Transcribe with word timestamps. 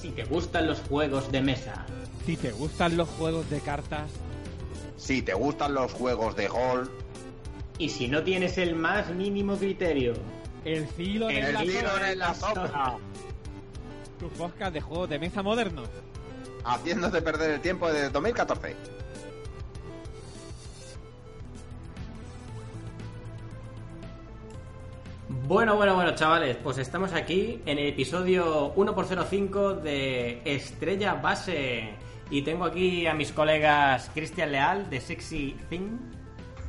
Si 0.00 0.10
te 0.10 0.24
gustan 0.24 0.68
los 0.68 0.78
juegos 0.80 1.32
de 1.32 1.42
mesa. 1.42 1.84
Si 2.24 2.36
te 2.36 2.52
gustan 2.52 2.96
los 2.96 3.08
juegos 3.08 3.50
de 3.50 3.58
cartas. 3.60 4.08
Si 4.96 5.22
te 5.22 5.34
gustan 5.34 5.74
los 5.74 5.92
juegos 5.92 6.36
de 6.36 6.46
gol. 6.46 6.90
Y 7.78 7.88
si 7.88 8.06
no 8.06 8.22
tienes 8.22 8.58
el 8.58 8.76
más 8.76 9.10
mínimo 9.10 9.56
criterio. 9.56 10.14
El 10.64 10.86
filo 10.86 11.28
El 11.28 11.38
en 11.38 11.54
la 11.54 12.10
en 12.12 12.18
la 12.18 12.34
sombra. 12.34 12.96
Tu 14.20 14.28
podcast 14.30 14.72
de 14.72 14.80
juegos 14.80 15.08
de 15.08 15.18
mesa 15.18 15.42
modernos. 15.42 15.88
Haciéndote 16.64 17.20
perder 17.20 17.52
el 17.52 17.60
tiempo 17.60 17.90
desde 17.90 18.10
2014. 18.10 18.76
Bueno, 25.48 25.76
bueno, 25.76 25.94
bueno, 25.94 26.14
chavales, 26.14 26.58
pues 26.62 26.76
estamos 26.76 27.14
aquí 27.14 27.62
en 27.64 27.78
el 27.78 27.86
episodio 27.86 28.74
1x05 28.74 29.80
de 29.80 30.42
Estrella 30.44 31.14
Base. 31.14 31.88
Y 32.30 32.42
tengo 32.42 32.66
aquí 32.66 33.06
a 33.06 33.14
mis 33.14 33.32
colegas 33.32 34.10
Cristian 34.12 34.52
Leal 34.52 34.90
de 34.90 35.00
Sexy 35.00 35.56
Thing, 35.70 35.96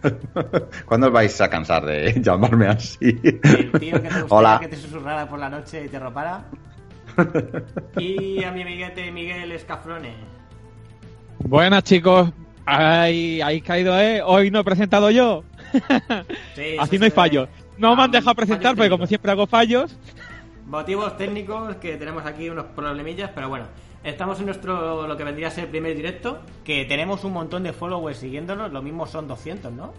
¿Cuándo 0.86 1.08
os 1.08 1.14
vais 1.14 1.42
a 1.42 1.50
cansar 1.50 1.86
de 1.86 2.14
llamarme 2.22 2.68
así? 2.68 3.20
el 3.22 3.42
tío 3.42 4.02
que 4.02 4.08
te 4.08 4.22
gustaría 4.22 4.26
Hola. 4.30 4.58
que 4.62 4.70
te 4.70 4.78
susurrara 4.78 5.28
por 5.28 5.40
la 5.40 5.50
noche 5.50 5.84
y 5.84 5.90
te 5.90 6.00
ropara. 6.00 6.46
Y 7.98 8.42
a 8.46 8.52
mi 8.54 8.62
amiguete 8.62 9.12
Miguel 9.12 9.52
Escafrone. 9.52 10.14
Buenas 11.40 11.84
chicos. 11.84 12.32
Ahí, 12.66 13.42
ahí 13.42 13.60
caído, 13.60 14.00
¿eh? 14.00 14.22
Hoy 14.24 14.52
no 14.52 14.60
he 14.60 14.64
presentado 14.64 15.12
yo. 15.12 15.44
Sí, 16.56 16.78
Así 16.80 16.98
no 16.98 17.04
hay 17.04 17.12
fallos. 17.12 17.50
No 17.80 17.96
me 17.96 18.04
han 18.04 18.12
dejado 18.12 18.36
presentar 18.36 18.76
porque 18.76 18.90
como 18.90 19.08
siempre 19.08 19.32
hago 19.32 19.48
fallos. 19.48 19.96
Motivos 20.68 21.18
técnicos 21.18 21.76
que 21.78 21.98
tenemos 21.98 22.26
aquí 22.26 22.50
unos 22.50 22.66
problemillas, 22.76 23.32
pero 23.34 23.50
bueno. 23.50 23.66
Estamos 24.04 24.40
en 24.40 24.46
nuestro, 24.46 25.08
lo 25.08 25.18
que 25.18 25.26
vendría 25.26 25.48
a 25.50 25.52
ser 25.52 25.66
el 25.66 25.70
primer 25.72 25.94
directo, 25.96 26.40
que 26.64 26.86
tenemos 26.86 27.26
un 27.26 27.34
montón 27.34 27.64
de 27.64 27.74
followers 27.74 28.18
siguiéndonos, 28.20 28.72
lo 28.72 28.82
mismo 28.82 29.06
son 29.06 29.28
200, 29.28 29.74
¿no? 29.74 29.94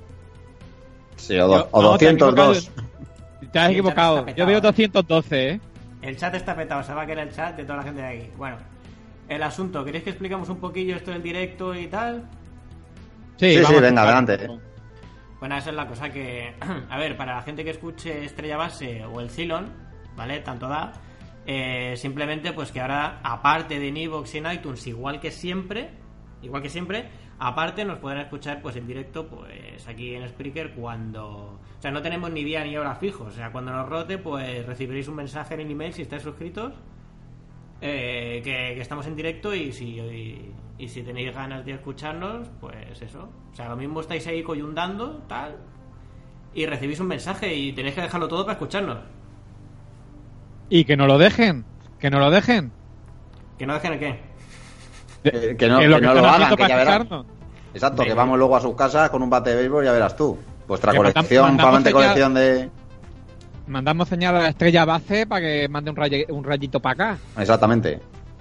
Sí, 1.17 1.39
o, 1.39 1.47
do- 1.47 1.69
o 1.70 1.83
no, 1.83 1.98
te 1.98 2.08
has 2.08 2.17
202. 2.17 2.58
equivocado. 2.58 3.51
Te 3.53 3.58
has 3.58 3.67
Sí, 3.67 3.73
equivocado. 3.73 4.27
Yo 4.28 4.47
veo 4.47 4.56
petado. 4.61 4.61
212, 4.73 5.48
¿eh? 5.51 5.61
El 6.01 6.17
chat 6.17 6.34
está 6.34 6.56
petado, 6.56 6.83
se 6.83 6.95
va 6.95 7.03
a 7.03 7.06
quedar 7.06 7.28
el 7.28 7.34
chat 7.34 7.56
de 7.56 7.64
toda 7.64 7.77
la 7.78 7.83
gente 7.83 8.01
de 8.01 8.06
aquí. 8.08 8.31
Bueno, 8.39 8.56
el 9.28 9.42
asunto, 9.42 9.84
¿queréis 9.84 10.05
que 10.05 10.11
explicamos 10.11 10.48
un 10.48 10.56
poquillo 10.61 10.97
esto 10.97 11.11
del 11.11 11.23
directo 11.23 11.75
y 11.75 11.86
tal? 11.89 12.25
Sí, 13.36 13.56
sí, 13.56 13.61
vamos 13.62 13.81
venga, 13.83 14.03
adelante. 14.03 14.48
Bueno, 15.41 15.56
esa 15.56 15.70
es 15.70 15.77
la 15.77 15.86
cosa 15.88 16.10
que, 16.10 16.55
a 16.91 16.98
ver, 16.98 17.16
para 17.16 17.34
la 17.36 17.42
gente 17.42 17.64
que 17.64 17.70
escuche 17.70 18.24
Estrella 18.24 18.56
Base 18.58 19.05
o 19.06 19.20
el 19.20 19.30
Cylon, 19.30 19.72
¿vale? 20.16 20.41
Tanto 20.41 20.69
da. 20.69 20.92
eh, 21.46 21.94
simplemente, 21.96 22.52
pues 22.52 22.70
que 22.70 22.80
ahora, 22.80 23.20
aparte 23.22 23.78
de 23.80 23.88
en 23.88 23.96
iVoox 23.96 24.34
y 24.34 24.38
en 24.38 24.52
iTunes, 24.52 24.86
igual 24.86 25.18
que 25.18 25.30
siempre, 25.30 25.91
igual 26.42 26.62
que 26.62 26.68
siempre, 26.68 27.08
aparte 27.38 27.84
nos 27.86 27.98
podrán 27.98 28.20
escuchar, 28.20 28.61
pues 28.61 28.77
en 28.77 28.86
directo, 28.86 29.27
pues 29.27 29.88
aquí 29.88 30.14
en 30.14 30.28
Spreaker 30.28 30.74
cuando. 30.74 31.58
O 31.78 31.83
sea, 31.83 31.91
no 31.91 32.02
tenemos 32.02 32.30
ni 32.30 32.44
día 32.44 32.62
ni 32.62 32.77
hora 32.77 32.94
fijos. 32.96 33.28
O 33.28 33.36
sea, 33.36 33.50
cuando 33.50 33.72
nos 33.72 33.88
rote, 33.88 34.18
pues 34.18 34.66
recibiréis 34.66 35.08
un 35.08 35.16
mensaje 35.16 35.55
en 35.55 35.61
el 35.61 35.70
email 35.70 35.94
si 35.94 36.02
estáis 36.02 36.22
suscritos. 36.22 36.74
Eh, 37.80 38.41
que, 38.45 38.74
que 38.74 38.80
estamos 38.80 39.07
en 39.07 39.17
directo 39.17 39.55
y 39.55 39.73
si 39.73 39.98
y, 39.98 40.52
y 40.79 40.89
si 40.89 41.02
tenéis 41.02 41.35
ganas 41.35 41.64
de 41.64 41.73
escucharnos, 41.73 42.48
pues 42.61 43.01
eso. 43.02 43.29
O 43.52 43.55
sea, 43.55 43.68
lo 43.68 43.77
mismo 43.77 44.01
estáis 44.01 44.27
ahí 44.27 44.42
coyundando, 44.42 45.23
tal, 45.29 45.57
y 46.55 46.67
recibís 46.67 47.01
un 47.01 47.08
mensaje 47.08 47.55
y 47.55 47.73
tenéis 47.73 47.95
que 47.95 48.02
dejarlo 48.02 48.29
todo 48.29 48.45
para 48.45 48.55
escucharnos. 48.55 48.98
Y 50.69 50.85
que 50.85 50.96
no 50.96 51.07
lo 51.07 51.19
dejen. 51.19 51.64
Que 51.98 52.11
no 52.11 52.19
lo 52.19 52.30
dejen. 52.30 52.73
Que 53.58 53.67
no 53.67 53.74
dejen 53.74 53.92
el 53.92 53.98
qué. 53.98 54.20
Eh, 55.24 55.57
que 55.58 55.69
no, 55.69 55.79
que 55.79 55.83
que 55.85 55.89
lo 55.89 55.96
que 55.96 56.07
no 56.07 56.14
lo 56.14 56.20
están 56.20 56.42
hagan, 56.42 56.57
que 56.57 56.69
ya 56.69 56.77
verás. 56.77 57.07
Exacto, 57.74 58.02
que 58.05 58.14
vamos 58.14 58.39
luego 58.39 58.57
a 58.57 58.61
sus 58.61 58.74
casas 58.74 59.11
con 59.11 59.23
un 59.23 59.29
bate 59.29 59.51
de 59.51 59.57
béisbol, 59.57 59.85
ya 59.85 59.92
verás 59.92 60.17
tú. 60.17 60.39
Vuestra 60.67 60.95
colección, 60.95 61.42
mandamos 61.42 61.63
flamante 61.63 61.92
colección 61.92 62.35
de... 62.35 62.70
Mandamos 63.70 64.08
señal 64.08 64.36
a 64.36 64.41
la 64.41 64.48
estrella 64.48 64.85
base 64.85 65.27
para 65.27 65.41
que 65.47 65.69
mande 65.69 65.91
un, 65.91 65.97
raye- 65.97 66.27
un 66.29 66.45
rayito 66.45 66.81
para 66.81 66.92
acá. 67.14 67.19
Exactamente. 67.39 68.01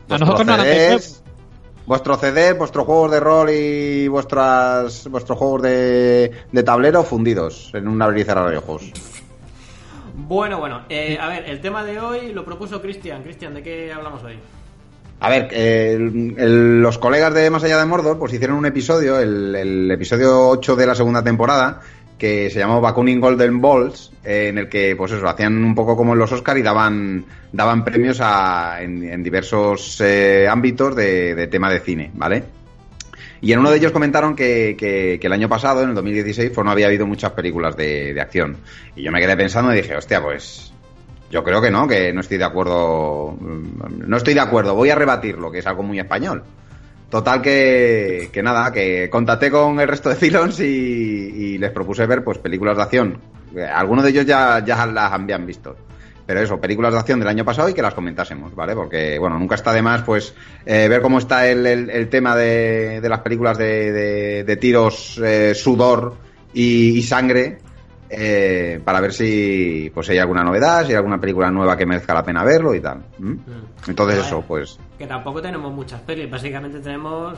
A 0.10 0.18
nosotros 0.18 0.46
no 0.46 0.58
nos 0.58 0.66
CDs, 0.66 1.24
vuestro 1.86 2.16
CD, 2.18 2.54
vuestros 2.54 2.86
juegos 2.86 3.12
de 3.12 3.20
rol 3.20 3.50
y 3.52 4.08
vuestras 4.08 5.08
vuestros 5.08 5.38
juegos 5.38 5.62
de, 5.62 6.32
de 6.52 6.64
tablero 6.64 7.04
fundidos 7.04 7.72
en 7.76 7.88
un 7.88 8.02
abrir 8.02 8.22
y 8.22 8.26
cerrar 8.26 8.50
de 8.50 8.58
ojos. 8.58 8.92
Bueno, 10.16 10.60
bueno, 10.60 10.82
eh, 10.90 11.18
a 11.20 11.28
ver, 11.28 11.46
el 11.50 11.62
tema 11.62 11.84
de 11.84 12.00
hoy 12.00 12.34
lo 12.34 12.44
propuso 12.44 12.82
Cristian. 12.82 13.24
Cristian, 13.24 13.54
¿de 13.54 13.64
qué 13.64 13.94
hablamos 13.94 14.24
hoy? 14.24 14.38
A 15.22 15.30
ver, 15.30 15.50
eh, 15.52 15.94
el- 15.96 16.36
el- 16.38 16.82
los 16.82 16.98
colegas 16.98 17.34
de 17.34 17.50
Más 17.50 17.64
Allá 17.64 17.78
de 17.78 17.86
Mordor 17.86 18.18
pues 18.18 18.34
hicieron 18.34 18.58
un 18.58 18.66
episodio, 18.66 19.20
el, 19.20 19.54
el 19.56 19.92
episodio 19.92 20.48
8 20.50 20.76
de 20.76 20.88
la 20.88 20.96
segunda 20.96 21.24
temporada, 21.24 21.82
que 22.20 22.50
se 22.52 22.60
llamó 22.60 22.82
Bakunin 22.82 23.20
Golden 23.20 23.60
Balls, 23.62 24.12
eh, 24.24 24.50
en 24.50 24.58
el 24.60 24.70
que 24.70 24.96
pues 24.96 25.12
eso, 25.14 25.28
hacían 25.28 25.64
un 25.64 25.74
poco 25.74 25.96
como 25.98 26.14
en 26.14 26.20
los 26.20 26.32
Oscar 26.32 26.58
y 26.58 26.62
daban, 26.62 27.26
daban 27.52 27.84
premios 27.84 28.20
a, 28.22 28.78
en, 28.82 29.24
diversos 29.24 30.00
eh, 30.02 30.48
ámbitos 30.48 30.96
de, 30.96 31.34
de 31.34 31.48
tema 31.48 31.72
de 31.72 31.80
cine, 31.80 32.12
¿vale? 32.14 32.44
Y 33.42 33.54
en 33.54 33.60
uno 33.60 33.72
de 33.72 33.78
ellos 33.78 33.94
comentaron 33.94 34.36
que, 34.36 34.76
que- 34.78 35.18
que 35.20 35.28
el 35.28 35.34
año 35.34 35.48
pasado, 35.48 35.82
en 35.82 35.90
el 35.90 35.96
2016, 35.96 36.52
pues 36.54 36.66
no 36.66 36.72
había 36.72 36.88
habido 36.88 37.08
muchas 37.08 37.32
películas 37.32 37.76
de, 37.78 38.14
de 38.14 38.20
acción. 38.22 38.58
Y 38.98 39.02
yo 39.04 39.12
me 39.14 39.22
quedé 39.22 39.38
pensando 39.38 39.72
y 39.74 39.78
dije, 39.78 39.96
hostia, 39.96 40.22
pues 40.22 40.74
yo 41.32 41.42
creo 41.42 41.62
que 41.62 41.72
no, 41.72 41.88
que 41.88 42.12
no 42.12 42.20
estoy 42.20 42.38
de 42.38 42.44
acuerdo. 42.44 43.38
mm, 43.40 44.08
No 44.10 44.18
estoy 44.18 44.34
de 44.34 44.42
acuerdo, 44.42 44.76
voy 44.76 44.90
a 44.90 44.96
rebatirlo, 44.96 45.50
que 45.50 45.60
es 45.60 45.68
algo 45.68 45.84
muy 45.84 46.00
español. 46.00 46.44
Total 47.10 47.42
que, 47.42 48.30
que 48.32 48.44
nada, 48.44 48.72
que 48.72 49.10
contacté 49.10 49.50
con 49.50 49.80
el 49.80 49.88
resto 49.88 50.10
de 50.10 50.16
Cylons 50.16 50.60
y, 50.60 50.64
y 50.66 51.58
les 51.58 51.72
propuse 51.72 52.06
ver 52.06 52.24
pues 52.24 52.38
películas 52.38 52.78
de 52.78 52.84
acción. 52.84 53.20
Eh, 53.56 53.64
Algunos 53.64 54.04
de 54.04 54.12
ellos 54.12 54.26
ya, 54.28 54.64
ya 54.64 54.86
las 54.86 55.12
habían 55.12 55.46
visto. 55.46 55.76
Pero 56.28 56.42
eso, 56.42 56.62
películas 56.62 56.94
de 56.94 57.00
acción 57.00 57.18
del 57.20 57.28
año 57.28 57.44
pasado 57.44 57.68
y 57.70 57.74
que 57.74 57.82
las 57.82 57.96
comentásemos, 57.96 58.54
¿vale? 58.54 58.76
Porque, 58.76 59.18
bueno, 59.18 59.40
nunca 59.40 59.56
está 59.56 59.74
de 59.74 59.82
más, 59.82 60.04
pues, 60.04 60.36
eh, 60.64 60.88
ver 60.88 61.02
cómo 61.02 61.18
está 61.18 61.48
el, 61.48 61.66
el- 61.66 62.08
tema 62.10 62.36
de, 62.36 63.02
de 63.02 63.10
las 63.10 63.22
películas 63.22 63.58
de, 63.58 64.44
de- 64.44 64.58
tiros, 64.58 65.20
eh, 65.26 65.56
sudor 65.56 66.14
y 66.54 67.02
sangre, 67.02 67.58
eh, 68.10 68.80
para 68.84 69.00
ver 69.02 69.14
si, 69.14 69.92
pues, 69.94 70.10
hay 70.10 70.18
alguna 70.18 70.44
novedad, 70.44 70.84
si 70.86 70.92
hay 70.92 70.96
alguna 70.98 71.20
película 71.20 71.50
nueva 71.52 71.78
que 71.78 71.86
merezca 71.86 72.14
la 72.14 72.24
pena 72.24 72.44
verlo 72.44 72.74
y 72.74 72.82
tal. 72.82 73.04
¿m? 73.20 73.38
Entonces, 73.88 74.26
eso, 74.26 74.44
pues, 74.48 74.80
Que 74.98 75.08
tampoco 75.08 75.42
tenemos 75.42 75.72
muchas 75.74 76.02
pelis, 76.02 76.30
básicamente 76.30 76.80
tenemos 76.80 77.38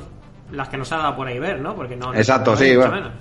las 0.52 0.70
que 0.70 0.78
nos 0.78 0.92
ha 0.92 0.98
dado 0.98 1.16
por 1.16 1.28
ahí 1.28 1.40
ver, 1.40 1.60
¿no? 1.60 1.76
Porque 1.76 1.96
no. 1.96 2.14
Exacto, 2.14 2.52
no 2.52 2.58
sí, 2.58 2.76
bueno. 2.76 2.92
menos. 2.94 3.12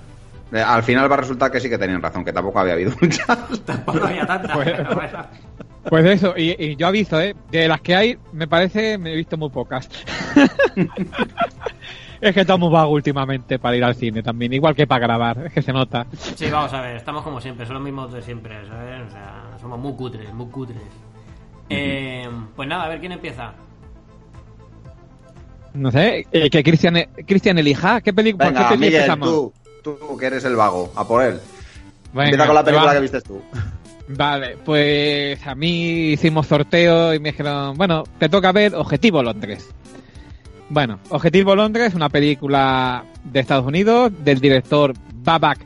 eh, 0.53 0.61
al 0.61 0.83
final 0.83 1.09
va 1.09 1.15
a 1.15 1.19
resultar 1.19 1.49
que 1.51 1.59
sí 1.59 1.69
que 1.69 1.77
tenían 1.77 2.01
razón, 2.01 2.25
que 2.25 2.33
tampoco 2.33 2.59
había 2.59 2.73
habido 2.73 2.91
muchas. 3.01 3.25
Tampoco 3.65 4.05
había 4.05 4.25
tantas. 4.25 4.51
Pues-. 4.57 4.73
Pues 5.89 6.05
eso, 6.05 6.33
y, 6.37 6.55
y 6.59 6.75
yo 6.75 6.87
aviso, 6.87 7.19
¿eh? 7.19 7.35
De 7.49 7.67
las 7.67 7.81
que 7.81 7.95
hay, 7.95 8.17
me 8.33 8.47
parece, 8.47 8.97
me 8.99 9.13
he 9.13 9.15
visto 9.15 9.35
muy 9.37 9.49
pocas. 9.49 9.89
es 12.21 12.33
que 12.33 12.41
estamos 12.41 12.71
vago 12.71 12.91
últimamente 12.91 13.59
para 13.59 13.75
ir 13.75 13.83
al 13.83 13.95
cine 13.95 14.21
también, 14.23 14.53
igual 14.53 14.75
que 14.75 14.87
para 14.87 14.99
grabar, 15.05 15.47
es 15.47 15.53
que 15.53 15.61
se 15.61 15.73
nota. 15.73 16.05
Sí, 16.35 16.49
vamos 16.49 16.71
a 16.73 16.81
ver, 16.81 16.95
estamos 16.97 17.23
como 17.23 17.41
siempre, 17.41 17.65
son 17.65 17.75
los 17.75 17.83
mismos 17.83 18.13
de 18.13 18.21
siempre, 18.21 18.55
¿sabes? 18.67 19.07
O 19.07 19.11
sea, 19.11 19.43
somos 19.59 19.79
muy 19.79 19.93
cutres, 19.93 20.31
muy 20.33 20.47
cutres. 20.47 20.77
Eh, 21.69 22.29
pues 22.55 22.67
nada, 22.69 22.83
a 22.85 22.89
ver 22.89 22.99
quién 22.99 23.11
empieza. 23.13 23.53
No 25.73 25.89
sé, 25.89 26.27
eh, 26.31 26.49
que 26.49 26.63
Cristian 26.63 26.95
Cristian 27.25 27.57
elija, 27.57 28.01
¿qué 28.01 28.11
película 28.13 28.47
Venga, 28.49 28.69
qué 28.69 28.77
Miguel, 28.77 28.95
empezamos? 28.95 29.29
tú, 29.29 29.53
tú 29.83 30.17
que 30.17 30.25
eres 30.25 30.43
el 30.43 30.55
vago, 30.57 30.91
a 30.95 31.07
por 31.07 31.23
él. 31.23 31.39
Venga, 32.13 32.25
Empieza 32.25 32.45
con 32.45 32.55
la 32.55 32.63
película 32.63 32.87
va. 32.87 32.93
que 32.95 33.01
vistes 33.01 33.23
tú. 33.23 33.41
Vale, 34.09 34.57
pues 34.65 35.47
a 35.47 35.55
mí 35.55 36.11
hicimos 36.11 36.47
sorteo 36.47 37.13
y 37.13 37.19
me 37.19 37.31
dijeron, 37.31 37.77
bueno, 37.77 38.03
te 38.19 38.27
toca 38.27 38.51
ver 38.51 38.75
Objetivo 38.75 39.23
Londres. 39.23 39.69
Bueno, 40.73 40.99
Objetivo 41.09 41.53
Londres, 41.53 41.93
una 41.95 42.07
película 42.07 43.03
de 43.25 43.41
Estados 43.41 43.65
Unidos 43.65 44.09
del 44.23 44.39
director 44.39 44.93
Babak 45.15 45.59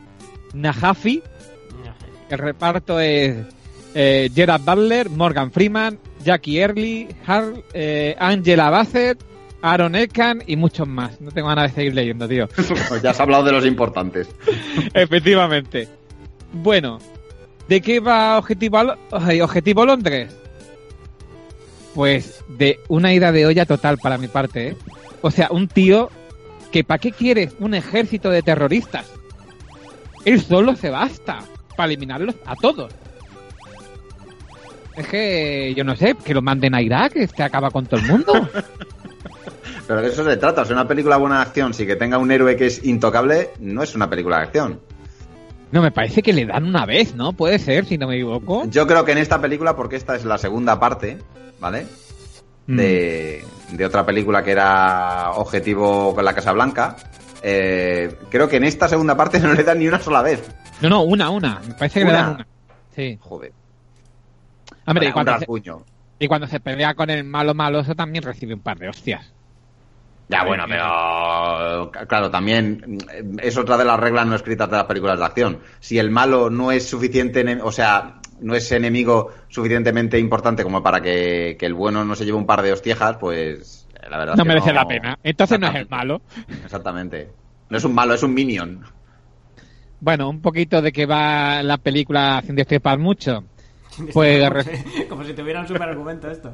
Najafi. 0.52 1.22
El 2.28 2.38
reparto 2.38 2.98
es 2.98 3.36
eh, 3.94 4.28
Gerard 4.34 4.62
Butler, 4.62 5.08
Morgan 5.10 5.52
Freeman, 5.52 5.96
Jackie 6.24 6.58
Early, 6.58 7.06
Har- 7.24 7.62
eh, 7.72 8.16
Angela 8.18 8.68
Bassett, 8.68 9.22
Aaron 9.62 9.94
Eckhart 9.94 10.42
y 10.48 10.56
muchos 10.56 10.88
más. 10.88 11.20
No 11.20 11.30
tengo 11.30 11.46
ganas 11.48 11.70
de 11.70 11.74
seguir 11.76 11.94
leyendo, 11.94 12.26
tío. 12.26 12.48
Pues 12.88 13.00
ya 13.00 13.10
has 13.10 13.20
hablado 13.20 13.44
de 13.44 13.52
los 13.52 13.64
importantes. 13.64 14.26
Efectivamente. 14.92 15.86
Bueno, 16.52 16.98
¿de 17.68 17.80
qué 17.80 18.00
va 18.00 18.38
Objetivo, 18.38 18.82
Objetivo 19.12 19.86
Londres? 19.86 20.34
Pues 21.94 22.44
de 22.48 22.80
una 22.88 23.14
ida 23.14 23.30
de 23.30 23.46
olla 23.46 23.64
total 23.66 23.98
para 23.98 24.18
mi 24.18 24.26
parte, 24.28 24.68
¿eh? 24.70 24.76
O 25.22 25.30
sea, 25.30 25.48
un 25.50 25.68
tío 25.68 26.10
que 26.70 26.84
¿para 26.84 26.98
qué 26.98 27.12
quieres 27.12 27.54
un 27.58 27.74
ejército 27.74 28.30
de 28.30 28.42
terroristas? 28.42 29.06
Él 30.24 30.40
solo 30.40 30.74
se 30.76 30.90
basta 30.90 31.38
para 31.76 31.86
eliminarlos 31.86 32.34
a 32.44 32.54
todos. 32.56 32.92
Es 34.96 35.06
que, 35.08 35.74
yo 35.76 35.84
no 35.84 35.94
sé, 35.94 36.16
que 36.24 36.34
lo 36.34 36.42
manden 36.42 36.74
a 36.74 36.80
Irak, 36.80 37.12
que 37.12 37.26
se 37.26 37.42
acaba 37.42 37.70
con 37.70 37.86
todo 37.86 38.00
el 38.00 38.06
mundo. 38.06 38.48
Pero 39.86 40.02
de 40.02 40.08
eso 40.08 40.24
se 40.24 40.36
trata. 40.36 40.62
O 40.62 40.64
sea, 40.64 40.74
una 40.74 40.88
película 40.88 41.16
buena 41.16 41.36
de 41.36 41.42
acción, 41.42 41.74
si 41.74 41.86
que 41.86 41.96
tenga 41.96 42.18
un 42.18 42.30
héroe 42.30 42.56
que 42.56 42.66
es 42.66 42.84
intocable, 42.84 43.50
no 43.60 43.82
es 43.82 43.94
una 43.94 44.10
película 44.10 44.38
de 44.38 44.42
acción. 44.42 44.80
No, 45.70 45.82
me 45.82 45.90
parece 45.90 46.22
que 46.22 46.32
le 46.32 46.46
dan 46.46 46.64
una 46.64 46.86
vez, 46.86 47.14
¿no? 47.14 47.32
Puede 47.32 47.58
ser, 47.58 47.84
si 47.84 47.98
no 47.98 48.08
me 48.08 48.14
equivoco. 48.14 48.64
Yo 48.70 48.86
creo 48.86 49.04
que 49.04 49.12
en 49.12 49.18
esta 49.18 49.40
película, 49.40 49.76
porque 49.76 49.96
esta 49.96 50.16
es 50.16 50.24
la 50.24 50.38
segunda 50.38 50.80
parte, 50.80 51.18
¿vale? 51.60 51.86
Mm. 52.66 52.76
De, 52.76 53.44
de 53.72 53.84
otra 53.86 54.04
película 54.04 54.42
que 54.42 54.50
era 54.52 55.30
Objetivo 55.32 56.14
con 56.14 56.24
la 56.24 56.34
Casa 56.34 56.52
Blanca. 56.52 56.96
eh, 57.42 58.16
creo 58.30 58.48
que 58.48 58.56
en 58.56 58.64
esta 58.64 58.88
segunda 58.88 59.16
parte 59.16 59.38
no 59.40 59.52
le 59.52 59.62
dan 59.64 59.78
ni 59.78 59.86
una 59.88 60.00
sola 60.00 60.22
vez. 60.22 60.42
No, 60.80 60.88
no, 60.88 61.02
una, 61.02 61.30
una. 61.30 61.60
Me 61.66 61.74
parece 61.74 62.00
que 62.00 62.04
le 62.06 62.10
¿Una? 62.12 62.22
dan 62.22 62.34
una. 62.34 62.46
Sí. 62.94 63.18
Joder. 63.20 63.52
Hombre, 64.86 65.06
Vaya, 65.06 65.10
y, 65.10 65.12
cuando 65.12 65.38
se, 65.38 65.46
y 66.18 66.28
cuando 66.28 66.46
se 66.46 66.60
pelea 66.60 66.94
con 66.94 67.10
el 67.10 67.24
malo 67.24 67.54
maloso 67.54 67.94
también 67.94 68.24
recibe 68.24 68.54
un 68.54 68.60
par 68.60 68.78
de 68.78 68.88
hostias. 68.88 69.32
Ya, 70.28 70.44
bueno, 70.44 70.64
pero 70.68 71.90
claro, 72.08 72.30
también 72.32 72.98
es 73.40 73.56
otra 73.56 73.76
de 73.76 73.84
las 73.84 73.98
reglas 74.00 74.26
no 74.26 74.34
escritas 74.34 74.68
de 74.68 74.76
las 74.76 74.86
películas 74.86 75.18
de 75.20 75.24
acción. 75.24 75.60
Si 75.78 75.98
el 76.00 76.10
malo 76.10 76.50
no 76.50 76.72
es 76.72 76.88
suficiente, 76.88 77.44
o 77.62 77.70
sea, 77.70 78.20
no 78.40 78.54
es 78.54 78.70
enemigo 78.72 79.30
suficientemente 79.48 80.18
importante 80.18 80.62
como 80.62 80.82
para 80.82 81.00
que, 81.00 81.56
que 81.58 81.66
el 81.66 81.74
bueno 81.74 82.04
no 82.04 82.14
se 82.14 82.24
lleve 82.24 82.36
un 82.38 82.46
par 82.46 82.62
de 82.62 82.72
hostiejas, 82.72 83.16
pues 83.18 83.86
eh, 83.94 84.06
la 84.10 84.18
verdad 84.18 84.34
es 84.34 84.38
No 84.38 84.44
que 84.44 84.48
merece 84.48 84.72
la 84.72 84.86
pena. 84.86 85.18
Entonces 85.22 85.58
no 85.58 85.68
es 85.68 85.74
el 85.76 85.88
malo. 85.88 86.22
Exactamente. 86.64 87.30
No 87.68 87.76
es 87.78 87.84
un 87.84 87.94
malo, 87.94 88.14
es 88.14 88.22
un 88.22 88.34
minion. 88.34 88.84
Bueno, 89.98 90.28
un 90.28 90.40
poquito 90.42 90.82
de 90.82 90.92
que 90.92 91.06
va 91.06 91.62
la 91.62 91.78
película 91.78 92.42
sin 92.44 92.54
destripar 92.56 92.98
mucho. 92.98 93.44
Pues, 94.12 94.40
como, 94.44 94.50
re- 94.50 94.64
si, 94.64 95.04
como 95.08 95.24
si 95.24 95.32
tuviera 95.32 95.60
un 95.60 95.68
super 95.68 95.88
argumento 95.88 96.30
esto. 96.30 96.52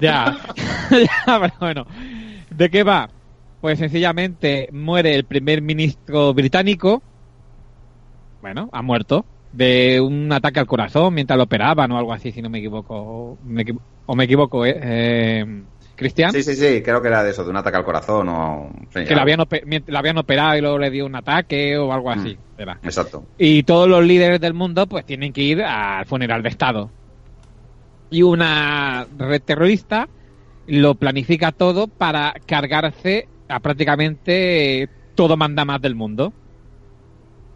Ya, 0.00 0.34
ya, 0.90 1.38
pero 1.40 1.54
bueno. 1.60 1.86
¿De 2.50 2.70
qué 2.70 2.82
va? 2.82 3.08
Pues 3.60 3.78
sencillamente 3.78 4.68
muere 4.72 5.14
el 5.14 5.26
primer 5.26 5.60
ministro 5.60 6.32
británico. 6.34 7.02
Bueno, 8.40 8.68
ha 8.72 8.82
muerto. 8.82 9.26
De 9.52 10.00
un 10.00 10.32
ataque 10.32 10.60
al 10.60 10.66
corazón 10.66 11.12
mientras 11.14 11.36
lo 11.36 11.44
operaban 11.44 11.92
o 11.92 11.98
algo 11.98 12.12
así, 12.12 12.32
si 12.32 12.40
no 12.40 12.48
me 12.48 12.58
equivoco. 12.58 13.38
Me 13.44 13.62
equivo- 13.62 13.82
o 14.06 14.14
me 14.16 14.24
equivoco, 14.24 14.64
¿eh? 14.64 14.78
eh 14.82 15.62
Cristian. 15.94 16.32
Sí, 16.32 16.42
sí, 16.42 16.54
sí, 16.56 16.82
creo 16.82 17.02
que 17.02 17.08
era 17.08 17.22
de 17.22 17.30
eso, 17.30 17.44
de 17.44 17.50
un 17.50 17.56
ataque 17.58 17.76
al 17.76 17.84
corazón 17.84 18.28
o... 18.28 18.70
sí, 18.92 19.04
Que 19.04 19.14
la 19.14 19.22
habían, 19.22 19.40
la 19.86 19.98
habían 19.98 20.18
operado 20.18 20.56
y 20.56 20.60
luego 20.60 20.78
le 20.78 20.90
dio 20.90 21.06
un 21.06 21.14
ataque 21.14 21.76
o 21.76 21.92
algo 21.92 22.10
así. 22.10 22.36
Mm. 22.56 22.60
era. 22.60 22.78
Exacto. 22.82 23.24
Y 23.38 23.62
todos 23.62 23.88
los 23.88 24.04
líderes 24.04 24.40
del 24.40 24.54
mundo 24.54 24.86
pues 24.86 25.04
tienen 25.04 25.32
que 25.32 25.42
ir 25.42 25.62
al 25.62 26.06
funeral 26.06 26.42
de 26.42 26.48
Estado. 26.48 26.90
Y 28.10 28.22
una 28.22 29.06
red 29.18 29.42
terrorista 29.42 30.08
lo 30.66 30.94
planifica 30.94 31.52
todo 31.52 31.88
para 31.88 32.34
cargarse 32.46 33.28
a 33.48 33.60
prácticamente 33.60 34.88
todo 35.14 35.36
manda 35.36 35.64
más 35.64 35.80
del 35.80 35.94
mundo. 35.94 36.32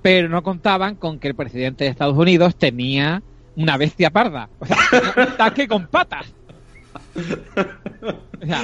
Pero 0.07 0.29
no 0.29 0.41
contaban 0.45 0.95
con 0.95 1.19
que 1.19 1.27
el 1.27 1.35
presidente 1.35 1.83
de 1.83 1.91
Estados 1.91 2.17
Unidos 2.17 2.55
tenía 2.55 3.25
una 3.57 3.77
bestia 3.77 4.09
parda. 4.11 4.49
O 4.61 4.65
sea, 4.65 4.77
un 5.17 5.37
tanque 5.37 5.67
con 5.67 5.89
patas. 5.89 6.33
O 8.41 8.47
sea, 8.47 8.63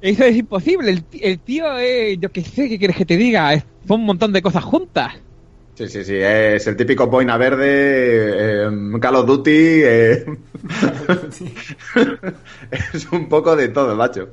eso 0.00 0.24
es 0.24 0.36
imposible. 0.36 1.02
El, 1.20 1.40
tío, 1.40 1.76
eh, 1.80 2.16
yo 2.20 2.30
qué 2.30 2.42
sé, 2.42 2.68
¿qué 2.68 2.78
quieres 2.78 2.96
que 2.96 3.04
te 3.04 3.16
diga? 3.16 3.52
Es- 3.52 3.64
Son 3.88 3.98
un 3.98 4.06
montón 4.06 4.32
de 4.32 4.42
cosas 4.42 4.62
juntas. 4.62 5.14
Sí, 5.74 5.88
sí, 5.88 6.04
sí, 6.04 6.14
es 6.18 6.64
el 6.68 6.76
típico 6.76 7.08
boina 7.08 7.36
verde, 7.36 8.68
eh, 8.68 8.98
Call 9.00 9.16
of 9.16 9.26
Duty, 9.26 9.50
eh, 9.52 10.24
es 12.92 13.10
un 13.10 13.28
poco 13.28 13.56
de 13.56 13.70
todo, 13.70 13.96
macho. 13.96 14.28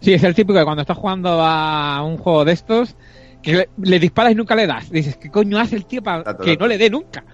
Sí, 0.00 0.14
es 0.14 0.24
el 0.24 0.34
típico 0.34 0.58
que 0.58 0.64
cuando 0.64 0.80
estás 0.80 0.96
jugando 0.96 1.42
a 1.42 2.02
un 2.02 2.16
juego 2.16 2.46
de 2.46 2.52
estos, 2.52 2.96
que 3.42 3.52
le, 3.54 3.68
le 3.82 3.98
disparas 3.98 4.32
y 4.32 4.34
nunca 4.34 4.54
le 4.54 4.66
das. 4.66 4.90
Dices, 4.90 5.16
¿qué 5.16 5.30
coño 5.30 5.58
hace 5.58 5.76
el 5.76 5.86
tío 5.86 6.02
para 6.02 6.18
Exacto, 6.18 6.44
que 6.44 6.50
exacto. 6.52 6.64
no 6.64 6.68
le 6.68 6.78
dé 6.78 6.90
nunca? 6.90 7.24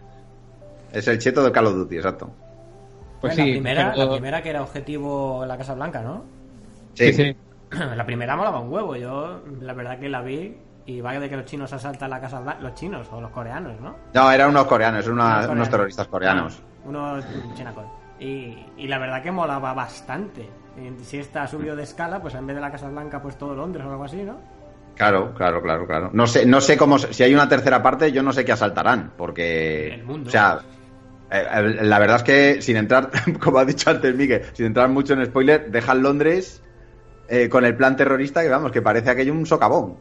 Es 0.92 1.08
el 1.08 1.18
cheto 1.18 1.42
del 1.42 1.52
Call 1.52 1.66
of 1.66 1.74
Duty, 1.74 1.96
exacto. 1.96 2.30
Pues 3.20 3.36
la, 3.36 3.44
sí, 3.44 3.50
primera, 3.52 3.92
pero- 3.94 4.04
la 4.06 4.12
primera 4.12 4.42
que 4.42 4.50
era 4.50 4.62
objetivo 4.62 5.42
en 5.42 5.48
la 5.48 5.56
Casa 5.58 5.74
Blanca, 5.74 6.02
¿no? 6.02 6.24
sí, 6.94 7.12
sí. 7.12 7.36
La 7.96 8.06
primera 8.06 8.36
molaba 8.36 8.60
un 8.60 8.72
huevo. 8.72 8.94
Yo, 8.94 9.40
la 9.60 9.72
verdad 9.72 9.98
que 9.98 10.08
la 10.08 10.20
vi 10.22 10.56
y 10.86 11.00
va 11.00 11.18
de 11.18 11.28
que 11.28 11.36
los 11.36 11.44
chinos 11.46 11.72
asaltan 11.72 12.08
la 12.10 12.20
Casa 12.20 12.38
Blanca. 12.38 12.60
Los 12.60 12.74
chinos 12.74 13.08
o 13.10 13.20
los 13.20 13.30
coreanos, 13.32 13.80
¿no? 13.80 13.96
No, 14.12 14.30
eran 14.30 14.50
unos 14.50 14.66
coreanos, 14.66 15.08
una- 15.08 15.48
Unos 15.50 15.68
terroristas 15.70 16.06
coreanos. 16.06 16.60
Ah, 16.62 16.88
Unos 16.88 17.24
chinacos. 17.56 17.84
Y, 18.20 18.56
y 18.76 18.86
la 18.86 18.98
verdad 18.98 19.22
que 19.24 19.32
molaba 19.32 19.74
bastante. 19.74 20.48
Si 21.02 21.18
esta 21.18 21.42
ha 21.42 21.46
subido 21.48 21.74
de 21.74 21.82
escala, 21.82 22.20
pues 22.22 22.34
en 22.34 22.46
vez 22.46 22.54
de 22.54 22.62
la 22.62 22.70
Casa 22.70 22.88
Blanca, 22.88 23.20
pues 23.20 23.36
todo 23.36 23.56
Londres 23.56 23.84
o 23.86 23.90
algo 23.90 24.04
así, 24.04 24.22
¿no? 24.22 24.36
Claro, 24.96 25.34
claro, 25.34 25.60
claro, 25.62 25.86
claro. 25.86 26.10
No 26.12 26.26
sé, 26.26 26.46
no 26.46 26.60
sé 26.60 26.76
cómo, 26.76 26.98
si 26.98 27.22
hay 27.22 27.34
una 27.34 27.48
tercera 27.48 27.82
parte, 27.82 28.12
yo 28.12 28.22
no 28.22 28.32
sé 28.32 28.44
qué 28.44 28.52
asaltarán, 28.52 29.12
porque... 29.16 29.94
El 29.94 30.04
mundo. 30.04 30.28
O 30.28 30.30
sea, 30.30 30.60
eh, 31.30 31.78
la 31.82 31.98
verdad 31.98 32.18
es 32.18 32.22
que 32.22 32.62
sin 32.62 32.76
entrar, 32.76 33.10
como 33.42 33.58
ha 33.58 33.64
dicho 33.64 33.90
antes 33.90 34.14
Miguel, 34.14 34.42
sin 34.52 34.66
entrar 34.66 34.88
mucho 34.88 35.14
en 35.14 35.26
spoiler, 35.26 35.70
dejan 35.70 36.02
Londres 36.02 36.62
eh, 37.28 37.48
con 37.48 37.64
el 37.64 37.74
plan 37.76 37.96
terrorista 37.96 38.42
que 38.42 38.48
vamos, 38.48 38.70
que 38.70 38.82
parece 38.82 39.10
aquello 39.10 39.32
un 39.32 39.46
socavón. 39.46 39.96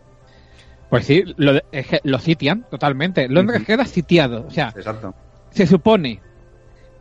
Pues 0.90 1.06
sí, 1.06 1.24
lo, 1.38 1.54
de- 1.54 1.64
es 1.72 1.88
que 1.88 2.00
lo 2.04 2.20
sitian 2.20 2.66
totalmente. 2.70 3.28
Londres 3.28 3.64
queda 3.66 3.86
sitiado. 3.86 4.46
O 4.46 4.52
sea, 4.52 4.72
Exacto. 4.76 5.16
se 5.50 5.66
supone 5.66 6.22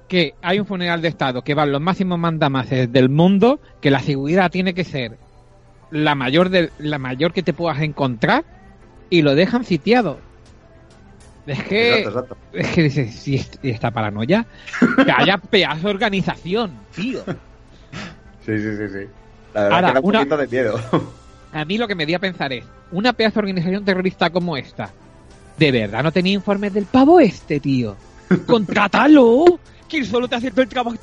que 0.08 0.34
hay 0.40 0.58
un 0.60 0.64
funeral 0.66 1.02
de 1.02 1.08
Estado 1.08 1.42
que 1.42 1.52
van 1.54 1.72
los 1.72 1.80
máximos 1.80 2.18
mandamases 2.18 2.90
del 2.90 3.10
mundo, 3.10 3.60
que 3.82 3.90
la 3.90 4.00
seguridad 4.00 4.50
tiene 4.50 4.72
que 4.72 4.84
ser 4.84 5.18
la 5.92 6.14
mayor, 6.16 6.48
de, 6.48 6.70
la 6.78 6.98
mayor 6.98 7.32
que 7.32 7.42
te 7.44 7.52
puedas 7.52 7.80
encontrar, 7.80 8.44
y 9.10 9.22
lo 9.22 9.34
dejan 9.36 9.64
sitiado. 9.64 10.18
Es 11.46 11.62
que... 11.64 11.98
Exacto, 11.98 12.20
exacto. 12.20 12.36
Es 12.52 12.68
que 12.68 12.82
dices, 12.82 13.14
si 13.14 13.34
es- 13.36 13.58
y 13.62 13.70
esta 13.70 13.90
paranoia, 13.90 14.46
que 15.04 15.12
haya 15.12 15.36
pedazo 15.38 15.88
de 15.88 15.94
organización, 15.94 16.72
tío. 16.94 17.22
Sí, 18.44 18.58
sí, 18.58 18.76
sí, 18.76 18.88
sí. 18.88 19.06
La 19.54 19.62
verdad 19.64 19.76
Ahora, 19.76 19.88
que 19.88 19.94
da 19.94 20.00
un 20.00 20.06
una- 20.06 20.18
poquito 20.20 20.36
de 20.38 20.46
miedo. 20.48 20.80
A 21.52 21.64
mí 21.66 21.76
lo 21.78 21.86
que 21.86 21.94
me 21.94 22.06
di 22.06 22.14
a 22.14 22.18
pensar 22.18 22.52
es, 22.52 22.64
una 22.90 23.12
pedazo 23.12 23.34
de 23.34 23.40
organización 23.40 23.84
terrorista 23.84 24.30
como 24.30 24.56
esta, 24.56 24.90
¿de 25.58 25.70
verdad 25.70 26.02
no 26.02 26.10
tenía 26.12 26.32
informes 26.32 26.72
del 26.72 26.86
pavo 26.86 27.20
este, 27.20 27.60
tío? 27.60 27.96
¡Contrátalo! 28.46 29.60
Que 29.88 30.04
solo 30.04 30.26
te 30.26 30.50
todo 30.50 30.62
el 30.62 30.68
trabajo 30.68 30.96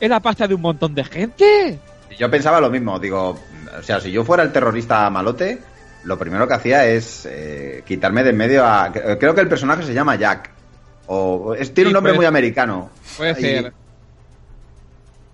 en 0.00 0.08
la 0.10 0.20
pasta 0.20 0.48
de 0.48 0.54
un 0.54 0.62
montón 0.62 0.94
de 0.94 1.04
gente. 1.04 1.78
Yo 2.18 2.30
pensaba 2.30 2.60
lo 2.60 2.68
mismo, 2.70 2.98
digo, 2.98 3.38
o 3.78 3.82
sea, 3.82 4.00
si 4.00 4.10
yo 4.10 4.24
fuera 4.24 4.42
el 4.42 4.52
terrorista 4.52 5.08
malote, 5.10 5.58
lo 6.04 6.18
primero 6.18 6.48
que 6.48 6.54
hacía 6.54 6.84
es 6.86 7.26
eh, 7.30 7.82
quitarme 7.86 8.24
de 8.24 8.30
en 8.30 8.36
medio 8.36 8.64
a... 8.66 8.90
Creo 8.92 9.34
que 9.34 9.40
el 9.40 9.48
personaje 9.48 9.82
se 9.84 9.94
llama 9.94 10.16
Jack. 10.16 10.50
O 11.06 11.54
es- 11.54 11.72
tiene 11.72 11.88
Sí, 11.88 11.92
un 11.92 11.94
nombre 11.94 12.10
puede- 12.12 12.18
muy 12.18 12.26
americano. 12.26 12.90
Puede 13.16 13.32
Y- 13.32 13.34
ser. 13.42 13.72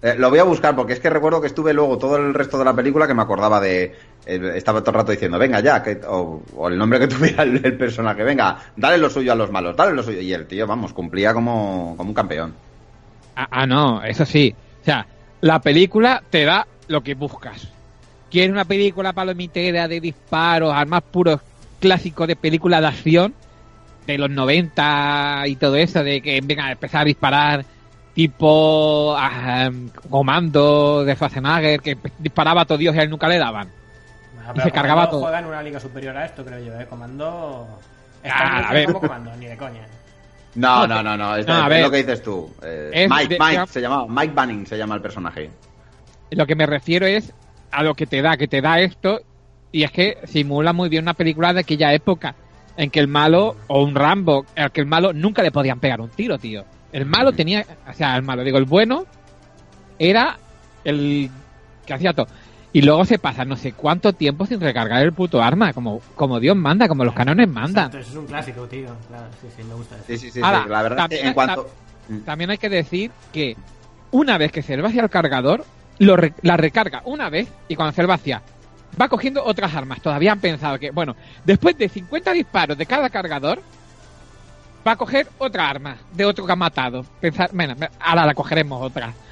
Eh, 0.02 0.16
lo 0.18 0.28
voy 0.28 0.38
a 0.38 0.44
buscar 0.44 0.76
porque 0.76 0.92
es 0.92 1.00
que 1.00 1.08
recuerdo 1.08 1.40
que 1.40 1.46
estuve 1.46 1.72
luego 1.72 1.96
todo 1.96 2.16
el 2.16 2.34
resto 2.34 2.58
de 2.58 2.64
la 2.66 2.74
película 2.74 3.06
que 3.06 3.14
me 3.14 3.22
acordaba 3.22 3.58
de. 3.58 3.84
eh, 4.26 4.52
estaba 4.54 4.80
todo 4.82 4.90
el 4.90 4.96
rato 4.96 5.12
diciendo, 5.12 5.38
venga 5.38 5.60
ya, 5.60 5.82
que- 5.82 6.00
o, 6.06 6.42
o 6.56 6.68
el 6.68 6.76
nombre 6.76 6.98
que 6.98 7.08
tuviera 7.08 7.42
el, 7.42 7.64
el 7.64 7.78
personaje, 7.78 8.22
venga, 8.22 8.58
dale 8.76 8.98
lo 8.98 9.08
suyo 9.08 9.32
a 9.32 9.34
los 9.34 9.50
malos, 9.50 9.74
dale 9.74 9.94
lo 9.94 10.02
suyo. 10.02 10.20
Y 10.20 10.32
el 10.34 10.46
tío, 10.46 10.66
vamos, 10.66 10.92
cumplía 10.92 11.32
como, 11.32 11.94
como 11.96 12.10
un 12.10 12.14
campeón. 12.14 12.54
Ah, 13.36 13.48
ah, 13.50 13.66
no, 13.66 14.02
eso 14.04 14.26
sí. 14.26 14.54
O 14.82 14.84
sea, 14.84 15.06
la 15.44 15.58
película 15.58 16.22
te 16.30 16.46
da 16.46 16.66
lo 16.88 17.02
que 17.02 17.14
buscas. 17.14 17.68
¿Quieres 18.30 18.50
una 18.50 18.64
película 18.64 19.12
palomitera 19.12 19.86
de 19.86 20.00
disparos, 20.00 20.72
armas 20.74 21.02
puros 21.02 21.38
clásicos 21.80 22.26
de 22.26 22.34
película 22.34 22.80
de 22.80 22.86
acción? 22.86 23.34
De 24.06 24.16
los 24.16 24.30
90 24.30 25.42
y 25.48 25.56
todo 25.56 25.76
eso, 25.76 26.02
de 26.02 26.22
que 26.22 26.40
venga 26.42 26.64
a 26.64 26.72
empezar 26.72 27.02
a 27.02 27.04
disparar 27.04 27.64
tipo 28.14 29.14
ah, 29.18 29.70
comando 30.08 31.04
de 31.04 31.14
Schwarzenegger, 31.14 31.82
que 31.82 31.98
disparaba 32.20 32.62
a 32.62 32.64
todo 32.64 32.78
Dios 32.78 32.96
y 32.96 33.00
a 33.00 33.02
él 33.02 33.10
nunca 33.10 33.28
le 33.28 33.36
daban. 33.36 33.68
Y 34.54 34.60
se 34.60 34.70
cargaba 34.70 35.10
todo. 35.10 35.20
juega 35.20 35.40
en 35.40 35.44
una 35.44 35.62
liga 35.62 35.78
superior 35.78 36.16
a 36.16 36.24
esto, 36.24 36.42
creo 36.42 36.64
yo, 36.64 36.80
¿eh? 36.80 36.86
Comando... 36.86 37.68
Ah, 38.24 38.60
Está 38.62 38.68
a 38.70 38.72
ver. 38.72 38.86
como 38.86 39.00
comando, 39.00 39.36
ni 39.36 39.44
de 39.44 39.58
coña. 39.58 39.86
No, 40.54 40.86
no, 40.86 41.02
no, 41.02 41.16
no, 41.16 41.36
es, 41.36 41.46
No, 41.46 41.68
lo 41.68 41.90
que 41.90 41.96
dices 41.98 42.22
tú. 42.22 42.48
Eh, 42.62 43.06
Mike, 43.10 43.34
de- 43.34 43.38
Mike 43.40 43.66
se 43.66 43.80
llamaba, 43.80 44.06
Mike 44.08 44.32
Banning 44.34 44.66
se 44.66 44.76
llama 44.78 44.94
el 44.94 45.00
personaje. 45.02 45.50
Lo 46.30 46.46
que 46.46 46.54
me 46.54 46.66
refiero 46.66 47.06
es 47.06 47.32
a 47.70 47.82
lo 47.82 47.94
que 47.94 48.06
te 48.06 48.22
da, 48.22 48.36
que 48.36 48.46
te 48.48 48.60
da 48.60 48.78
esto, 48.80 49.20
y 49.72 49.82
es 49.82 49.90
que 49.90 50.18
simula 50.26 50.72
muy 50.72 50.88
bien 50.88 51.04
una 51.04 51.14
película 51.14 51.52
de 51.52 51.60
aquella 51.60 51.92
época, 51.92 52.34
en 52.76 52.90
que 52.90 53.00
el 53.00 53.08
malo, 53.08 53.56
o 53.66 53.82
un 53.82 53.94
Rambo, 53.94 54.46
al 54.56 54.70
que 54.72 54.80
el 54.80 54.86
malo 54.86 55.12
nunca 55.12 55.42
le 55.42 55.50
podían 55.50 55.80
pegar 55.80 56.00
un 56.00 56.10
tiro, 56.10 56.38
tío. 56.38 56.64
El 56.92 57.06
malo 57.06 57.32
tenía, 57.32 57.64
o 57.88 57.92
sea, 57.92 58.16
el 58.16 58.22
malo, 58.22 58.44
digo, 58.44 58.58
el 58.58 58.64
bueno 58.64 59.04
era 59.98 60.38
el 60.84 61.30
que 61.86 61.94
hacía 61.94 62.12
todo. 62.12 62.26
Y 62.74 62.82
luego 62.82 63.04
se 63.04 63.18
pasa 63.20 63.44
no 63.44 63.56
sé 63.56 63.72
cuánto 63.72 64.12
tiempo 64.12 64.44
sin 64.46 64.60
recargar 64.60 65.00
el 65.02 65.12
puto 65.12 65.40
arma, 65.40 65.72
como, 65.72 66.00
como 66.16 66.40
Dios 66.40 66.56
manda, 66.56 66.88
como 66.88 67.04
los 67.04 67.14
canones 67.14 67.48
mandan. 67.48 67.84
Exacto, 67.86 67.98
eso 67.98 68.10
es 68.10 68.16
un 68.16 68.26
clásico, 68.26 68.66
tío. 68.66 68.88
Claro, 69.08 69.26
sí, 69.40 69.46
sí, 69.56 69.62
me 69.62 69.74
gusta 69.74 69.94
eso. 69.94 70.04
Sí, 70.08 70.18
sí, 70.18 70.30
sí, 70.32 70.40
Ahora, 70.42 70.64
sí, 70.64 70.68
La 70.68 70.82
verdad 70.82 70.98
es 70.98 71.20
que 71.20 71.24
también 71.24 71.26
en 71.28 71.34
cuanto. 71.34 71.70
También 72.26 72.50
hay 72.50 72.58
que 72.58 72.68
decir 72.68 73.10
que 73.32 73.56
una 74.10 74.36
vez 74.38 74.50
que 74.50 74.60
se 74.60 74.76
le 74.76 74.82
vacía 74.82 75.02
el 75.02 75.08
cargador, 75.08 75.64
lo 76.00 76.16
re- 76.16 76.34
la 76.42 76.56
recarga 76.56 77.00
una 77.04 77.30
vez 77.30 77.48
y 77.68 77.76
cuando 77.76 77.92
se 77.94 78.02
le 78.02 78.08
vacía, 78.08 78.42
va 79.00 79.08
cogiendo 79.08 79.44
otras 79.44 79.72
armas. 79.72 80.02
Todavía 80.02 80.32
han 80.32 80.40
pensado 80.40 80.76
que, 80.78 80.90
bueno, 80.90 81.14
después 81.44 81.78
de 81.78 81.88
50 81.88 82.32
disparos 82.32 82.76
de 82.76 82.86
cada 82.86 83.08
cargador, 83.08 83.62
va 84.86 84.92
a 84.92 84.96
coger 84.96 85.28
otra 85.38 85.70
arma 85.70 85.96
de 86.12 86.24
otro 86.24 86.44
que 86.44 86.52
ha 86.52 86.56
matado. 86.56 87.06
Pensar, 87.20 87.50
bueno, 87.52 87.76
ahora 88.00 88.26
la 88.26 88.34
cogeremos 88.34 88.82
otra. 88.82 89.12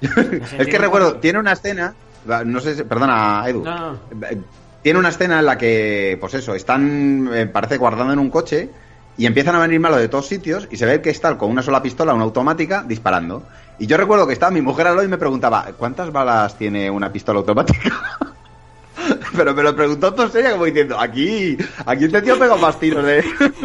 Es 0.00 0.66
que 0.68 0.78
recuerdo, 0.78 1.16
tiene 1.16 1.38
una 1.38 1.52
escena, 1.52 1.94
no 2.44 2.60
sé, 2.60 2.74
si- 2.74 2.84
perdona, 2.84 3.44
Edu. 3.46 3.62
No, 3.64 3.92
no. 3.92 3.98
Eh, 4.30 4.38
Tiene 4.82 4.98
una 5.00 5.08
escena 5.08 5.40
en 5.40 5.46
la 5.46 5.58
que, 5.58 6.16
pues 6.20 6.34
eso, 6.34 6.54
están, 6.54 7.28
eh, 7.32 7.46
parece, 7.46 7.76
guardando 7.76 8.12
en 8.12 8.20
un 8.20 8.30
coche 8.30 8.70
y 9.18 9.26
empiezan 9.26 9.56
a 9.56 9.58
venir 9.58 9.80
malos 9.80 9.98
de 9.98 10.08
todos 10.08 10.28
sitios 10.28 10.68
y 10.70 10.76
se 10.76 10.86
ve 10.86 11.00
que 11.02 11.10
está 11.10 11.36
con 11.36 11.50
una 11.50 11.62
sola 11.62 11.82
pistola, 11.82 12.14
una 12.14 12.22
automática, 12.22 12.84
disparando. 12.86 13.42
Y 13.80 13.86
yo 13.88 13.96
recuerdo 13.96 14.26
que 14.28 14.32
estaba 14.34 14.52
mi 14.52 14.60
mujer 14.62 14.86
al 14.86 14.94
lado 14.94 15.04
y 15.06 15.10
me 15.10 15.18
preguntaba, 15.18 15.64
¿cuántas 15.76 16.12
balas 16.12 16.56
tiene 16.56 16.88
una 16.88 17.10
pistola 17.10 17.40
automática? 17.40 17.90
Pero 19.36 19.54
me 19.54 19.62
lo 19.62 19.74
preguntó 19.76 20.12
todo 20.14 20.28
seria 20.28 20.52
como 20.52 20.64
diciendo, 20.64 20.98
aquí, 20.98 21.56
aquí 21.84 22.04
este 22.06 22.22
tío 22.22 22.38
pega 22.38 22.56
más 22.56 22.78
tiros 22.80 23.04
de... 23.06 23.22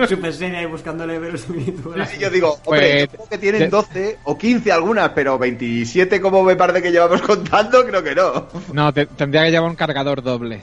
Super 0.08 0.34
seria 0.34 0.60
ahí 0.60 0.66
buscándole 0.66 1.18
verosimilitud. 1.20 1.96
Y 2.16 2.20
yo 2.20 2.30
digo, 2.30 2.58
hombre, 2.66 2.66
Pues, 2.66 3.02
yo 3.02 3.08
creo 3.18 3.30
que 3.30 3.38
tienen 3.38 3.62
de- 3.62 3.68
12 3.70 4.20
o 4.24 4.38
15 4.38 4.72
algunas, 4.72 5.10
pero 5.10 5.38
27 5.40 6.20
como 6.22 6.44
me 6.44 6.56
parece 6.56 6.82
que 6.82 6.92
llevamos 6.92 7.22
contando, 7.24 7.86
creo 7.86 8.04
que 8.04 8.16
no. 8.16 8.48
No, 8.74 8.94
te- 8.94 9.06
tendría 9.06 9.44
que 9.46 9.52
llevar 9.52 9.70
un 9.70 9.76
cargador 9.76 10.22
doble. 10.22 10.62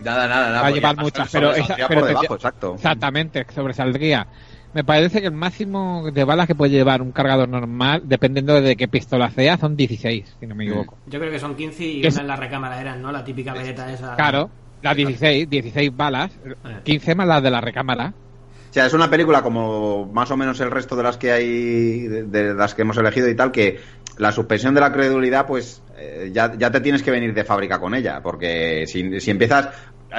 Nada, 0.00 0.28
nada, 0.28 0.46
nada. 0.50 0.62
Va 0.62 0.66
a 0.68 0.70
llevar 0.70 0.96
muchas, 0.96 1.28
pero 1.32 1.52
esa- 1.54 1.76
pero 1.88 2.06
debajo, 2.06 2.34
exacto. 2.36 2.74
Exactamente, 2.76 3.44
sobresaldría. 3.54 4.26
Me 4.74 4.84
parece 4.84 5.20
que 5.20 5.26
el 5.28 5.32
máximo 5.32 6.10
de 6.12 6.24
balas 6.24 6.46
que 6.46 6.54
puede 6.54 6.70
llevar 6.72 7.00
un 7.02 7.10
cargador 7.12 7.48
normal, 7.48 8.02
dependiendo 8.04 8.60
de 8.60 8.76
qué 8.76 8.86
pistola 8.86 9.30
sea, 9.30 9.56
son 9.56 9.76
16, 9.76 10.36
si 10.38 10.46
no 10.46 10.54
me 10.54 10.64
equivoco. 10.64 10.98
Yo 11.06 11.18
creo 11.18 11.32
que 11.32 11.38
son 11.38 11.54
15 11.56 11.84
y 11.84 12.06
Es- 12.06 12.14
una 12.14 12.22
en 12.22 12.28
la 12.28 12.36
recámara 12.36 12.80
eran, 12.80 13.00
¿no? 13.00 13.10
La 13.10 13.24
típica 13.24 13.52
veleta 13.54 13.90
esa. 13.92 14.14
Claro, 14.16 14.50
las 14.82 14.94
16, 14.96 15.48
16 15.48 15.90
balas, 15.96 16.30
15 16.84 17.14
más 17.14 17.26
las 17.26 17.42
de 17.42 17.50
la 17.50 17.60
recámara. 17.60 18.12
O 18.70 18.72
sea, 18.72 18.84
es 18.84 18.92
una 18.92 19.08
película 19.08 19.40
como 19.42 20.04
más 20.12 20.30
o 20.30 20.36
menos 20.36 20.60
el 20.60 20.70
resto 20.70 20.94
de 20.94 21.02
las 21.02 21.16
que 21.16 21.32
hay, 21.32 22.00
de, 22.06 22.22
de 22.24 22.54
las 22.54 22.74
que 22.74 22.82
hemos 22.82 22.98
elegido 22.98 23.28
y 23.28 23.34
tal, 23.34 23.50
que 23.50 23.80
la 24.18 24.30
suspensión 24.32 24.74
de 24.74 24.80
la 24.82 24.92
credulidad, 24.92 25.46
pues 25.46 25.82
eh, 25.96 26.30
ya, 26.32 26.52
ya 26.58 26.70
te 26.70 26.80
tienes 26.80 27.02
que 27.02 27.10
venir 27.10 27.32
de 27.32 27.44
fábrica 27.44 27.80
con 27.80 27.94
ella, 27.94 28.20
porque 28.22 28.84
si, 28.86 29.20
si 29.20 29.30
empiezas... 29.30 29.68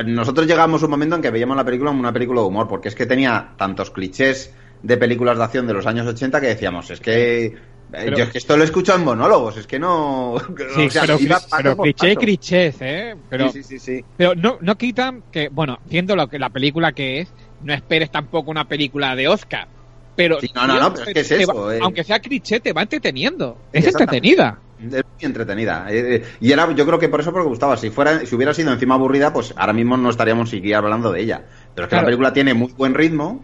Nosotros 0.05 0.45
llegamos 0.47 0.81
a 0.81 0.85
un 0.85 0.91
momento 0.91 1.15
en 1.15 1.21
que 1.21 1.31
veíamos 1.31 1.57
la 1.57 1.65
película 1.65 1.89
como 1.89 1.99
una 2.01 2.13
película 2.13 2.41
de 2.41 2.47
humor, 2.47 2.67
porque 2.67 2.89
es 2.89 2.95
que 2.95 3.05
tenía 3.05 3.53
tantos 3.57 3.89
clichés 3.91 4.53
de 4.83 4.97
películas 4.97 5.37
de 5.37 5.43
acción 5.43 5.67
de 5.67 5.73
los 5.73 5.85
años 5.87 6.05
80 6.07 6.39
que 6.39 6.47
decíamos, 6.47 6.89
es 6.91 6.99
que... 6.99 7.45
eh, 7.47 7.53
Pero- 7.91 8.17
yo 8.17 8.23
es 8.25 8.29
que 8.29 8.37
esto 8.37 8.55
lo 8.55 8.61
he 8.63 8.65
escuchado 8.65 8.99
en 8.99 9.05
monólogos, 9.05 9.57
es 9.57 9.65
que 9.67 9.79
no... 9.79 10.35
Sí, 10.75 10.85
o 10.85 10.89
sea, 10.91 11.01
pero, 11.01 11.19
iba 11.19 11.35
paso 11.39 11.47
pero 11.57 11.75
por 11.75 11.83
cliché, 11.85 12.07
paso. 12.09 12.19
clichés, 12.19 12.75
¿eh? 12.81 13.15
Pero, 13.29 13.51
Sí, 13.51 13.63
sí, 13.63 13.79
sí, 13.79 14.05
pero 14.15 14.35
no, 14.35 14.57
no 14.61 14.77
quitan 14.77 15.23
que, 15.31 15.49
bueno, 15.49 15.79
siendo 15.89 16.15
lo 16.15 16.27
que 16.29 16.37
la 16.39 16.49
película 16.49 16.91
que 16.91 17.21
es, 17.21 17.33
no 17.63 17.73
esperes 17.73 18.11
tampoco 18.11 18.51
una 18.51 18.67
película 18.67 19.15
de 19.15 19.27
Oscar. 19.27 19.67
Pero, 20.15 20.39
Sí, 20.39 20.49
no, 20.53 20.67
no, 20.67 20.79
no, 20.79 20.93
pero 20.93 21.05
es 21.07 21.13
que 21.13 21.19
es 21.21 21.31
eso, 21.31 21.53
va- 21.65 21.75
eh. 21.75 21.79
aunque 21.81 22.03
sea 22.03 22.19
cliché, 22.19 22.59
te 22.59 22.73
va 22.73 22.83
entreteniendo. 22.83 23.57
Es 23.73 23.87
entretenida. 23.87 24.59
Es 24.79 25.03
muy 25.03 25.03
entretenida. 25.21 25.87
Eh, 25.89 26.15
eh, 26.15 26.23
y 26.39 26.51
era, 26.51 26.71
yo 26.73 26.85
creo 26.85 26.99
que 26.99 27.09
por 27.09 27.19
eso 27.19 27.31
porque 27.33 27.47
gustaba. 27.49 27.75
Si 27.77 27.89
fuera, 27.89 28.25
si 28.25 28.35
hubiera 28.35 28.53
sido 28.53 28.71
encima 28.71 28.95
aburrida, 28.95 29.33
pues 29.33 29.53
ahora 29.57 29.73
mismo 29.73 29.97
no 29.97 30.09
estaríamos 30.09 30.49
siquiera 30.49 30.77
hablando 30.79 31.11
de 31.11 31.21
ella. 31.21 31.43
Pero 31.75 31.85
es 31.85 31.89
que 31.89 31.95
Claro. 31.95 32.03
la 32.03 32.05
película 32.07 32.33
tiene 32.33 32.53
muy 32.53 32.71
buen 32.77 32.93
ritmo. 32.93 33.41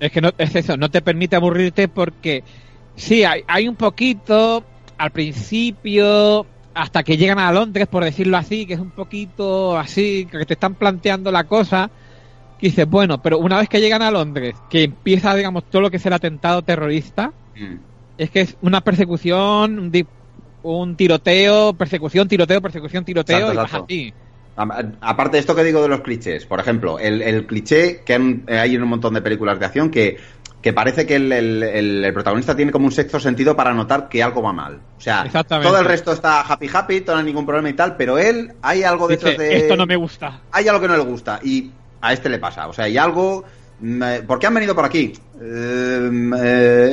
Es 0.00 0.10
que 0.10 0.20
no, 0.22 0.30
es 0.38 0.56
eso, 0.56 0.76
no 0.78 0.90
te 0.90 1.02
permite 1.02 1.36
aburrirte 1.36 1.86
porque 1.88 2.42
sí, 2.96 3.22
hay, 3.24 3.42
hay 3.46 3.68
un 3.68 3.76
poquito 3.76 4.64
al 4.96 5.10
principio, 5.10 6.46
hasta 6.74 7.02
que 7.02 7.16
llegan 7.16 7.38
a 7.38 7.52
Londres, 7.52 7.86
por 7.86 8.04
decirlo 8.04 8.36
así, 8.38 8.64
que 8.66 8.74
es 8.74 8.80
un 8.80 8.90
poquito 8.90 9.78
así, 9.78 10.26
que 10.30 10.46
te 10.46 10.54
están 10.54 10.74
planteando 10.74 11.30
la 11.30 11.44
cosa, 11.44 11.90
y 12.60 12.66
dices, 12.68 12.88
bueno, 12.88 13.20
pero 13.22 13.38
una 13.38 13.58
vez 13.58 13.68
que 13.68 13.80
llegan 13.80 14.02
a 14.02 14.10
Londres, 14.10 14.54
que 14.70 14.84
empieza, 14.84 15.34
digamos, 15.34 15.64
todo 15.64 15.82
lo 15.82 15.90
que 15.90 15.96
es 15.98 16.06
el 16.06 16.12
atentado 16.14 16.62
terrorista, 16.62 17.32
Mm. 17.56 17.74
es 18.16 18.30
que 18.30 18.40
es 18.42 18.56
una 18.62 18.80
persecución, 18.80 19.78
un, 19.78 19.90
un 20.62 20.96
tiroteo, 20.96 21.72
persecución, 21.74 22.28
tiroteo, 22.28 22.60
persecución, 22.60 23.04
tiroteo, 23.04 23.50
Exacto, 23.50 23.52
y 23.54 23.56
vas 23.56 23.66
exacto. 23.66 23.84
así. 23.86 24.14
A- 24.56 24.84
Aparte 25.10 25.36
de 25.36 25.40
esto 25.40 25.54
que 25.54 25.64
digo 25.64 25.80
de 25.82 25.88
los 25.88 26.00
clichés, 26.02 26.44
por 26.46 26.60
ejemplo, 26.60 26.98
el, 26.98 27.22
el 27.22 27.46
cliché 27.46 28.02
que 28.04 28.42
eh, 28.46 28.58
hay 28.58 28.74
en 28.74 28.82
un 28.82 28.88
montón 28.90 29.14
de 29.14 29.22
películas 29.22 29.58
de 29.58 29.66
acción 29.66 29.90
que, 29.90 30.18
que 30.60 30.72
parece 30.74 31.06
que 31.06 31.16
el, 31.16 31.32
el- 31.32 31.62
el- 31.62 32.04
el 32.04 32.12
protagonista 32.12 32.54
tiene 32.54 32.70
como 32.72 32.84
un 32.86 32.92
sexto 32.92 33.18
sentido 33.18 33.56
para 33.56 33.72
notar 33.72 34.08
que 34.08 34.22
algo 34.22 34.42
va 34.42 34.52
mal. 34.52 34.80
O 34.98 35.00
sea, 35.00 35.24
todo 35.62 35.78
el 35.78 35.84
resto 35.86 36.12
está 36.12 36.42
happy 36.42 36.68
happy, 36.72 37.00
todo 37.00 37.16
no 37.16 37.20
hay 37.20 37.26
ningún 37.26 37.46
problema 37.46 37.70
y 37.70 37.74
tal, 37.74 37.96
pero 37.96 38.18
él 38.18 38.52
hay 38.60 38.82
algo 38.82 39.08
detrás 39.08 39.32
Dice, 39.32 39.42
de... 39.44 39.56
esto 39.56 39.76
no 39.76 39.86
me 39.86 39.96
gusta. 39.96 40.40
hay 40.52 40.68
algo 40.68 40.80
que 40.82 40.88
no 40.88 40.96
le 40.96 41.04
gusta 41.04 41.40
y 41.42 41.70
a 42.02 42.12
este 42.12 42.28
le 42.28 42.38
pasa. 42.38 42.68
O 42.68 42.72
sea, 42.74 42.84
hay 42.84 42.98
algo. 42.98 43.44
mm, 43.80 44.02
eh, 44.02 44.22
¿Por 44.26 44.38
qué 44.38 44.46
han 44.48 44.54
venido 44.54 44.74
por 44.74 44.84
aquí? 44.84 45.12
Eh, 45.40 46.10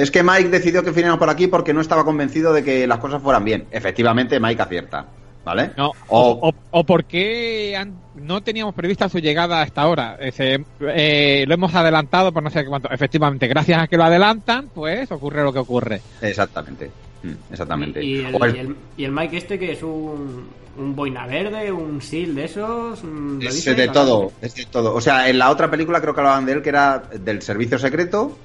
es 0.08 0.12
que 0.12 0.24
Mike 0.24 0.50
decidió 0.50 0.84
que 0.84 0.90
viniéramos 0.92 1.20
por 1.20 1.30
aquí 1.30 1.48
porque 1.48 1.74
no 1.74 1.82
estaba 1.82 2.04
convencido 2.06 2.54
de 2.54 2.64
que 2.64 2.88
las 2.88 2.98
cosas 3.00 3.22
fueran 3.22 3.44
bien. 3.46 3.66
Efectivamente, 3.72 4.40
Mike 4.40 4.62
acierta. 4.62 5.06
¿Vale? 5.46 5.72
No, 5.78 5.92
O- 6.10 6.54
o, 6.72 6.84
por 6.84 7.06
qué 7.06 7.74
han- 7.78 7.94
no 8.16 8.44
teníamos 8.44 8.76
prevista 8.76 9.08
su 9.08 9.20
llegada 9.20 9.62
hasta 9.62 9.82
ahora. 9.82 10.18
Ese, 10.20 10.66
eh, 10.82 11.46
lo 11.48 11.54
hemos 11.54 11.74
adelantado 11.74 12.34
por 12.34 12.44
no 12.44 12.50
sé 12.50 12.66
cuánto. 12.66 12.90
Efectivamente, 12.92 13.48
gracias 13.48 13.82
a 13.82 13.88
que 13.88 13.96
lo 13.96 14.04
adelantan, 14.04 14.70
pues 14.76 15.10
ocurre 15.10 15.44
lo 15.44 15.54
que 15.54 15.60
ocurre. 15.60 16.02
Exactamente. 16.22 16.92
Mm, 17.24 17.32
Exactamente. 17.52 18.04
Y, 18.04 18.16
y 18.18 18.26
el, 18.26 18.36
y 18.56 18.60
el- 18.60 18.76
y 18.98 19.04
el 19.06 19.12
Mike 19.14 19.38
este 19.38 19.58
que 19.58 19.72
es 19.72 19.82
un, 19.84 20.50
un 20.78 20.96
boina 20.98 21.26
verde, 21.26 21.72
un 21.72 22.02
seal 22.02 22.36
de 22.36 22.44
esos. 22.44 23.02
mm, 23.02 23.40
¿lo 23.42 23.50
es 23.50 23.64
de 23.64 23.86
¿Lo 23.88 23.92
todo, 23.94 24.32
es 24.42 24.54
de 24.54 24.66
todo. 24.66 24.96
O 24.96 25.00
sea, 25.00 25.30
en 25.30 25.38
la 25.40 25.50
otra 25.50 25.72
película 25.72 26.02
creo 26.02 26.14
que 26.14 26.20
hablaban 26.20 26.46
de 26.46 26.52
él 26.54 26.62
que 26.62 26.70
era 26.70 27.00
del 27.22 27.42
servicio 27.42 27.80
secreto, 27.80 28.38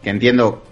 que 0.00 0.10
entiendo, 0.10 0.62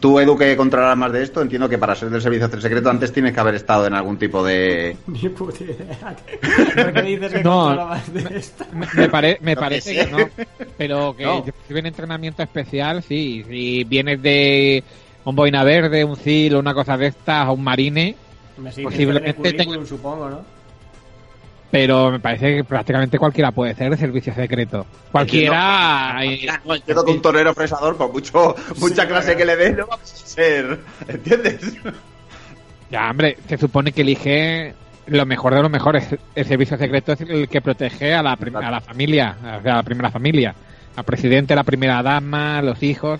tú 0.00 0.18
Edu 0.20 0.36
que 0.36 0.56
controlarás 0.56 0.96
más 0.96 1.12
de 1.12 1.22
esto, 1.22 1.40
entiendo 1.42 1.68
que 1.68 1.78
para 1.78 1.94
ser 1.94 2.10
del 2.10 2.20
servicio 2.22 2.48
secreto 2.60 2.90
antes 2.90 3.12
tienes 3.12 3.32
que 3.32 3.40
haber 3.40 3.54
estado 3.54 3.86
en 3.86 3.94
algún 3.94 4.18
tipo 4.18 4.44
de... 4.44 4.96
Ni 5.06 5.28
puta 5.28 5.62
idea. 5.64 6.16
¿Por 6.74 6.92
qué 6.92 7.02
dices 7.02 7.32
que 7.32 7.42
No. 7.44 7.64
controlabas 7.64 8.12
de 8.12 8.36
esto? 8.38 8.64
Me, 8.72 8.86
me 8.94 9.08
pare- 9.08 9.38
me 9.40 9.54
que 9.54 9.60
parece 9.60 9.94
que 9.94 10.06
no. 10.10 10.18
Pero 10.76 11.16
que 11.16 11.24
No. 11.24 11.44
yo 11.46 11.52
si 11.68 11.78
en 11.78 11.86
entrenamiento 11.86 12.42
especial, 12.42 13.02
sí. 13.02 13.44
Si 13.48 13.84
vienes 13.84 14.20
de 14.22 14.82
un 15.24 15.36
boina 15.36 15.62
verde, 15.64 16.04
un 16.04 16.16
CIL 16.16 16.54
o 16.56 16.58
una 16.58 16.74
cosa 16.74 16.96
de 16.96 17.06
estas, 17.08 17.48
o 17.48 17.52
un 17.52 17.62
marine, 17.64 18.16
Me 18.58 18.70
Posiblemente 18.70 19.52
tenga- 19.54 19.86
supongo, 19.86 20.28
¿no? 20.28 20.44
Pero 21.72 22.10
me 22.12 22.20
parece 22.20 22.56
que 22.56 22.64
prácticamente 22.64 23.18
cualquiera 23.18 23.50
puede 23.50 23.74
ser 23.74 23.90
de 23.90 23.96
servicio 23.96 24.32
secreto. 24.34 24.86
Cualquiera. 25.10 26.18
eh, 26.22 26.46
No, 26.66 26.74
entiendo 26.74 27.04
que 27.04 27.10
un 27.10 27.22
torero 27.22 27.54
fresador, 27.54 27.96
por 27.96 28.12
mucho, 28.12 28.54
mucha 28.78 29.02
Sí, 29.02 29.08
clase 29.08 29.36
que 29.36 29.44
le 29.46 29.56
dé, 29.56 29.72
no 29.72 29.86
va 29.86 29.94
a 29.96 29.98
ser. 30.06 30.78
¿Entiendes? 31.08 31.78
Ya, 32.90 33.10
hombre, 33.10 33.38
se 33.48 33.56
supone 33.56 33.90
que 33.92 34.02
elige 34.02 34.74
lo 35.06 35.24
mejor 35.24 35.54
de 35.54 35.62
lo 35.62 35.70
mejor. 35.70 35.96
Es- 35.96 36.14
El 36.34 36.44
servicio 36.44 36.76
secreto 36.76 37.12
es 37.12 37.22
el 37.22 37.48
que 37.48 37.62
protege 37.62 38.12
a 38.14 38.22
la, 38.22 38.36
prim- 38.36 38.54
a 38.56 38.70
la 38.70 38.80
familia, 38.82 39.34
o 39.40 39.62
sea, 39.62 39.72
a 39.72 39.76
la 39.76 39.82
primera 39.82 40.10
familia. 40.10 40.54
Al 40.94 41.04
presidente, 41.04 41.54
la 41.54 41.64
primera 41.64 42.02
dama, 42.02 42.60
los 42.60 42.82
hijos. 42.82 43.18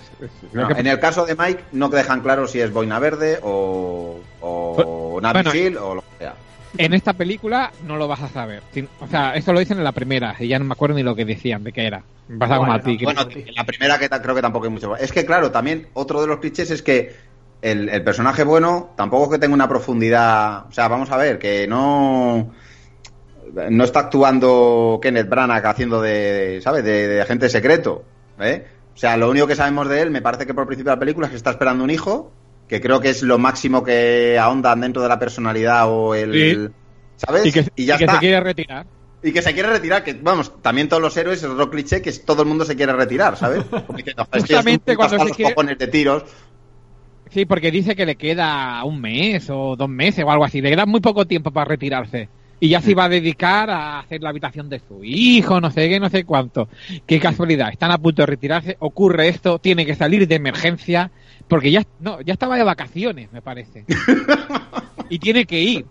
No, 0.53 0.69
que- 0.69 0.75
en 0.79 0.87
el 0.89 1.01
caso 1.01 1.25
de 1.25 1.35
Mike, 1.35 1.65
no 1.73 1.89
dejan 1.89 2.21
claro 2.21 2.47
si 2.47 2.61
es 2.61 2.71
boina 2.71 2.99
verde 2.99 3.39
o, 3.43 4.21
o 4.43 5.19
Bueno. 5.23 5.51
Seal 5.51 5.79
o 5.79 5.95
lo 5.95 6.03
que 6.03 6.09
sea. 6.19 6.35
En 6.79 6.95
esta 6.95 7.13
película 7.13 7.71
no 7.87 7.97
lo 7.97 8.09
vas 8.09 8.23
a 8.23 8.29
saber. 8.29 8.63
O 9.01 9.07
sea, 9.07 9.35
eso 9.35 9.53
lo 9.53 9.61
dicen 9.61 9.79
en 9.79 9.85
la 9.85 9.93
primera 9.93 10.35
y 10.39 10.49
ya 10.49 10.59
no 10.59 10.65
me 10.65 10.73
acuerdo 10.73 10.97
ni 10.97 11.03
lo 11.03 11.15
que 11.15 11.25
decían, 11.25 11.63
de 11.65 11.73
qué 11.73 11.87
era. 11.87 12.03
Pasa 12.39 12.57
como 12.57 12.69
Bueno, 12.69 12.73
a 12.75 12.81
ti. 12.85 12.97
que- 12.99 13.05
Bueno, 13.05 13.27
la 13.55 13.65
primera 13.65 13.99
que 13.99 14.09
creo 14.09 14.35
que 14.35 14.41
tampoco 14.43 14.65
hay 14.67 14.73
mucho. 14.73 14.97
Es 14.97 15.13
que, 15.13 15.27
claro, 15.27 15.51
también 15.51 15.89
otro 15.95 16.21
de 16.23 16.27
los 16.29 16.39
clichés 16.39 16.71
es 16.71 16.83
que 16.83 17.15
el, 17.61 17.89
el 17.91 18.03
personaje 18.03 18.43
bueno 18.45 18.91
tampoco 18.97 19.25
es 19.25 19.31
que 19.33 19.39
tenga 19.39 19.55
una 19.55 19.69
profundidad. 19.69 20.67
O 20.67 20.73
sea, 20.73 20.89
vamos 20.89 21.11
a 21.11 21.17
ver, 21.17 21.39
que 21.39 21.67
no. 21.69 22.53
No 23.71 23.85
está 23.85 24.01
actuando 24.01 24.99
Kenneth 25.03 25.29
Branagh 25.29 25.67
haciendo 25.67 26.01
de, 26.01 26.61
¿sabes? 26.63 26.85
De, 26.85 27.07
de 27.09 27.21
agente 27.21 27.51
secreto. 27.51 28.03
¿eh? 28.41 28.65
O 28.95 28.99
sea, 28.99 29.17
lo 29.19 29.29
único 29.31 29.47
que 29.47 29.57
sabemos 29.57 29.89
de 29.91 30.01
él, 30.01 30.11
me 30.11 30.23
parece 30.23 30.47
que 30.47 30.55
por 30.55 30.67
principio 30.67 30.91
de 30.91 30.97
la 30.97 31.01
película 31.01 31.27
es 31.27 31.31
que 31.33 31.37
está 31.37 31.51
esperando 31.51 31.85
un 31.85 31.91
hijo, 31.91 32.33
que 32.69 32.81
creo 32.81 33.01
que 33.01 33.11
es 33.11 33.23
lo 33.23 33.39
máximo 33.39 33.83
que 33.85 34.39
ahondan 34.39 34.81
dentro 34.81 35.03
de 35.03 35.09
la 35.09 35.19
personalidad 35.19 35.89
o 35.91 36.15
el. 36.15 36.33
Sí. 36.33 36.75
¿Sabes? 37.27 37.47
y 37.47 37.53
que, 37.53 37.63
ya 37.77 37.95
y 37.95 37.99
que 37.99 38.05
está. 38.05 38.15
se 38.15 38.19
quiere 38.21 38.41
retirar. 38.41 38.87
Y 39.23 39.31
que 39.33 39.43
se 39.43 39.53
quiere 39.55 39.69
retirar, 39.69 40.03
que 40.03 40.15
vamos, 40.15 40.61
también 40.63 40.89
todos 40.89 41.01
los 41.01 41.17
héroes 41.17 41.39
es 41.41 41.49
otro 41.49 41.71
cliché 41.71 42.03
que 42.03 42.11
es- 42.11 42.25
todo 42.25 42.43
el 42.43 42.49
mundo 42.49 42.65
se 42.65 42.75
quiere 42.75 42.93
retirar, 42.93 43.37
¿sabes? 43.37 43.63
Porque 43.71 44.03
dicen, 44.03 44.15
"No, 44.17 44.25
es 44.25 44.29
que 44.31 44.41
Justamente 44.41 44.93
es 44.93 44.97
cuando 44.97 45.19
se 45.19 45.25
los 45.27 45.37
quiere- 45.37 45.55
cojones 45.55 45.79
de 45.79 45.87
tiros. 45.87 46.25
Sí, 47.31 47.47
porque 47.47 47.71
dice 47.71 47.97
que 47.97 48.05
le 48.05 48.17
queda 48.17 48.85
un 48.85 49.01
mes 49.01 49.49
o 49.49 49.75
dos 49.75 49.89
meses 49.89 50.23
o 50.23 50.31
algo 50.31 50.45
así. 50.45 50.61
Le 50.61 50.69
queda 50.69 50.85
muy 50.85 51.01
poco 51.01 51.27
tiempo 51.27 51.51
para 51.51 51.65
retirarse. 51.67 52.29
Y 52.61 52.69
ya 52.69 52.81
se 52.83 52.91
iba 52.91 53.05
a 53.05 53.09
dedicar 53.09 53.71
a 53.71 54.01
hacer 54.01 54.23
la 54.23 54.29
habitación 54.29 54.69
de 54.69 54.81
su 54.81 55.03
hijo, 55.03 55.59
no 55.61 55.71
sé 55.71 55.89
qué, 55.89 55.99
no 55.99 56.11
sé 56.11 56.25
cuánto. 56.25 56.69
Qué 57.07 57.19
casualidad, 57.19 57.71
están 57.71 57.91
a 57.91 57.97
punto 57.99 58.21
de 58.23 58.27
retirarse, 58.27 58.77
ocurre 58.81 59.29
esto, 59.29 59.59
tiene 59.59 59.87
que 59.87 59.95
salir 59.95 60.29
de 60.29 60.35
emergencia, 60.35 61.11
porque 61.49 61.71
ya, 61.71 61.83
no, 62.01 62.21
ya 62.21 62.33
estaba 62.33 62.57
de 62.57 62.65
vacaciones, 62.65 63.33
me 63.33 63.43
parece. 63.43 63.85
y 65.09 65.19
tiene 65.19 65.47
que 65.47 65.61
ir. 65.61 65.87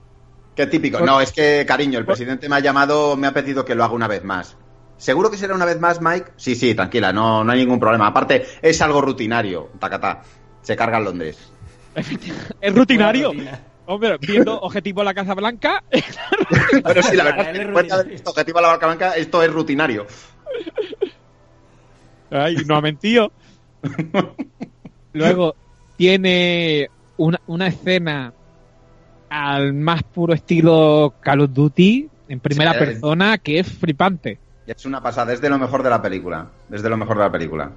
Qué 0.55 0.67
típico. 0.67 1.00
No, 1.00 1.22
es 1.22 1.31
que, 1.31 1.65
cariño, 1.67 2.00
el 2.00 2.05
presidente 2.05 2.50
me 2.50 2.58
ha 2.58 2.60
llamado, 2.60 3.15
me 3.15 3.27
ha 3.27 3.34
pedido 3.34 3.63
que 3.65 3.75
lo 3.75 3.84
haga 3.84 3.93
una 3.93 4.08
vez 4.08 4.24
más. 4.24 4.58
¿Seguro 4.98 5.31
que 5.31 5.38
será 5.38 5.55
una 5.55 5.65
vez 5.65 5.79
más, 5.79 6.01
Mike? 6.01 6.34
Sí, 6.36 6.55
sí, 6.55 6.75
tranquila, 6.75 7.12
no, 7.12 7.43
no 7.43 7.51
hay 7.51 7.60
ningún 7.60 7.79
problema. 7.79 8.08
Aparte, 8.08 8.46
es 8.62 8.81
algo 8.81 9.01
rutinario, 9.01 9.70
tacatá. 9.79 10.22
Se 10.62 10.75
carga 10.75 11.00
en 11.00 11.05
Londres. 11.05 11.51
es 12.62 12.75
rutinario. 12.75 13.31
Hombre, 13.88 14.17
viendo 14.20 14.62
Objetivo 14.62 15.03
la 15.03 15.13
Casa 15.13 15.34
Blanca. 15.34 15.84
Pero 16.84 17.03
sí, 17.03 17.15
la 17.15 17.24
verdad 17.24 17.55
es 17.55 18.03
que 18.05 18.15
esto, 18.15 18.29
Objetivo 18.29 18.62
la 18.62 18.74
Casa 18.74 18.86
Blanca, 18.86 19.15
esto 19.15 19.41
es 19.41 19.51
rutinario. 19.51 20.05
Ay, 22.29 22.58
no 22.65 22.75
ha 22.75 22.81
mentido. 22.81 23.31
Luego 25.13 25.56
tiene 25.98 26.89
una, 27.18 27.39
una 27.48 27.68
escena 27.68 28.34
al 29.30 29.74
más 29.74 30.03
puro 30.03 30.34
estilo 30.34 31.13
Call 31.22 31.41
of 31.41 31.53
Duty 31.53 32.10
en 32.27 32.39
primera 32.39 32.74
persona 32.74 33.38
que 33.38 33.60
es 33.60 33.72
flipante. 33.72 34.39
Es 34.68 34.86
una 34.86 35.01
pasada, 35.01 35.34
es 35.34 35.41
de 35.41 35.50
lo 35.50 35.58
mejor 35.58 35.84
de 35.84 35.89
la 35.89 36.01
película. 36.01 36.48
Es 36.72 36.82
de 36.82 36.89
lo 36.89 36.98
mejor 36.98 37.18
de 37.18 37.24
la 37.24 37.32
película. 37.32 37.72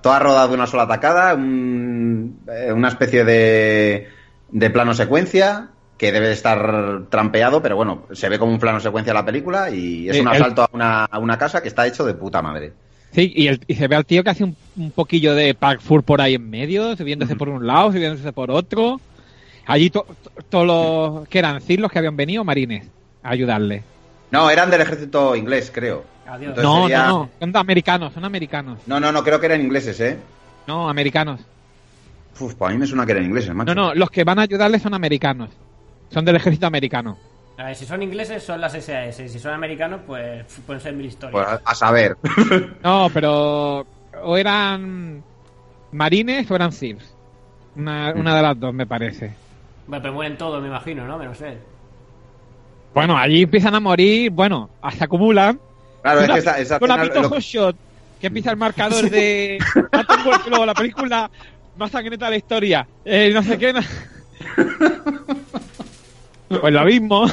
Toda 0.00 0.18
rodada 0.18 0.48
de 0.48 0.54
una 0.54 0.66
sola 0.66 0.84
atacada, 0.84 1.32
eh, 1.32 2.72
una 2.72 2.88
especie 2.88 3.24
de, 3.24 4.08
de 4.50 4.70
plano 4.70 4.94
secuencia 4.94 5.68
que 5.98 6.12
debe 6.12 6.32
estar 6.32 7.02
trampeado, 7.10 7.60
pero 7.60 7.76
bueno, 7.76 8.06
se 8.12 8.28
ve 8.28 8.38
como 8.38 8.52
un 8.52 8.58
plano 8.58 8.80
secuencia 8.80 9.12
la 9.12 9.24
película 9.24 9.70
y 9.70 10.08
es 10.08 10.18
un 10.18 10.28
asalto 10.28 10.62
a, 10.62 10.70
una, 10.72 11.04
a, 11.04 11.18
una, 11.18 11.36
casa 11.36 11.60
que 11.60 11.68
está 11.68 11.86
hecho 11.86 12.06
de 12.06 12.14
puta 12.14 12.40
madre. 12.40 12.72
Sí, 13.12 13.32
y, 13.34 13.50
y 13.66 13.74
se 13.74 13.88
ve 13.88 13.96
al 13.96 14.06
tío 14.06 14.22
que 14.22 14.30
hace 14.30 14.44
un, 14.44 14.56
poquillo 14.94 15.34
de 15.34 15.54
parkour 15.54 16.02
por 16.04 16.20
ahí 16.20 16.34
en 16.34 16.48
medio, 16.48 16.96
subiéndose 16.96 17.36
por 17.36 17.48
un 17.48 17.66
lado, 17.66 17.92
subiéndose 17.92 18.32
por 18.32 18.50
otro. 18.50 19.00
Allí 19.66 19.90
todos 19.90 20.66
los 20.66 21.28
que 21.28 21.38
eran 21.38 21.60
CIR 21.60 21.80
los 21.80 21.92
que 21.92 21.98
habían 21.98 22.16
venido, 22.16 22.44
marines, 22.44 22.86
a 23.22 23.30
ayudarle. 23.30 23.82
No, 24.30 24.48
eran 24.48 24.70
del 24.70 24.80
ejército 24.80 25.34
inglés, 25.34 25.70
creo. 25.74 26.04
no, 26.56 26.88
no, 26.88 26.88
no, 26.88 27.30
son 27.40 27.56
americanos, 27.56 28.12
son 28.12 28.24
americanos. 28.24 28.78
No, 28.86 29.00
no, 29.00 29.10
no, 29.10 29.24
creo 29.24 29.40
que 29.40 29.46
eran 29.46 29.60
ingleses, 29.60 30.00
¿eh? 30.00 30.16
No, 30.66 30.88
americanos. 30.88 31.40
Uf, 32.38 32.54
pues 32.54 32.70
a 32.70 32.72
mí 32.72 32.78
me 32.78 32.86
suena 32.86 33.04
que 33.04 33.12
eran 33.12 33.24
ingleses, 33.24 33.52
macho. 33.54 33.74
No, 33.74 33.88
no, 33.88 33.94
los 33.94 34.10
que 34.10 34.24
van 34.24 34.38
a 34.38 34.42
ayudarle 34.42 34.78
son 34.78 34.94
americanos. 34.94 35.50
Son 36.10 36.24
del 36.24 36.36
ejército 36.36 36.66
americano. 36.66 37.18
A 37.60 37.64
ver, 37.64 37.76
si 37.76 37.84
son 37.84 38.02
ingleses 38.02 38.42
son 38.42 38.58
las 38.58 38.72
SAS, 38.72 39.16
si 39.16 39.38
son 39.38 39.52
americanos 39.52 40.00
pues 40.06 40.46
pueden 40.66 40.80
ser 40.80 40.94
mil 40.94 41.04
historias. 41.04 41.46
Pues 41.46 41.60
a, 41.62 41.74
saber. 41.74 42.16
no, 42.82 43.08
pero 43.12 43.86
o 44.22 44.36
eran 44.38 45.22
marines 45.92 46.50
o 46.50 46.54
eran 46.54 46.72
SEALs. 46.72 47.14
Una, 47.76 48.14
una 48.14 48.34
de 48.34 48.42
las 48.42 48.58
dos, 48.58 48.72
me 48.72 48.86
parece. 48.86 49.34
Bueno, 49.86 50.00
pero 50.00 50.14
mueren 50.14 50.38
todos, 50.38 50.62
me 50.62 50.68
imagino, 50.68 51.06
¿no? 51.06 51.18
Menos 51.18 51.38
él. 51.42 51.58
Bueno, 52.94 53.18
allí 53.18 53.42
empiezan 53.42 53.74
a 53.74 53.80
morir, 53.80 54.30
bueno, 54.30 54.70
hasta 54.80 55.04
acumulan. 55.04 55.60
Claro, 56.00 56.20
es 56.20 56.30
que 56.30 56.38
esa, 56.38 56.58
esa 56.58 56.78
Con 56.78 56.88
la 56.88 57.04
lo... 57.04 57.40
shot, 57.40 57.76
que 58.18 58.28
empieza 58.28 58.52
el 58.52 58.56
marcador 58.56 59.10
de 59.10 59.58
la 60.64 60.74
película 60.74 61.30
más 61.76 61.90
sangrienta 61.90 62.24
de 62.24 62.30
la 62.30 62.36
historia. 62.38 62.88
Eh, 63.04 63.30
no 63.34 63.42
sé 63.42 63.58
qué. 63.58 63.74
pues 66.60 66.72
lo 66.72 66.84
mismo. 66.84 67.26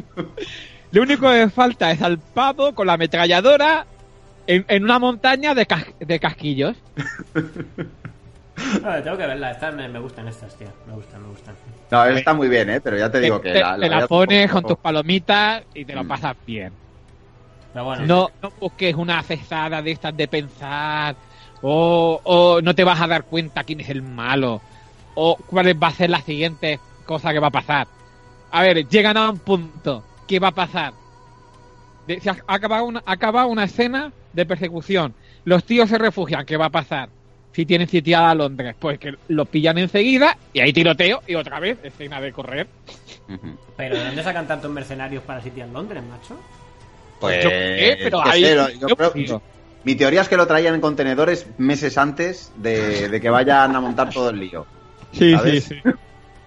lo 0.92 1.02
único 1.02 1.30
que 1.30 1.48
falta 1.50 1.90
es 1.90 2.02
al 2.02 2.18
pavo 2.18 2.74
con 2.74 2.86
la 2.86 2.94
ametralladora 2.94 3.86
en, 4.46 4.64
en 4.68 4.84
una 4.84 4.98
montaña 4.98 5.54
de, 5.54 5.66
de 6.00 6.18
casquillos. 6.18 6.76
Tengo 8.56 9.16
que 9.16 9.26
verla, 9.26 9.50
estas 9.50 9.74
me, 9.74 9.98
gustan 9.98 10.28
estas, 10.28 10.56
tío. 10.56 10.68
Me 10.86 10.94
gustan, 10.94 11.22
me 11.22 11.28
gustan. 11.28 11.54
No, 11.90 12.04
está 12.04 12.34
muy 12.34 12.48
bien, 12.48 12.70
¿eh? 12.70 12.80
Pero 12.80 12.96
ya 12.96 13.10
te 13.10 13.20
digo 13.20 13.40
que 13.40 13.52
te, 13.52 13.60
la, 13.60 13.78
te 13.78 13.88
la 13.88 14.06
pones 14.06 14.50
con 14.50 14.64
tus 14.64 14.78
palomitas 14.78 15.62
y 15.74 15.84
te 15.84 15.94
lo 15.94 16.04
mm. 16.04 16.08
pasas 16.08 16.36
bien. 16.46 16.72
Pero 17.72 17.84
bueno, 17.84 18.06
no, 18.06 18.30
no 18.40 18.52
busques 18.60 18.94
una 18.94 19.22
cesada 19.22 19.82
de 19.82 19.90
estas 19.90 20.16
de 20.16 20.28
pensar, 20.28 21.16
o, 21.62 22.20
o 22.22 22.60
no 22.62 22.74
te 22.74 22.84
vas 22.84 23.00
a 23.00 23.08
dar 23.08 23.24
cuenta 23.24 23.64
quién 23.64 23.80
es 23.80 23.90
el 23.90 24.02
malo, 24.02 24.60
o 25.16 25.36
cuál 25.36 25.82
va 25.82 25.88
a 25.88 25.92
ser 25.92 26.10
la 26.10 26.20
siguiente 26.20 26.78
cosa 27.04 27.32
que 27.32 27.40
va 27.40 27.48
a 27.48 27.52
pasar. 27.52 27.88
A 28.54 28.62
ver, 28.62 28.86
llegan 28.88 29.16
a 29.16 29.30
un 29.30 29.38
punto, 29.40 30.04
¿qué 30.28 30.38
va 30.38 30.48
a 30.48 30.54
pasar? 30.54 30.92
Se 32.06 32.30
acaba 32.46 32.84
una, 32.84 33.02
acaba 33.04 33.46
una 33.46 33.64
escena 33.64 34.12
de 34.32 34.46
persecución, 34.46 35.12
los 35.44 35.64
tíos 35.64 35.90
se 35.90 35.98
refugian, 35.98 36.46
¿qué 36.46 36.56
va 36.56 36.66
a 36.66 36.70
pasar? 36.70 37.08
si 37.50 37.66
tienen 37.66 37.88
sitiada 37.88 38.30
a 38.30 38.34
Londres? 38.34 38.76
Pues 38.78 38.98
que 39.00 39.14
lo 39.28 39.44
pillan 39.44 39.78
enseguida 39.78 40.36
y 40.52 40.60
hay 40.60 40.72
tiroteo 40.72 41.22
y 41.26 41.34
otra 41.34 41.58
vez 41.58 41.78
escena 41.82 42.20
de 42.20 42.32
correr. 42.32 42.68
Pero 43.76 43.96
¿de 43.96 44.04
dónde 44.04 44.22
sacan 44.22 44.46
tantos 44.46 44.70
mercenarios 44.70 45.24
para 45.24 45.40
sitiar 45.40 45.68
Londres, 45.68 46.02
macho? 46.08 46.38
Pues, 47.20 47.44
pero 48.96 49.42
mi 49.84 49.94
teoría 49.96 50.22
es 50.22 50.28
que 50.28 50.36
lo 50.36 50.46
traían 50.46 50.74
en 50.74 50.80
contenedores 50.80 51.46
meses 51.58 51.98
antes 51.98 52.52
de, 52.56 53.18
que 53.20 53.30
vayan 53.30 53.74
a 53.74 53.80
montar 53.80 54.10
todo 54.10 54.30
el 54.30 54.38
lío. 54.38 54.64
Sí, 55.12 55.36
sí, 55.44 55.60
sí. 55.60 55.76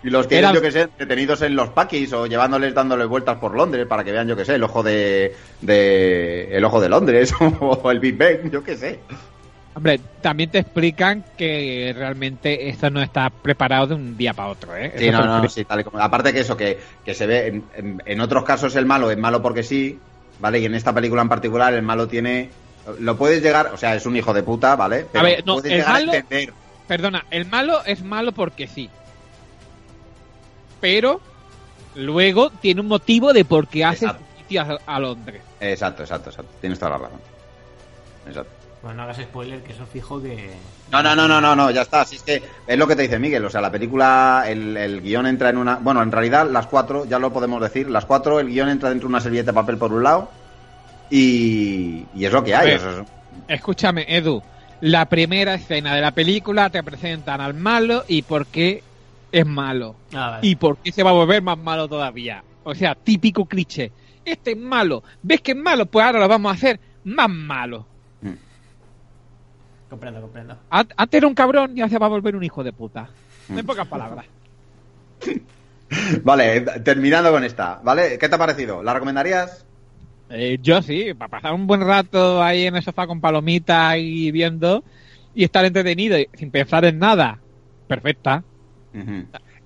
Y 0.04 0.10
los 0.10 0.28
tienen, 0.28 0.54
yo 0.54 0.62
que 0.62 0.72
sé, 0.72 0.90
detenidos 0.98 1.42
en 1.42 1.56
los 1.56 1.70
paquis 1.70 2.14
o 2.14 2.28
llevándoles, 2.28 2.74
dándoles 2.74 3.08
vueltas 3.08 3.38
por 3.38 3.56
Londres 3.56 3.88
para 3.88 4.04
que 4.04 4.12
vean, 4.12 4.28
yo 4.28 4.36
que 4.36 4.46
sé, 4.46 4.56
el 4.56 4.64
ojo 4.64 4.84
de, 4.84 5.36
de 5.62 6.56
el 6.56 6.64
ojo 6.64 6.80
de 6.80 6.90
Londres 6.90 7.34
o 7.60 7.92
el 7.92 8.00
Big 8.00 8.18
Bang, 8.18 8.52
yo 8.52 8.64
que 8.64 8.78
sé. 8.78 9.00
Hombre, 9.78 10.00
también 10.22 10.50
te 10.50 10.58
explican 10.58 11.24
que 11.38 11.94
realmente 11.96 12.68
esto 12.68 12.90
no 12.90 13.00
está 13.00 13.30
preparado 13.30 13.86
de 13.86 13.94
un 13.94 14.18
día 14.18 14.34
para 14.34 14.50
otro, 14.50 14.76
¿eh? 14.76 14.92
Sí, 14.98 15.12
no, 15.12 15.24
no, 15.24 15.48
sí, 15.48 15.66
tal 15.66 15.84
como. 15.84 16.00
Aparte 16.00 16.34
que 16.34 16.40
eso, 16.40 16.58
que, 16.58 16.80
se 17.14 17.28
ve, 17.28 17.62
en, 17.76 18.22
otros 18.22 18.44
casos 18.44 18.76
el 18.76 18.88
malo 18.88 19.12
es 19.12 19.20
malo 19.20 19.40
porque 19.44 19.62
sí, 19.62 20.00
¿vale? 20.40 20.58
Y 20.58 20.66
en 20.66 20.74
esta 20.74 20.94
película 20.94 21.22
en 21.22 21.30
particular 21.30 21.76
el 21.76 21.84
malo 21.84 22.08
tiene... 22.08 22.50
Lo 23.00 23.18
puedes 23.18 23.44
llegar, 23.44 23.70
o 23.72 23.78
sea, 23.78 23.94
es 23.94 24.08
un 24.08 24.18
hijo 24.18 24.34
de 24.34 24.42
puta, 24.42 24.76
¿vale? 24.76 25.06
Pero 25.12 25.24
a 25.24 25.30
ver, 25.30 25.46
no, 25.46 25.62
el 25.62 25.84
malo, 25.84 26.12
Perdona, 26.88 27.26
el 27.30 27.46
malo 27.46 27.86
es 27.86 28.02
malo 28.02 28.32
porque 28.32 28.66
sí. 28.66 28.90
Pero 30.80 31.22
luego 31.96 32.50
tiene 32.50 32.82
un 32.82 32.88
motivo 32.88 33.34
de 33.34 33.46
por 33.46 33.68
qué 33.68 33.86
hace 33.86 34.06
a, 34.06 34.18
a 34.86 35.00
Londres. 35.00 35.42
Exacto, 35.60 36.04
exacto, 36.04 36.30
exacto. 36.30 36.52
Tienes 36.62 36.80
toda 36.80 36.92
la 36.92 36.98
razón. 37.00 37.20
Exacto. 38.28 38.58
Bueno, 38.82 38.98
no 38.98 39.04
hagas 39.04 39.18
spoiler, 39.18 39.62
que 39.63 39.74
eso 39.74 39.86
fijo 39.86 40.22
que. 40.22 40.52
No, 40.92 41.02
no, 41.02 41.16
no, 41.16 41.28
no, 41.28 41.42
no, 41.42 41.56
no, 41.56 41.72
ya 41.72 41.82
está. 41.82 42.02
Así 42.02 42.18
es 42.18 42.24
que 42.24 42.44
es 42.68 42.78
lo 42.78 42.88
que 42.88 42.96
te 42.96 43.02
dice 43.02 43.18
Miguel. 43.18 43.44
O 43.44 43.50
sea, 43.50 43.60
la 43.60 43.72
película, 43.72 44.46
el, 44.48 45.02
guion 45.02 45.26
entra 45.26 45.50
en 45.50 45.58
una. 45.58 45.76
Bueno, 45.78 46.02
en 46.04 46.12
realidad, 46.12 46.50
las 46.50 46.68
cuatro, 46.68 47.06
ya 47.06 47.18
lo 47.18 47.34
podemos 47.34 47.62
decir, 47.62 47.90
las 47.90 48.06
cuatro, 48.06 48.40
el 48.40 48.48
guion 48.48 48.70
entra 48.70 48.90
dentro 48.90 49.08
de 49.08 49.13
una 49.13 49.22
servilleta 49.22 49.52
de 49.52 49.56
papel 49.56 49.78
por 49.78 49.92
un 49.92 50.04
lado. 50.04 50.30
Y, 51.10 52.06
y 52.13 52.26
es 52.26 52.32
lo 52.32 52.44
que 52.44 52.56
hay. 52.56 52.78
Escúchame, 53.48 54.06
Edu. 54.08 54.44
La 54.82 55.06
primera 55.06 55.56
escena 55.56 55.96
de 55.96 56.02
la 56.02 56.12
película 56.12 56.70
te 56.70 56.84
presentan 56.84 57.42
al 57.42 57.56
malo 57.56 58.04
y 58.08 58.22
por 58.22 58.46
qué 58.46 58.84
es 59.32 59.46
malo. 59.46 59.96
Ah, 60.13 60.40
y 60.42 60.56
por 60.56 60.78
qué 60.78 60.92
se 60.92 61.04
va 61.04 61.12
a 61.12 61.13
volver 61.13 61.42
más 61.42 61.58
malo 61.58 61.88
todavía. 61.88 62.44
O 62.63 62.76
sea, 62.76 62.96
típico 62.96 63.46
cliché. 63.46 63.92
Este 64.26 64.52
es 64.52 64.58
malo. 64.58 65.04
¿Ves 65.22 65.42
que 65.42 65.52
es 65.52 65.58
malo? 65.58 65.86
Pues 65.86 66.06
ahora 66.06 66.20
lo 66.20 66.28
vamos 66.28 66.52
a 66.52 66.56
hacer 66.56 66.80
más 67.04 67.30
malo. 67.30 67.86
Comprendo, 69.90 70.22
comprendo. 70.22 70.58
Antes 70.70 71.18
era 71.18 71.28
un 71.28 71.34
cabrón 71.34 71.78
y 71.78 71.82
ahora 71.82 71.90
se 71.90 71.98
va 71.98 72.08
a 72.08 72.10
volver 72.10 72.36
un 72.36 72.44
hijo 72.44 72.63
de 72.63 72.74
puta. 72.74 73.10
En 73.50 73.66
pocas 73.66 73.88
palabras. 73.88 74.26
vale, 76.24 76.62
terminando 76.84 77.32
con 77.32 77.46
esta, 77.46 77.80
¿vale? 77.84 78.18
¿Qué 78.18 78.28
te 78.28 78.36
ha 78.36 78.38
parecido? 78.38 78.84
¿La 78.84 78.94
recomendarías? 78.94 79.66
Eh, 80.30 80.60
yo 80.62 80.82
sí, 80.82 81.13
para 81.13 81.30
pasar 81.30 81.54
un 81.54 81.68
buen 81.68 81.80
rato 81.82 82.44
ahí 82.44 82.66
en 82.66 82.76
el 82.76 82.84
sofá 82.84 83.08
con 83.08 83.22
palomitas 83.22 83.96
y 83.98 84.30
viendo 84.32 84.84
y 85.34 85.46
estar 85.46 85.63
entretenido 85.63 86.18
sin 86.34 86.52
pensar 86.52 86.84
en 86.84 87.00
nada. 87.00 87.40
Perfecta. 87.88 88.44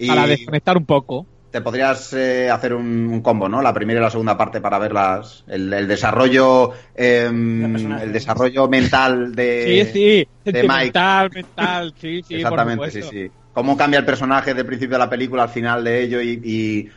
Para 0.08 0.28
desconectar 0.28 0.78
un 0.78 0.86
poco 0.86 1.26
te 1.52 1.62
podrías 1.62 2.14
eh, 2.14 2.50
hacer 2.50 2.74
un, 2.74 3.22
combo, 3.22 3.50
¿no? 3.50 3.62
La 3.62 3.74
primera 3.74 4.00
y 4.00 4.04
la 4.04 4.10
segunda 4.10 4.38
parte 4.38 4.62
para 4.62 4.80
ver 4.80 4.94
las, 4.94 5.44
el, 5.48 5.88
desarrollo 5.88 6.72
em, 6.96 7.92
el 8.00 8.14
desarrollo 8.14 8.70
mental 8.70 9.36
de, 9.36 9.86
sí, 9.86 10.28
sí. 10.46 10.52
de 10.52 10.64
Mike. 10.64 10.86
Mental, 10.86 11.30
mental, 11.34 11.94
sí, 12.00 12.24
sí. 12.26 12.36
Exactamente, 12.36 12.90
sí, 12.90 13.02
sí. 13.04 13.32
Cómo 13.54 13.76
cambia 13.76 14.00
el 14.00 14.06
personaje 14.06 14.54
del 14.54 14.66
principio 14.66 14.96
de 14.96 15.00
la 15.00 15.10
película 15.10 15.44
al 15.44 15.50
final 15.50 15.84
de 15.84 16.04
ello 16.04 16.22
y 16.22 16.42
y 16.44 16.90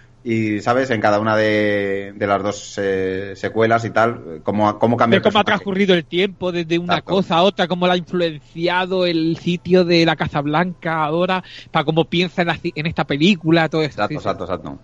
sabes 0.62 0.90
en 0.90 1.00
cada 1.02 1.20
una 1.20 1.36
de, 1.36 2.14
las 2.18 2.42
dos 2.42 2.78
eh, 2.82 3.34
secuelas 3.36 3.84
y 3.84 3.90
tal 3.90 4.40
cómo, 4.42 4.78
cómo 4.78 4.96
cambia 4.96 5.20
cómo 5.20 5.38
ha 5.38 5.44
transcurrido 5.44 5.94
el 5.94 6.06
tiempo 6.06 6.50
desde 6.50 6.78
una 6.78 7.02
cosa 7.02 7.36
a 7.36 7.42
otra 7.42 7.68
cómo 7.68 7.86
la 7.86 7.92
ha 7.92 7.96
influenciado 7.98 9.04
el 9.04 9.36
sitio 9.36 9.84
de 9.84 10.06
la 10.06 10.16
Casa 10.16 10.40
Blanca 10.40 11.04
ahora 11.04 11.44
para 11.70 11.84
cómo 11.84 12.06
piensa 12.06 12.42
en, 12.42 12.86
esta 12.86 13.04
película 13.04 13.68
todo 13.68 13.82
esto 13.82 14.02
exacto 14.02 14.44
exacto 14.44 14.44
exacto. 14.44 14.78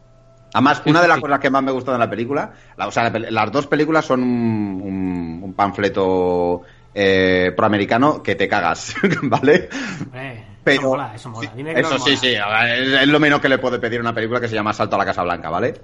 Además, 0.53 0.83
una 0.85 1.01
de 1.01 1.07
las 1.09 1.21
cosas 1.21 1.39
que 1.39 1.49
más 1.49 1.63
me 1.63 1.71
gustan 1.71 1.95
de 1.95 2.01
la 2.01 2.11
película, 2.11 2.53
la- 2.77 2.89
o 2.89 2.91
sea, 2.91 3.05
la 3.05 3.13
pel- 3.13 3.31
las 3.31 3.53
dos 3.53 3.69
películas 3.69 4.05
son 4.05 4.23
un, 4.25 4.83
un- 4.83 5.41
un 5.45 5.55
panfleto 5.55 6.63
eh, 6.93 7.53
proamericano 7.57 8.21
que 8.23 8.35
te 8.35 8.49
cagas, 8.49 8.95
¿vale? 9.23 9.69
Hombre, 10.03 10.45
Pero- 10.65 10.81
eso 10.81 10.89
mola, 10.91 11.13
eso 11.15 11.31
mola. 11.31 11.53
Dime 11.57 11.75
que 11.75 11.81
Eso 11.81 11.91
no 11.91 11.99
sí, 11.99 12.11
mola. 12.11 12.67
sí, 12.77 12.95
es, 13.03 13.09
lo 13.09 13.21
menos 13.21 13.41
que 13.41 13.49
le 13.49 13.59
puede 13.59 13.79
pedir 13.79 13.99
a 13.99 14.03
una 14.03 14.15
película 14.15 14.41
que 14.41 14.49
se 14.49 14.55
llama 14.55 14.73
Salto 14.73 14.97
a 14.97 14.99
la 14.99 15.05
Casa 15.07 15.23
Blanca, 15.23 15.49
¿vale? 15.51 15.75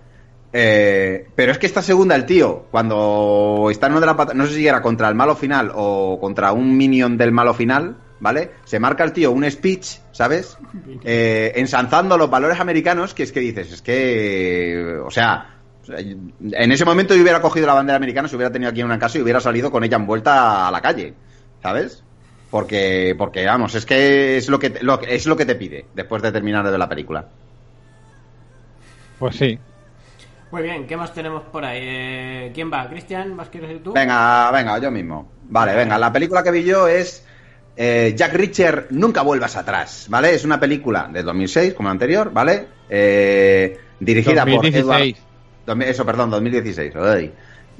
Eh, 0.52 1.26
pero 1.34 1.52
es 1.52 1.58
que 1.58 1.66
esta 1.66 1.82
segunda, 1.82 2.14
el 2.14 2.24
tío, 2.24 2.66
cuando 2.70 3.68
está 3.70 3.86
en 3.86 3.92
uno 3.92 4.00
de 4.00 4.06
la 4.06 4.16
pat- 4.16 4.32
no 4.34 4.46
sé 4.46 4.54
si 4.54 4.66
era 4.66 4.80
contra 4.80 5.08
el 5.08 5.14
malo 5.14 5.34
final 5.34 5.72
o 5.74 6.18
contra 6.20 6.52
un 6.52 6.76
minion 6.76 7.16
del 7.18 7.32
malo 7.32 7.52
final, 7.52 7.96
¿vale? 8.20 8.52
Se 8.64 8.78
marca 8.78 9.04
el 9.04 9.12
tío 9.12 9.32
un 9.32 9.50
speech, 9.50 9.98
¿sabes? 10.12 10.56
Eh, 11.04 11.52
ensalzando 11.56 12.16
los 12.16 12.30
valores 12.30 12.60
americanos, 12.60 13.12
que 13.12 13.24
es 13.24 13.32
que 13.32 13.40
dices, 13.40 13.72
es 13.72 13.82
que, 13.82 14.98
o 15.04 15.10
sea, 15.10 15.56
en 15.88 16.72
ese 16.72 16.84
momento 16.84 17.14
yo 17.14 17.22
hubiera 17.22 17.40
cogido 17.42 17.66
la 17.66 17.74
bandera 17.74 17.96
americana, 17.96 18.28
se 18.28 18.36
hubiera 18.36 18.52
tenido 18.52 18.70
aquí 18.70 18.80
en 18.80 18.86
una 18.86 18.98
casa 18.98 19.18
y 19.18 19.22
hubiera 19.22 19.40
salido 19.40 19.70
con 19.70 19.84
ella 19.84 19.96
envuelta 19.96 20.68
a 20.68 20.70
la 20.70 20.80
calle, 20.80 21.12
¿sabes? 21.62 22.02
Porque, 22.50 23.14
porque 23.18 23.44
vamos, 23.44 23.74
es 23.74 23.84
que 23.84 24.36
es 24.36 24.48
lo 24.48 24.58
que, 24.58 24.70
te- 24.70 24.82
lo, 24.82 24.98
que- 25.00 25.14
es 25.14 25.26
lo 25.26 25.36
que 25.36 25.44
te 25.46 25.56
pide 25.56 25.86
después 25.94 26.22
de 26.22 26.32
terminar 26.32 26.64
de 26.64 26.70
ver 26.70 26.78
la 26.78 26.88
película. 26.88 27.26
Pues 29.18 29.36
sí. 29.36 29.58
Muy 30.50 30.62
bien, 30.62 30.86
¿qué 30.86 30.96
más 30.96 31.12
tenemos 31.12 31.42
por 31.44 31.64
ahí? 31.64 31.78
Eh, 31.82 32.50
¿Quién 32.54 32.72
va? 32.72 32.88
¿Cristian? 32.88 33.36
¿Vas 33.36 33.48
quieres 33.48 33.70
ir 33.70 33.82
tú? 33.82 33.92
Venga, 33.92 34.50
venga, 34.52 34.78
yo 34.78 34.90
mismo. 34.90 35.30
Vale, 35.48 35.74
venga, 35.74 35.98
la 35.98 36.12
película 36.12 36.42
que 36.42 36.50
vi 36.52 36.62
yo 36.64 36.86
es 36.86 37.24
eh, 37.76 38.14
Jack 38.16 38.32
Reacher, 38.32 38.86
Nunca 38.90 39.22
vuelvas 39.22 39.56
atrás, 39.56 40.06
¿vale? 40.08 40.34
Es 40.34 40.44
una 40.44 40.60
película 40.60 41.08
de 41.12 41.22
2006, 41.22 41.74
como 41.74 41.88
la 41.88 41.92
anterior, 41.92 42.30
¿vale? 42.32 42.66
Eh, 42.88 43.78
dirigida 43.98 44.44
2016. 44.44 44.84
por 44.84 45.74
Edward... 45.74 45.82
Eso, 45.88 46.06
perdón, 46.06 46.30
2016. 46.30 46.94
ay. 46.96 47.32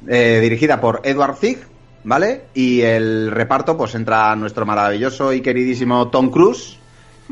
Eh, 0.09 0.41
dirigida 0.43 0.81
por 0.81 1.01
Edward 1.05 1.37
Zig, 1.37 1.59
¿vale? 2.07 2.45
Y 2.55 2.83
el 2.83 3.33
reparto, 3.33 3.77
pues 3.77 3.95
entra 3.97 4.35
nuestro 4.37 4.65
maravilloso 4.65 5.33
y 5.33 5.41
queridísimo 5.43 6.09
Tom 6.09 6.31
Cruise, 6.31 6.79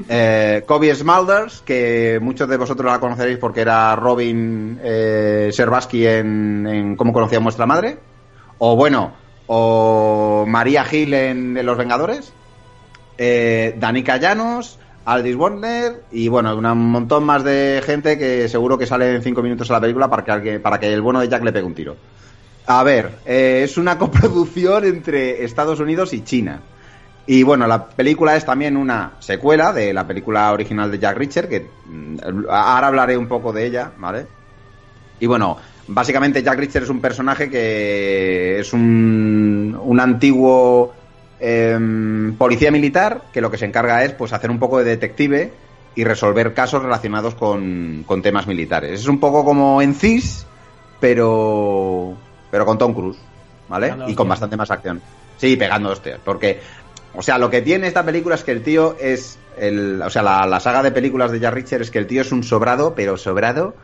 eh, 0.08 0.64
Kobe 0.66 0.92
Smulders, 0.92 1.62
que 1.62 2.18
muchos 2.20 2.48
de 2.48 2.56
vosotros 2.56 2.90
la 2.90 2.98
conoceréis 2.98 3.38
porque 3.38 3.60
era 3.60 3.94
Robin 3.94 4.78
eh, 4.82 5.52
en, 5.56 6.66
en 6.66 6.96
Cómo 6.96 7.12
conocía 7.12 7.38
a 7.38 7.42
vuestra 7.42 7.66
madre. 7.66 7.98
O 8.58 8.74
bueno, 8.74 9.12
o 9.46 10.44
María 10.48 10.84
Gil 10.84 11.14
en, 11.14 11.64
Los 11.64 11.78
Vengadores. 11.78 12.32
Eh, 13.16 13.76
Danica 13.78 14.16
Llanos, 14.16 14.80
Aldis 15.04 15.36
Warner 15.36 16.02
y 16.10 16.26
bueno, 16.26 16.56
un 16.56 16.90
montón 16.90 17.22
más 17.22 17.44
de 17.44 17.80
gente 17.86 18.18
que 18.18 18.48
seguro 18.48 18.76
que 18.76 18.86
sale 18.86 19.14
en 19.14 19.22
cinco 19.22 19.40
minutos 19.40 19.70
a 19.70 19.74
la 19.74 19.80
película 19.80 20.10
para 20.10 20.42
que, 20.42 20.58
para 20.58 20.80
que 20.80 20.92
el 20.92 21.00
bueno 21.00 21.20
de 21.20 21.28
Jack 21.28 21.44
le 21.44 21.52
pegue 21.52 21.64
un 21.64 21.74
tiro. 21.74 21.96
A 22.66 22.82
ver, 22.82 23.18
eh, 23.26 23.62
es 23.64 23.76
una 23.76 23.98
coproducción 23.98 24.84
entre 24.84 25.44
Estados 25.44 25.80
Unidos 25.80 26.12
y 26.12 26.22
China. 26.22 26.60
Y 27.26 27.42
bueno, 27.42 27.66
la 27.66 27.86
película 27.86 28.36
es 28.36 28.44
también 28.44 28.76
una 28.76 29.12
secuela 29.18 29.72
de 29.72 29.94
la 29.94 30.06
película 30.06 30.52
original 30.52 30.90
de 30.90 30.98
Jack 30.98 31.16
Reacher, 31.16 31.48
que 31.48 31.66
mm, 31.86 32.44
ahora 32.50 32.88
hablaré 32.88 33.16
un 33.16 33.28
poco 33.28 33.52
de 33.52 33.66
ella, 33.66 33.92
¿vale? 33.96 34.26
Y 35.20 35.26
bueno, 35.26 35.56
básicamente 35.88 36.42
Jack 36.42 36.58
Reacher 36.58 36.82
es 36.82 36.90
un 36.90 37.00
personaje 37.00 37.48
que 37.48 38.58
es 38.58 38.72
un, 38.72 39.78
un 39.80 40.00
antiguo 40.00 40.94
em, 41.40 42.34
policía 42.36 42.70
militar 42.70 43.22
que 43.32 43.40
lo 43.40 43.50
que 43.50 43.58
se 43.58 43.64
encarga 43.64 44.04
es 44.04 44.12
pues 44.12 44.32
hacer 44.32 44.50
un 44.50 44.58
poco 44.58 44.78
de 44.78 44.84
detective 44.84 45.52
y 45.94 46.04
resolver 46.04 46.52
casos 46.52 46.82
relacionados 46.82 47.34
con, 47.34 48.04
con 48.06 48.20
temas 48.20 48.46
militares. 48.46 49.00
Es 49.00 49.08
un 49.08 49.20
poco 49.20 49.44
como 49.44 49.80
en 49.80 49.94
CIS, 49.94 50.46
pero, 51.00 52.16
pero 52.54 52.64
con 52.64 52.78
Tom 52.78 52.94
Cruise, 52.94 53.18
¿vale? 53.68 53.88
Pegando 53.88 54.04
Y 54.04 54.14
con 54.14 54.26
hostias. 54.26 54.28
bastante 54.28 54.56
más 54.56 54.70
acción. 54.70 55.02
Sí, 55.38 55.56
pegando 55.56 55.90
hostias, 55.90 56.20
porque, 56.24 56.60
o 57.12 57.20
sea, 57.20 57.36
lo 57.36 57.50
que 57.50 57.62
tiene 57.62 57.88
esta 57.88 58.04
película 58.04 58.36
es 58.36 58.44
que 58.44 58.52
el 58.52 58.62
tío 58.62 58.94
es, 59.00 59.40
el, 59.58 60.00
o 60.00 60.08
sea, 60.08 60.22
la, 60.22 60.46
la 60.46 60.60
saga 60.60 60.80
de 60.84 60.92
películas 60.92 61.32
de 61.32 61.40
Jack 61.40 61.52
Reacher 61.52 61.82
es 61.82 61.90
que 61.90 61.98
el 61.98 62.06
tío 62.06 62.20
es 62.20 62.30
un 62.30 62.44
sobrado, 62.44 62.94
pero 62.94 63.16
sobrado. 63.16 63.74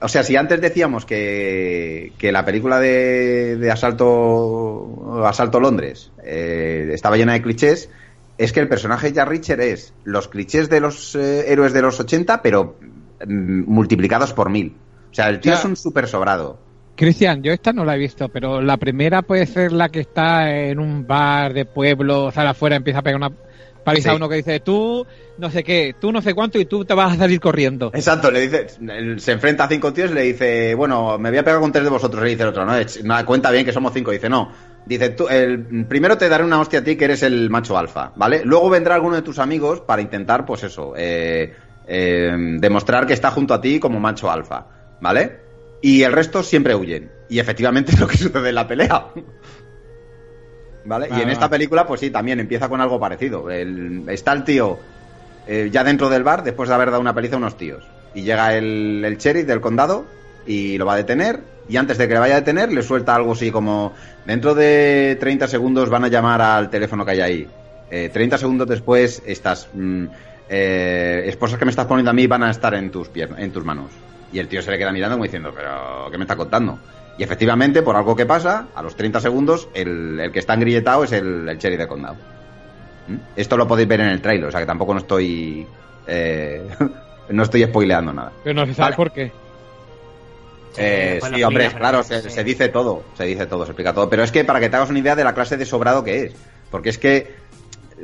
O 0.00 0.06
sea, 0.06 0.22
si 0.22 0.36
antes 0.36 0.60
decíamos 0.60 1.04
que, 1.04 2.12
que 2.16 2.30
la 2.30 2.44
película 2.44 2.78
de, 2.78 3.56
de 3.56 3.70
Asalto, 3.72 5.24
Asalto 5.26 5.58
Londres 5.58 6.12
eh, 6.22 6.90
estaba 6.92 7.16
llena 7.16 7.32
de 7.32 7.42
clichés, 7.42 7.90
es 8.38 8.52
que 8.52 8.60
el 8.60 8.68
personaje 8.68 9.08
de 9.08 9.14
Jack 9.14 9.28
Reacher 9.30 9.60
es 9.62 9.94
los 10.04 10.28
clichés 10.28 10.70
de 10.70 10.78
los 10.78 11.16
eh, 11.16 11.50
héroes 11.50 11.72
de 11.72 11.82
los 11.82 11.98
80, 11.98 12.40
pero 12.40 12.76
mm, 13.26 13.64
multiplicados 13.66 14.32
por 14.32 14.48
mil. 14.48 14.76
O 15.10 15.14
sea, 15.14 15.28
el 15.28 15.40
tío 15.40 15.54
O 15.54 15.56
sea, 15.56 15.60
es 15.62 15.68
un 15.68 15.74
súper 15.74 16.06
sobrado. 16.06 16.67
Cristian, 16.98 17.44
yo 17.44 17.52
esta 17.52 17.72
no 17.72 17.84
la 17.84 17.94
he 17.94 17.98
visto, 17.98 18.28
pero 18.28 18.60
la 18.60 18.76
primera 18.76 19.22
puede 19.22 19.46
ser 19.46 19.70
la 19.70 19.88
que 19.88 20.00
está 20.00 20.52
en 20.52 20.80
un 20.80 21.06
bar 21.06 21.54
de 21.54 21.64
pueblo, 21.64 22.32
sale 22.32 22.48
afuera, 22.48 22.74
empieza 22.74 22.98
a 22.98 23.02
pegar 23.02 23.18
una 23.18 23.30
paliza 23.84 24.08
Sí. 24.08 24.12
a 24.12 24.16
uno 24.16 24.28
que 24.28 24.34
dice 24.34 24.58
tú 24.58 25.06
no 25.38 25.48
sé 25.48 25.62
qué, 25.62 25.94
tú 26.00 26.10
no 26.10 26.20
sé 26.20 26.34
cuánto 26.34 26.58
y 26.58 26.64
tú 26.64 26.84
te 26.84 26.94
vas 26.94 27.12
a 27.12 27.16
salir 27.16 27.38
corriendo. 27.38 27.92
Exacto, 27.94 28.32
le 28.32 28.40
dice, 28.40 28.66
se 29.18 29.30
enfrenta 29.32 29.62
a 29.64 29.68
cinco 29.68 29.92
tíos 29.92 30.10
y 30.10 30.14
le 30.14 30.22
dice, 30.22 30.74
bueno, 30.74 31.16
me 31.18 31.28
voy 31.30 31.38
a 31.38 31.44
pegar 31.44 31.60
con 31.60 31.70
tres 31.70 31.84
de 31.84 31.90
vosotros. 31.90 32.20
Le 32.24 32.30
dice 32.30 32.42
el 32.42 32.48
otro, 32.48 32.66
no, 32.66 33.24
cuenta 33.24 33.52
bien 33.52 33.64
que 33.64 33.72
somos 33.72 33.92
cinco. 33.94 34.10
Dice, 34.10 34.28
no. 34.28 34.50
Dice, 34.84 35.10
tú, 35.10 35.28
el, 35.28 35.86
primero 35.86 36.18
te 36.18 36.28
daré 36.28 36.42
una 36.42 36.58
hostia 36.60 36.80
a 36.80 36.84
ti 36.84 36.96
que 36.96 37.04
eres 37.04 37.22
el 37.22 37.48
macho 37.50 37.78
alfa, 37.78 38.10
¿vale? 38.16 38.42
Luego 38.44 38.68
vendrá 38.68 38.96
alguno 38.96 39.14
de 39.14 39.22
tus 39.22 39.38
amigos 39.38 39.80
para 39.80 40.02
intentar, 40.02 40.44
pues 40.44 40.64
eso, 40.64 40.94
eh, 40.96 41.54
eh, 41.86 42.32
demostrar 42.58 43.06
que 43.06 43.12
está 43.12 43.30
junto 43.30 43.54
a 43.54 43.60
ti 43.60 43.78
como 43.78 44.00
macho 44.00 44.28
alfa, 44.28 44.66
¿vale? 45.00 45.47
Y 45.80 46.02
el 46.02 46.12
resto 46.12 46.42
siempre 46.42 46.74
huyen. 46.74 47.10
Y 47.28 47.38
efectivamente 47.38 47.92
es 47.94 48.00
lo 48.00 48.06
que 48.08 48.16
sucede 48.16 48.48
en 48.48 48.54
la 48.54 48.66
pelea. 48.66 49.08
¿Vale? 50.84 51.06
y 51.08 51.12
en 51.12 51.18
Vale, 51.18 51.32
esta 51.32 51.50
película, 51.50 51.86
pues 51.86 52.00
sí, 52.00 52.10
también 52.10 52.40
empieza 52.40 52.68
con 52.68 52.80
algo 52.80 52.98
parecido. 52.98 53.50
El- 53.50 54.04
está 54.08 54.32
el 54.32 54.44
tío 54.44 54.78
eh, 55.46 55.68
ya 55.70 55.84
dentro 55.84 56.08
del 56.08 56.22
bar 56.24 56.42
después 56.44 56.68
de 56.68 56.74
haber 56.74 56.90
dado 56.90 57.00
una 57.00 57.14
paliza 57.14 57.34
a 57.34 57.38
unos 57.38 57.56
tíos. 57.56 57.84
Y 58.14 58.22
llega 58.22 58.54
el, 58.56 59.02
el 59.04 59.16
sheriff 59.18 59.46
del 59.46 59.60
condado 59.60 60.06
y 60.46 60.78
lo 60.78 60.86
va 60.86 60.94
a 60.94 60.96
detener. 60.96 61.40
Y 61.68 61.76
antes 61.76 61.98
de 61.98 62.08
que 62.08 62.14
le 62.14 62.20
vaya 62.20 62.36
a 62.36 62.40
detener, 62.40 62.72
le 62.72 62.82
suelta 62.82 63.14
algo 63.14 63.32
así 63.32 63.50
como: 63.50 63.92
Dentro 64.24 64.54
de 64.54 65.16
30 65.20 65.46
segundos 65.46 65.90
van 65.90 66.04
a 66.04 66.08
llamar 66.08 66.40
al 66.40 66.70
teléfono 66.70 67.04
que 67.04 67.10
hay 67.12 67.20
ahí. 67.20 67.48
Eh, 67.90 68.08
30 68.10 68.38
segundos 68.38 68.66
después, 68.68 69.22
estas 69.26 69.68
mm, 69.74 70.06
eh, 70.48 71.22
esposas 71.26 71.58
que 71.58 71.66
me 71.66 71.70
estás 71.70 71.86
poniendo 71.86 72.10
a 72.10 72.14
mí 72.14 72.26
van 72.26 72.42
a 72.44 72.50
estar 72.50 72.72
en 72.74 72.90
tus, 72.90 73.08
piernas, 73.08 73.40
en 73.40 73.50
tus 73.52 73.64
manos. 73.64 73.90
Y 74.32 74.38
el 74.38 74.48
tío 74.48 74.60
se 74.62 74.70
le 74.70 74.78
queda 74.78 74.92
mirando 74.92 75.14
como 75.16 75.24
diciendo: 75.24 75.52
¿Pero 75.54 76.08
qué 76.10 76.18
me 76.18 76.24
está 76.24 76.36
contando? 76.36 76.78
Y 77.16 77.22
efectivamente, 77.22 77.82
por 77.82 77.96
algo 77.96 78.14
que 78.14 78.26
pasa, 78.26 78.66
a 78.74 78.82
los 78.82 78.94
30 78.96 79.20
segundos, 79.20 79.68
el, 79.74 80.20
el 80.20 80.30
que 80.32 80.38
está 80.38 80.54
engrilletado 80.54 81.04
es 81.04 81.12
el, 81.12 81.48
el 81.48 81.58
sheriff 81.58 81.78
del 81.78 81.88
condado. 81.88 82.16
¿Mm? 83.08 83.16
Esto 83.36 83.56
lo 83.56 83.66
podéis 83.66 83.88
ver 83.88 84.00
en 84.00 84.08
el 84.08 84.20
trailer, 84.22 84.48
o 84.48 84.50
sea 84.52 84.60
que 84.60 84.66
tampoco 84.66 84.92
no 84.94 85.00
estoy. 85.00 85.66
eh, 86.06 86.62
no 87.30 87.42
estoy 87.42 87.64
spoileando 87.64 88.12
nada. 88.12 88.32
Pero 88.44 88.54
no 88.60 88.66
se 88.66 88.74
sabe 88.74 88.86
Vale. 88.90 88.96
por 88.96 89.12
qué. 89.12 89.32
Sí, 90.72 90.80
Eh, 90.84 91.20
sí, 91.34 91.42
hombre, 91.42 91.70
claro, 91.72 92.02
se, 92.04 92.22
sí. 92.22 92.30
se 92.30 92.44
dice 92.44 92.68
todo, 92.68 93.02
se 93.16 93.24
dice 93.24 93.46
todo, 93.46 93.64
se 93.64 93.72
explica 93.72 93.92
todo. 93.92 94.08
Pero 94.08 94.22
es 94.22 94.30
que 94.30 94.44
para 94.44 94.60
que 94.60 94.68
te 94.68 94.76
hagas 94.76 94.90
una 94.90 94.98
idea 95.00 95.16
de 95.16 95.24
la 95.24 95.34
clase 95.34 95.56
de 95.56 95.64
sobrado 95.66 96.04
que 96.04 96.24
es. 96.24 96.34
Porque 96.70 96.90
es 96.90 96.98
que 96.98 97.34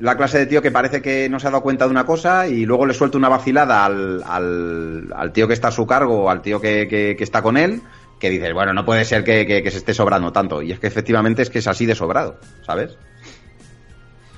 la 0.00 0.16
clase 0.16 0.38
de 0.38 0.46
tío 0.46 0.60
que 0.62 0.70
parece 0.70 1.00
que 1.02 1.28
no 1.28 1.38
se 1.40 1.46
ha 1.46 1.50
dado 1.50 1.62
cuenta 1.62 1.84
de 1.84 1.90
una 1.90 2.04
cosa 2.06 2.46
y 2.48 2.64
luego 2.66 2.86
le 2.86 2.94
suelta 2.94 3.16
una 3.18 3.28
vacilada 3.28 3.84
al, 3.84 4.22
al, 4.26 5.12
al 5.14 5.32
tío 5.32 5.46
que 5.46 5.54
está 5.54 5.68
a 5.68 5.72
su 5.72 5.86
cargo 5.86 6.24
o 6.24 6.30
al 6.30 6.42
tío 6.42 6.60
que, 6.60 6.88
que- 6.88 7.14
que 7.16 7.24
está 7.24 7.42
con 7.42 7.56
él, 7.56 7.80
que 8.18 8.30
dices, 8.30 8.52
bueno, 8.54 8.72
no 8.72 8.84
puede 8.84 9.04
ser 9.04 9.22
que, 9.24 9.46
que- 9.46 9.70
se 9.70 9.78
esté 9.78 9.94
sobrando 9.94 10.32
tanto. 10.32 10.62
Y 10.62 10.72
es 10.72 10.78
que 10.80 10.86
efectivamente 10.86 11.42
es 11.42 11.50
que 11.50 11.58
es 11.60 11.66
así 11.68 11.86
de 11.86 11.94
sobrado, 11.94 12.38
¿sabes? 12.66 12.96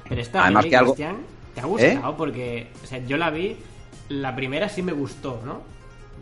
Pero 0.08 0.20
esta 0.20 0.42
Además 0.44 0.66
que 0.66 0.76
algo- 0.76 0.92
Cristian, 0.94 1.16
¿te 1.54 1.60
ha 1.60 1.64
gustado? 1.66 2.16
Porque, 2.16 2.68
o 2.82 2.86
sea, 2.86 2.98
yo 2.98 3.16
la 3.16 3.30
vi, 3.30 3.56
la 4.08 4.34
primera 4.36 4.68
sí 4.68 4.82
me 4.82 4.92
gustó, 4.92 5.40
¿no? 5.44 5.62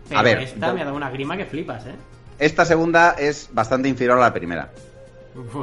Pero 0.08 0.20
A 0.20 0.22
ver, 0.22 0.38
esta 0.40 0.68
yo- 0.68 0.74
me 0.74 0.82
ha 0.82 0.84
dado 0.84 0.96
una 0.96 1.10
grima 1.10 1.36
que 1.36 1.44
flipas, 1.46 1.86
¿eh? 1.86 1.94
Esta 2.38 2.64
segunda 2.64 3.12
es 3.18 3.48
bastante 3.52 3.88
inferior 3.88 4.18
a 4.18 4.22
la 4.22 4.32
primera. 4.34 4.70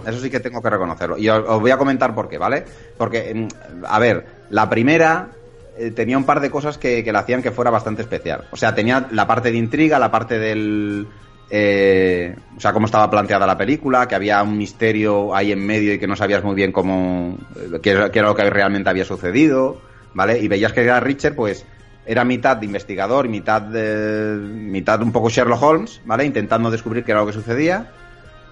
Eso 0.05 0.19
sí 0.19 0.29
que 0.29 0.39
tengo 0.39 0.61
que 0.61 0.69
reconocerlo. 0.69 1.17
Y 1.17 1.29
os, 1.29 1.59
voy 1.61 1.71
a 1.71 1.77
comentar 1.77 2.13
por 2.13 2.27
qué, 2.27 2.37
¿vale? 2.37 2.65
Porque, 2.97 3.33
mm, 3.33 3.83
a 3.87 3.99
ver, 3.99 4.25
la 4.49 4.69
primera 4.69 5.29
eh, 5.77 5.91
tenía 5.91 6.17
un 6.17 6.25
par 6.25 6.39
de 6.41 6.49
cosas 6.51 6.77
que, 6.77 7.03
que 7.03 7.11
la 7.11 7.19
hacían 7.19 7.41
que 7.41 7.51
fuera 7.51 7.71
bastante 7.71 8.01
especial. 8.01 8.45
O 8.51 8.57
sea, 8.57 8.75
tenía 8.75 9.07
la 9.11 9.25
parte 9.27 9.51
de 9.51 9.57
intriga, 9.57 9.97
la 9.99 10.11
parte 10.11 10.37
del... 10.39 11.07
eh, 11.49 12.35
o 12.55 12.59
sea, 12.59 12.73
cómo 12.73 12.85
estaba 12.85 13.09
planteada 13.09 13.47
la 13.47 13.57
película, 13.57 14.07
que 14.07 14.15
había 14.15 14.43
un 14.43 14.57
misterio 14.57 15.33
ahí 15.35 15.51
en 15.51 15.65
medio 15.65 15.93
y 15.93 15.99
que 15.99 16.07
no 16.07 16.15
sabías 16.15 16.43
muy 16.43 16.55
bien 16.55 16.71
cómo... 16.71 17.37
eh, 17.55 17.79
qué, 17.81 17.91
era- 17.91 18.09
lo 18.27 18.35
que 18.35 18.49
realmente 18.49 18.89
había 18.89 19.05
sucedido, 19.05 19.81
¿vale? 20.13 20.39
Y 20.39 20.47
veías 20.47 20.73
que 20.73 20.83
era 20.83 20.99
Richard, 20.99 21.35
pues 21.35 21.65
era 22.05 22.25
mitad 22.25 22.57
de 22.57 22.65
investigador 22.65 23.29
mitad, 23.29 23.61
de, 23.61 24.35
mitad 24.35 25.01
un 25.01 25.11
poco 25.11 25.29
Sherlock 25.29 25.61
Holmes, 25.61 26.01
¿vale? 26.03 26.25
Intentando 26.25 26.71
descubrir 26.71 27.03
qué 27.05 27.11
era 27.11 27.21
lo 27.21 27.27
que 27.27 27.33
sucedía 27.33 27.91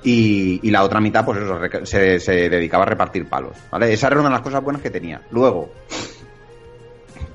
y, 0.03 0.59
y 0.67 0.71
la 0.71 0.83
otra 0.83 0.99
mitad, 1.01 1.25
pues 1.25 1.39
eso, 1.39 1.59
se, 1.85 2.19
se 2.19 2.49
dedicaba 2.49 2.83
a 2.83 2.88
repartir 2.88 3.27
palos, 3.27 3.53
¿vale? 3.71 3.91
Esa 3.93 4.07
era 4.07 4.19
una 4.19 4.29
de 4.29 4.33
las 4.35 4.41
cosas 4.41 4.63
buenas 4.63 4.81
que 4.81 4.89
tenía. 4.89 5.21
Luego, 5.31 5.69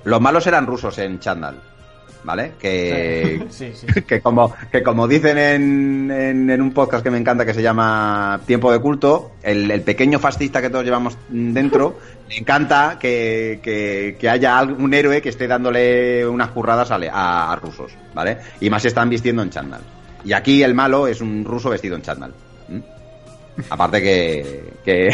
los 0.05 0.21
malos 0.21 0.47
eran 0.47 0.67
rusos 0.67 0.99
en 0.99 1.19
Chandal, 1.19 1.61
¿vale? 2.25 2.53
Que, 2.59 3.47
Sí, 3.51 3.73
sí. 3.75 3.87
que, 4.07 4.21
como, 4.21 4.55
que 4.71 4.83
como 4.83 5.09
dicen 5.09 5.39
en, 5.39 6.11
en, 6.11 6.51
en 6.51 6.61
un 6.63 6.73
podcast 6.73 7.03
que 7.03 7.11
me 7.11 7.19
encanta 7.19 7.45
que 7.45 7.55
se 7.55 7.63
llama 7.63 8.41
Tiempo 8.47 8.71
de 8.73 8.79
Culto, 8.81 9.33
el, 9.43 9.71
el 9.71 9.83
pequeño 9.83 10.19
fascista 10.19 10.61
que 10.61 10.71
todos 10.71 10.85
llevamos 10.85 11.17
dentro, 11.29 11.99
me 12.29 12.37
encanta 12.37 12.99
que, 13.01 13.61
que, 13.63 14.17
que 14.19 14.29
haya 14.29 14.59
algún 14.59 14.93
héroe 14.95 15.21
que 15.23 15.31
esté 15.31 15.47
dándole 15.47 16.27
unas 16.27 16.49
curradas 16.51 16.91
a, 16.91 16.99
le- 16.99 17.11
a- 17.11 17.53
a 17.53 17.57
rusos, 17.57 17.93
¿vale? 18.15 18.39
Y 18.61 18.69
más 18.71 18.83
se 18.83 18.89
están 18.89 19.09
vistiendo 19.11 19.43
en 19.43 19.51
chándal. 19.51 19.81
Y 20.25 20.33
aquí 20.33 20.63
el 20.63 20.75
malo 20.75 21.07
es 21.07 21.21
un 21.21 21.45
ruso 21.45 21.69
vestido 21.69 21.97
en 21.97 22.03
chándal. 22.03 22.33
¿M? 22.69 22.83
Aparte 23.71 24.03
que, 24.03 24.73
que, 24.85 25.11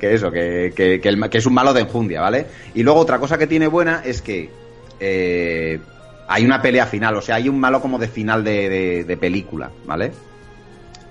que, 0.00 0.14
eso, 0.14 0.30
que, 0.30 0.72
que, 0.74 1.38
es 1.38 1.46
un 1.46 1.54
malo 1.54 1.72
de 1.72 1.82
enjundia, 1.82 2.20
¿vale? 2.20 2.46
Y 2.74 2.82
luego 2.82 3.00
otra 3.00 3.18
cosa 3.18 3.38
que 3.38 3.46
tiene 3.46 3.68
buena 3.68 4.02
es 4.04 4.20
que 4.20 4.50
eh, 4.98 5.78
hay 6.26 6.44
una 6.44 6.60
pelea 6.60 6.86
final, 6.86 7.16
o 7.16 7.22
sea, 7.22 7.36
hay 7.36 7.48
un 7.48 7.60
malo 7.60 7.80
como 7.80 7.98
de 7.98 8.08
final 8.08 8.42
de 8.42 9.18
película, 9.20 9.70
¿vale? 9.84 10.10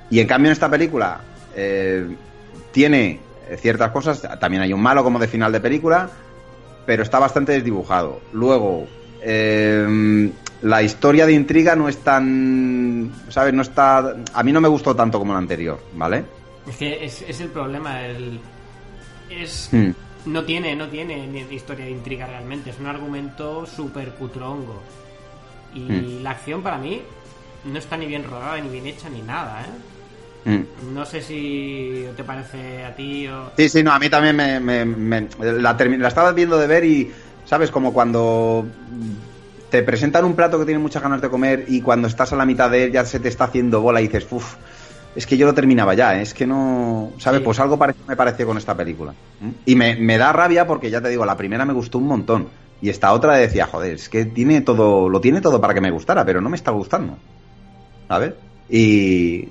Y 0.10 0.20
en 0.20 0.28
cambio 0.28 0.50
en 0.50 0.54
esta 0.54 0.70
película 0.70 1.20
eh, 1.56 2.08
tiene 2.72 3.20
ciertas 3.58 3.92
cosas, 3.92 4.22
también 4.40 4.64
hay 4.64 4.74
un 4.74 4.82
malo 4.82 5.04
como 5.04 5.20
de 5.20 5.28
final 5.28 5.52
de 5.52 5.60
película, 5.60 6.10
pero 6.86 7.04
está 7.04 7.20
bastante 7.20 7.54
desdibujado. 7.54 8.22
Luego, 8.34 8.88
eh, 9.22 10.32
la 10.66 10.82
historia 10.82 11.28
de 11.28 11.34
intriga 11.34 11.76
no 11.76 11.88
es 11.88 11.98
tan, 12.00 13.12
¿sabes? 13.30 13.54
No 13.54 13.62
está, 13.62 14.16
a 14.34 14.44
mí 14.44 14.52
no 14.52 14.60
me 14.60 14.68
gustó 14.68 14.96
tanto 14.96 15.20
como 15.20 15.32
la 15.34 15.38
anterior, 15.40 15.80
¿vale? 15.94 16.26
Es 16.68 16.76
que 16.78 17.06
es, 17.06 17.22
es 17.22 17.40
el 17.40 17.50
problema. 17.50 18.04
El, 18.04 18.40
es. 19.30 19.70
Hmm. 19.72 19.92
No 20.26 20.44
tiene, 20.44 20.76
no 20.76 20.88
tiene 20.88 21.28
ni 21.28 21.42
historia 21.56 21.86
de 21.86 21.92
intriga 21.92 22.26
realmente. 22.26 22.72
Es 22.72 22.80
un 22.80 22.88
argumento 22.88 23.68
súper 23.68 24.10
cutrongo. 24.16 24.82
Y 25.76 25.82
Hmm. 25.82 26.24
la 26.24 26.32
acción 26.32 26.64
para 26.64 26.80
mí 26.80 27.00
no 27.66 27.78
está 27.78 27.96
ni 27.96 28.08
bien 28.08 28.24
rodada, 28.24 28.58
ni 28.60 28.70
bien 28.70 28.88
hecha, 28.88 29.08
ni 29.10 29.22
nada, 29.22 29.62
¿eh? 29.66 30.50
Mm. 30.50 30.94
No 30.94 31.06
sé 31.06 31.22
si 31.22 32.06
te 32.16 32.24
parece 32.24 32.86
a 32.86 32.96
ti 32.96 33.28
o... 33.28 33.52
Sí, 33.58 33.68
sí, 33.70 33.82
no, 33.84 33.92
a 33.92 33.98
mí 34.00 34.10
también 34.10 34.36
me, 34.36 34.60
me- 34.60 34.86
me- 34.86 35.28
la, 35.40 35.74
la 35.74 36.08
estaba 36.08 36.32
viendo 36.34 36.58
de 36.58 36.68
ver 36.68 36.84
y, 36.86 37.12
¿sabes? 37.46 37.72
Como 37.72 37.92
cuando 37.94 38.64
te 39.76 39.84
presentan 39.84 40.24
un 40.24 40.36
plato 40.36 40.58
que 40.58 40.64
tienes 40.64 40.82
muchas 40.82 41.04
ganas 41.04 41.20
de 41.20 41.30
comer 41.30 41.66
y 41.68 41.82
cuando 41.82 42.08
estás 42.08 42.32
a 42.32 42.38
la 42.38 42.46
mitad 42.46 42.72
de 42.72 42.86
él 42.86 42.92
ya 42.94 43.04
se 43.04 43.20
te 43.20 43.28
está 43.28 43.44
haciendo 43.44 43.82
bola 43.82 44.00
y 44.00 44.08
dices, 44.08 44.26
uff, 44.32 44.56
es 45.14 45.28
que 45.28 45.36
yo 45.36 45.46
lo 45.46 45.54
terminaba 45.54 45.94
ya, 45.94 46.18
¿eh? 46.18 46.22
es 46.22 46.34
que 46.34 46.48
no, 46.48 47.12
¿sabes? 47.18 47.40
Sí. 47.40 47.44
Pues 47.44 47.60
algo 47.60 47.78
parecido 47.78 48.06
me 48.08 48.16
pareció 48.16 48.48
con 48.48 48.58
esta 48.58 48.74
película. 48.74 49.14
Y 49.66 49.76
me, 49.76 49.98
me 49.98 50.18
da 50.18 50.32
rabia 50.32 50.66
porque 50.66 50.90
ya 50.90 51.02
te 51.02 51.10
digo, 51.10 51.26
la 51.26 51.36
primera 51.36 51.66
me 51.66 51.74
gustó 51.74 51.98
un 51.98 52.08
montón 52.08 52.48
y 52.82 52.88
esta 52.88 53.12
otra 53.12 53.36
decía, 53.36 53.68
joder, 53.68 53.96
es 53.96 54.08
que 54.08 54.24
tiene 54.24 54.62
todo, 54.62 55.10
lo 55.10 55.20
tiene 55.20 55.42
todo 55.42 55.60
para 55.60 55.74
que 55.74 55.82
me 55.82 55.92
gustara, 55.92 56.24
pero 56.24 56.40
no 56.40 56.48
me 56.48 56.56
está 56.56 56.72
gustando, 56.72 57.18
¿sabes? 58.08 58.32
Y, 58.70 59.50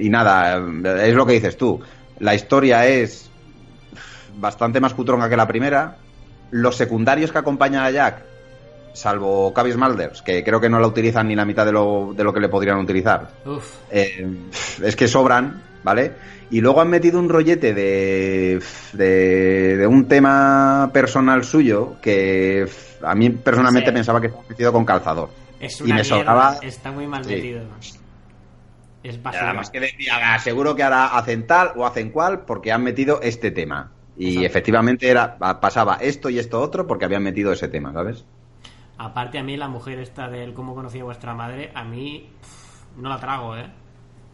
y 0.00 0.08
nada, 0.08 0.60
es 1.04 1.14
lo 1.14 1.26
que 1.26 1.34
dices 1.34 1.56
tú. 1.56 1.80
La 2.18 2.34
historia 2.34 2.88
es 2.88 3.30
bastante 4.36 4.80
más 4.80 4.94
cutronga 4.94 5.28
que 5.28 5.36
la 5.36 5.46
primera. 5.46 5.98
Los 6.50 6.74
secundarios 6.74 7.30
que 7.30 7.38
acompañan 7.38 7.84
a 7.84 7.90
Jack, 7.92 8.24
salvo 8.92 9.52
Cavis 9.54 9.76
Malders, 9.76 10.22
que 10.22 10.42
creo 10.44 10.60
que 10.60 10.68
no 10.68 10.80
la 10.80 10.86
utilizan 10.86 11.28
ni 11.28 11.36
la 11.36 11.44
mitad 11.44 11.64
de 11.66 11.72
lo, 11.72 12.12
de 12.16 12.24
lo 12.24 12.32
que 12.32 12.40
le 12.40 12.48
podrían 12.48 12.78
utilizar, 12.78 13.28
Uf, 13.44 13.74
eh, 13.90 14.26
es 14.82 14.96
que 14.96 15.06
sobran, 15.08 15.62
¿vale? 15.82 16.12
Y 16.50 16.60
luego 16.62 16.80
han 16.80 16.88
metido 16.88 17.18
un 17.18 17.28
rollete 17.28 17.74
de, 17.74 18.60
de, 18.94 19.76
de 19.76 19.86
un 19.86 20.08
tema 20.08 20.90
personal 20.92 21.44
suyo 21.44 21.96
que 22.00 22.66
a 23.02 23.14
mí 23.14 23.30
personalmente 23.30 23.90
Sí. 23.90 23.94
pensaba 23.94 24.20
que 24.20 24.28
estaba 24.28 24.44
metido 24.48 24.72
con 24.72 24.84
calzador. 24.84 25.28
es 25.60 25.78
y 25.80 25.84
una 25.84 25.96
me 25.96 26.02
mierda, 26.02 26.08
sobraba- 26.16 26.58
Está 26.62 26.90
muy 26.90 27.06
mal 27.06 27.24
Sí. 27.24 27.34
metido. 27.34 27.62
Es 29.02 29.22
basura. 29.22 29.42
Nada 29.42 29.54
más 29.54 29.70
que 29.70 29.80
decía, 29.80 30.14
"Ah, 30.22 30.38
seguro 30.38 30.74
que 30.74 30.82
ahora 30.82 31.16
hacen 31.18 31.46
tal 31.46 31.72
o 31.76 31.86
hacen 31.86 32.10
cual 32.10 32.40
porque 32.46 32.72
han 32.72 32.82
metido 32.82 33.20
este 33.22 33.50
tema. 33.50 33.92
Y 34.16 34.28
Exacto. 34.30 34.46
efectivamente 34.46 35.08
era 35.08 35.36
pasaba 35.60 35.98
esto 36.00 36.28
y 36.30 36.38
esto 36.40 36.60
otro 36.60 36.86
porque 36.86 37.04
habían 37.04 37.22
metido 37.22 37.52
ese 37.52 37.68
tema, 37.68 37.92
¿sabes? 37.92 38.24
Aparte 38.98 39.38
a 39.38 39.42
mí 39.42 39.56
la 39.56 39.68
mujer 39.68 39.98
esta 40.00 40.28
del 40.28 40.52
cómo 40.54 40.74
conocí 40.74 40.98
a 40.98 41.04
vuestra 41.04 41.32
madre, 41.34 41.70
a 41.74 41.84
mí 41.84 42.28
pff, 42.40 42.96
no 42.98 43.08
la 43.08 43.18
trago, 43.18 43.56
¿eh? 43.56 43.66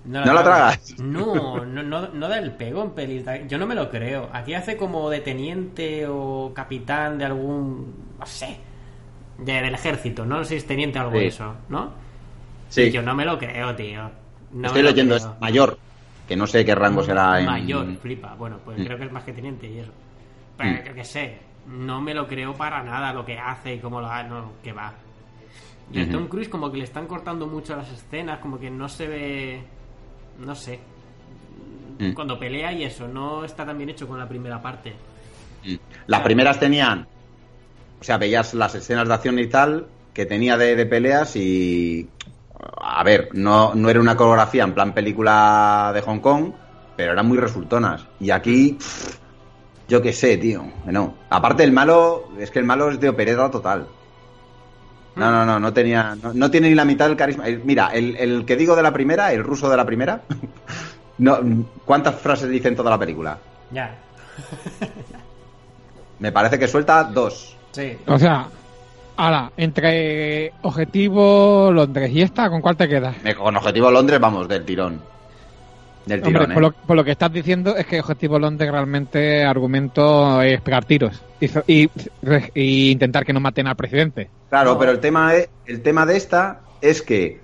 ¿No 0.07 0.23
la 0.25 0.43
tragas? 0.43 0.99
No, 0.99 1.65
no, 1.65 1.83
no, 1.83 2.09
no 2.09 2.29
del 2.29 2.53
pego 2.53 2.83
en 2.83 2.91
pelis. 2.91 3.25
Yo 3.49 3.57
no 3.57 3.67
me 3.67 3.75
lo 3.75 3.89
creo. 3.89 4.29
Aquí 4.35 4.53
hace 4.53 4.77
como 4.77 5.09
de 5.09 5.21
teniente 5.21 6.07
o 6.07 6.53
capitán 6.55 7.17
de 7.17 7.25
algún... 7.25 7.95
no 8.19 8.27
sé. 8.27 8.59
De, 9.39 9.53
del 9.63 9.75
ejército, 9.75 10.25
¿no? 10.27 10.45
sé 10.45 10.51
si 10.51 10.57
es 10.57 10.67
teniente 10.67 10.99
o 10.99 11.03
algo 11.03 11.15
Sí. 11.15 11.19
de 11.21 11.27
eso, 11.29 11.55
¿no? 11.71 11.91
Sí. 12.69 12.83
Y 12.83 12.91
yo 12.91 13.01
no 13.03 13.15
me 13.15 13.25
lo 13.25 13.39
creo, 13.39 13.75
tío. 13.75 14.11
No 14.53 14.67
Estoy 14.67 14.83
me 14.83 14.89
lo 14.89 14.91
leyendo, 14.91 15.17
es 15.17 15.23
creo. 15.25 15.37
mayor, 15.41 15.79
que 16.29 16.37
no 16.37 16.47
sé 16.47 16.65
qué 16.67 16.75
rango 16.75 17.03
será 17.03 17.41
en... 17.41 17.47
Mayor, 17.47 17.97
flipa. 17.97 18.35
Bueno, 18.35 18.59
pues 18.65 18.79
Mm. 18.79 18.85
creo 18.85 18.99
que 18.99 19.05
es 19.05 19.13
más 19.13 19.25
que 19.25 19.33
teniente 19.33 19.67
y 19.69 19.79
eso. 19.79 19.91
Pero 20.59 20.71
Mm. 20.71 20.85
yo 20.87 20.95
que 20.95 21.05
sé, 21.05 21.39
no 21.67 22.01
me 22.01 22.15
lo 22.15 22.27
creo 22.27 22.55
para 22.55 22.83
nada 22.83 23.13
lo 23.13 23.25
que 23.25 23.39
hace 23.39 23.75
y 23.75 23.79
cómo 23.79 24.01
lo 24.01 24.07
hace, 24.07 24.29
no, 24.29 24.53
que 24.63 24.73
va. 24.73 24.93
Y 25.93 26.01
a. 26.01 26.11
Tom 26.11 26.29
Cruise 26.29 26.49
como 26.49 26.71
que 26.71 26.79
le 26.79 26.85
están 26.85 27.07
cortando 27.07 27.47
mucho 27.47 27.77
las 27.77 27.91
escenas, 27.91 28.39
como 28.39 28.59
que 28.59 28.71
no 28.71 28.89
se 28.89 29.07
ve... 29.07 29.63
No 30.39 30.55
sé. 30.55 30.81
Mm. 31.99 32.13
Cuando 32.13 32.39
pelea 32.39 32.73
y 32.73 32.85
eso, 32.85 33.07
no 33.07 33.45
está 33.45 33.65
tan 33.65 33.77
bien 33.79 33.91
hecho 33.91 34.09
con 34.09 34.19
la 34.19 34.29
primera 34.29 34.61
parte. 34.61 34.95
Mm. 35.65 35.75
Las 36.07 36.21
primeras 36.23 36.59
tenían, 36.59 37.07
o 38.01 38.05
sea, 38.05 38.19
veías 38.19 38.55
las 38.55 38.75
escenas 38.75 39.07
de 39.07 39.15
acción 39.15 39.39
y 39.39 39.47
tal 39.47 39.87
que 40.13 40.27
tenía 40.27 40.57
de, 40.57 40.77
de 40.77 40.87
peleas 40.87 41.35
y, 41.37 42.09
a 42.81 43.03
ver, 43.03 43.31
no, 43.33 43.75
no 43.75 43.91
era 43.91 44.01
una 44.01 44.17
coreografía 44.17 44.65
en 44.65 44.75
plan 44.75 44.95
película 44.95 45.91
de 45.93 46.01
Hong 46.03 46.21
Kong, 46.21 46.53
pero 46.97 47.13
eran 47.13 47.27
muy 47.27 47.39
resultonas. 47.39 48.07
Y 48.21 48.31
aquí, 48.31 48.77
pff, 48.79 49.19
yo 49.89 50.01
qué 50.03 50.13
sé, 50.13 50.37
tío, 50.39 50.65
no. 50.87 51.15
Aparte 51.31 51.65
el 51.65 51.73
malo, 51.73 52.29
es 52.39 52.51
que 52.51 52.59
el 52.59 52.65
malo 52.65 52.91
es 52.91 52.99
de 53.01 53.09
opereta 53.09 53.51
total. 53.51 53.87
No, 55.17 55.31
no, 55.31 55.45
no, 55.47 55.61
no 55.61 55.73
tenía, 55.73 56.17
no, 56.21 56.33
no 56.35 56.51
tiene 56.51 56.69
ni 56.71 56.75
la 56.75 56.85
mitad 56.85 57.07
del 57.07 57.17
carisma. 57.17 57.47
El- 57.47 57.63
Mira, 57.65 57.89
el, 57.93 58.17
el 58.17 58.45
que 58.45 58.57
digo 58.57 58.75
de 58.75 58.83
la 58.83 58.93
primera, 58.93 59.33
el 59.33 59.45
ruso 59.45 59.69
de 59.71 59.77
la 59.77 59.85
primera, 59.85 60.23
no, 61.19 61.39
¿cuántas 61.85 62.17
frases 62.17 62.49
dice 62.49 62.69
en 62.69 62.77
toda 62.77 62.91
la 62.91 62.99
película? 62.99 63.39
Ya. 63.71 63.95
Me 66.19 66.33
parece 66.33 66.59
que 66.59 66.67
suelta 66.69 67.05
dos. 67.05 67.57
Sí. 67.73 67.97
O 68.07 68.19
sea, 68.19 68.47
ahora, 69.17 69.51
entre 69.57 70.53
Objetivo 70.63 71.71
Londres 71.73 72.11
y 72.13 72.23
esta, 72.23 72.49
¿con 72.49 72.61
cuál 72.61 72.77
te 72.77 72.89
quedas? 72.89 73.17
Con 73.37 73.57
Objetivo 73.57 73.91
Londres, 73.91 74.21
vamos, 74.21 74.49
del 74.49 74.65
tirón. 74.65 75.01
Del 76.07 76.21
tirón, 76.23 76.43
Hombre, 76.43 76.53
¿eh? 76.53 76.55
por, 76.55 76.63
lo, 76.63 76.73
por 76.73 76.97
lo 76.97 77.05
que 77.05 77.13
estás 77.13 77.33
diciendo 77.33 77.77
es 77.77 77.87
que 77.87 78.01
Objetivo 78.01 78.39
Londres 78.39 78.71
realmente 78.71 79.43
argumento 79.45 80.43
es 80.43 80.61
pegar 80.61 80.85
tiros 80.85 81.23
y, 81.41 81.47
y- 81.67 81.91
y 82.55 82.91
intentar 82.91 83.25
que 83.25 83.33
no 83.33 83.41
maten 83.41 83.67
al 83.67 83.77
presidente. 83.77 84.29
Claro, 84.51 84.73
No. 84.75 84.79
pero 84.79 84.93
el 84.93 85.01
tema, 85.01 85.35
es- 85.35 85.49
el 85.67 85.81
tema 85.83 86.05
de 86.05 86.17
esta 86.19 86.61
es 86.83 87.01
que 87.01 87.41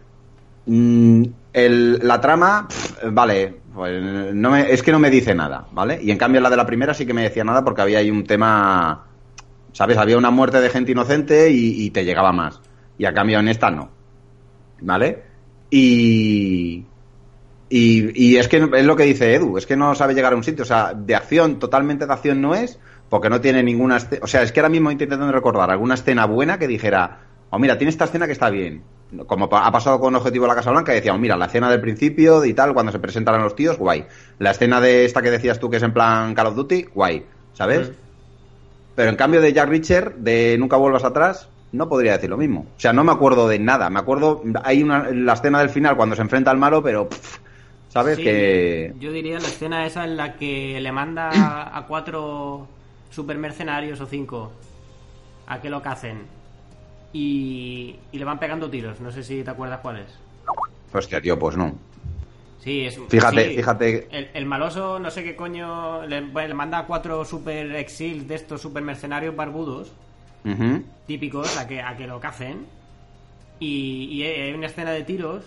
mm, 0.66 1.24
el- 1.54 1.98
la 2.06 2.20
trama, 2.20 2.68
vale, 3.10 3.54
pues 3.74 4.02
no 4.34 4.50
me- 4.50 4.70
es 4.70 4.82
que 4.82 4.92
no 4.92 4.98
me 4.98 5.08
dice 5.10 5.34
nada, 5.34 5.66
¿vale? 5.72 5.98
Y 6.02 6.10
en 6.10 6.18
cambio 6.18 6.40
la 6.42 6.50
de 6.50 6.56
la 6.56 6.66
primera 6.66 6.92
sí 6.92 7.06
que 7.06 7.14
me 7.14 7.22
decía 7.22 7.44
nada 7.44 7.64
porque 7.64 7.80
había 7.82 7.98
ahí 8.00 8.10
un 8.10 8.24
tema, 8.24 9.06
¿sabes? 9.72 9.96
Había 9.96 10.18
una 10.18 10.30
muerte 10.30 10.60
de 10.60 10.68
gente 10.68 10.92
inocente 10.92 11.50
y, 11.50 11.84
y 11.86 11.90
te 11.90 12.04
llegaba 12.04 12.30
más. 12.32 12.60
Y 12.98 13.06
a 13.06 13.14
cambio 13.14 13.40
en 13.40 13.48
esta 13.48 13.70
no, 13.70 13.88
¿vale? 14.82 15.22
Y... 15.70 16.84
Y, 17.72 18.10
y 18.20 18.36
es 18.36 18.48
que 18.48 18.56
es 18.56 18.84
lo 18.84 18.96
que 18.96 19.04
dice 19.04 19.32
Edu, 19.32 19.56
es 19.56 19.64
que 19.64 19.76
no 19.76 19.94
sabe 19.94 20.12
llegar 20.12 20.32
a 20.32 20.36
un 20.36 20.42
sitio, 20.42 20.64
o 20.64 20.66
sea, 20.66 20.92
de 20.92 21.14
acción, 21.14 21.58
totalmente 21.58 22.04
de 22.04 22.12
acción 22.12 22.42
no 22.42 22.54
es, 22.54 22.78
porque 23.08 23.30
no 23.30 23.40
tiene 23.40 23.62
ninguna 23.62 23.98
escena, 23.98 24.20
o 24.24 24.26
sea, 24.26 24.42
es 24.42 24.50
que 24.50 24.58
ahora 24.60 24.70
mismo 24.70 24.90
intentando 24.90 25.30
recordar 25.30 25.70
alguna 25.70 25.94
escena 25.94 26.26
buena 26.26 26.58
que 26.58 26.66
dijera, 26.66 27.20
oh 27.48 27.60
mira, 27.60 27.78
tiene 27.78 27.90
esta 27.90 28.06
escena 28.06 28.26
que 28.26 28.32
está 28.32 28.50
bien, 28.50 28.82
como 29.26 29.48
ha 29.52 29.72
pasado 29.72 30.00
con 30.00 30.14
Objetivo 30.14 30.44
de 30.44 30.48
la 30.48 30.54
Casa 30.56 30.70
Blanca, 30.70 30.92
decíamos, 30.92 31.20
mira, 31.20 31.36
la 31.36 31.46
escena 31.46 31.70
del 31.70 31.80
principio 31.80 32.44
y 32.44 32.54
tal, 32.54 32.74
cuando 32.74 32.92
se 32.92 32.98
presentarán 32.98 33.42
los 33.42 33.56
tíos, 33.56 33.78
guay. 33.78 34.04
La 34.38 34.50
escena 34.50 34.80
de 34.80 35.04
esta 35.04 35.22
que 35.22 35.30
decías 35.30 35.58
tú 35.58 35.70
que 35.70 35.76
es 35.76 35.82
en 35.82 35.92
plan 35.92 36.34
Call 36.34 36.48
of 36.48 36.56
Duty, 36.56 36.86
guay, 36.94 37.24
¿sabes? 37.52 37.88
Mm. 37.88 37.92
Pero 38.94 39.10
en 39.10 39.16
cambio 39.16 39.40
de 39.40 39.52
Jack 39.52 39.68
Reacher, 39.68 40.14
de 40.16 40.56
Nunca 40.58 40.76
vuelvas 40.76 41.04
atrás, 41.04 41.48
no 41.72 41.88
podría 41.88 42.12
decir 42.12 42.30
lo 42.30 42.36
mismo. 42.36 42.66
O 42.76 42.80
sea, 42.80 42.92
no 42.92 43.04
me 43.04 43.12
acuerdo 43.12 43.48
de 43.48 43.58
nada. 43.58 43.88
Me 43.90 43.98
acuerdo, 43.98 44.42
hay 44.62 44.82
una, 44.82 45.10
la 45.10 45.34
escena 45.34 45.60
del 45.60 45.70
final 45.70 45.96
cuando 45.96 46.16
se 46.16 46.22
enfrenta 46.22 46.50
al 46.50 46.58
malo, 46.58 46.82
pero, 46.82 47.08
pff, 47.08 47.38
¿sabes? 47.90 48.16
Sí, 48.16 48.24
que... 48.24 48.94
Yo 48.98 49.12
diría 49.12 49.38
la 49.38 49.48
escena 49.48 49.84
esa 49.84 50.04
en 50.04 50.16
la 50.16 50.36
que 50.36 50.80
le 50.80 50.92
manda 50.92 51.76
a, 51.76 51.86
cuatro 51.86 52.66
super 53.10 53.36
mercenarios 53.36 54.00
o 54.00 54.06
cinco 54.06 54.52
a 55.46 55.60
que 55.60 55.68
lo 55.68 55.82
cacen 55.82 56.22
y, 57.12 57.96
y 58.12 58.18
le 58.18 58.24
van 58.24 58.38
pegando 58.38 58.70
tiros. 58.70 59.00
No 59.00 59.10
sé 59.10 59.22
si 59.22 59.42
te 59.42 59.50
acuerdas 59.50 59.80
cuál 59.80 59.98
es. 59.98 60.18
Hostia, 60.92 61.20
tío, 61.20 61.38
pues 61.38 61.56
no. 61.56 61.74
Sí, 62.60 62.86
es. 62.86 62.98
Fíjate, 63.08 63.50
sí. 63.50 63.56
fíjate. 63.56 64.08
El, 64.10 64.30
el 64.34 64.46
maloso, 64.46 64.98
no 64.98 65.10
sé 65.10 65.24
qué 65.24 65.34
coño, 65.34 66.06
le, 66.06 66.20
le 66.20 66.54
manda 66.54 66.78
a 66.78 66.86
cuatro 66.86 67.24
super 67.24 67.74
exils 67.74 68.28
de 68.28 68.36
estos 68.36 68.60
super 68.60 68.82
mercenarios 68.82 69.34
barbudos, 69.34 69.92
típicos, 71.06 71.56
a 71.58 71.66
que, 71.66 71.82
a 71.82 71.96
que 71.96 72.06
lo 72.06 72.20
cacen. 72.20 72.66
Y, 73.58 74.08
y 74.10 74.22
hay 74.22 74.52
una 74.52 74.66
escena 74.66 74.92
de 74.92 75.02
tiros 75.02 75.44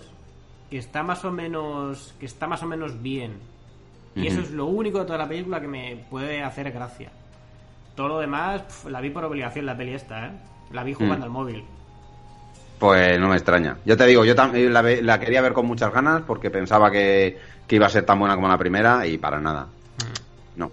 que 0.73 0.79
está 0.79 1.03
más 1.03 1.23
o 1.23 1.31
menos 1.31 2.15
que 2.19 2.25
está 2.25 2.47
más 2.47 2.63
o 2.63 2.65
menos 2.65 2.99
bien. 2.99 3.33
Y 4.15 4.25
eso 4.25 4.41
es 4.41 4.49
lo 4.49 4.65
único 4.65 4.97
de 4.97 5.05
toda 5.05 5.19
la 5.19 5.27
película 5.27 5.61
que 5.61 5.67
me 5.67 6.03
puede 6.09 6.41
hacer 6.41 6.71
gracia. 6.71 7.11
Todo 7.95 8.07
lo 8.07 8.19
demás, 8.19 8.63
pf, 8.63 8.89
la 8.89 8.99
vi 8.99 9.11
por 9.11 9.23
obligación 9.23 9.67
la 9.67 9.77
peli 9.77 9.93
esta, 9.93 10.25
¿eh? 10.25 10.31
La 10.71 10.83
vi 10.83 10.95
jugando 10.95 11.19
Mm. 11.19 11.23
al 11.25 11.29
móvil. 11.29 11.63
Pues 12.79 13.19
no 13.19 13.27
me 13.27 13.35
extraña. 13.35 13.77
Yo 13.85 13.95
te 13.95 14.07
digo, 14.07 14.25
yo 14.25 14.33
también 14.33 14.73
la, 14.73 14.81
la 14.81 15.19
quería 15.19 15.43
ver 15.43 15.53
con 15.53 15.67
muchas 15.67 15.93
ganas 15.93 16.23
porque 16.25 16.49
pensaba 16.49 16.89
que, 16.89 17.37
que 17.67 17.75
iba 17.75 17.85
a 17.85 17.89
ser 17.89 18.03
tan 18.03 18.17
buena 18.17 18.33
como 18.33 18.47
la 18.47 18.57
primera 18.57 19.05
y 19.05 19.19
para 19.19 19.39
nada. 19.39 19.67
No. 20.55 20.71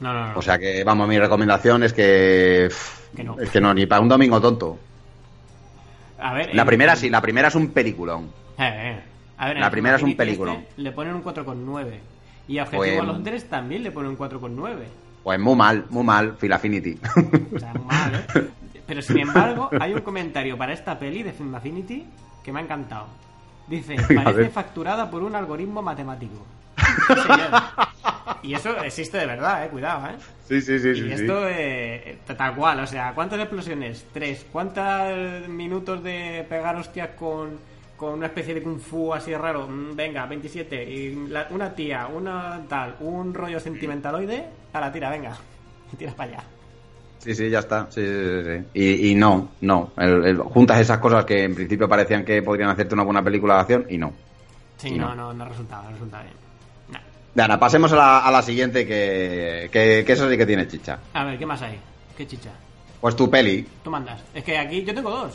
No, 0.00 0.12
no, 0.12 0.32
no. 0.32 0.36
O 0.38 0.42
sea 0.42 0.58
que, 0.58 0.82
vamos, 0.82 1.06
mi 1.06 1.16
recomendación 1.16 1.84
es 1.84 1.92
que. 1.92 2.68
Que 3.14 3.22
no. 3.22 3.38
Es 3.38 3.50
que 3.50 3.60
no, 3.60 3.72
ni 3.72 3.86
para 3.86 4.02
un 4.02 4.08
domingo 4.08 4.40
tonto. 4.40 4.76
A 6.30 6.34
ver, 6.34 6.54
La 6.54 6.64
primera 6.64 6.96
sí, 6.96 7.10
la 7.10 7.20
primera 7.20 7.48
es 7.48 7.54
un 7.54 7.68
peliculón. 7.68 8.24
Eh, 8.58 8.64
eh. 8.98 9.00
A 9.38 9.46
ver, 9.48 9.58
La 9.58 9.70
primera 9.70 9.96
es 9.96 10.02
un 10.02 10.08
Infinity 10.10 10.30
peliculón. 10.30 10.56
este 10.68 10.82
le 10.82 10.92
ponen 10.92 11.14
un 11.14 11.22
4,9. 11.22 11.98
Y 12.48 12.58
a 12.58 12.62
Objetivo 12.62 12.82
Pues- 12.96 13.06
Londres 13.06 13.48
también 13.48 13.82
le 13.82 13.90
ponen 13.90 14.10
un 14.10 14.16
4,9. 14.16 14.84
Pues 15.22 15.40
muy 15.40 15.56
mal, 15.56 15.84
muy 15.90 16.04
mal, 16.04 16.36
Phil 16.36 16.52
Affinity. 16.52 16.98
O 17.54 17.58
sea, 17.58 17.74
mal, 17.74 18.14
¿eh? 18.14 18.48
Pero 18.86 19.02
sin 19.02 19.18
embargo, 19.18 19.68
hay 19.80 19.92
un 19.92 20.00
comentario 20.00 20.56
para 20.56 20.72
esta 20.72 20.96
peli 20.98 21.22
de 21.24 21.32
Film 21.32 21.54
Affinity 21.54 22.06
que 22.44 22.52
me 22.52 22.60
ha 22.60 22.62
encantado. 22.62 23.08
Dice, 23.66 23.96
parece 24.24 24.48
facturada 24.50 25.10
por 25.10 25.22
un 25.24 25.34
algoritmo 25.34 25.82
matemático. 25.82 26.46
Sí. 28.42 28.48
Y 28.48 28.54
eso 28.54 28.76
existe 28.82 29.18
de 29.18 29.26
verdad, 29.26 29.64
eh, 29.64 29.68
cuidado, 29.68 30.06
eh. 30.08 30.16
sí, 30.46 30.60
sí, 30.60 30.78
sí, 30.78 30.88
y 31.04 31.10
esto 31.12 31.48
eh, 31.48 32.18
tal 32.36 32.54
cual, 32.54 32.80
o 32.80 32.86
sea, 32.86 33.12
¿cuántas 33.14 33.40
explosiones? 33.40 34.06
Tres. 34.12 34.46
¿Cuántos 34.52 35.48
minutos 35.48 36.02
de 36.04 36.46
pegar 36.48 36.76
hostias 36.76 37.10
con, 37.18 37.58
con 37.96 38.14
una 38.14 38.26
especie 38.26 38.54
de 38.54 38.62
kung 38.62 38.78
fu 38.78 39.12
así 39.12 39.34
raro? 39.34 39.66
Mm, 39.66 39.96
Venga, 39.96 40.26
27. 40.26 40.84
Y 40.90 41.26
la- 41.28 41.48
una 41.50 41.74
tía, 41.74 42.06
una 42.06 42.60
tal, 42.68 42.94
un 43.00 43.34
rollo 43.34 43.58
sentimentaloide, 43.58 44.44
a 44.72 44.80
la 44.80 44.92
tira, 44.92 45.10
venga. 45.10 45.32
Y 45.92 45.96
tiras 45.96 46.14
para 46.14 46.30
allá. 46.32 46.44
Sí, 47.18 47.34
sí, 47.34 47.48
ya 47.50 47.60
está. 47.60 47.86
Sí, 47.90 48.06
sí, 48.06 48.12
sí, 48.14 48.44
sí. 48.44 48.64
Y, 48.74 49.10
y 49.10 49.14
no, 49.16 49.48
no. 49.62 49.90
El- 49.96 50.24
el- 50.24 50.38
juntas 50.38 50.78
esas 50.78 50.98
cosas 50.98 51.24
que 51.24 51.42
en 51.44 51.54
principio 51.54 51.88
parecían 51.88 52.24
que 52.24 52.42
podrían 52.42 52.70
hacerte 52.70 52.94
una 52.94 53.02
buena 53.04 53.22
película 53.24 53.54
de 53.54 53.60
acción 53.60 53.86
y 53.88 53.98
no. 53.98 54.12
Sí, 54.76 54.88
Y 54.88 54.98
no, 54.98 55.08
no. 55.08 55.32
no, 55.32 55.32
no 55.32 55.44
resultaba, 55.48 55.84
no 55.84 55.90
resultaba 55.90 56.22
bien. 56.22 56.45
Nada, 57.36 57.58
pasemos 57.60 57.92
a 57.92 57.96
la, 57.96 58.18
a 58.20 58.30
la 58.30 58.40
siguiente 58.42 58.86
que, 58.86 59.68
que, 59.70 60.02
que 60.06 60.12
eso 60.12 60.28
sí 60.28 60.36
que 60.38 60.46
tiene 60.46 60.66
chicha. 60.66 60.98
A 61.12 61.22
ver, 61.24 61.38
¿qué 61.38 61.44
más 61.46 61.60
hay? 61.62 61.78
¿Qué 62.16 62.26
chicha? 62.26 62.50
Pues 63.00 63.14
tu 63.14 63.30
peli. 63.30 63.66
Tú 63.84 63.90
mandas. 63.90 64.20
Es 64.34 64.42
que 64.42 64.56
aquí 64.58 64.82
yo 64.84 64.94
tengo 64.94 65.10
dos. 65.10 65.34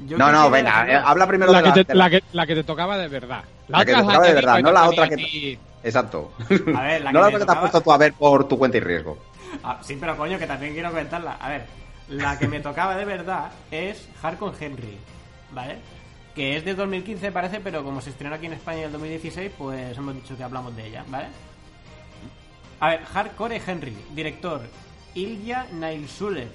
Yo 0.00 0.18
no, 0.18 0.32
no, 0.32 0.50
venga, 0.50 0.86
eh, 0.90 1.00
habla 1.04 1.26
primero 1.28 1.52
La 1.52 1.58
de 1.58 1.64
que, 1.64 1.78
la, 1.78 1.84
te, 1.84 1.94
la, 1.94 2.10
que, 2.10 2.22
la 2.32 2.46
que 2.46 2.54
te 2.56 2.64
tocaba 2.64 2.98
de 2.98 3.06
verdad. 3.08 3.44
La 3.68 3.84
que 3.84 3.92
otra 3.92 4.00
te 4.02 4.06
tocaba 4.06 4.26
de 4.26 4.34
verdad, 4.34 4.60
no 4.60 4.72
la 4.72 4.88
otra 4.88 5.08
que- 5.08 5.14
aquí- 5.14 5.58
Exacto. 5.84 6.32
A 6.74 6.82
ver, 6.82 7.02
la 7.02 7.12
no 7.12 7.20
que 7.20 7.24
la 7.26 7.30
me 7.30 7.38
que 7.38 7.44
te 7.46 7.52
has 7.52 7.58
puesto 7.58 7.80
tú 7.80 7.92
a 7.92 7.96
ver 7.98 8.12
por 8.14 8.48
tu 8.48 8.58
cuenta 8.58 8.76
y 8.76 8.80
riesgo. 8.80 9.16
Ah, 9.62 9.78
sí, 9.82 9.96
pero 10.00 10.16
coño, 10.16 10.38
que 10.38 10.46
también 10.46 10.72
quiero 10.74 10.90
comentarla. 10.90 11.36
A 11.40 11.48
ver, 11.48 11.66
la 12.08 12.38
que 12.38 12.48
me 12.48 12.60
tocaba 12.60 12.96
de 12.96 13.04
verdad 13.04 13.50
es 13.70 14.08
Hardcore 14.20 14.56
Henry, 14.58 14.98
¿vale? 15.52 15.76
Que 16.34 16.56
es 16.56 16.64
de 16.64 16.74
2015 16.74 17.32
parece, 17.32 17.60
pero 17.60 17.82
como 17.82 18.00
se 18.00 18.10
estrenó 18.10 18.36
aquí 18.36 18.46
en 18.46 18.52
España 18.52 18.78
en 18.80 18.84
el 18.84 18.92
2016, 18.92 19.52
pues 19.58 19.96
hemos 19.96 20.14
dicho 20.14 20.36
que 20.36 20.44
hablamos 20.44 20.74
de 20.76 20.86
ella, 20.86 21.04
¿vale? 21.08 21.26
A 22.78 22.88
ver, 22.90 23.04
Hardcore 23.04 23.60
Henry, 23.66 23.96
director 24.14 24.62
Ilya 25.14 25.66
Nailsulev, 25.72 26.50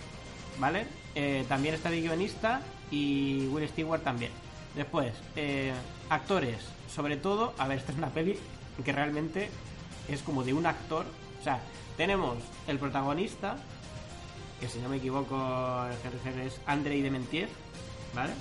¿vale? 0.60 0.88
Eh, 1.14 1.46
también 1.48 1.76
está 1.76 1.90
de 1.90 2.02
guionista 2.02 2.62
y 2.90 3.48
Will 3.48 3.68
Stewart 3.68 4.04
también. 4.04 4.32
Después, 4.76 5.14
eh, 5.36 5.74
actores, 6.10 6.58
sobre 6.94 7.18
todo, 7.18 7.54
a 7.58 7.68
ver, 7.68 7.78
esta 7.80 7.92
es 7.92 7.98
una 7.98 8.10
peli 8.10 8.38
que 8.84 8.92
realmente 8.92 9.50
es 10.10 10.22
como 10.22 10.44
de 10.44 10.54
un 10.54 10.66
actor. 10.66 11.06
O 11.40 11.44
sea, 11.44 11.60
tenemos 11.98 12.38
el 12.68 12.80
protagonista, 12.80 13.58
que 14.60 14.68
si 14.68 14.80
no 14.80 14.90
me 14.90 14.98
equivoco 14.98 15.86
es 16.44 16.60
Andrei 16.66 17.02
Dementier, 17.02 17.50
¿vale? 18.14 18.34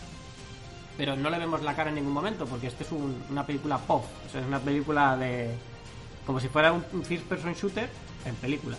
Pero 0.97 1.17
no 1.17 1.29
le 1.31 1.39
vemos 1.39 1.63
la 1.63 1.75
cara 1.75 1.89
en 1.91 1.97
ningún 1.97 2.13
momento, 2.13 2.47
porque 2.47 2.69
este 2.69 2.85
es 2.85 2.93
un- 2.93 3.23
una 3.31 3.45
película 3.45 3.79
pop, 3.79 4.05
o 4.27 4.31
sea, 4.31 4.41
es 4.41 4.47
una 4.47 4.61
película 4.61 5.17
de... 5.17 5.51
como 6.27 6.39
si 6.41 6.49
fuera 6.49 6.73
un, 6.73 6.85
un 6.93 7.03
first 7.05 7.25
person 7.25 7.53
shooter 7.55 7.89
en 8.25 8.35
película. 8.37 8.77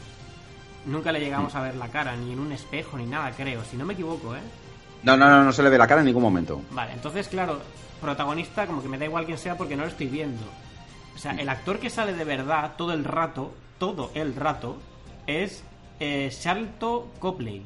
Nunca 0.86 1.12
le 1.12 1.20
llegamos 1.20 1.54
a 1.56 1.62
ver 1.62 1.76
la 1.76 1.90
cara, 1.90 2.16
ni 2.16 2.32
en 2.34 2.40
un 2.40 2.52
espejo, 2.52 2.98
ni 2.98 3.06
nada, 3.06 3.32
creo, 3.32 3.64
si 3.64 3.76
no 3.76 3.86
me 3.86 3.94
equivoco, 3.94 4.36
¿eh? 4.36 4.40
No, 5.04 5.18
no, 5.18 5.30
no, 5.30 5.44
no 5.44 5.52
se 5.52 5.62
le 5.64 5.70
ve 5.70 5.78
la 5.78 5.88
cara 5.88 6.02
en 6.02 6.06
ningún 6.08 6.24
momento. 6.24 6.62
Vale, 6.72 6.94
entonces, 6.94 7.28
claro, 7.28 7.60
protagonista, 8.02 8.66
como 8.66 8.82
que 8.82 8.88
me 8.90 8.98
da 8.98 9.06
igual 9.06 9.26
quién 9.26 9.38
sea 9.38 9.58
porque 9.58 9.76
no 9.76 9.84
lo 9.84 9.90
estoy 9.90 10.08
viendo. 10.08 10.44
O 11.16 11.18
sea, 11.18 11.32
el 11.34 11.50
actor 11.50 11.80
que 11.80 11.90
sale 11.90 12.14
de 12.14 12.24
verdad 12.24 12.74
todo 12.78 12.94
el 12.94 13.04
rato, 13.04 13.54
todo 13.78 14.12
el 14.14 14.36
rato, 14.36 14.78
es 15.28 15.64
eh, 16.00 16.30
Charlton 16.32 17.04
Copley, 17.20 17.64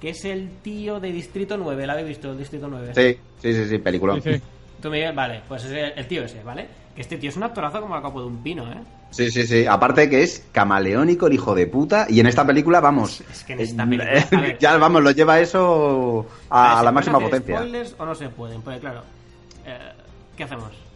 que 0.00 0.10
es 0.10 0.24
el 0.24 0.50
tío 0.62 1.00
de 1.00 1.12
Distrito 1.12 1.56
9. 1.56 1.86
¿La 1.86 1.92
habéis 1.94 2.08
visto, 2.08 2.30
el 2.30 2.38
Distrito 2.38 2.68
9? 2.68 2.92
Sí, 2.94 3.18
sí, 3.40 3.52
sí, 3.54 3.68
sí, 3.68 3.78
película. 3.78 4.14
Sí, 4.14 4.34
sí. 4.34 4.42
Tú, 4.80 4.90
Miguel, 4.90 5.14
vale, 5.14 5.42
pues 5.48 5.64
es 5.64 5.72
el, 5.72 5.92
el 5.96 6.06
tío 6.06 6.22
ese, 6.22 6.42
¿vale? 6.42 6.68
Que 6.94 7.02
este 7.02 7.16
tío 7.16 7.30
es 7.30 7.36
un 7.36 7.42
actorazo 7.42 7.80
como 7.80 7.96
el 7.96 8.02
capo 8.02 8.20
de 8.20 8.26
un 8.28 8.42
pino, 8.42 8.70
¿eh? 8.70 8.78
Sí, 9.10 9.30
sí, 9.30 9.46
sí. 9.46 9.66
Aparte 9.66 10.08
que 10.08 10.22
es 10.22 10.46
camaleónico, 10.52 11.26
el 11.26 11.32
hijo 11.32 11.54
de 11.54 11.66
puta. 11.66 12.06
Y 12.08 12.20
en 12.20 12.26
esta 12.26 12.46
película, 12.46 12.80
vamos. 12.80 13.22
Es 13.30 13.42
que 13.42 13.54
en 13.54 13.60
esta 13.60 13.84
eh, 13.84 13.86
película, 13.86 14.40
ver. 14.40 14.58
ya, 14.60 14.76
vamos, 14.76 15.02
lo 15.02 15.10
lleva 15.10 15.40
eso 15.40 16.26
a, 16.50 16.62
ver, 16.62 16.70
a 16.72 16.78
¿se 16.78 16.84
la 16.84 16.92
pueden 16.92 16.94
máxima 16.94 17.20
potencia. 17.20 17.56
spoilers 17.56 17.96
o 17.98 18.06
no 18.06 18.14
se 18.14 18.28
pueden? 18.28 18.62
Pues 18.62 18.80
claro, 18.80 19.02
eh, 19.66 19.78
¿qué 20.36 20.44
hacemos? 20.44 20.87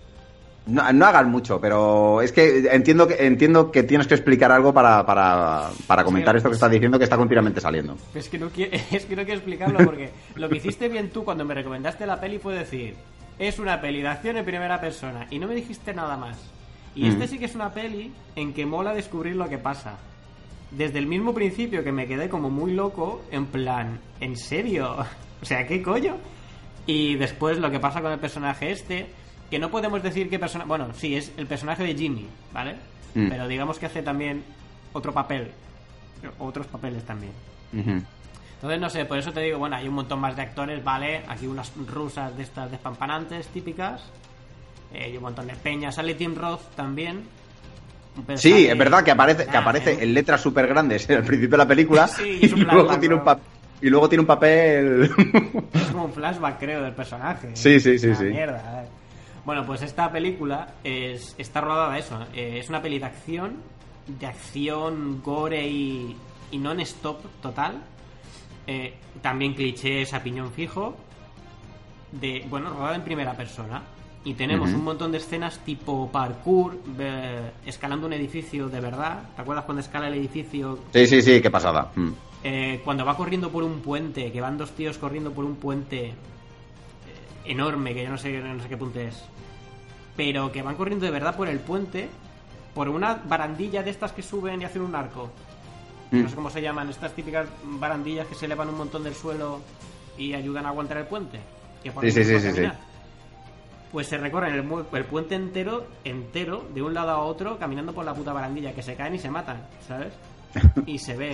No, 0.64 0.92
no 0.92 1.07
hagan 1.07 1.29
mucho, 1.31 1.61
pero 1.61 2.22
es 2.22 2.31
que 2.31 2.68
entiendo 2.70 3.09
que 3.09 3.27
entiendo 3.27 3.72
que 3.72 3.83
tienes 3.83 4.07
que 4.07 4.14
explicar 4.14 4.53
algo 4.53 4.72
para, 4.72 5.05
para, 5.05 5.70
para 5.88 6.05
comentar 6.05 6.35
Sí, 6.35 6.38
esto 6.38 6.48
que 6.48 6.51
pues- 6.51 6.57
estás 6.59 6.70
diciendo 6.70 6.98
que 6.98 7.05
está 7.05 7.16
continuamente 7.16 7.61
saliendo. 7.61 7.96
Es 8.14 8.29
que, 8.29 8.38
no 8.38 8.48
quiero, 8.48 8.70
es 8.92 9.05
que 9.05 9.16
no 9.16 9.25
quiero 9.25 9.38
explicarlo 9.38 9.79
porque 9.85 10.11
lo 10.37 10.48
que 10.48 10.59
hiciste 10.59 10.88
bien 10.88 11.11
tú 11.11 11.25
cuando 11.25 11.44
me 11.44 11.55
recomendaste 11.55 12.07
la 12.07 12.20
peli 12.20 12.38
fue 12.38 12.55
decir, 12.55 12.94
es 13.40 13.59
una 13.59 13.81
peli 13.81 14.03
de 14.03 14.09
acción 14.09 14.37
en 14.37 14.44
primera 14.44 14.81
persona 14.81 15.27
y 15.31 15.38
no 15.40 15.48
me 15.48 15.55
dijiste 15.57 15.92
nada 15.94 16.16
más. 16.16 16.38
Y 16.94 17.05
Mm. 17.05 17.07
este 17.12 17.27
sí 17.29 17.38
que 17.40 17.46
es 17.46 17.55
una 17.57 17.75
peli 17.75 18.12
en 18.37 18.53
que 18.53 18.64
mola 18.64 18.94
descubrir 18.94 19.35
lo 19.35 19.48
que 19.48 19.59
pasa. 19.59 19.96
Desde 20.70 20.98
el 21.01 21.07
mismo 21.07 21.35
principio 21.35 21.83
que 21.83 21.90
me 21.90 22.07
quedé 22.07 22.29
como 22.29 22.51
muy 22.51 22.72
loco, 22.72 23.22
en 23.33 23.46
plan, 23.46 23.98
¿en 24.20 24.37
serio? 24.37 24.96
O 25.42 25.44
sea, 25.44 25.66
¿qué 25.66 25.83
coño? 25.83 26.18
Y 26.87 27.16
después 27.16 27.59
lo 27.59 27.68
que 27.68 27.81
pasa 27.81 28.01
con 28.01 28.12
el 28.12 28.20
personaje 28.20 28.70
este, 28.70 29.07
que 29.53 29.59
no 29.59 29.71
podemos 29.71 30.03
decir 30.03 30.31
qué 30.31 30.38
personaje... 30.38 30.67
Bueno, 30.67 30.88
sí, 30.97 31.15
es 31.15 31.31
el 31.37 31.47
personaje 31.47 31.85
de 31.85 31.95
Jimmy, 31.95 32.27
¿vale? 32.55 32.75
Mm. 33.15 33.29
Pero 33.29 33.47
digamos 33.47 33.79
que 33.79 33.85
hace 33.85 34.01
también 34.03 34.43
otro 34.95 35.12
papel, 35.12 35.51
otros 36.38 36.67
papeles 36.69 37.05
también. 37.05 37.33
Entonces, 37.71 38.81
no 38.81 38.88
sé, 38.88 39.05
por 39.05 39.19
eso 39.19 39.31
te 39.31 39.41
digo, 39.41 39.59
bueno, 39.59 39.77
hay 39.77 39.87
un 39.88 39.93
montón 39.95 40.21
más 40.21 40.35
de 40.37 40.41
actores, 40.41 40.83
¿vale? 40.83 41.21
Aquí 41.29 41.47
unas 41.47 41.71
rusas 41.87 42.35
de 42.35 42.45
estas 42.45 42.71
despampanantes 42.71 43.47
típicas. 43.49 44.03
Eh, 44.95 45.11
y 45.12 45.17
un 45.19 45.23
montón 45.25 45.47
de 45.47 45.53
peñas. 45.55 45.97
Sale 45.97 46.15
Tim 46.15 46.35
Roth 46.35 46.62
también. 46.75 47.21
Sí, 48.37 48.67
es 48.67 48.79
verdad 48.79 49.05
que 49.05 49.11
aparece, 49.11 49.45
que 49.45 49.57
aparece 49.59 49.93
¿eh? 49.93 49.99
en 50.01 50.15
letras 50.15 50.41
súper 50.41 50.67
grandes 50.67 51.11
al 51.11 51.25
principio 51.25 51.51
de 51.51 51.57
la 51.59 51.69
película 51.69 52.09
Sí, 52.09 52.38
y, 52.41 52.53
un 52.55 52.61
luego 52.65 52.99
tiene 52.99 53.15
un 53.17 53.21
¿no? 53.21 53.25
pa- 53.27 53.38
y 53.83 53.91
luego 53.91 54.09
tiene 54.09 54.21
un 54.21 54.27
papel... 54.27 55.11
Es 55.75 55.83
como 55.93 56.07
un 56.07 56.12
flashback, 56.15 56.59
creo, 56.59 56.83
del 56.83 56.95
personaje. 56.95 57.51
Sí, 57.55 57.81
sí, 57.81 57.99
sí, 57.99 58.07
Una 58.09 58.17
sí. 58.17 58.25
mierda, 58.25 58.59
a 58.71 58.81
ver. 58.81 59.02
Bueno, 59.45 59.66
pues 59.66 59.82
esta 59.82 60.11
película 60.12 60.74
es, 60.84 61.34
está 61.38 61.61
rodada 61.61 61.99
eso. 61.99 62.20
eh, 62.32 62.59
es 62.59 62.68
una 62.68 62.80
peli 62.80 62.99
de 62.99 63.07
acción, 63.07 63.57
de 64.07 64.26
acción, 64.26 65.20
gore 65.22 65.66
y, 65.66 66.16
y 66.53 66.59
non-stop 66.59 67.20
total. 67.40 67.82
Eh, 68.66 68.95
también 69.20 69.55
clichés 69.55 70.14
a 70.14 70.22
piñón 70.22 70.53
fijo. 70.53 70.95
De, 72.12 72.45
bueno, 72.49 72.70
rodada 72.70 72.95
en 72.97 73.03
primera 73.03 73.34
persona. 73.36 73.82
Y 74.24 74.34
tenemos 74.34 74.70
un 74.70 74.84
montón 74.84 75.11
de 75.11 75.18
escenas 75.18 75.59
tipo 75.64 76.09
parkour, 76.12 76.78
eh, 76.97 77.51
escalando 77.66 78.07
un 78.07 78.12
edificio 78.12 78.68
de 78.68 78.78
verdad. 78.80 79.24
¿Te 79.34 79.43
acuerdas 79.43 79.64
cuando 79.64 79.80
escala 79.80 80.07
el 80.07 80.14
edificio 80.14 80.78
sí, 80.93 81.09
sí, 81.09 81.22
sí, 81.22 81.43
qué 81.43 81.51
pasada. 81.51 81.90
Mm. 81.97 82.11
eh, 82.45 82.80
cuando 82.84 83.05
va 83.05 83.16
corriendo 83.16 83.51
por 83.51 83.64
un 83.64 83.80
puente, 83.80 84.30
que 84.30 84.40
van 84.40 84.57
dos 84.57 84.70
tíos 84.72 84.97
corriendo 84.97 85.32
por 85.32 85.45
un 85.45 85.57
puente 85.57 86.14
enorme, 87.45 87.95
que 87.95 88.05
yo 88.05 88.11
no 88.11 88.18
sé, 88.18 88.40
no 88.40 88.62
sé 88.62 88.68
qué 88.68 88.76
puente 88.76 89.09
es, 89.09 89.22
pero 90.16 90.53
que 90.53 90.62
van 90.62 90.76
corriendo 90.76 91.07
de 91.07 91.12
verdad 91.12 91.36
por 91.36 91.49
el 91.49 91.59
puente, 91.61 92.09
por 92.74 92.88
una 92.88 93.14
barandilla 93.14 93.82
de 93.82 93.90
estas 93.90 94.12
que 94.12 94.22
suben 94.22 94.62
y 94.62 94.64
hacen 94.64 94.82
un 94.82 94.95
arco. 94.95 95.30
Mm. 96.11 96.22
No 96.22 96.28
sé 96.28 96.34
cómo 96.34 96.51
se 96.51 96.62
llaman, 96.62 96.88
estas 96.90 97.12
típicas 97.14 97.49
barandillas 97.64 98.26
que 98.26 98.34
se 98.34 98.47
elevan 98.47 98.68
un 98.68 98.78
montón 98.78 99.03
del 99.05 99.14
suelo 99.14 99.61
y 100.18 100.34
ayudan 100.34 100.66
a 100.66 100.70
aguantar 100.70 100.99
el 100.99 101.07
puente. 101.07 101.40
Que 101.82 101.90
por 101.90 102.05
Sí, 102.05 102.11
sí, 102.12 102.24
sí, 102.24 102.38
sí. 102.53 102.62
Pues 103.90 104.07
se 104.09 104.16
recorren 104.16 104.55
el, 104.55 104.64
el 104.93 105.05
puente 105.05 105.34
entero, 105.34 105.86
entero, 106.05 106.66
de 106.72 106.80
un 106.82 106.95
lado 106.95 107.11
a 107.11 107.18
otro, 107.18 107.59
caminando 107.59 107.93
por 107.93 108.05
la 108.07 108.14
puta 108.14 108.32
barandilla, 108.32 108.72
que 108.72 108.82
se 108.82 108.95
caen 108.95 109.14
y 109.14 109.18
se 109.18 109.30
matan, 109.30 109.66
¿sabes? 109.86 110.12
Y 110.86 110.99
se 110.99 111.14
ve. 111.16 111.32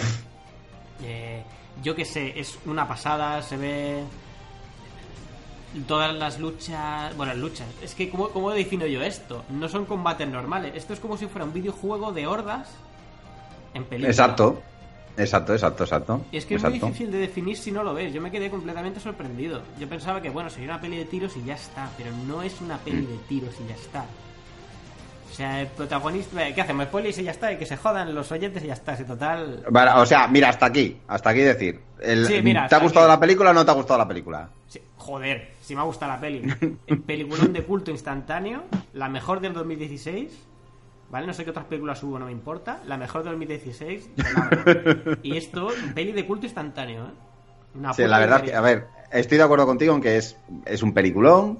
eh, 1.05 1.43
yo 1.83 1.95
qué 1.95 2.05
sé, 2.05 2.39
es 2.39 2.59
una 2.67 2.87
pasada, 2.89 3.43
se 3.43 3.57
ve. 3.57 4.03
Todas 5.87 6.15
las 6.15 6.39
luchas. 6.39 7.17
Bueno, 7.17 7.33
las 7.33 7.41
luchas. 7.43 7.67
Es 7.83 7.95
que, 7.95 8.11
¿cómo, 8.11 8.29
¿cómo 8.31 8.51
defino 8.51 8.87
yo 8.87 9.03
esto? 9.03 9.45
No 9.51 9.69
son 9.69 9.85
combates 9.85 10.29
normales. 10.29 10.73
Esto 10.75 10.93
es 10.93 11.01
como 11.01 11.17
si 11.17 11.27
fuera 11.27 11.45
un 11.45 11.53
videojuego 11.53 12.13
de 12.13 12.27
hordas 12.27 12.69
en 13.75 13.85
película. 13.85 14.11
Exacto. 14.11 14.63
Exacto, 15.17 15.53
exacto, 15.53 15.83
exacto. 15.83 16.21
Y 16.31 16.37
es 16.37 16.47
que 16.47 16.55
es 16.55 16.63
muy 16.63 16.75
difícil 16.75 17.11
de 17.11 17.19
definir 17.19 17.57
si 17.57 17.73
no 17.73 17.83
lo 17.83 17.93
ves. 17.93 18.15
Yo 18.15 18.21
me 18.21 18.31
quedé 18.31 18.49
completamente 18.51 19.01
sorprendido. 19.01 19.63
Yo 19.81 19.89
pensaba 19.89 20.23
que, 20.23 20.31
bueno, 20.31 20.49
sería 20.49 20.69
una 20.71 20.81
peli 20.81 20.97
de 20.97 21.07
tiros 21.07 21.37
y 21.37 21.43
ya 21.45 21.55
está. 21.55 21.91
Pero 21.97 22.13
no 22.29 22.41
es 22.41 22.61
una 22.61 22.79
peli 22.79 23.05
de 23.05 23.17
tiros 23.29 23.53
y 23.65 23.69
ya 23.69 23.75
está. 23.75 24.05
O 25.29 25.35
sea, 25.35 25.61
el 25.61 25.67
protagonista. 25.67 26.55
¿Qué 26.55 26.61
hacemos? 26.61 26.87
Spoilers 26.87 27.19
y 27.19 27.25
ya 27.25 27.33
está. 27.33 27.53
Y 27.53 27.59
que 27.59 27.67
se 27.67 27.77
jodan 27.77 28.15
los 28.15 28.31
oyentes 28.31 28.63
y 28.63 28.69
ya 28.69 28.75
está. 28.75 28.97
Total. 28.97 29.65
Vale, 29.69 29.91
o 30.01 30.07
sea, 30.07 30.29
mira, 30.29 30.51
hasta 30.51 30.67
aquí. 30.67 30.99
Hasta 31.09 31.31
aquí 31.31 31.41
decir. 31.41 31.81
el- 32.01 32.27
Sí, 32.27 32.41
mira, 32.41 32.69
¿Te 32.69 32.77
ha 32.77 32.79
gustado 32.79 33.07
aquí. 33.07 33.15
la 33.15 33.21
película 33.21 33.51
o 33.51 33.55
no 33.55 33.65
te 33.65 33.71
ha 33.73 33.75
gustado 33.75 33.99
la 33.99 34.07
película? 34.07 34.49
Sí, 34.69 34.81
joder, 34.99 35.51
si 35.69 35.75
me 35.75 35.83
ha 35.83 35.85
gustado 35.85 36.13
la 36.13 36.19
peli. 36.19 36.51
El 36.87 37.01
peliculón 37.03 37.53
de 37.53 37.63
culto 37.63 37.91
instantáneo. 37.91 38.63
La 38.95 39.11
mejor 39.11 39.41
del 39.41 39.53
2016. 39.53 40.33
¿Vale? 41.11 41.27
No 41.27 41.35
sé 41.35 41.45
qué 41.45 41.51
otras 41.51 41.67
películas 41.67 42.03
hubo, 42.03 42.19
no 42.19 42.25
me 42.25 42.33
importa. 42.33 42.81
La 42.87 42.97
mejor 42.97 43.23
del 43.23 43.33
2016. 43.33 44.17
de 44.17 44.23
largo. 44.23 45.11
y 45.23 45.37
esto, 45.37 45.69
peli 45.95 46.13
de 46.13 46.27
culto 46.27 46.47
instantáneo, 46.47 47.05
¿eh? 47.05 47.11
Una 47.75 47.93
Sí, 47.93 48.03
la 48.07 48.19
verdad 48.19 48.41
que, 48.41 48.55
a 48.55 48.63
ver, 48.63 48.87
estoy 49.13 49.37
de 49.37 49.45
acuerdo 49.45 49.67
contigo 49.67 49.95
en 49.95 50.01
que 50.01 50.17
es, 50.17 50.39
es 50.65 50.83
un 50.83 50.95
peliculón. 50.95 51.59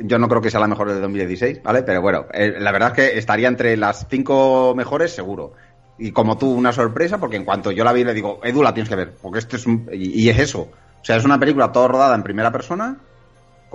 Yo 0.00 0.16
no 0.20 0.28
creo 0.28 0.40
que 0.40 0.50
sea 0.50 0.60
la 0.60 0.68
mejor 0.68 0.92
del 0.92 1.00
2016, 1.00 1.60
¿vale? 1.64 1.82
Pero 1.82 2.02
bueno, 2.02 2.26
eh, 2.32 2.54
la 2.56 2.70
verdad 2.70 2.90
es 2.90 2.94
que 2.94 3.18
estaría 3.18 3.48
entre 3.48 3.76
las 3.76 4.06
cinco 4.08 4.74
mejores, 4.76 5.12
seguro. 5.12 5.54
Y 5.98 6.12
como 6.12 6.38
tú, 6.38 6.52
una 6.52 6.72
sorpresa, 6.72 7.18
porque 7.18 7.36
en 7.36 7.44
cuanto 7.44 7.72
yo 7.72 7.82
la 7.82 7.92
vi, 7.92 8.04
le 8.04 8.14
digo, 8.14 8.38
Edu, 8.44 8.62
la 8.62 8.72
tienes 8.72 8.88
que 8.88 8.96
ver, 8.96 9.16
porque 9.20 9.40
esto 9.40 9.56
es 9.56 9.66
un... 9.66 9.88
Y, 9.92 10.22
y 10.22 10.28
es 10.28 10.38
eso. 10.38 10.60
O 10.60 11.04
sea, 11.04 11.16
es 11.16 11.24
una 11.24 11.40
película 11.40 11.72
todo 11.72 11.88
rodada 11.88 12.14
en 12.14 12.22
primera 12.22 12.52
persona, 12.52 12.96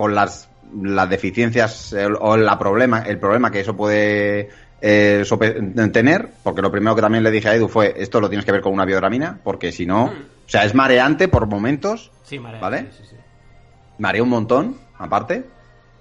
con 0.00 0.14
las, 0.14 0.48
las 0.82 1.10
deficiencias 1.10 1.94
o 2.20 2.34
la 2.38 2.58
problema, 2.58 3.00
el 3.00 3.18
problema 3.18 3.50
que 3.50 3.60
eso 3.60 3.76
puede 3.76 4.48
eh, 4.80 5.24
sope- 5.26 5.92
tener, 5.92 6.26
porque 6.42 6.62
lo 6.62 6.72
primero 6.72 6.94
que 6.96 7.02
también 7.02 7.22
le 7.22 7.30
dije 7.30 7.50
a 7.50 7.54
Edu 7.54 7.68
fue, 7.68 7.92
esto 7.98 8.18
lo 8.18 8.30
tienes 8.30 8.46
que 8.46 8.52
ver 8.52 8.62
con 8.62 8.72
una 8.72 8.86
biodramina, 8.86 9.38
porque 9.44 9.72
si 9.72 9.84
no, 9.84 10.04
o 10.06 10.12
sea, 10.48 10.64
es 10.64 10.74
mareante 10.74 11.28
por 11.28 11.46
momentos, 11.46 12.10
Sí, 12.24 12.38
marea, 12.38 12.60
¿Vale? 12.62 12.86
sí, 12.96 13.04
sí, 13.10 13.16
marea 13.98 14.22
un 14.22 14.30
montón, 14.30 14.78
aparte, 14.98 15.44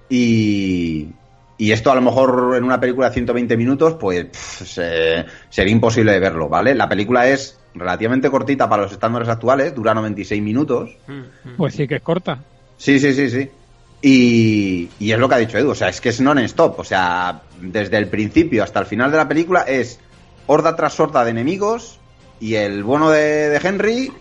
y, 0.08 1.08
y 1.58 1.72
esto 1.74 1.92
a 1.92 1.96
lo 1.96 2.02
mejor 2.02 2.56
en 2.56 2.64
una 2.64 2.80
película 2.80 3.10
de 3.10 3.16
120 3.16 3.58
minutos, 3.58 3.96
pues 4.00 4.28
pff, 4.28 4.62
se- 4.66 5.26
sería 5.50 5.74
imposible 5.74 6.14
de 6.14 6.22
verlo, 6.22 6.48
¿vale? 6.48 6.74
La 6.74 6.88
película 6.88 7.28
es 7.28 7.60
relativamente 7.74 8.30
cortita 8.30 8.70
para 8.70 8.84
los 8.84 8.94
estándares 8.94 9.28
actuales, 9.28 9.76
dura 9.76 9.94
96 9.94 10.42
minutos, 10.42 10.90
Mm, 11.06 11.50
mm. 11.50 11.58
Pues 11.58 11.74
sí 11.74 11.86
que 11.86 11.96
es 11.96 12.02
corta. 12.02 12.40
Sí, 12.78 12.98
sí, 12.98 13.12
sí, 13.14 13.30
sí. 13.30 13.50
Y, 14.02 14.90
y 15.00 15.12
es 15.12 15.20
lo 15.20 15.28
que 15.28 15.36
ha 15.36 15.40
dicho 15.40 15.58
Edu, 15.58 15.72
o 15.72 15.76
sea, 15.76 15.90
es 15.90 16.00
que 16.00 16.10
es 16.10 16.22
non-stop, 16.22 16.80
o 16.80 16.84
sea, 16.86 17.42
desde 17.60 17.98
el 17.98 18.08
principio 18.08 18.64
hasta 18.64 18.80
el 18.80 18.86
final 18.86 19.12
de 19.12 19.18
la 19.18 19.28
película 19.28 19.64
es 19.64 20.00
horda 20.48 20.76
tras 20.76 20.98
horda 21.00 21.26
de 21.26 21.32
enemigos 21.32 22.00
y 22.40 22.56
el 22.56 22.84
bueno 22.84 23.10
de, 23.10 23.50
de 23.50 23.58
Henry 23.62 24.14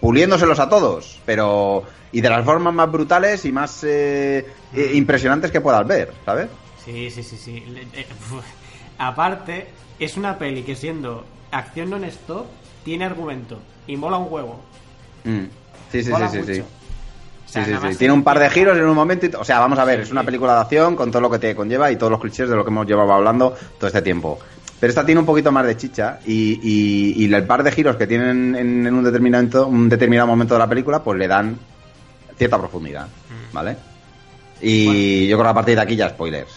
puliéndoselos 0.00 0.58
a 0.58 0.68
todos, 0.68 1.20
pero 1.24 1.84
y 2.12 2.20
de 2.20 2.28
las 2.28 2.44
formas 2.44 2.74
más 2.74 2.90
brutales 2.90 3.44
y 3.44 3.52
más 3.52 3.84
eh, 3.84 4.44
eh, 4.74 4.90
impresionantes 4.94 5.52
que 5.52 5.60
puedas 5.60 5.86
ver, 5.86 6.12
¿sabes? 6.24 6.48
Sí, 6.84 7.08
sí, 7.10 7.22
sí, 7.22 7.36
sí. 7.36 7.62
Eh. 7.94 8.06
Aparte, 8.98 9.68
es 10.00 10.16
una 10.16 10.38
peli 10.38 10.62
que 10.62 10.74
siendo 10.74 11.24
acción 11.52 11.90
non-stop, 11.90 12.46
tiene 12.84 13.04
argumento 13.04 13.58
y 13.86 13.96
mola 13.96 14.16
un 14.18 14.32
huevo. 14.32 14.60
Mm. 15.24 15.44
Sí, 15.92 16.02
sí, 16.02 16.10
Mola 16.10 16.28
sí, 16.28 16.36
sí, 16.36 16.40
mucho. 16.40 16.54
sí. 16.54 16.62
Sea, 17.50 17.64
Sí, 17.64 17.72
sí, 17.72 17.92
sí. 17.92 17.96
Tiene 17.98 18.14
un 18.14 18.22
par 18.22 18.38
de 18.38 18.48
giros 18.48 18.76
en 18.78 18.84
un 18.84 18.94
momento. 18.94 19.26
y 19.26 19.30
o 19.34 19.44
sea, 19.44 19.58
vamos 19.58 19.78
a 19.78 19.84
ver, 19.84 20.00
es 20.00 20.10
una 20.12 20.22
película 20.22 20.54
de 20.54 20.60
acción 20.60 20.94
con 20.94 21.10
todo 21.10 21.20
lo 21.22 21.30
que 21.30 21.38
te 21.38 21.54
conlleva 21.56 21.90
y 21.90 21.96
todos 21.96 22.12
los 22.12 22.20
clichés 22.20 22.48
de 22.48 22.54
lo 22.56 22.64
que 22.64 22.70
hemos 22.70 22.86
llevado 22.86 23.12
hablando 23.12 23.54
todo 23.78 23.88
este 23.88 24.02
tiempo. 24.02 24.38
Pero 24.78 24.90
esta 24.90 25.04
tiene 25.04 25.18
un 25.20 25.26
poquito 25.26 25.50
más 25.52 25.66
de 25.66 25.76
chicha 25.76 26.20
y, 26.24 26.58
y- 26.62 27.24
y 27.26 27.34
el 27.34 27.44
par 27.44 27.62
de 27.62 27.70
giros 27.72 27.96
que 27.96 28.06
tienen 28.06 28.54
en, 28.54 28.86
en 28.86 28.94
un, 28.94 29.02
determinado, 29.04 29.66
un 29.66 29.88
determinado 29.88 30.26
momento 30.28 30.54
de 30.54 30.58
la 30.60 30.68
película, 30.68 31.02
pues 31.02 31.18
le 31.18 31.26
dan 31.28 31.58
cierta 32.38 32.56
profundidad, 32.58 33.06
Mm. 33.06 33.52
¿vale? 33.54 33.76
Y 34.62 35.26
yo 35.28 35.36
creo 35.36 35.44
que 35.46 35.50
a 35.50 35.54
partir 35.54 35.74
de 35.76 35.80
aquí 35.82 35.96
ya 35.96 36.08
spoilers. 36.10 36.52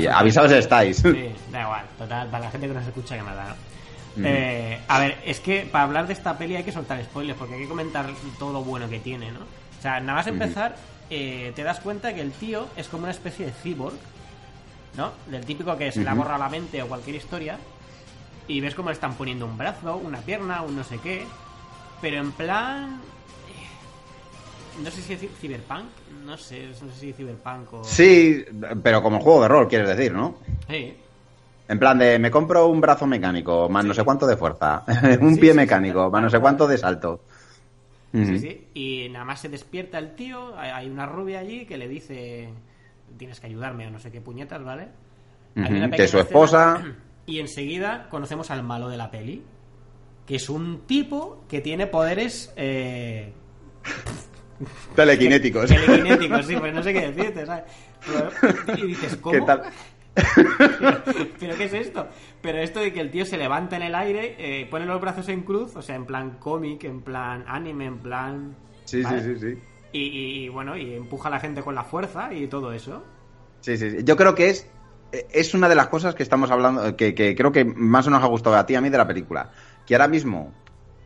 Y 0.00 0.06
avisados 0.06 0.52
estáis. 0.52 0.98
Sí, 0.98 1.30
da 1.52 1.62
igual, 1.62 1.84
total, 1.98 2.28
para 2.28 2.44
la 2.44 2.50
gente 2.50 2.68
que 2.68 2.74
nos 2.74 2.86
escucha 2.86 3.16
que 3.16 3.22
nada. 3.22 3.48
¿no? 3.48 4.22
Mm. 4.22 4.26
Eh, 4.26 4.80
a 4.88 4.98
ver, 5.00 5.18
es 5.26 5.40
que 5.40 5.68
para 5.70 5.84
hablar 5.84 6.06
de 6.06 6.12
esta 6.14 6.38
peli 6.38 6.56
hay 6.56 6.62
que 6.64 6.72
soltar 6.72 7.02
spoilers, 7.02 7.38
porque 7.38 7.54
hay 7.54 7.62
que 7.62 7.68
comentar 7.68 8.06
todo 8.38 8.52
lo 8.52 8.62
bueno 8.62 8.88
que 8.88 9.00
tiene, 9.00 9.30
¿no? 9.32 9.40
O 9.84 9.86
sea, 9.86 10.00
nada 10.00 10.14
más 10.20 10.26
empezar, 10.28 10.76
eh, 11.10 11.52
te 11.54 11.62
das 11.62 11.78
cuenta 11.80 12.14
que 12.14 12.22
el 12.22 12.32
tío 12.32 12.68
es 12.74 12.88
como 12.88 13.02
una 13.02 13.10
especie 13.10 13.44
de 13.44 13.52
cyborg, 13.52 13.92
¿no? 14.96 15.12
Del 15.26 15.44
típico 15.44 15.76
que 15.76 15.92
se 15.92 16.02
le 16.02 16.08
ha 16.08 16.14
borrado 16.14 16.38
la 16.38 16.48
mente 16.48 16.80
o 16.82 16.86
cualquier 16.88 17.16
historia, 17.16 17.58
y 18.48 18.62
ves 18.62 18.74
cómo 18.74 18.88
le 18.88 18.94
están 18.94 19.12
poniendo 19.12 19.44
un 19.44 19.58
brazo, 19.58 19.96
una 19.98 20.20
pierna, 20.20 20.62
un 20.62 20.74
no 20.74 20.84
sé 20.84 20.96
qué, 21.00 21.26
pero 22.00 22.16
en 22.16 22.32
plan... 22.32 22.98
eh, 23.50 24.82
No 24.82 24.90
sé 24.90 25.02
si 25.02 25.12
decir 25.16 25.30
cyberpunk, 25.38 25.84
no 26.24 26.38
sé, 26.38 26.66
no 26.68 26.90
sé 26.90 26.98
si 27.00 27.12
cyberpunk 27.12 27.74
o... 27.74 27.84
Sí, 27.84 28.42
pero 28.82 29.02
como 29.02 29.20
juego 29.20 29.42
de 29.42 29.48
rol, 29.48 29.68
quieres 29.68 29.86
decir, 29.94 30.14
¿no? 30.14 30.36
Sí. 30.66 30.96
En 31.68 31.78
plan 31.78 31.98
de, 31.98 32.18
me 32.18 32.30
compro 32.30 32.68
un 32.68 32.80
brazo 32.80 33.06
mecánico, 33.06 33.68
más 33.68 33.84
no 33.84 33.92
sé 33.92 34.02
cuánto 34.02 34.26
de 34.26 34.38
fuerza, 34.38 34.82
un 35.20 35.34
Sí, 35.34 35.40
pie 35.42 35.50
sí, 35.50 35.56
mecánico, 35.58 36.08
más 36.10 36.22
no 36.22 36.30
sé 36.30 36.40
cuánto 36.40 36.66
de 36.66 36.78
salto. 36.78 37.20
Sí, 38.14 38.38
sí. 38.38 38.66
Y 38.74 39.08
nada 39.10 39.24
más 39.24 39.40
se 39.40 39.48
despierta 39.48 39.98
el 39.98 40.14
tío, 40.14 40.56
hay- 40.58 40.88
una 40.88 41.04
rubia 41.06 41.40
allí 41.40 41.66
que 41.66 41.76
le 41.76 41.88
dice, 41.88 42.48
tienes 43.18 43.40
que 43.40 43.46
ayudarme 43.48 43.86
o 43.86 43.90
no 43.90 43.98
sé 43.98 44.12
qué 44.12 44.20
puñetas, 44.20 44.62
¿vale? 44.62 44.88
Pequeña 45.54 46.08
su 46.08 46.18
escena 46.18 46.22
esposa- 46.22 46.84
Y 47.26 47.40
enseguida 47.40 48.08
conocemos 48.10 48.50
al 48.50 48.62
malo 48.62 48.88
de 48.88 48.96
la 48.98 49.10
peli, 49.10 49.42
que 50.26 50.36
es 50.36 50.48
un 50.50 50.82
tipo 50.86 51.44
que 51.48 51.60
tiene 51.60 51.86
poderes... 51.86 52.52
Eh, 52.56 53.32
Telequinéticos. 54.94 55.68
telequinéticos, 55.68 56.46
sí, 56.46 56.56
pues 56.56 56.72
no 56.72 56.82
sé 56.82 56.92
qué 56.92 57.10
decirte, 57.10 57.46
¿sabes? 57.46 57.64
Y 58.78 58.86
dices, 58.88 59.16
¿cómo? 59.16 59.32
¿Qué 59.32 59.40
tal? 59.42 59.62
¿Pero 61.40 61.56
qué 61.56 61.64
es 61.64 61.74
esto? 61.74 62.06
Pero 62.40 62.58
esto 62.58 62.80
de 62.80 62.92
que 62.92 63.00
el 63.00 63.10
tío 63.10 63.26
se 63.26 63.36
levanta 63.36 63.76
en 63.76 63.82
el 63.82 63.94
aire, 63.94 64.36
eh, 64.38 64.66
pone 64.66 64.86
los 64.86 65.00
brazos 65.00 65.28
en 65.28 65.42
cruz, 65.42 65.74
o 65.76 65.82
sea, 65.82 65.96
en 65.96 66.06
plan 66.06 66.38
cómic, 66.38 66.84
en 66.84 67.00
plan 67.00 67.44
anime, 67.48 67.86
en 67.86 67.98
plan... 67.98 68.56
Sí, 68.84 69.02
¿vale? 69.02 69.22
sí, 69.22 69.34
sí, 69.34 69.54
sí. 69.54 69.58
Y, 69.96 70.48
bueno, 70.48 70.76
y 70.76 70.94
empuja 70.94 71.28
a 71.28 71.30
la 71.30 71.38
gente 71.38 71.62
con 71.62 71.76
la 71.76 71.84
fuerza 71.84 72.32
y 72.34 72.48
todo 72.48 72.72
eso. 72.72 73.04
Sí, 73.60 73.76
sí, 73.76 73.92
sí. 73.92 73.98
Yo 74.02 74.16
creo 74.16 74.34
que 74.34 74.50
es, 74.50 74.68
es 75.12 75.54
una 75.54 75.68
de 75.68 75.76
las 75.76 75.86
cosas 75.86 76.16
que 76.16 76.24
estamos 76.24 76.50
hablando, 76.50 76.96
que, 76.96 77.14
que 77.14 77.36
creo 77.36 77.52
que 77.52 77.64
más 77.64 78.08
nos 78.08 78.22
ha 78.22 78.26
gustado 78.26 78.56
a 78.56 78.66
ti 78.66 78.72
y 78.72 78.76
a 78.76 78.80
mí 78.80 78.90
de 78.90 78.98
la 78.98 79.06
película. 79.06 79.52
Que 79.86 79.94
ahora 79.94 80.08
mismo 80.08 80.52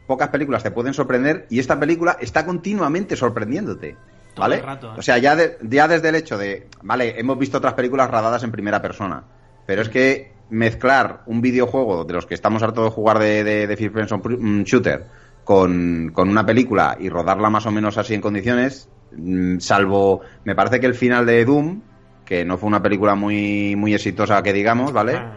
pocas 0.06 0.30
películas 0.30 0.62
te 0.62 0.70
pueden 0.70 0.94
sorprender 0.94 1.46
y 1.50 1.58
esta 1.58 1.78
película 1.78 2.16
está 2.18 2.46
continuamente 2.46 3.14
sorprendiéndote. 3.14 3.96
Todo 4.38 4.44
¿Vale? 4.44 4.56
el 4.56 4.62
rato, 4.62 4.88
¿eh? 4.88 4.94
O 4.98 5.02
sea, 5.02 5.18
ya, 5.18 5.36
de- 5.36 5.58
ya 5.62 5.88
desde 5.88 6.08
el 6.08 6.14
hecho 6.14 6.38
de, 6.38 6.68
vale, 6.82 7.18
hemos 7.18 7.38
visto 7.38 7.58
otras 7.58 7.74
películas 7.74 8.10
rodadas 8.10 8.42
en 8.44 8.50
primera 8.52 8.80
persona, 8.80 9.22
pero 9.66 9.82
es 9.82 9.88
que 9.88 10.32
mezclar 10.50 11.22
un 11.26 11.40
videojuego 11.42 12.04
de 12.04 12.14
los 12.14 12.24
que 12.26 12.34
estamos 12.34 12.62
hartos 12.62 12.84
de 12.84 12.90
jugar 12.90 13.18
de, 13.18 13.44
de, 13.44 13.66
de 13.66 13.76
First 13.76 13.94
Person 13.94 14.22
mm, 14.24 14.62
Shooter 14.62 15.04
con, 15.44 16.10
con 16.14 16.28
una 16.28 16.44
película 16.46 16.96
y 16.98 17.08
rodarla 17.08 17.50
más 17.50 17.66
o 17.66 17.70
menos 17.70 17.98
así 17.98 18.14
en 18.14 18.20
condiciones, 18.20 18.88
mm, 19.12 19.58
salvo, 19.58 20.22
me 20.44 20.54
parece 20.54 20.80
que 20.80 20.86
el 20.86 20.94
final 20.94 21.26
de 21.26 21.44
Doom, 21.44 21.80
que 22.24 22.44
no 22.44 22.56
fue 22.58 22.68
una 22.68 22.82
película 22.82 23.14
muy, 23.14 23.74
muy 23.76 23.94
exitosa 23.94 24.42
que 24.42 24.52
digamos, 24.52 24.92
¿vale? 24.92 25.14
Ah, 25.16 25.36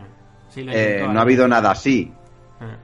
sí, 0.50 0.66
Eh, 0.70 1.06
no 1.12 1.20
ha 1.20 1.24
habido 1.24 1.48
nada 1.48 1.72
así, 1.72 2.12
Ah. 2.60 2.78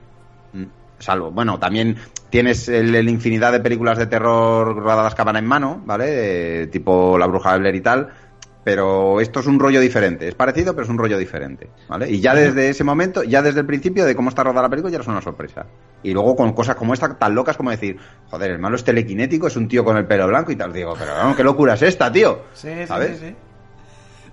Mm, 0.52 0.64
Salvo, 0.98 1.30
bueno, 1.30 1.58
también 1.60 1.96
tienes 2.30 2.68
el, 2.68 2.94
el 2.94 3.08
infinidad 3.08 3.52
de 3.52 3.60
películas 3.60 3.98
de 3.98 4.06
terror 4.06 4.76
rodadas 4.76 5.14
cámara 5.14 5.38
en 5.38 5.46
mano, 5.46 5.82
¿vale? 5.84 6.62
Eh, 6.62 6.66
tipo 6.68 7.16
La 7.18 7.26
Bruja 7.26 7.52
de 7.52 7.58
Blair 7.60 7.74
y 7.74 7.80
tal. 7.80 8.08
Pero 8.64 9.20
esto 9.20 9.40
es 9.40 9.46
un 9.46 9.58
rollo 9.58 9.80
diferente. 9.80 10.28
Es 10.28 10.34
parecido, 10.34 10.74
pero 10.74 10.84
es 10.84 10.90
un 10.90 10.98
rollo 10.98 11.16
diferente, 11.16 11.70
¿vale? 11.88 12.10
Y 12.10 12.20
ya 12.20 12.34
desde 12.34 12.68
ese 12.68 12.84
momento, 12.84 13.22
ya 13.22 13.40
desde 13.40 13.60
el 13.60 13.66
principio 13.66 14.04
de 14.04 14.14
cómo 14.14 14.28
está 14.28 14.44
rodada 14.44 14.62
la 14.62 14.68
película, 14.68 14.92
ya 14.92 15.00
es 15.00 15.06
una 15.06 15.22
sorpresa. 15.22 15.64
Y 16.02 16.12
luego 16.12 16.36
con 16.36 16.52
cosas 16.52 16.76
como 16.76 16.92
esta, 16.92 17.14
tan 17.16 17.34
locas 17.34 17.56
como 17.56 17.70
decir, 17.70 17.96
joder, 18.26 18.50
el 18.50 18.58
malo 18.58 18.76
es 18.76 18.84
telequinético, 18.84 19.46
es 19.46 19.56
un 19.56 19.68
tío 19.68 19.84
con 19.84 19.96
el 19.96 20.04
pelo 20.04 20.26
blanco 20.26 20.52
y 20.52 20.56
tal. 20.56 20.70
Digo, 20.72 20.94
pero 20.98 21.14
vamos, 21.14 21.34
qué 21.36 21.44
locura 21.44 21.74
es 21.74 21.82
esta, 21.82 22.12
tío. 22.12 22.42
Sí, 22.52 22.68
sí, 22.80 22.86
¿Sabes? 22.86 23.16
sí, 23.18 23.28
sí. 23.28 23.34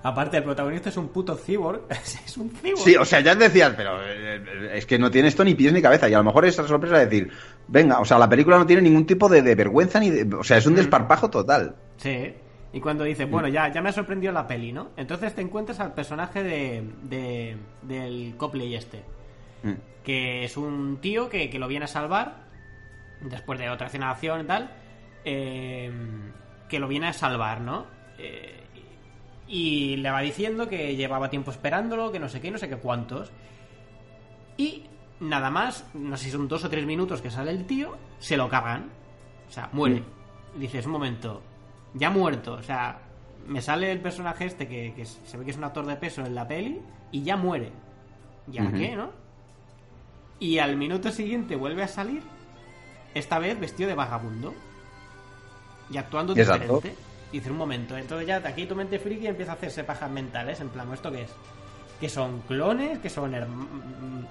Aparte, 0.08 0.38
el 0.38 0.44
protagonista 0.44 0.90
es 0.90 0.98
un 0.98 1.08
puto 1.08 1.36
cyborg. 1.36 1.82
es 1.90 2.38
un 2.38 2.50
cyborg. 2.52 2.78
Sí, 2.84 2.96
o 2.96 3.04
sea, 3.06 3.22
ya 3.22 3.34
decías, 3.34 3.74
pero 3.76 3.98
eh, 4.04 4.72
es 4.74 4.86
que 4.86 5.00
no 5.00 5.10
tiene 5.10 5.30
esto 5.30 5.44
ni 5.44 5.56
pies 5.56 5.74
ni 5.74 5.82
cabeza. 5.82 6.08
Y 6.08 6.14
a 6.14 6.20
lo 6.20 6.24
mejor 6.26 6.46
es 6.46 6.58
la 6.58 6.68
sorpresa 6.68 6.98
de 7.00 7.06
decir, 7.06 7.32
venga, 7.68 8.00
o 8.00 8.06
sea, 8.06 8.20
la 8.20 8.30
película 8.30 8.58
no 8.58 8.66
tiene 8.68 8.84
ningún 8.84 9.06
tipo 9.06 9.28
de, 9.30 9.42
de 9.42 9.56
vergüenza 9.56 10.00
ni 10.00 10.10
de. 10.12 10.36
O 10.36 10.44
sea, 10.44 10.58
es 10.58 10.66
un 10.68 10.76
desparpajo 10.76 11.30
total. 11.30 11.76
Sí. 11.98 12.34
Y 12.72 12.80
cuando 12.82 13.04
dices, 13.06 13.30
bueno, 13.30 13.48
ya, 13.48 13.72
ya 13.72 13.82
me 13.82 13.90
ha 13.90 13.94
sorprendido 13.94 14.32
la 14.34 14.46
peli, 14.46 14.72
¿no? 14.74 14.90
Entonces 14.98 15.34
te 15.34 15.42
encuentras 15.42 15.80
al 15.80 15.94
personaje 15.94 16.44
de, 16.44 16.84
de- 17.04 17.58
del 17.82 18.36
Copley 18.38 18.76
este. 18.76 19.04
Mm. 19.64 19.74
Que 20.04 20.44
es 20.44 20.56
un 20.58 20.98
tío 21.02 21.30
que, 21.30 21.50
que 21.50 21.58
lo 21.58 21.68
viene 21.68 21.86
a 21.86 21.88
salvar 21.88 22.44
después 23.22 23.58
de 23.58 23.70
otra 23.70 23.88
escena 23.88 24.08
de 24.08 24.12
acción 24.12 24.42
y 24.42 24.44
tal. 24.44 24.70
eh, 25.24 25.92
que 26.70 26.80
lo 26.80 26.88
viene 26.88 27.08
a 27.08 27.14
salvar, 27.14 27.62
¿no? 27.62 27.86
Eh, 28.18 28.65
y 29.48 29.98
le 29.98 30.12
va 30.12 30.22
diciendo 30.22 30.68
que 30.68 30.96
llevaba 30.96 31.30
tiempo 31.30 31.52
esperándolo, 31.52 32.12
que 32.12 32.20
no 32.20 32.30
sé 32.30 32.42
qué, 32.42 32.52
no 32.52 32.58
sé 32.58 32.68
qué 32.68 32.78
cuántos. 32.78 33.32
Y 34.58 34.84
nada 35.20 35.50
más, 35.50 35.86
no 35.94 36.18
sé 36.18 36.26
si 36.26 36.32
son 36.32 36.48
dos 36.48 36.64
o 36.64 36.70
tres 36.70 36.86
minutos 36.86 37.22
que 37.22 37.30
sale 37.30 37.52
el 37.52 37.66
tío, 37.66 37.96
se 38.20 38.38
lo 38.38 38.50
cargan. 38.50 38.90
O 39.48 39.52
sea, 39.52 39.70
muere. 39.72 40.04
Dices, 40.58 40.86
un 40.86 40.94
momento, 40.94 41.42
ya 41.94 42.10
muerto. 42.10 42.54
O 42.54 42.64
sea, 42.64 43.00
me 43.48 43.62
sale 43.62 43.92
el 43.92 44.00
personaje 44.00 44.46
este 44.46 44.68
que, 44.68 44.94
que 44.96 45.06
se 45.06 45.38
ve 45.38 45.46
que 45.46 45.52
es 45.52 45.58
un 45.58 45.66
actor 45.66 45.86
de 45.86 45.96
peso 45.98 46.26
en 46.26 46.34
la 46.34 46.48
peli 46.48 46.82
y 47.12 47.24
ya 47.24 47.38
muere. 47.38 47.72
¿Ya 48.48 48.72
qué, 48.72 48.96
no? 48.96 49.10
Y 50.40 50.60
al 50.60 50.78
minuto 50.78 51.12
siguiente 51.12 51.56
vuelve 51.56 51.84
a 51.84 51.88
salir, 51.88 52.22
esta 53.14 53.40
vez 53.40 53.60
vestido 53.60 53.90
de 53.90 53.96
vagabundo. 53.96 54.54
Y 55.90 55.98
actuando 55.98 56.34
Exacto. 56.34 56.76
diferente. 56.76 56.96
Y 57.32 57.40
dice 57.40 57.52
un 57.52 57.58
momento, 57.58 57.98
entonces 57.98 58.28
ya 58.28 58.40
de 58.40 58.48
aquí 58.48 58.66
tu 58.66 58.76
mente 58.76 59.00
friki 59.00 59.28
empieza 59.28 59.52
a 59.54 59.56
hacerse 59.56 59.84
pajas 59.84 60.10
mentales, 60.10 60.60
en 60.62 60.70
plan, 60.70 60.92
¿esto 60.94 61.12
qué 61.12 61.24
es? 61.24 61.32
¿Que 62.00 62.08
son 62.10 62.42
clones? 62.48 63.00
¿Que 63.00 63.10
son 63.10 63.34
herm- 63.34 64.26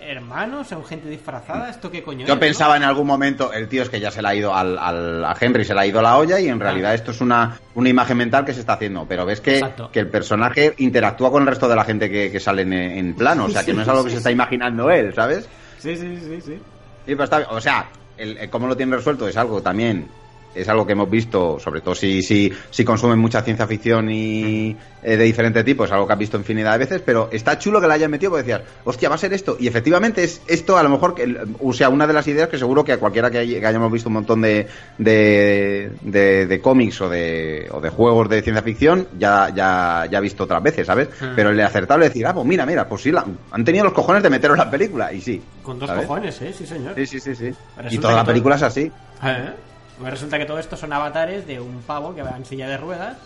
hermanos? 0.00 0.66
¿Son 0.68 0.84
gente 0.84 1.08
disfrazada? 1.08 1.70
¿Esto 1.70 1.90
qué 1.90 2.02
coño 2.02 2.26
Yo 2.26 2.34
es, 2.34 2.40
pensaba 2.40 2.76
en 2.76 2.82
algún 2.82 3.06
momento, 3.06 3.52
el 3.52 3.68
tío 3.68 3.82
es 3.82 3.88
que 3.88 4.00
ya 4.00 4.10
se 4.10 4.20
le 4.22 4.28
ha 4.28 4.34
ido 4.34 4.52
al, 4.54 4.76
al- 4.78 5.24
a 5.24 5.36
Henry, 5.38 5.64
se 5.64 5.74
le 5.74 5.80
ha 5.80 5.86
ido 5.86 6.02
la 6.02 6.16
olla 6.18 6.40
y 6.40 6.48
en 6.48 6.58
realidad 6.58 6.94
esto 6.94 7.12
es 7.12 7.20
una, 7.20 7.58
una 7.74 7.88
imagen 7.88 8.16
mental 8.16 8.44
que 8.44 8.52
se 8.54 8.60
está 8.60 8.72
haciendo. 8.74 9.06
Pero 9.08 9.24
ves 9.24 9.40
que, 9.40 9.60
que 9.92 10.00
el 10.00 10.08
personaje 10.08 10.74
interactúa 10.78 11.30
con 11.30 11.42
el 11.42 11.48
resto 11.48 11.68
de 11.68 11.76
la 11.76 11.84
gente 11.84 12.10
que, 12.10 12.32
que 12.32 12.40
sale 12.40 12.62
en, 12.62 12.72
en 12.72 13.14
plano. 13.14 13.44
O 13.44 13.48
sea, 13.50 13.64
que 13.64 13.72
no 13.74 13.82
es 13.82 13.88
algo 13.88 14.02
que 14.04 14.10
se 14.10 14.16
está 14.16 14.30
imaginando 14.32 14.90
él, 14.90 15.14
¿sabes? 15.14 15.48
Sí, 15.78 15.96
sí, 15.96 16.16
sí, 16.18 16.40
sí. 16.40 16.54
Sí, 16.54 16.60
pero 17.06 17.24
está. 17.24 17.38
O 17.50 17.60
sea, 17.60 17.88
el, 18.16 18.38
el 18.38 18.50
cómo 18.50 18.66
lo 18.66 18.76
tiene 18.76 18.96
resuelto 18.96 19.28
es 19.28 19.36
algo 19.36 19.62
también. 19.62 20.08
Es 20.54 20.68
algo 20.68 20.86
que 20.86 20.92
hemos 20.92 21.08
visto, 21.10 21.58
sobre 21.58 21.80
todo 21.80 21.94
si, 21.94 22.22
si, 22.22 22.52
si 22.70 22.84
consumen 22.84 23.18
mucha 23.18 23.42
ciencia 23.42 23.66
ficción 23.66 24.10
y 24.10 24.76
eh, 25.02 25.16
de 25.16 25.24
diferente 25.24 25.64
tipo, 25.64 25.84
es 25.84 25.92
algo 25.92 26.06
que 26.06 26.12
has 26.12 26.18
visto 26.18 26.36
infinidad 26.36 26.72
de 26.72 26.78
veces, 26.78 27.02
pero 27.04 27.28
está 27.32 27.58
chulo 27.58 27.80
que 27.80 27.86
la 27.88 27.94
hayan 27.94 28.10
metido 28.10 28.30
porque 28.32 28.42
decías, 28.44 28.62
hostia, 28.84 29.08
va 29.08 29.14
a 29.14 29.18
ser 29.18 29.32
esto. 29.32 29.56
Y 29.58 29.66
efectivamente 29.66 30.22
es 30.24 30.42
esto, 30.46 30.76
a 30.76 30.82
lo 30.82 30.88
mejor, 30.90 31.14
que, 31.14 31.36
o 31.60 31.72
sea, 31.72 31.88
una 31.88 32.06
de 32.06 32.12
las 32.12 32.26
ideas 32.28 32.48
que 32.48 32.58
seguro 32.58 32.84
que 32.84 32.92
a 32.92 32.98
cualquiera 32.98 33.30
que, 33.30 33.38
hay- 33.38 33.60
que 33.60 33.66
hayamos 33.66 33.90
visto 33.90 34.08
un 34.08 34.14
montón 34.14 34.42
de, 34.42 34.66
de, 34.98 35.90
de, 36.02 36.46
de 36.46 36.60
cómics 36.60 37.00
o 37.00 37.08
de, 37.08 37.68
o 37.70 37.80
de 37.80 37.90
juegos 37.90 38.28
de 38.28 38.42
ciencia 38.42 38.62
ficción, 38.62 39.08
ya, 39.18 39.48
ya, 39.54 40.06
ya 40.10 40.18
ha 40.18 40.20
visto 40.20 40.44
otras 40.44 40.62
veces, 40.62 40.86
¿sabes? 40.86 41.08
Hmm. 41.20 41.32
Pero 41.34 41.50
el 41.50 41.60
acertable 41.60 42.06
decir, 42.06 42.26
ah, 42.26 42.34
pues 42.34 42.46
mira, 42.46 42.64
mira, 42.66 42.88
pues 42.88 43.02
sí, 43.02 43.10
la- 43.10 43.24
han 43.50 43.64
tenido 43.64 43.84
los 43.84 43.92
cojones 43.94 44.22
de 44.22 44.30
meterlo 44.30 44.54
en 44.54 44.58
la 44.58 44.70
película, 44.70 45.12
y 45.12 45.20
sí. 45.20 45.42
Con 45.62 45.78
dos 45.78 45.88
¿sabes? 45.88 46.06
cojones, 46.06 46.40
¿eh? 46.42 46.52
Sí, 46.56 46.66
señor. 46.66 46.94
Sí, 46.94 47.06
sí, 47.06 47.20
sí, 47.20 47.34
sí. 47.34 47.44
Resulta 47.76 47.94
Y 47.94 47.98
toda 47.98 48.12
la 48.14 48.18
todo- 48.20 48.26
película 48.32 48.56
es 48.56 48.62
así. 48.62 48.90
¿Eh? 49.24 49.50
Pues 49.98 50.10
resulta 50.10 50.38
que 50.38 50.46
todo 50.46 50.58
esto 50.58 50.76
son 50.76 50.92
avatares 50.92 51.46
de 51.46 51.60
un 51.60 51.82
pavo 51.82 52.14
que 52.14 52.22
va 52.22 52.36
en 52.36 52.44
silla 52.44 52.66
de 52.68 52.76
ruedas 52.76 53.16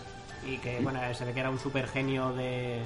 y 0.45 0.57
que, 0.57 0.79
bueno, 0.81 0.99
se 1.13 1.25
ve 1.25 1.33
que 1.33 1.39
era 1.39 1.49
un 1.49 1.59
super 1.59 1.87
genio 1.87 2.33
de. 2.33 2.79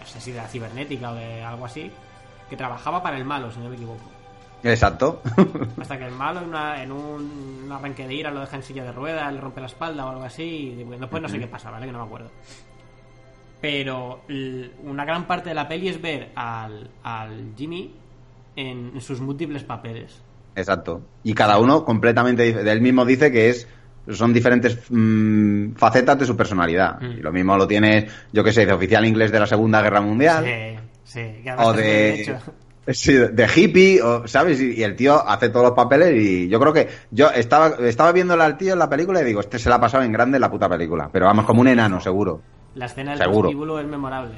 No 0.00 0.06
sé 0.06 0.20
si 0.20 0.32
de 0.32 0.38
la 0.38 0.48
cibernética 0.48 1.10
o 1.12 1.14
de 1.14 1.42
algo 1.42 1.64
así, 1.66 1.90
que 2.48 2.56
trabajaba 2.56 3.02
para 3.02 3.16
el 3.16 3.24
malo, 3.24 3.50
si 3.50 3.60
no 3.60 3.68
me 3.68 3.76
equivoco. 3.76 4.02
Exacto. 4.62 5.22
Hasta 5.80 5.96
que 5.98 6.06
el 6.06 6.12
malo 6.12 6.40
en, 6.40 6.48
una- 6.48 6.82
en 6.82 6.92
un, 6.92 7.62
un 7.64 7.72
arranque 7.72 8.06
de 8.06 8.14
ira 8.14 8.30
lo 8.30 8.40
deja 8.40 8.56
en 8.56 8.62
silla 8.62 8.84
de 8.84 8.92
ruedas, 8.92 9.32
le 9.32 9.40
rompe 9.40 9.60
la 9.60 9.66
espalda 9.68 10.04
o 10.04 10.10
algo 10.10 10.22
así, 10.24 10.42
y 10.78 10.84
después 10.84 11.22
no 11.22 11.28
sé 11.28 11.38
qué 11.38 11.46
pasa, 11.46 11.70
¿vale? 11.70 11.86
Que 11.86 11.92
no 11.92 11.98
me 12.00 12.04
acuerdo. 12.04 12.30
Pero 13.60 14.22
una 14.84 15.04
gran 15.04 15.26
parte 15.26 15.50
de 15.50 15.54
la 15.54 15.68
peli 15.68 15.88
es 15.88 16.00
ver 16.00 16.32
al, 16.34 16.90
al 17.02 17.52
Jimmy 17.56 17.94
en 18.56 18.98
sus 19.00 19.20
múltiples 19.20 19.64
papeles. 19.64 20.20
Exacto. 20.54 21.02
Y 21.22 21.34
cada 21.34 21.58
uno 21.58 21.84
completamente 21.84 22.42
diferente. 22.42 22.72
Él 22.72 22.80
mismo 22.80 23.04
dice 23.04 23.30
que 23.30 23.50
es 23.50 23.68
son 24.08 24.32
diferentes 24.32 24.78
mm, 24.88 25.72
facetas 25.74 26.18
de 26.18 26.26
su 26.26 26.36
personalidad. 26.36 27.00
Mm. 27.00 27.12
Y 27.12 27.16
lo 27.16 27.32
mismo 27.32 27.56
lo 27.56 27.66
tienes, 27.66 28.12
yo 28.32 28.42
que 28.42 28.52
sé, 28.52 28.66
de 28.66 28.72
oficial 28.72 29.04
inglés 29.04 29.30
de 29.32 29.40
la 29.40 29.46
Segunda 29.46 29.82
Guerra 29.82 30.00
Mundial. 30.00 30.44
Sí, 30.44 30.78
sí, 31.04 31.42
que 31.42 31.52
O 31.56 31.72
de, 31.72 32.20
hecho. 32.20 32.38
sí, 32.88 33.12
de 33.12 33.48
hippie, 33.54 34.02
o, 34.02 34.26
¿sabes? 34.26 34.60
Y, 34.60 34.72
y 34.72 34.82
el 34.82 34.96
tío 34.96 35.26
hace 35.26 35.50
todos 35.50 35.66
los 35.66 35.74
papeles 35.74 36.14
y 36.16 36.48
yo 36.48 36.58
creo 36.58 36.72
que 36.72 36.88
yo 37.10 37.30
estaba, 37.30 37.76
estaba 37.86 38.12
viéndole 38.12 38.42
al 38.42 38.56
tío 38.56 38.72
en 38.72 38.78
la 38.78 38.88
película 38.88 39.20
y 39.20 39.24
digo, 39.24 39.40
este 39.40 39.58
se 39.58 39.68
la 39.68 39.76
ha 39.76 39.80
pasado 39.80 40.02
en 40.02 40.12
grande 40.12 40.36
en 40.36 40.42
la 40.42 40.50
puta 40.50 40.68
película. 40.68 41.08
Pero 41.12 41.26
vamos, 41.26 41.44
como 41.44 41.60
un 41.60 41.68
enano, 41.68 42.00
seguro. 42.00 42.42
La 42.74 42.86
escena 42.86 43.12
del 43.12 43.20
Seguro. 43.20 43.48
prostíbulo 43.48 43.80
es 43.80 43.86
memorable. 43.86 44.34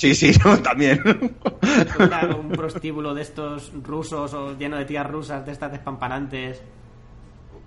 Sí, 0.00 0.14
sí, 0.14 0.32
también. 0.64 1.02
Un 2.38 2.48
prostíbulo 2.52 3.12
de 3.12 3.20
estos 3.20 3.70
rusos 3.82 4.32
o 4.32 4.56
lleno 4.56 4.78
de 4.78 4.86
tías 4.86 5.06
rusas, 5.06 5.44
de 5.44 5.52
estas 5.52 5.70
despampanantes. 5.72 6.62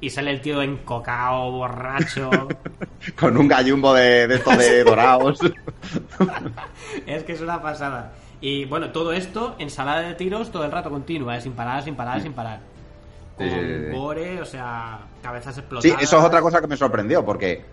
Y 0.02 0.10
sale 0.10 0.32
el 0.32 0.42
tío 0.42 0.62
encocao, 0.64 1.52
borracho. 1.52 2.32
Con 3.20 3.38
un 3.38 3.48
gallumbo 3.48 3.94
de, 3.94 4.28
de 4.28 4.36
estos 4.36 4.58
de 4.58 4.84
dorados. 4.90 5.40
es 7.06 7.24
que 7.24 7.34
es 7.34 7.42
una 7.42 7.62
pasada. 7.62 8.14
Y 8.42 8.66
bueno, 8.66 8.90
todo 8.92 9.14
esto, 9.14 9.56
ensalada 9.60 10.02
de 10.02 10.16
tiros 10.16 10.52
todo 10.52 10.66
el 10.66 10.72
rato 10.72 10.90
continua, 10.90 11.38
¿eh? 11.38 11.42
sin 11.42 11.54
parar, 11.54 11.84
sin 11.84 11.96
parar, 11.96 12.20
sin 12.20 12.34
parar. 12.34 12.60
Con 13.38 13.48
Sí, 13.48 13.54
sí, 13.56 13.60
sí, 13.62 13.86
sí. 13.92 13.96
gore, 13.96 14.42
o 14.42 14.46
sea, 14.46 15.00
cabezas 15.22 15.54
Sí, 15.54 15.62
explotadas. 15.62 16.02
eso 16.04 16.18
es 16.18 16.24
otra 16.24 16.42
cosa 16.42 16.60
que 16.62 16.68
me 16.68 16.76
sorprendió, 16.78 17.24
porque, 17.24 17.64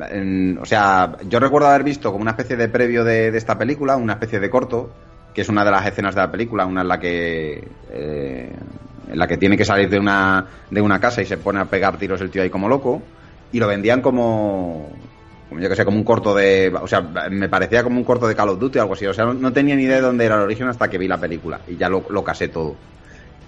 o 0.00 0.64
sea, 0.64 1.16
yo 1.28 1.40
recuerdo 1.40 1.68
haber 1.68 1.82
visto 1.82 2.10
como 2.10 2.22
una 2.22 2.32
especie 2.32 2.56
de 2.56 2.68
previo 2.68 3.04
de, 3.04 3.28
esta 3.36 3.58
película, 3.58 3.96
una 3.96 4.14
especie 4.14 4.40
de 4.40 4.50
corto, 4.50 4.90
que 5.34 5.42
es 5.42 5.48
una 5.48 5.64
de 5.64 5.70
las 5.70 5.86
escenas 5.86 6.14
de 6.14 6.20
la 6.20 6.30
película, 6.30 6.66
una 6.66 6.82
en 6.82 6.88
la 6.88 6.98
que, 6.98 7.68
eh, 7.90 8.52
en 9.10 9.18
la 9.18 9.26
que 9.26 9.36
tiene 9.36 9.56
que 9.56 9.64
salir 9.64 9.88
de 9.88 9.98
una, 9.98 10.46
de 10.70 10.80
una 10.80 11.00
casa 11.00 11.22
y 11.22 11.26
se 11.26 11.38
pone 11.38 11.60
a 11.60 11.64
pegar 11.64 11.98
tiros 11.98 12.20
el 12.20 12.30
tío 12.30 12.42
ahí 12.42 12.50
como 12.50 12.68
loco, 12.68 13.02
y 13.52 13.58
lo 13.58 13.66
vendían 13.66 14.00
como, 14.00 14.88
como 15.48 15.60
yo 15.60 15.68
que 15.68 15.76
sé, 15.76 15.84
como 15.84 15.96
un 15.96 16.04
corto 16.04 16.34
de, 16.34 16.72
o 16.80 16.86
sea, 16.86 17.00
me 17.30 17.48
parecía 17.48 17.82
como 17.82 17.96
un 17.96 18.04
corto 18.04 18.28
de 18.28 18.34
Call 18.34 18.50
of 18.50 18.58
Duty 18.58 18.78
o 18.78 18.82
algo 18.82 18.94
así, 18.94 19.06
o 19.06 19.14
sea, 19.14 19.26
no, 19.26 19.52
tenía 19.52 19.74
ni 19.74 19.84
idea 19.84 19.96
de 19.96 20.02
dónde 20.02 20.24
era 20.24 20.36
el 20.36 20.42
origen 20.42 20.68
hasta 20.68 20.88
que 20.88 20.98
vi 20.98 21.08
la 21.08 21.18
película, 21.18 21.60
y 21.66 21.76
ya 21.76 21.88
lo 21.88 22.24
casé 22.24 22.48
todo. 22.48 22.76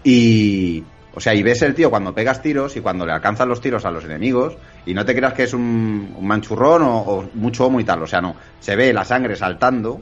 Y, 0.02 0.82
o 1.14 1.20
sea, 1.20 1.34
y 1.34 1.42
ves 1.42 1.60
el 1.62 1.74
tío 1.74 1.90
cuando 1.90 2.14
pegas 2.14 2.40
tiros 2.40 2.76
y 2.76 2.80
cuando 2.80 3.04
le 3.04 3.12
alcanzan 3.12 3.48
los 3.48 3.60
tiros 3.60 3.84
a 3.84 3.90
los 3.90 4.04
enemigos 4.04 4.56
y 4.86 4.94
no 4.94 5.04
te 5.04 5.14
creas 5.14 5.32
que 5.34 5.42
es 5.44 5.52
un, 5.54 6.14
un 6.16 6.26
manchurrón 6.26 6.82
o, 6.82 6.98
o 7.00 7.28
mucho 7.34 7.66
homo 7.66 7.80
y 7.80 7.84
tal. 7.84 8.02
O 8.02 8.06
sea, 8.06 8.20
no. 8.20 8.36
Se 8.60 8.76
ve 8.76 8.92
la 8.92 9.04
sangre 9.04 9.34
saltando 9.36 10.00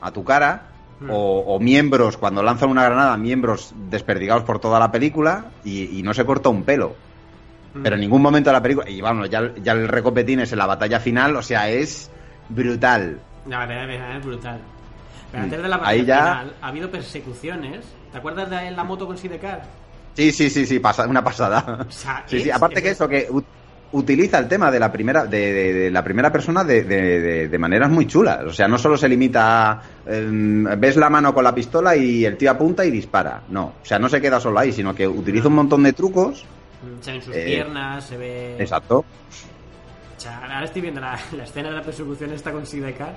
a 0.00 0.10
tu 0.12 0.22
cara 0.24 0.66
Hmm. 1.02 1.08
o, 1.10 1.54
o 1.54 1.58
miembros, 1.58 2.18
cuando 2.18 2.42
lanzan 2.42 2.68
una 2.68 2.84
granada, 2.84 3.16
miembros 3.16 3.72
desperdigados 3.88 4.42
por 4.44 4.58
toda 4.58 4.78
la 4.78 4.92
película 4.92 5.46
y, 5.64 5.98
y 5.98 6.02
no 6.02 6.12
se 6.12 6.26
corta 6.26 6.50
un 6.50 6.62
pelo. 6.62 6.94
Mm. 7.72 7.82
Pero 7.82 7.94
en 7.94 8.02
ningún 8.02 8.20
momento 8.20 8.50
de 8.50 8.52
la 8.54 8.60
película, 8.60 8.90
y 8.90 9.00
vamos, 9.00 9.30
ya, 9.30 9.50
ya 9.62 9.72
el 9.72 9.88
recopetín 9.88 10.40
es 10.40 10.52
en 10.52 10.58
la 10.58 10.66
batalla 10.66 11.00
final, 11.00 11.34
o 11.36 11.40
sea, 11.42 11.70
es 11.70 12.10
brutal. 12.50 13.18
La 13.46 13.64
verdad 13.64 14.14
es 14.18 14.22
brutal. 14.26 14.58
Pero 15.32 15.40
Mm. 15.40 15.44
antes 15.44 15.62
de 15.62 15.68
la 15.68 15.76
Ahí 15.76 15.80
batalla 16.02 16.04
ya- 16.04 16.18
final 16.40 16.52
ha 16.60 16.66
habido 16.68 16.90
persecuciones. 16.90 17.86
¿Te 18.12 18.18
acuerdas 18.18 18.50
de 18.50 18.70
la 18.70 18.84
moto 18.84 19.06
con 19.06 19.16
Sidecar? 19.16 19.62
Sí, 20.14 20.32
sí, 20.32 20.50
sí, 20.50 20.66
sí, 20.66 20.78
pasa, 20.80 21.06
una 21.06 21.22
pasada. 21.24 21.86
O 21.88 21.90
sea, 21.92 22.24
Sí, 22.26 22.40
sí, 22.40 22.50
aparte 22.50 22.78
es- 22.78 22.82
que 22.82 22.90
eso, 22.90 23.08
que 23.08 23.28
utiliza 23.92 24.38
el 24.38 24.46
tema 24.48 24.70
de 24.70 24.78
la 24.78 24.92
primera, 24.92 25.26
de, 25.26 25.52
de- 25.52 25.72
de 25.72 25.90
la 25.90 26.04
primera 26.04 26.30
persona 26.30 26.62
de, 26.62 26.84
de- 26.84 27.58
maneras 27.58 27.90
muy 27.90 28.06
chulas. 28.06 28.44
O 28.44 28.52
sea, 28.52 28.68
no 28.68 28.78
solo 28.78 28.96
se 28.96 29.08
limita 29.08 29.70
a, 29.72 29.82
em, 30.06 30.64
ves 30.78 30.96
la 30.96 31.10
mano 31.10 31.34
con 31.34 31.42
la 31.44 31.54
pistola 31.54 31.96
y 31.96 32.24
el 32.24 32.36
tío 32.36 32.50
apunta 32.50 32.84
y 32.84 32.90
dispara. 32.90 33.42
No, 33.48 33.64
o 33.82 33.84
sea, 33.84 33.98
no 33.98 34.08
se 34.08 34.20
queda 34.20 34.38
solo 34.40 34.58
ahí, 34.58 34.72
sino 34.72 34.94
que 34.94 35.06
utiliza 35.08 35.48
un 35.48 35.54
montón 35.54 35.82
de 35.82 35.92
trucos. 35.92 36.44
Se 37.00 37.12
ven 37.12 37.22
sus 37.22 37.34
Eh, 37.34 37.44
piernas, 37.46 38.04
se 38.06 38.16
ve... 38.16 38.56
Exacto. 38.58 38.98
O 38.98 40.20
sea, 40.22 40.38
ahora 40.38 40.64
estoy 40.64 40.82
viendo 40.82 41.00
la, 41.00 41.18
la 41.36 41.44
escena 41.44 41.70
de 41.70 41.76
la 41.76 41.82
persecución 41.82 42.32
esta 42.32 42.52
con 42.52 42.66
Sidecar. 42.66 43.16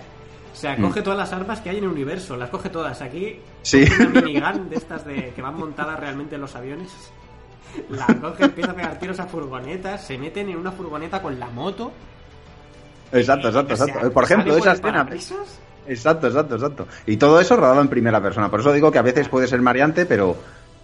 O 0.54 0.56
sea, 0.56 0.76
Mm. 0.78 0.84
coge 0.84 1.02
todas 1.02 1.18
las 1.20 1.34
armas 1.34 1.60
que 1.62 1.70
hay 1.72 1.78
en 1.80 1.84
el 1.86 1.90
universo, 1.90 2.38
las 2.38 2.50
coge 2.50 2.70
todas. 2.70 3.02
Aquí 3.02 3.40
Sí. 3.64 3.84
una 4.00 4.22
minigun 4.22 4.70
de 4.70 4.76
estas 4.78 5.04
de, 5.06 5.34
que 5.36 5.42
van 5.42 5.58
montadas 5.58 6.00
realmente 6.00 6.36
en 6.36 6.42
los 6.42 6.56
aviones. 6.56 6.90
La 7.90 8.06
coge, 8.22 8.46
empieza 8.46 8.72
a 8.72 8.76
pegar 8.76 9.00
tiros 9.00 9.20
a 9.20 9.26
furgonetas, 9.26 10.06
se 10.06 10.18
meten 10.18 10.50
en 10.50 10.58
una 10.58 10.72
furgoneta 10.72 11.22
con 11.22 11.40
la 11.40 11.48
moto. 11.48 11.92
Exacto, 13.12 13.48
exacto, 13.48 13.74
O 13.74 13.78
sea, 13.78 13.86
exacto. 13.88 14.12
Por 14.12 14.24
ejemplo, 14.24 14.56
esa 14.58 14.74
escena. 14.74 14.92
parabrisas. 14.92 15.60
Exacto, 15.88 16.28
exacto, 16.28 16.56
exacto. 16.56 16.88
Y 17.06 17.18
todo 17.18 17.40
eso 17.40 17.56
rodado 17.56 17.82
en 17.82 17.88
primera 17.88 18.22
persona. 18.22 18.50
Por 18.50 18.60
eso 18.62 18.72
digo 18.74 18.92
que 18.92 19.00
a 19.00 19.04
veces 19.04 19.28
puede 19.28 19.48
ser 19.48 19.62
mareante, 19.62 20.06
pero, 20.06 20.36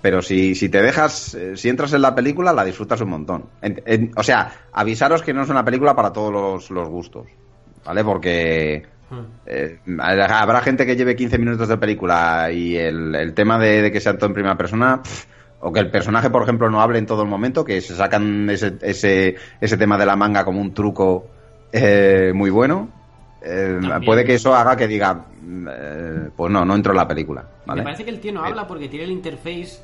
pero 0.01 0.21
si, 0.21 0.55
si 0.55 0.67
te 0.69 0.81
dejas, 0.81 1.33
eh, 1.35 1.55
si 1.57 1.69
entras 1.69 1.93
en 1.93 2.01
la 2.01 2.13
película, 2.13 2.53
la 2.53 2.65
disfrutas 2.65 3.01
un 3.01 3.09
montón. 3.09 3.45
En- 3.61 3.81
en- 3.85 4.11
o 4.15 4.23
sea, 4.23 4.51
avisaros 4.73 5.21
que 5.21 5.33
no 5.33 5.43
es 5.43 5.49
una 5.49 5.63
película 5.63 5.95
para 5.95 6.11
todos 6.11 6.31
los, 6.33 6.69
los 6.71 6.87
gustos. 6.89 7.27
¿Vale? 7.85 8.03
Porque 8.03 8.83
Mm. 8.85 8.98
Eh, 9.45 9.79
habrá 9.99 10.61
gente 10.61 10.85
que 10.85 10.95
lleve 10.95 11.15
15 11.15 11.37
minutos 11.37 11.67
de 11.67 11.77
película 11.77 12.51
y 12.51 12.75
el, 12.77 13.15
el 13.15 13.33
tema 13.33 13.57
de, 13.59 13.81
de 13.81 13.91
que 13.91 13.99
sea 13.99 14.15
todo 14.17 14.27
en 14.27 14.33
primera 14.33 14.55
persona. 14.57 15.01
pff, 15.03 15.25
o 15.61 15.73
que 15.73 15.79
el 15.81 15.91
personaje, 15.91 16.29
por 16.29 16.43
ejemplo, 16.43 16.69
no 16.69 16.79
hable 16.81 16.99
en 16.99 17.05
todo 17.05 17.21
el 17.23 17.27
momento, 17.27 17.65
que 17.65 17.81
se 17.81 17.93
sacan 17.95 18.49
ese, 18.49 18.77
ese, 18.81 19.35
ese 19.59 19.77
tema 19.77 19.97
de 19.97 20.05
la 20.05 20.15
manga 20.15 20.45
como 20.45 20.61
un 20.61 20.73
truco 20.73 21.27
eh, 21.73 22.31
muy 22.33 22.49
bueno. 22.49 22.87
eh, 23.41 23.77
puede 24.05 24.23
que 24.23 24.35
eso 24.35 24.55
haga 24.55 24.75
que 24.77 24.87
diga, 24.87 25.13
mm, 25.41 25.67
pues 26.35 26.51
no, 26.51 26.63
no 26.63 26.75
entro 26.75 26.93
en 26.93 26.97
la 26.97 27.07
película. 27.07 27.43
¿vale? 27.65 27.81
Me 27.81 27.83
parece 27.83 28.05
que 28.05 28.09
el 28.11 28.19
tío 28.21 28.31
no 28.31 28.43
habla 28.43 28.65
porque 28.67 28.87
tiene 28.87 29.03
el 29.05 29.11
interface 29.11 29.81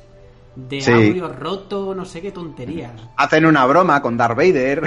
de 0.54 0.80
Sí. 0.80 0.90
audio 0.90 1.28
roto, 1.28 1.94
no 1.94 2.06
sé 2.06 2.22
qué 2.22 2.32
tonterías. 2.32 2.92
Hacen 3.18 3.44
una 3.44 3.66
broma 3.66 4.00
con 4.00 4.16
Darth 4.16 4.36
Vader. 4.38 4.82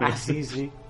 Ah, 0.00 0.16
sí, 0.16 0.42
sí. 0.42 0.68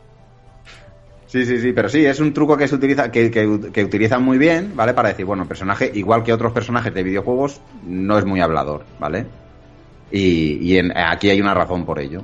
Sí, 1.35 1.45
sí, 1.45 1.59
sí, 1.59 1.73
pero 1.73 1.89
sí, 1.89 2.07
es 2.07 2.21
un 2.21 2.33
truco 2.33 2.57
que 2.57 2.69
se 2.69 2.77
utiliza, 2.77 3.11
que, 3.11 3.29
que- 3.29 3.83
utilizan 3.85 4.23
muy 4.23 4.39
bien, 4.39 4.71
¿vale? 4.77 4.95
Para 4.95 5.09
decir, 5.09 5.25
bueno, 5.25 5.43
el 5.43 5.49
personaje, 5.49 5.91
igual 5.93 6.23
que 6.23 6.33
otros 6.33 6.53
personajes 6.53 6.95
de 6.95 7.03
videojuegos, 7.03 7.61
no 7.83 8.17
es 8.17 8.25
muy 8.25 8.41
hablador, 8.41 8.87
¿vale? 9.01 9.27
Y, 10.13 10.59
y 10.65 10.79
en- 10.79 10.97
aquí 10.97 11.31
hay 11.31 11.41
una 11.41 11.53
razón 11.53 11.85
por 11.85 11.99
ello. 11.99 12.23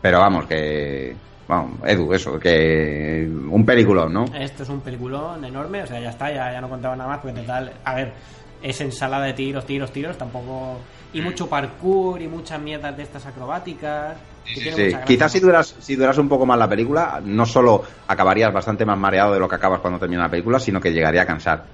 Pero 0.00 0.18
vamos, 0.18 0.46
que. 0.46 1.14
Vamos, 1.46 1.78
Edu, 1.88 2.12
eso, 2.12 2.40
que. 2.40 3.30
Un 3.30 3.64
peliculón, 3.64 4.12
¿no? 4.12 4.24
Esto 4.34 4.64
es 4.64 4.68
un 4.68 4.80
peliculón 4.80 5.44
enorme, 5.44 5.84
o 5.84 5.86
sea, 5.86 6.00
ya 6.00 6.10
está, 6.10 6.28
ya, 6.32 6.52
ya 6.54 6.60
no 6.60 6.68
contaba 6.68 6.96
nada 6.96 7.08
más, 7.08 7.20
porque 7.20 7.40
total, 7.40 7.70
a 7.84 7.94
ver, 7.94 8.14
es 8.62 8.80
ensalada 8.80 9.26
de 9.26 9.32
tiros, 9.32 9.66
tiros, 9.66 9.92
tiros, 9.92 10.16
tampoco... 10.18 10.78
Y 11.14 11.20
mucho 11.20 11.46
parkour 11.46 12.22
y 12.22 12.26
muchas 12.28 12.58
mierdas 12.60 12.96
de 12.96 13.02
estas 13.02 13.26
acrobáticas. 13.26 14.16
Sí, 14.46 14.60
sí. 14.74 14.92
Quizás 15.06 15.30
si 15.30 15.40
duras, 15.40 15.74
si 15.78 15.94
duras 15.94 16.16
un 16.16 16.28
poco 16.28 16.46
más 16.46 16.58
la 16.58 16.66
película, 16.68 17.20
no 17.22 17.44
solo 17.44 17.84
acabarías 18.08 18.50
bastante 18.52 18.86
más 18.86 18.96
mareado 18.98 19.34
de 19.34 19.38
lo 19.40 19.46
que 19.48 19.56
acabas 19.56 19.80
cuando 19.80 19.98
termina 19.98 20.22
la 20.22 20.30
película, 20.30 20.58
sino 20.58 20.80
que 20.80 20.90
llegaría 20.90 21.22
a 21.22 21.26
cansar. 21.26 21.64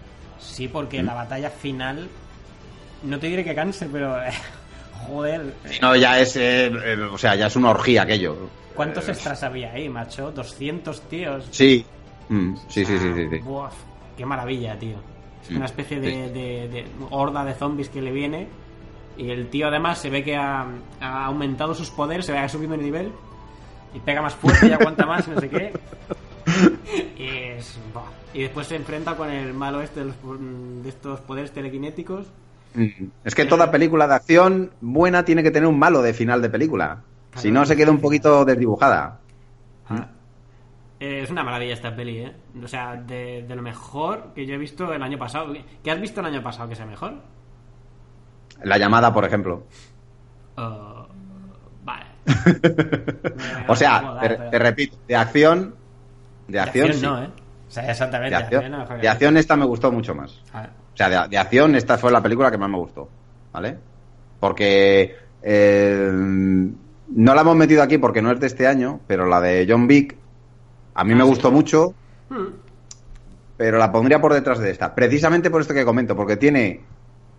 Sí, 0.41 0.67
porque 0.67 1.03
la 1.05 1.15
batalla 1.15 1.51
final, 1.51 2.09
no 3.05 3.19
te 3.21 3.29
diré 3.29 3.45
que 3.45 3.55
canse, 3.55 3.87
pero... 3.93 4.17
joder, 5.07 5.55
Si 5.71 5.79
no, 5.81 5.95
ya 5.95 6.19
es. 6.19 6.35
eh, 6.37 6.67
eh, 6.67 6.97
o 7.13 7.17
sea, 7.17 7.37
ya 7.37 7.47
es 7.47 7.55
una 7.57 7.71
orgía 7.71 8.03
aquello. 8.03 8.37
¿cuántos 8.75 9.09
Eh, 9.09 9.13
extras 9.13 9.43
había 9.45 9.73
ahí, 9.73 9.89
macho? 9.89 10.33
200 10.33 11.01
tíos. 11.03 11.47
Sí. 11.53 11.87
Mm, 12.29 12.55
sí, 12.69 12.85
sí, 12.85 12.99
sí, 12.99 13.13
sí, 13.15 13.29
sí. 13.31 13.39
Buah, 13.39 13.71
qué 14.17 14.27
maravilla, 14.27 14.77
tío. 14.77 14.97
Es 15.43 15.51
una 15.51 15.67
especie 15.67 16.01
de, 16.01 16.11
sí. 16.11 16.17
de- 16.33 16.69
de 16.69 16.87
horda 17.11 17.45
de 17.45 17.55
zombies 17.55 17.89
que 17.89 18.03
le 18.03 18.13
viene. 18.13 18.49
Y 19.17 19.31
el 19.31 19.49
tío 19.49 19.67
además 19.69 19.99
se 19.99 20.11
ve 20.11 20.23
que 20.23 20.37
ha, 20.37 20.65
ha 21.01 21.25
aumentado 21.27 21.75
sus 21.75 21.91
poderes, 21.91 22.27
se 22.27 22.33
ve 22.33 22.39
que 22.39 22.45
ha 22.45 22.49
subido 22.49 22.73
de 22.73 22.79
nivel. 22.79 23.13
Y 23.95 24.01
pega 24.01 24.21
más 24.23 24.35
fuerte 24.35 24.69
y 24.69 24.73
aguanta 24.73 25.07
más 25.07 25.27
no 25.29 25.41
sé 25.41 25.49
qué. 25.49 25.73
Y, 27.19 27.25
es, 27.59 27.79
y 28.33 28.43
después 28.43 28.67
se 28.67 28.77
enfrenta 28.77 29.15
con 29.17 29.29
el 29.29 29.53
malo 29.53 29.83
este 29.83 30.01
de, 30.01 30.07
los 30.07 30.17
de 30.83 30.89
estos 30.89 31.21
poderes 31.21 31.53
telequinéticos. 31.53 32.27
Mm. 32.75 32.87
Es 33.25 33.35
que 33.35 33.45
toda 33.45 33.71
película 33.71 34.07
de 34.09 34.15
acción 34.15 34.71
buena 34.81 35.25
tiene 35.25 35.43
que 35.43 35.51
tener 35.51 35.69
un 35.69 35.79
malo 35.79 36.01
de 36.01 36.15
final 36.15 36.41
de 36.41 36.49
película. 36.49 37.03
Si 37.37 37.51
no, 37.51 37.67
se 37.67 37.77
queda 37.77 37.91
un 37.91 38.01
poquito 38.01 38.45
desdibujada. 38.45 39.19
Ah. 39.89 40.09
Eh, 41.01 41.21
es 41.23 41.31
una 41.31 41.45
maravilla 41.45 41.75
esta 41.75 41.95
peli, 41.95 42.19
¿eh? 42.19 42.33
O 42.63 42.67
sea, 42.69 42.97
de, 42.97 43.45
de 43.47 43.55
lo 43.57 43.63
mejor 43.63 44.33
que 44.35 44.45
yo 44.47 44.55
he 44.55 44.59
visto 44.59 44.93
el 44.93 45.03
año 45.03 45.19
pasado. 45.19 45.53
¿Qué 45.83 45.91
has 45.91 46.01
visto 46.01 46.21
el 46.21 46.27
año 46.27 46.43
pasado 46.43 46.69
que 46.69 46.75
sea 46.75 46.87
mejor? 46.87 47.15
La 48.65 48.79
llamada, 48.79 49.13
por 49.15 49.25
ejemplo. 49.25 49.65
Oh, 50.57 51.07
vale. 51.85 52.07
O 53.69 53.77
sea, 53.77 54.19
te, 54.21 54.29
pero- 54.29 54.51
te 54.51 54.59
repito, 54.59 54.97
de 55.07 55.15
acción. 55.17 55.75
De 56.49 56.55
De 56.55 56.61
acción, 56.61 56.93
sí. 56.95 57.03
no, 57.05 57.23
¿eh? 57.23 57.29
O 57.69 57.71
sea, 57.71 57.91
exactamente. 57.91 58.31
De 58.31 58.43
acción, 58.43 59.01
de 59.01 59.09
acción 59.09 59.37
esta 59.37 59.57
me 59.57 59.67
gustó 59.67 59.93
mucho 59.93 60.15
más. 60.15 60.43
O 60.53 60.97
sea, 60.97 61.09
de, 61.09 61.29
de 61.29 61.39
acción 61.39 61.75
esta 61.77 61.99
fue 61.99 62.11
la 62.11 62.23
película 62.23 62.51
que 62.51 62.59
más 62.59 62.71
me 62.71 62.79
gustó. 62.79 63.09
¿Vale? 63.53 63.79
Porque 64.41 65.17
eh, 65.43 66.11
no 66.13 67.35
la 67.35 67.41
hemos 67.43 67.57
metido 67.57 67.83
aquí 67.83 67.99
porque 67.99 68.23
no 68.23 68.31
es 68.33 68.41
de 68.41 68.47
este 68.47 68.67
año, 68.67 69.01
pero 69.07 69.27
la 69.27 69.41
de 69.41 69.67
John 69.69 69.87
Wick 69.89 70.17
a 71.01 71.05
mí 71.05 71.13
Ah, 71.13 71.17
me 71.17 71.23
sí. 71.23 71.29
gustó 71.29 71.51
mucho, 71.51 71.95
hmm. 72.31 72.47
pero 73.57 73.79
la 73.79 73.91
pondría 73.91 74.21
por 74.21 74.33
detrás 74.35 74.59
de 74.59 74.71
esta. 74.71 74.95
Precisamente 74.95 75.51
por 75.51 75.61
esto 75.61 75.75
que 75.75 75.85
comento, 75.85 76.15
porque 76.17 76.37
tiene, 76.37 76.81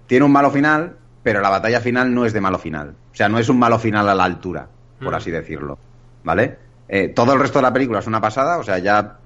tiene 0.08 0.26
un 0.26 0.32
malo 0.32 0.52
final, 0.52 0.96
pero 1.24 1.42
la 1.42 1.50
batalla 1.50 1.80
final 1.80 2.14
no 2.14 2.26
es 2.26 2.34
de 2.34 2.42
malo 2.42 2.58
final. 2.60 2.96
O 3.12 3.16
sea, 3.16 3.30
no 3.30 3.40
es 3.40 3.50
un 3.50 3.60
malo 3.60 3.80
final 3.80 4.08
a 4.10 4.16
la 4.16 4.24
altura, 4.24 4.68
por 5.02 5.14
Mm. 5.14 5.16
así 5.16 5.32
decirlo. 5.32 5.78
¿Vale? 6.24 6.58
Eh, 6.92 7.10
todo 7.10 7.34
el 7.34 7.40
resto 7.40 7.60
de 7.60 7.64
la 7.64 7.72
película 7.74 8.00
es 8.00 8.08
una 8.08 8.20
pasada, 8.20 8.58
o 8.58 8.64
sea, 8.64 8.80
ya, 8.80 9.20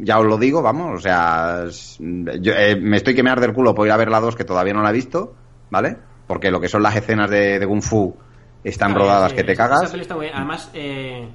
ya 0.00 0.18
os 0.20 0.26
lo 0.26 0.38
digo, 0.38 0.62
vamos, 0.62 0.98
o 0.98 1.00
sea, 1.00 1.64
yo, 1.98 2.52
eh, 2.54 2.76
me 2.76 2.96
estoy 2.96 3.14
que 3.14 3.24
me 3.24 3.30
arde 3.30 3.46
el 3.46 3.52
culo 3.52 3.74
por 3.74 3.86
ir 3.86 3.92
a 3.92 3.96
ver 3.96 4.08
la 4.08 4.20
2 4.20 4.36
que 4.36 4.44
todavía 4.44 4.72
no 4.72 4.82
la 4.82 4.90
he 4.90 4.92
visto, 4.92 5.34
¿vale? 5.68 5.96
Porque 6.28 6.50
lo 6.52 6.60
que 6.60 6.68
son 6.68 6.82
las 6.82 6.94
escenas 6.94 7.28
de, 7.28 7.58
de 7.58 7.66
Kung 7.66 7.82
Fu 7.82 8.14
están 8.62 8.92
Ah, 8.92 8.94
rodadas 8.94 9.30
sí, 9.32 9.36
que 9.36 9.44
te 9.44 9.56
cagas. 9.56 9.92
Además, 9.92 10.70
eh, 10.74 11.28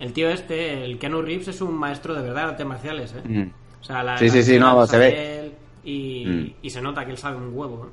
el 0.00 0.12
tío 0.12 0.28
este, 0.30 0.84
el 0.84 0.98
Keanu 0.98 1.22
Reeves, 1.22 1.48
es 1.48 1.60
un 1.60 1.74
maestro 1.78 2.14
de 2.14 2.22
verdad 2.22 2.44
de 2.46 2.50
artes 2.50 2.66
marciales, 2.66 3.14
¿eh? 3.14 3.22
Mm. 3.28 3.50
O 3.80 3.84
sea, 3.84 4.02
la, 4.02 4.18
Sí, 4.18 4.28
sí, 4.28 4.42
sí, 4.42 4.58
no, 4.58 4.86
se 4.86 4.98
ve. 4.98 5.52
Y, 5.84 6.24
Mm. 6.26 6.52
y 6.62 6.70
se 6.70 6.82
nota 6.82 7.04
que 7.04 7.12
él 7.12 7.18
sabe 7.18 7.36
un 7.36 7.56
huevo. 7.56 7.86
¿eh? 7.86 7.90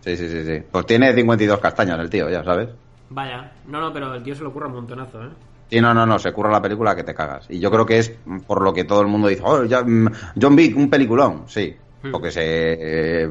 Sí, 0.00 0.16
sí, 0.16 0.28
sí, 0.28 0.44
sí. 0.44 0.62
Pues 0.70 0.84
tiene 0.86 1.12
52 1.14 1.58
castañas 1.60 1.98
el 2.00 2.10
tío, 2.10 2.28
ya 2.28 2.42
sabes. 2.44 2.68
Vaya, 3.10 3.52
no, 3.68 3.80
no, 3.80 3.92
pero 3.92 4.14
el 4.14 4.22
tío 4.22 4.34
se 4.34 4.42
lo 4.42 4.48
ocurre 4.50 4.66
un 4.66 4.74
montonazo, 4.74 5.22
¿eh? 5.24 5.28
Sí, 5.70 5.80
no, 5.80 5.92
no, 5.94 6.06
no, 6.06 6.18
se 6.18 6.32
curra 6.32 6.50
la 6.52 6.62
película 6.62 6.94
que 6.94 7.02
te 7.02 7.14
cagas. 7.14 7.46
Y 7.48 7.58
yo 7.58 7.70
creo 7.70 7.84
que 7.86 7.98
es 7.98 8.16
por 8.46 8.62
lo 8.62 8.72
que 8.72 8.84
todo 8.84 9.00
el 9.00 9.08
mundo 9.08 9.26
dice, 9.28 9.42
oh, 9.44 9.64
ya, 9.64 9.82
mm, 9.82 10.08
John 10.40 10.54
Wick, 10.54 10.76
un 10.76 10.88
peliculón, 10.90 11.44
sí. 11.46 11.74
Porque 12.12 12.30
se, 12.30 12.42
eh, 13.24 13.28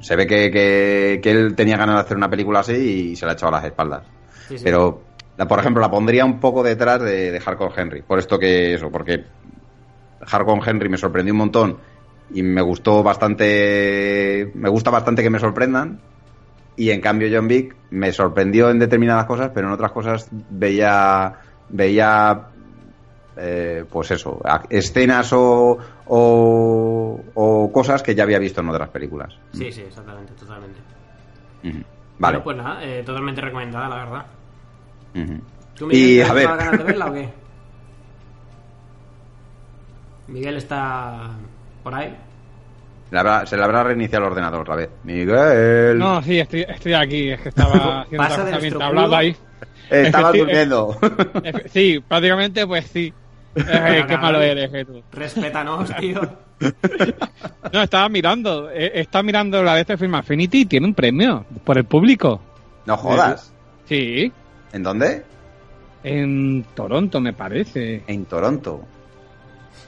se 0.00 0.16
ve 0.16 0.26
que, 0.26 0.50
que- 0.50 1.20
que 1.22 1.30
él 1.30 1.54
tenía 1.54 1.76
ganas 1.76 1.96
de 1.96 2.00
hacer 2.02 2.16
una 2.16 2.30
película 2.30 2.60
así 2.60 2.72
y 3.12 3.16
se 3.16 3.26
la 3.26 3.32
ha 3.32 3.34
echado 3.34 3.48
a 3.54 3.56
las 3.58 3.64
espaldas. 3.66 4.02
Sí, 4.48 4.56
sí. 4.56 4.64
Pero, 4.64 5.02
la, 5.36 5.48
por 5.48 5.58
ejemplo, 5.58 5.80
la 5.80 5.90
pondría 5.90 6.24
un 6.24 6.40
poco 6.40 6.62
detrás 6.62 7.00
de, 7.02 7.30
de 7.32 7.40
Hardcore 7.40 7.74
Henry. 7.76 8.02
Por 8.02 8.18
esto 8.18 8.38
que 8.38 8.74
eso, 8.74 8.90
porque 8.90 9.24
Hardcore 10.20 10.70
Henry 10.70 10.88
me 10.88 10.96
sorprendió 10.96 11.34
un 11.34 11.38
montón 11.38 11.78
y 12.30 12.42
me 12.42 12.62
gustó 12.62 13.02
bastante, 13.02 14.50
me 14.54 14.68
gusta 14.68 14.90
bastante 14.90 15.22
que 15.22 15.30
me 15.30 15.38
sorprendan. 15.38 16.00
Y 16.76 16.90
en 16.90 17.00
cambio 17.00 17.28
John 17.32 17.46
Wick 17.46 17.76
me 17.90 18.12
sorprendió 18.12 18.70
en 18.70 18.78
determinadas 18.78 19.26
cosas, 19.26 19.50
pero 19.54 19.68
en 19.68 19.74
otras 19.74 19.92
cosas 19.92 20.28
veía, 20.50 21.34
veía, 21.68 22.48
eh, 23.36 23.84
pues 23.88 24.10
eso, 24.10 24.40
escenas 24.70 25.32
o, 25.32 25.78
o, 26.06 27.20
o 27.34 27.72
cosas 27.72 28.02
que 28.02 28.14
ya 28.16 28.24
había 28.24 28.40
visto 28.40 28.60
en 28.60 28.70
otras 28.70 28.88
películas. 28.88 29.34
Sí, 29.52 29.70
sí, 29.70 29.82
exactamente, 29.82 30.32
totalmente. 30.32 30.80
Vale. 31.62 32.38
Bueno, 32.38 32.42
pues 32.42 32.56
nada, 32.56 32.84
eh, 32.84 33.02
totalmente 33.04 33.40
recomendada, 33.40 33.88
la 33.88 33.96
verdad. 33.96 34.26
¿Tú, 35.74 35.86
Y, 35.90 35.96
Miguel, 35.96 36.22
a 36.22 36.34
¿tienes 36.34 36.34
ver. 36.34 36.56
ganas 36.58 36.78
de 36.78 36.84
verla 36.84 37.06
o 37.06 37.12
qué? 37.14 37.28
Miguel 40.28 40.56
está 40.56 41.30
por 41.82 41.94
ahí. 41.94 42.16
Le 43.10 43.18
habrá- 43.18 43.46
se 43.46 43.56
le 43.56 43.62
habrá 43.64 43.84
reiniciado 43.84 44.24
el 44.26 44.30
ordenador 44.32 44.60
otra 44.62 44.76
vez. 44.76 44.90
Miguel. 45.04 45.98
No, 45.98 46.22
sí, 46.22 46.38
estoy, 46.40 46.62
estoy 46.68 46.94
aquí. 46.94 47.30
Es 47.30 47.40
que 47.40 47.48
estaba 47.50 48.00
haciendo 48.02 48.78
Pasa 48.78 48.86
hablaba 48.86 49.06
culo. 49.06 49.16
ahí. 49.16 49.36
Estaba 49.90 50.32
durmiendo. 50.32 50.96
Sí, 51.70 52.02
prácticamente 52.06 52.66
pues 52.66 52.86
sí. 52.86 53.12
Qué 53.54 54.18
malo 54.20 54.40
eres, 54.40 54.72
eh, 54.74 54.84
tú. 54.84 55.02
Respétanos, 55.12 55.94
tío. 55.96 56.20
No, 57.72 57.82
estaba 57.82 58.08
mirando. 58.08 58.70
eh, 58.70 58.92
está 58.94 59.22
mirando 59.22 59.62
la 59.62 59.74
de 59.74 59.82
este 59.82 59.96
film 59.96 60.14
Affinity 60.16 60.62
y 60.62 60.66
tiene 60.66 60.86
un 60.86 60.94
premio 60.94 61.44
por 61.62 61.76
el 61.78 61.84
público. 61.84 62.40
no 62.86 62.96
jodas. 62.96 63.52
Sí, 63.84 64.32
¿En 64.74 64.82
dónde? 64.82 65.22
en 66.02 66.66
Toronto 66.74 67.18
me 67.18 67.32
parece. 67.32 68.02
En 68.06 68.26
Toronto. 68.26 68.82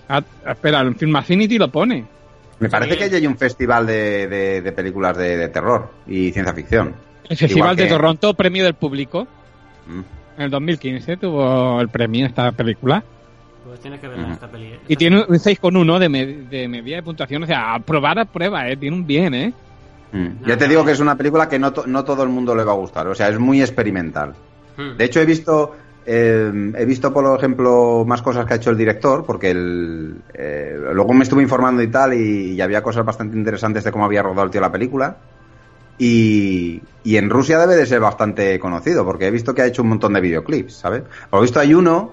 Ah, 0.09 0.23
espera, 0.49 0.81
en 0.81 0.97
Film 0.97 1.15
Affinity 1.17 1.59
lo 1.59 1.71
pone. 1.71 2.07
Me 2.59 2.71
parece 2.71 2.93
Sí. 2.93 2.99
que 2.99 3.05
allí 3.05 3.17
hay 3.17 3.27
un 3.27 3.37
festival 3.37 3.87
de, 3.87 4.27
de- 4.27 4.63
de 4.63 4.73
películas 4.73 5.15
de, 5.19 5.37
de 5.37 5.49
terror 5.49 5.91
y 6.07 6.33
ciencia 6.33 6.55
ficción. 6.55 6.95
El 7.29 7.37
Festival 7.37 7.59
Igual 7.59 7.77
de 7.77 7.83
que- 7.85 7.89
Toronto, 7.91 8.33
premio 8.35 8.65
del 8.65 8.73
público. 8.75 9.27
Mm. 9.87 10.01
En 10.39 10.43
el 10.45 10.51
2015 10.51 11.19
tuvo 11.19 11.81
el 11.83 11.89
premio 11.91 12.25
esta 12.25 12.51
película. 12.53 13.03
Pues 13.67 13.81
tienes 13.81 14.01
que 14.01 14.09
verla 14.09 14.25
Ujú. 14.25 14.33
esta. 14.33 14.49
¿eh? 14.57 14.79
Y 14.89 14.97
tiene 14.97 15.19
un 15.29 15.39
6,1 15.39 15.99
de, 15.99 16.09
me- 16.09 16.27
de 16.27 16.67
media 16.69 16.97
de 16.97 17.03
puntuación. 17.03 17.43
O 17.43 17.47
sea, 17.47 17.75
aprobar 17.75 18.19
a 18.21 18.25
prueba, 18.25 18.67
¿eh? 18.71 18.77
Tiene 18.79 18.97
un 18.97 19.07
bien, 19.07 19.35
¿eh? 19.35 19.53
Mm. 20.13 20.47
Yo 20.47 20.57
te 20.57 20.67
digo 20.67 20.83
que 20.83 20.93
es 20.93 21.01
una 21.01 21.17
película 21.17 21.47
que 21.47 21.59
no, 21.59 21.73
to- 21.75 21.87
no 21.87 22.05
todo 22.05 22.23
el 22.23 22.31
mundo 22.31 22.55
le 22.55 22.65
va 22.65 22.73
a 22.73 22.77
gustar. 22.77 23.07
O 23.09 23.15
sea, 23.15 23.29
es 23.29 23.39
muy 23.39 23.61
experimental. 23.61 24.35
Hmm. 24.77 24.97
De 24.97 25.05
hecho, 25.05 25.21
he 25.21 25.27
visto, 25.27 25.75
eh, 26.05 26.73
he 26.77 26.85
visto, 26.85 27.13
por 27.13 27.39
ejemplo, 27.39 28.05
más 28.07 28.23
cosas 28.23 28.47
que 28.47 28.55
ha 28.55 28.57
hecho 28.57 28.71
el 28.71 28.77
director, 28.77 29.25
porque 29.25 29.51
el, 29.51 30.17
eh, 30.35 30.79
luego 30.93 31.13
me 31.15 31.25
estuve 31.25 31.43
informando 31.43 31.83
y 31.83 31.89
tal, 31.89 32.15
y, 32.15 32.53
y 32.53 32.61
había 32.61 32.83
cosas 32.83 33.05
bastante 33.05 33.37
interesantes 33.37 33.85
de 33.85 33.93
cómo 33.93 34.05
había 34.05 34.23
rodado 34.23 34.45
el 34.45 34.51
tío 34.51 34.61
la 34.61 34.73
película. 34.73 35.17
Y, 35.99 36.83
y 37.05 37.17
en 37.17 37.31
Rusia 37.31 37.59
debe 37.59 37.75
de 37.75 37.87
ser 37.87 38.01
bastante 38.01 38.59
conocido, 38.59 39.05
porque 39.05 39.29
he 39.29 39.31
visto 39.31 39.55
que 39.55 39.63
ha 39.63 39.67
hecho 39.67 39.83
un 39.83 39.89
montón 39.89 40.13
de 40.13 40.21
videoclips, 40.21 40.75
¿sabes? 40.75 41.03
Por 41.31 41.39
lo 41.39 41.41
visto 41.41 41.59
hay 41.59 41.73
uno, 41.73 42.13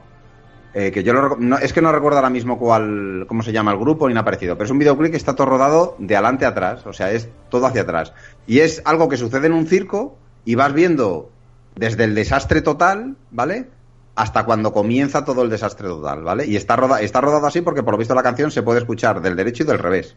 eh, 0.74 0.90
que 0.90 1.04
yo 1.04 1.12
lo 1.12 1.36
no, 1.38 1.58
es 1.58 1.74
que 1.74 1.82
no 1.82 1.92
recuerdo 1.92 2.20
ahora 2.20 2.30
mismo 2.30 2.58
cuál, 2.58 3.26
cómo 3.28 3.44
se 3.44 3.52
llama 3.52 3.72
el 3.74 3.78
grupo 3.78 4.08
ni 4.08 4.14
nada 4.14 4.24
parecido, 4.24 4.56
pero 4.56 4.66
es 4.66 4.72
un 4.72 4.80
videoclip 4.80 5.12
que 5.12 5.18
está 5.18 5.36
todo 5.36 5.48
rodado 5.48 5.98
de 6.00 6.16
adelante 6.16 6.46
a 6.46 6.50
atrás, 6.50 6.86
o 6.86 6.94
sea, 6.94 7.12
es 7.12 7.28
todo 7.50 7.66
hacia 7.66 7.82
atrás. 7.82 8.14
Y 8.48 8.60
es 8.60 8.82
algo 8.86 9.10
que 9.10 9.18
sucede 9.18 9.48
en 9.48 9.54
un 9.54 9.68
circo 9.68 10.18
y 10.46 10.56
vas 10.56 10.74
viendo 10.74 11.30
desde 11.76 12.04
el 12.04 12.16
desastre 12.16 12.62
total, 12.62 13.16
¿vale? 13.32 13.68
Hasta 14.16 14.46
cuando 14.46 14.72
comienza 14.74 15.26
todo 15.26 15.42
el 15.42 15.50
desastre 15.50 15.88
total, 15.88 16.24
¿vale? 16.24 16.46
Y 16.46 16.56
está, 16.56 16.76
roda- 16.76 17.02
está 17.02 17.20
rodado 17.22 17.48
así 17.48 17.62
porque 17.62 17.82
por 17.84 17.94
lo 17.94 17.98
visto 17.98 18.14
la 18.14 18.22
canción 18.24 18.52
se 18.52 18.62
puede 18.62 18.80
escuchar 18.80 19.22
del 19.22 19.36
derecho 19.36 19.64
y 19.64 19.66
del 19.66 19.80
revés. 19.80 20.16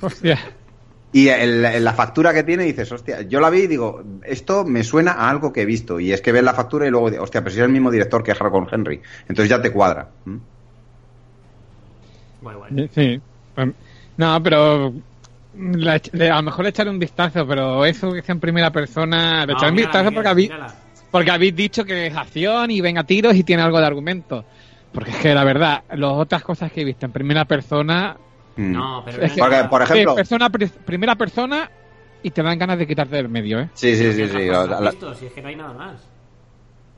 Hostia. 0.00 0.38
Y 1.12 1.28
el- 1.28 1.64
el- 1.64 1.84
la 1.84 1.92
factura 1.92 2.32
que 2.34 2.42
tiene, 2.42 2.64
dices, 2.64 2.90
hostia, 2.90 3.20
yo 3.22 3.40
la 3.40 3.50
vi 3.50 3.60
y 3.60 3.66
digo, 3.68 4.02
esto 4.24 4.64
me 4.64 4.82
suena 4.82 5.12
a 5.12 5.30
algo 5.30 5.52
que 5.52 5.62
he 5.62 5.66
visto. 5.66 6.00
Y 6.00 6.12
es 6.12 6.20
que 6.20 6.32
ves 6.32 6.42
la 6.42 6.54
factura 6.54 6.86
y 6.86 6.90
luego, 6.90 7.06
hostia, 7.22 7.40
pero 7.42 7.52
si 7.54 7.60
es 7.60 7.64
el 7.66 7.70
mismo 7.72 7.90
director 7.90 8.22
que 8.24 8.32
Harry 8.32 8.50
Henry. 8.72 9.00
Entonces 9.28 9.48
ya 9.50 9.60
te 9.62 9.70
cuadra. 9.70 10.08
¿Mm? 10.24 10.36
Guay, 12.42 12.56
guay. 12.56 12.90
Sí. 12.94 13.20
Pues, 13.54 13.68
No, 14.16 14.42
pero 14.42 14.92
la- 15.56 16.00
le- 16.12 16.30
a 16.30 16.36
lo 16.36 16.42
mejor 16.42 16.64
le 16.64 16.70
echaré 16.70 16.90
un 16.90 16.98
vistazo, 16.98 17.46
pero 17.46 17.84
eso 17.84 18.12
que 18.12 18.22
sea 18.22 18.32
en 18.34 18.40
primera 18.40 18.70
persona, 18.70 19.40
le 19.46 19.52
No, 19.52 19.58
echaré 19.58 19.70
un 19.70 19.76
vistazo 19.76 20.12
porque 20.12 20.28
habéis, 20.28 20.50
mírala. 20.50 20.74
porque 21.10 21.30
habéis 21.30 21.54
dicho 21.56 21.84
que 21.84 22.06
es 22.08 22.16
acción 22.16 22.70
y 22.70 22.80
venga 22.80 23.04
tiros 23.04 23.34
y 23.34 23.44
tiene 23.44 23.62
algo 23.62 23.78
de 23.80 23.86
argumento. 23.86 24.44
Porque 24.92 25.10
es 25.10 25.16
que 25.16 25.34
la 25.34 25.44
verdad, 25.44 25.82
las 25.94 26.12
otras 26.12 26.42
cosas 26.44 26.70
que 26.70 26.82
he 26.82 26.84
visto 26.84 27.06
en 27.06 27.12
primera 27.12 27.44
persona, 27.44 28.16
Mm. 28.56 28.70
No, 28.72 29.02
pero 29.04 29.20
Es 29.20 29.32
que- 29.32 29.40
Porque, 29.40 29.64
por 29.64 29.82
ejemplo, 29.82 30.12
eh, 30.12 30.14
persona, 30.14 30.48
primera 30.48 31.16
persona 31.16 31.68
y 32.22 32.30
te 32.30 32.40
dan 32.40 32.56
ganas 32.56 32.78
de 32.78 32.86
quitarte 32.86 33.16
del 33.16 33.28
medio, 33.28 33.58
¿eh? 33.58 33.68
sí, 33.74 33.96
sí, 33.96 34.12
sí, 34.12 34.18
¿Qué 34.18 34.28
sí. 34.28 34.46
la- 34.46 34.64
la- 34.80 34.90
visto? 34.92 35.12
Si 35.12 35.26
es 35.26 35.32
que 35.32 35.42
no 35.42 35.48
hay 35.48 35.56
nada 35.56 35.72
más. 35.72 36.08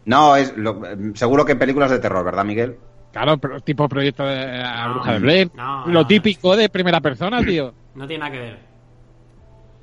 no, 0.05 0.37
es 0.37 0.55
lo- 0.57 0.79
seguro 1.15 1.47
que 1.47 1.57
películas 1.57 1.91
de 1.91 1.99
terror, 1.99 2.23
¿verdad, 2.27 2.45
Miguel? 2.45 2.77
Claro, 3.17 3.39
pero 3.39 3.61
tipo 3.61 3.89
proyecto 3.89 4.25
de 4.27 4.59
la 4.59 4.89
No, 4.89 4.95
bruja 4.95 5.13
de 5.15 5.19
Blair. 5.21 5.51
no, 5.55 5.87
lo 5.87 5.93
no. 6.03 6.07
típico 6.07 6.55
de 6.57 6.69
primera 6.69 7.01
persona, 7.01 7.43
tío. 7.43 7.73
No 7.95 8.07
tiene 8.07 8.21
nada 8.21 8.33
que 8.33 8.39
ver. 8.41 8.59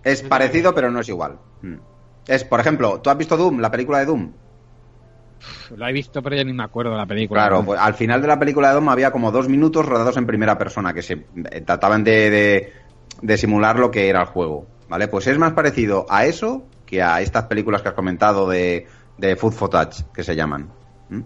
Es 0.04 0.22
No 0.24 0.30
parecido, 0.30 0.76
pero 0.76 0.92
no 0.92 1.00
es 1.00 1.10
igual. 1.10 1.40
Mm. 1.64 1.76
Es, 2.28 2.44
por 2.44 2.60
ejemplo, 2.60 3.02
¿tú 3.02 3.10
has 3.10 3.18
visto 3.18 3.36
Doom, 3.36 3.60
la 3.60 3.72
película 3.72 3.98
de 4.00 4.06
Doom? 4.06 4.32
Lo 5.76 5.88
he 5.88 5.92
visto, 5.94 6.22
pero 6.22 6.36
ya 6.36 6.44
ni 6.44 6.54
me 6.54 6.64
acuerdo 6.64 6.92
de 6.92 6.98
la 6.98 7.06
película. 7.06 7.42
Claro, 7.42 7.66
pues 7.66 7.80
al 7.80 7.96
final 7.96 8.22
de 8.22 8.28
la 8.28 8.38
película 8.40 8.68
de 8.70 8.76
Doom 8.76 8.90
había 8.90 9.12
como 9.12 9.32
dos 9.32 9.50
minutos 9.50 9.86
rodados 9.86 10.16
en 10.18 10.28
primera 10.28 10.58
persona 10.58 10.94
que 10.94 11.02
se 11.02 11.26
eh, 11.52 11.62
trataban 11.62 12.04
de, 12.04 12.30
de- 12.30 12.74
de 13.22 13.38
simular 13.38 13.80
lo 13.80 13.90
que 13.92 14.08
era 14.10 14.22
el 14.22 14.28
juego. 14.28 14.68
¿Vale? 14.90 15.08
Pues 15.08 15.26
es 15.28 15.38
más 15.40 15.54
parecido 15.54 16.06
a 16.10 16.26
eso 16.26 16.66
que 16.86 17.02
a 17.02 17.20
estas 17.22 17.46
películas 17.46 17.82
que 17.82 17.90
has 17.90 17.96
comentado 17.96 18.48
de, 18.48 18.86
de 19.18 19.36
Food 19.36 19.54
Footage, 19.54 20.04
que 20.14 20.24
se 20.24 20.36
llaman. 20.36 20.70
¿Mm? 21.10 21.22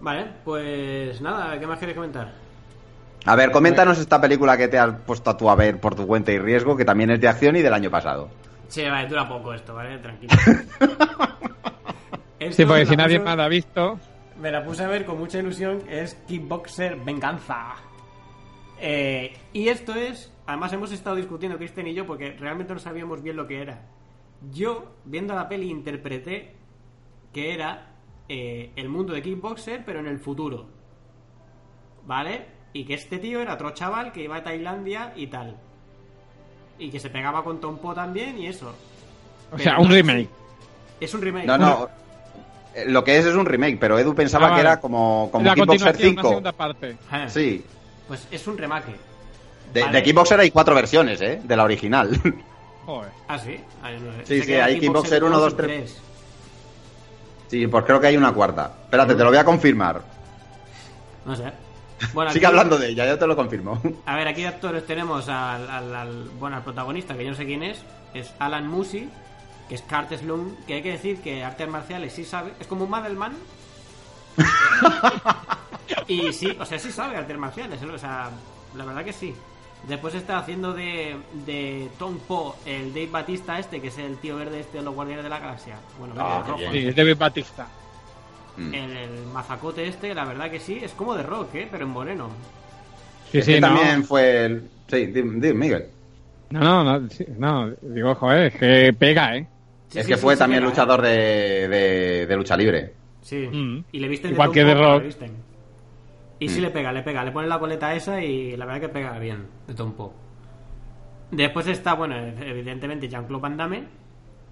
Vale, 0.00 0.26
pues 0.44 1.20
nada, 1.20 1.58
¿qué 1.58 1.66
más 1.66 1.78
quieres 1.78 1.96
comentar? 1.96 2.32
A 3.26 3.36
ver, 3.36 3.50
coméntanos 3.50 3.98
esta 3.98 4.20
película 4.20 4.56
que 4.56 4.68
te 4.68 4.78
has 4.78 4.94
puesto 5.00 5.28
a 5.30 5.36
tú 5.36 5.50
a 5.50 5.54
ver 5.54 5.78
por 5.78 5.94
tu 5.94 6.06
cuenta 6.06 6.32
y 6.32 6.38
riesgo, 6.38 6.76
que 6.76 6.84
también 6.86 7.10
es 7.10 7.20
de 7.20 7.28
acción 7.28 7.54
y 7.56 7.62
del 7.62 7.74
año 7.74 7.90
pasado. 7.90 8.30
Sí, 8.68 8.82
vale, 8.84 9.08
dura 9.08 9.28
poco 9.28 9.52
esto, 9.52 9.74
¿vale? 9.74 9.98
Tranquilo. 9.98 10.32
Esto 12.38 12.56
Sí, 12.56 12.64
porque 12.64 12.80
me 12.80 12.86
si 12.86 12.96
la 12.96 13.02
nadie 13.02 13.18
puse- 13.18 13.24
más 13.24 13.36
la 13.36 13.44
ha 13.44 13.48
visto. 13.48 14.00
Me 14.40 14.50
la 14.50 14.64
puse 14.64 14.84
a 14.84 14.88
ver 14.88 15.04
con 15.04 15.18
mucha 15.18 15.38
ilusión, 15.38 15.82
es 15.88 16.14
Kickboxer 16.26 16.96
Venganza. 16.96 17.74
Eh, 18.80 19.36
y 19.52 19.68
esto 19.68 19.94
es, 19.94 20.32
además 20.46 20.72
hemos 20.72 20.90
estado 20.92 21.16
discutiendo 21.16 21.58
Kristen 21.58 21.86
y 21.88 21.92
yo 21.94 22.06
porque 22.06 22.30
realmente 22.38 22.72
no 22.72 22.78
sabíamos 22.80 23.22
bien 23.22 23.36
lo 23.36 23.46
que 23.46 23.60
era. 23.60 23.82
Yo, 24.50 24.94
viendo 25.04 25.34
la 25.34 25.46
peli, 25.50 25.68
interpreté 25.68 26.54
que 27.34 27.52
era 27.52 27.88
eh, 28.32 28.70
el 28.76 28.88
mundo 28.88 29.12
de 29.12 29.22
Kickboxer, 29.22 29.82
pero 29.84 29.98
en 29.98 30.06
el 30.06 30.20
futuro. 30.20 30.66
¿Vale? 32.06 32.46
Y 32.72 32.84
que 32.84 32.94
este 32.94 33.18
tío 33.18 33.40
era 33.40 33.54
otro 33.54 33.70
chaval 33.72 34.12
que 34.12 34.22
iba 34.22 34.36
a 34.36 34.42
Tailandia 34.44 35.12
y 35.16 35.26
tal. 35.26 35.56
Y 36.78 36.90
que 36.90 37.00
se 37.00 37.10
pegaba 37.10 37.42
con 37.44 37.60
Tom 37.60 37.78
Po 37.78 37.92
también 37.92 38.38
y 38.38 38.46
eso. 38.46 38.68
O 38.68 39.56
Pero 39.56 39.62
sea, 39.64 39.78
un 39.80 39.90
remake. 39.90 40.28
Es 41.00 41.12
un 41.14 41.22
remake. 41.22 41.46
No, 41.46 41.58
no. 41.58 41.88
eh, 42.74 42.84
Lo 42.86 43.02
que 43.02 43.18
es 43.18 43.26
es 43.26 43.34
un 43.34 43.46
remake, 43.46 43.78
pero 43.80 43.98
Edu 43.98 44.14
pensaba 44.14 44.52
Ah, 44.52 44.54
que 44.54 44.60
era 44.60 44.80
como, 44.80 45.28
como 45.32 45.44
la 45.44 45.54
Kickboxer 45.54 45.78
continuación, 45.92 46.12
una 46.12 46.22
5. 46.22 46.28
segunda 46.28 46.52
parte. 46.52 46.90
Eh, 47.12 47.24
Sí. 47.28 47.64
Pues 48.06 48.26
es 48.30 48.46
un 48.46 48.56
remake. 48.58 48.94
De, 49.72 49.80
Vale. 49.82 49.92
de 49.98 50.02
Kickboxer 50.02 50.40
hay 50.40 50.50
cuatro 50.50 50.74
versiones, 50.74 51.20
¿eh? 51.20 51.40
De 51.44 51.56
la 51.56 51.64
original. 51.64 52.10
Joder. 52.86 53.10
Ah, 53.28 53.38
sí. 53.38 53.56
Ah, 53.82 53.92
yo 53.92 54.00
no 54.00 54.12
sé. 54.12 54.26
Sí, 54.26 54.42
sí, 54.42 54.54
hay 54.54 54.78
Kickboxer 54.80 55.22
1, 55.22 55.38
2, 55.38 55.56
3. 55.56 55.66
3. 55.68 56.02
Sí, 57.50 57.66
pues 57.66 57.84
creo 57.84 58.00
que 58.00 58.06
hay 58.06 58.16
una 58.16 58.32
cuarta. 58.32 58.72
Espérate, 58.84 59.14
te 59.16 59.24
lo 59.24 59.30
voy 59.30 59.38
a 59.38 59.44
confirmar. 59.44 60.00
No 61.26 61.34
sé. 61.34 61.52
Bueno, 62.14 62.30
Sigue 62.32 62.46
aquí- 62.46 62.52
hablando 62.54 62.78
de 62.78 62.88
ella, 62.90 63.06
yo 63.06 63.18
te 63.18 63.26
lo 63.26 63.34
confirmo. 63.36 63.80
A 64.06 64.14
ver, 64.16 64.28
aquí 64.28 64.42
de 64.42 64.48
actores 64.48 64.86
tenemos 64.86 65.28
al, 65.28 65.68
al- 65.68 65.94
al- 65.94 66.28
bueno, 66.38 66.56
al 66.56 66.62
protagonista, 66.62 67.14
que 67.16 67.24
yo 67.24 67.30
no 67.30 67.36
sé 67.36 67.44
quién 67.46 67.62
es. 67.64 67.82
Es 68.14 68.32
Alan 68.38 68.68
Musi, 68.68 69.08
que 69.68 69.74
es 69.74 69.82
Kurt 69.82 70.12
Slum, 70.16 70.54
que 70.66 70.74
hay 70.74 70.82
que 70.82 70.92
decir 70.92 71.20
que 71.20 71.42
artes 71.44 71.68
marciales 71.68 72.12
sí 72.12 72.24
sabe. 72.24 72.52
Es 72.60 72.66
como 72.68 72.84
un 72.84 72.90
Madelman. 72.90 73.32
y 76.06 76.32
sí, 76.32 76.56
o 76.58 76.64
sea, 76.64 76.78
sí 76.78 76.90
sabe 76.92 77.16
artes 77.16 77.36
marciales. 77.36 77.82
¿eh? 77.82 77.86
O 77.86 77.98
sea, 77.98 78.30
la 78.76 78.84
verdad 78.84 79.04
que 79.04 79.12
sí. 79.12 79.34
Después 79.88 80.14
está 80.14 80.38
haciendo 80.38 80.72
de, 80.74 81.16
de 81.46 81.88
Tom 81.98 82.18
Po 82.18 82.56
el 82.66 82.92
Dave 82.92 83.08
Batista 83.10 83.58
este, 83.58 83.80
que 83.80 83.88
es 83.88 83.98
el 83.98 84.18
tío 84.18 84.36
verde 84.36 84.60
este 84.60 84.78
de 84.78 84.84
los 84.84 84.94
Guardianes 84.94 85.24
de 85.24 85.30
la 85.30 85.38
Galaxia. 85.38 85.76
Bueno, 85.98 86.14
Ah, 86.18 86.44
rojo. 86.46 86.60
Sí, 86.70 86.86
es 86.88 86.94
David 86.96 87.16
Batista. 87.18 87.66
Mm. 88.56 88.74
El, 88.74 88.96
el 88.96 89.26
mazacote 89.32 89.86
este, 89.88 90.14
la 90.14 90.24
verdad 90.24 90.50
que 90.50 90.60
sí, 90.60 90.78
es 90.82 90.92
como 90.92 91.14
de 91.14 91.22
rock, 91.22 91.54
¿eh? 91.54 91.68
Pero 91.70 91.84
en 91.84 91.90
moreno. 91.90 92.28
Sí, 93.32 93.38
Este 93.38 93.54
sí, 93.54 93.60
no. 93.60 93.68
también 93.68 94.04
fue 94.04 94.44
el... 94.44 94.68
Sí, 94.88 95.06
dime, 95.06 95.34
dime, 95.40 95.54
Miguel. 95.54 95.86
No, 96.50 96.60
no, 96.84 96.98
no, 97.00 97.08
sí, 97.08 97.24
no, 97.38 97.70
digo, 97.80 98.14
joder, 98.16 98.52
es 98.52 98.54
que 98.56 98.92
pega, 98.92 99.36
¿eh? 99.36 99.46
Sí, 99.88 99.98
es 100.00 100.04
sí, 100.06 100.12
que 100.12 100.16
fue 100.18 100.34
sí, 100.34 100.40
también 100.40 100.60
pega, 100.62 100.68
¿eh? 100.68 100.70
luchador 100.70 101.00
de, 101.02 101.68
de, 101.68 102.26
de 102.26 102.36
lucha 102.36 102.56
libre. 102.56 102.92
Sí. 103.22 103.36
Mm. 103.50 103.84
Y 103.92 103.98
le 104.00 104.08
visten 104.08 104.32
Igual 104.32 104.50
que 104.52 104.64
de 104.64 104.74
Rock. 104.74 105.04
Y 106.40 106.48
sí 106.48 106.58
Mm. 106.58 106.62
le 106.62 106.70
pega, 106.70 106.92
le 106.92 107.02
pega. 107.02 107.22
Le 107.24 107.30
pone 107.32 107.46
la 107.46 107.58
coleta 107.60 107.94
esa 107.94 108.20
y 108.22 108.56
la 108.56 108.64
verdad 108.64 108.80
que 108.80 108.88
pega 108.88 109.16
bien 109.18 109.46
de 109.68 109.74
Tom 109.74 109.92
Po. 109.92 110.12
Después 111.30 111.66
está, 111.68 111.94
bueno, 111.94 112.16
evidentemente 112.16 113.08
Jean-Claude 113.08 113.42
Van 113.42 113.56
Damme, 113.56 113.84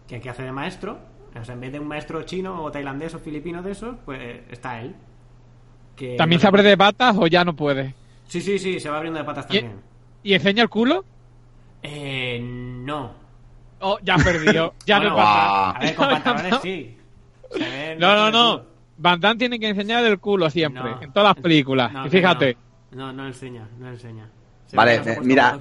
que 0.07 0.17
aquí 0.17 0.29
hace 0.29 0.45
de 0.45 0.53
maestro. 0.53 0.99
O 1.41 1.45
sea, 1.45 1.55
en 1.55 1.61
vez 1.61 1.73
de 1.73 1.81
un 1.81 1.89
maestro 1.89 2.23
chino 2.23 2.63
o 2.63 2.71
tailandés 2.71 3.15
o 3.15 3.19
filipino 3.19 3.63
de 3.63 3.73
esos, 3.73 3.97
pues 4.05 4.41
está 4.51 4.81
él. 4.81 4.95
Que 5.97 6.17
¿También 6.17 6.39
no 6.39 6.43
se 6.43 6.47
abre 6.47 6.63
de 6.63 6.77
patas 6.77 7.17
o 7.19 7.27
ya 7.27 7.45
no 7.45 7.57
puede? 7.57 7.95
Sí, 8.27 8.41
sí, 8.41 8.59
sí, 8.59 8.79
se 8.79 8.89
va 8.91 8.97
abriendo 8.99 9.19
de 9.19 9.25
patas 9.25 9.47
¿Y, 9.51 9.59
también. 9.59 9.81
y 10.23 10.35
enseña 10.35 10.63
el 10.63 10.69
culo? 10.69 11.05
Eh, 11.83 12.39
no. 12.43 13.13
Oh, 13.81 13.99
ya 14.03 14.17
perdió, 14.17 14.75
ya 14.87 14.97
Bueno, 14.99 15.11
no 15.11 15.17
pasa. 15.17 15.71
A 15.71 15.79
ver, 15.81 15.95
con 15.95 16.09
pantalones 16.23 16.61
sí. 16.63 16.97
Se 17.53 17.59
ven 17.59 17.99
No, 17.99 18.15
no, 18.15 18.31
no. 18.31 18.63
Van 18.99 19.21
Damme 19.21 19.39
tiene 19.39 19.59
que 19.59 19.69
enseñar 19.69 20.05
el 20.05 20.19
culo 20.19 20.51
siempre, 20.51 20.83
No. 20.83 21.03
en 21.03 21.13
todas 21.13 21.35
las 21.37 21.43
películas. 21.43 21.93
No, 21.93 22.07
y 22.07 22.11
fíjate, 22.11 22.57
No, 22.91 23.07
no, 23.07 23.13
no 23.13 23.27
enseña, 23.29 23.69
no 23.79 23.89
enseña. 23.89 24.29
Se 24.67 24.77
Vale, 24.77 24.97
eh, 24.97 25.19
mira. 25.23 25.59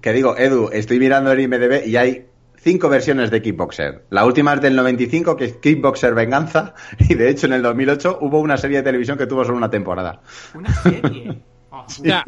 Que 0.00 0.12
digo, 0.12 0.36
Edu, 0.36 0.70
estoy 0.72 0.98
mirando 0.98 1.32
en 1.32 1.40
IMDB 1.40 1.86
y 1.86 1.96
hay 1.96 2.26
cinco 2.56 2.88
versiones 2.88 3.30
de 3.30 3.40
Kickboxer. 3.42 4.04
La 4.10 4.24
última 4.24 4.54
es 4.54 4.60
del 4.60 4.74
95, 4.74 5.36
que 5.36 5.44
es 5.44 5.56
Kickboxer 5.56 6.14
Venganza, 6.14 6.74
y 6.98 7.14
de 7.14 7.30
hecho 7.30 7.46
en 7.46 7.52
el 7.52 7.62
2008 7.62 8.18
hubo 8.20 8.40
una 8.40 8.56
serie 8.56 8.78
de 8.78 8.82
televisión 8.82 9.16
que 9.18 9.26
tuvo 9.26 9.44
solo 9.44 9.56
una 9.56 9.70
temporada. 9.70 10.20
Una 10.54 10.72
serie. 10.74 11.42
Oh, 11.70 11.84
o, 11.84 11.88
sea, 11.90 12.24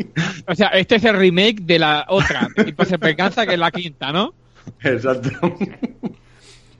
o 0.48 0.54
sea, 0.54 0.68
este 0.68 0.96
es 0.96 1.04
el 1.04 1.16
remake 1.16 1.62
de 1.62 1.78
la 1.78 2.04
otra, 2.08 2.46
se 2.86 2.98
percansa 2.98 3.46
que 3.46 3.54
es 3.54 3.58
la 3.58 3.70
quinta, 3.70 4.12
¿no? 4.12 4.34
Exacto. 4.82 5.30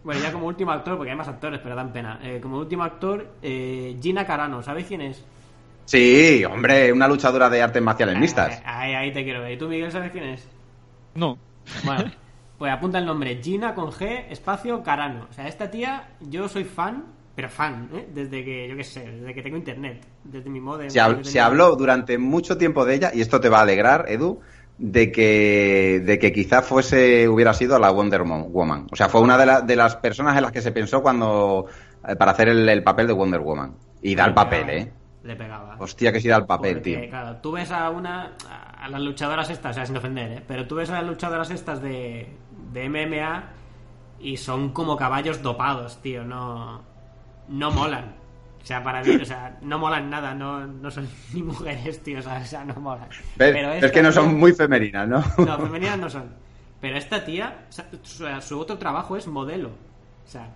Bueno, 0.02 0.20
ya 0.20 0.32
como 0.32 0.46
último 0.46 0.70
actor, 0.72 0.96
porque 0.96 1.10
hay 1.10 1.16
más 1.16 1.28
actores, 1.28 1.60
pero 1.62 1.74
dan 1.76 1.92
pena. 1.92 2.18
Eh, 2.22 2.40
como 2.40 2.58
último 2.58 2.82
actor, 2.84 3.36
eh, 3.42 3.98
Gina 4.00 4.26
Carano, 4.26 4.62
¿sabéis 4.62 4.86
quién 4.86 5.02
es? 5.02 5.24
Sí, 5.84 6.42
hombre, 6.44 6.90
una 6.92 7.06
luchadora 7.08 7.50
de 7.50 7.60
artes 7.62 7.82
marciales 7.82 8.16
mixtas. 8.16 8.56
Eh, 8.56 8.62
ahí, 8.64 8.94
ahí 8.94 9.12
te 9.12 9.24
quiero 9.24 9.40
ver. 9.42 9.52
¿Y 9.52 9.58
tú, 9.58 9.68
Miguel, 9.68 9.92
sabes 9.92 10.10
quién 10.12 10.24
es? 10.24 10.48
No. 11.14 11.38
Bueno, 11.82 12.10
pues 12.58 12.72
apunta 12.72 12.98
el 12.98 13.06
nombre: 13.06 13.40
Gina 13.42 13.74
con 13.74 13.90
G, 13.90 14.26
espacio 14.30 14.82
Carano. 14.82 15.26
O 15.30 15.32
sea, 15.32 15.48
esta 15.48 15.70
tía, 15.70 16.16
yo 16.20 16.48
soy 16.48 16.64
fan, 16.64 17.04
pero 17.34 17.48
fan, 17.48 17.88
¿eh? 17.94 18.08
Desde 18.12 18.44
que, 18.44 18.68
yo 18.68 18.76
qué 18.76 18.84
sé, 18.84 19.10
desde 19.10 19.34
que 19.34 19.42
tengo 19.42 19.56
internet. 19.56 20.06
Desde 20.24 20.50
mi 20.50 20.60
modem. 20.60 20.88
Se, 20.90 21.00
hab- 21.00 21.22
se 21.24 21.40
habló 21.40 21.76
durante 21.76 22.18
mucho 22.18 22.58
tiempo 22.58 22.84
de 22.84 22.94
ella, 22.96 23.10
y 23.14 23.20
esto 23.20 23.40
te 23.40 23.48
va 23.48 23.58
a 23.58 23.62
alegrar, 23.62 24.06
Edu, 24.08 24.40
de 24.82 25.12
que, 25.12 26.00
de 26.04 26.18
que 26.18 26.32
quizá 26.32 26.62
fuese, 26.62 27.28
hubiera 27.28 27.52
sido 27.52 27.78
la 27.78 27.90
Wonder 27.90 28.22
Woman. 28.22 28.86
O 28.90 28.96
sea, 28.96 29.10
fue 29.10 29.20
una 29.20 29.36
de, 29.36 29.44
la- 29.46 29.60
de 29.60 29.76
las 29.76 29.96
personas 29.96 30.34
en 30.36 30.42
las 30.42 30.52
que 30.52 30.62
se 30.62 30.72
pensó 30.72 31.02
cuando, 31.02 31.66
eh, 32.08 32.16
para 32.16 32.32
hacer 32.32 32.48
el, 32.48 32.66
el 32.66 32.82
papel 32.82 33.06
de 33.06 33.12
Wonder 33.12 33.40
Woman. 33.40 33.74
Y 34.00 34.14
da 34.14 34.24
el 34.24 34.32
papel, 34.32 34.70
¿eh? 34.70 34.92
Le 35.22 35.36
pegaba. 35.36 35.76
Hostia, 35.78 36.10
que 36.12 36.20
sí 36.20 36.28
da 36.28 36.36
el 36.38 36.46
papel, 36.46 36.76
Porque, 36.76 36.96
tío. 36.96 37.10
Claro, 37.10 37.36
tú 37.42 37.52
ves 37.52 37.70
a 37.70 37.90
una. 37.90 38.32
a 38.78 38.88
las 38.88 39.00
luchadoras 39.02 39.50
estas, 39.50 39.72
o 39.72 39.74
sea, 39.74 39.84
sin 39.86 39.98
ofender, 39.98 40.32
¿eh? 40.32 40.42
Pero 40.48 40.66
tú 40.66 40.76
ves 40.76 40.88
a 40.88 40.94
las 40.94 41.04
luchadoras 41.04 41.50
estas 41.50 41.82
de, 41.82 42.26
de 42.72 42.88
MMA 42.88 43.44
y 44.18 44.38
son 44.38 44.70
como 44.70 44.96
caballos 44.96 45.42
dopados, 45.42 46.00
tío. 46.00 46.24
No. 46.24 46.80
No 47.48 47.70
molan. 47.70 48.14
O 48.62 48.66
sea, 48.66 48.82
para 48.84 49.02
mí, 49.02 49.14
o 49.16 49.24
sea, 49.24 49.58
no 49.62 49.78
molan 49.78 50.10
nada, 50.10 50.34
no, 50.34 50.66
no 50.66 50.90
son 50.90 51.08
ni 51.34 51.42
mujeres, 51.42 52.02
tío, 52.02 52.18
o 52.18 52.22
sea, 52.22 52.38
o 52.42 52.44
sea, 52.44 52.64
no 52.64 52.74
molan. 52.74 53.08
¿Ves? 53.36 53.52
Pero 53.52 53.72
es 53.72 53.92
que 53.92 54.02
no 54.02 54.12
son 54.12 54.34
muy 54.38 54.52
femeninas, 54.52 55.08
¿no? 55.08 55.24
No, 55.38 55.58
femeninas 55.62 55.98
no 55.98 56.10
son. 56.10 56.34
Pero 56.80 56.96
esta 56.96 57.24
tía, 57.24 57.66
o 57.68 57.72
sea, 57.72 57.86
su, 58.02 58.26
su 58.40 58.58
otro 58.60 58.78
trabajo 58.78 59.16
es 59.16 59.26
modelo. 59.26 59.68
O 59.68 60.28
sea, 60.28 60.48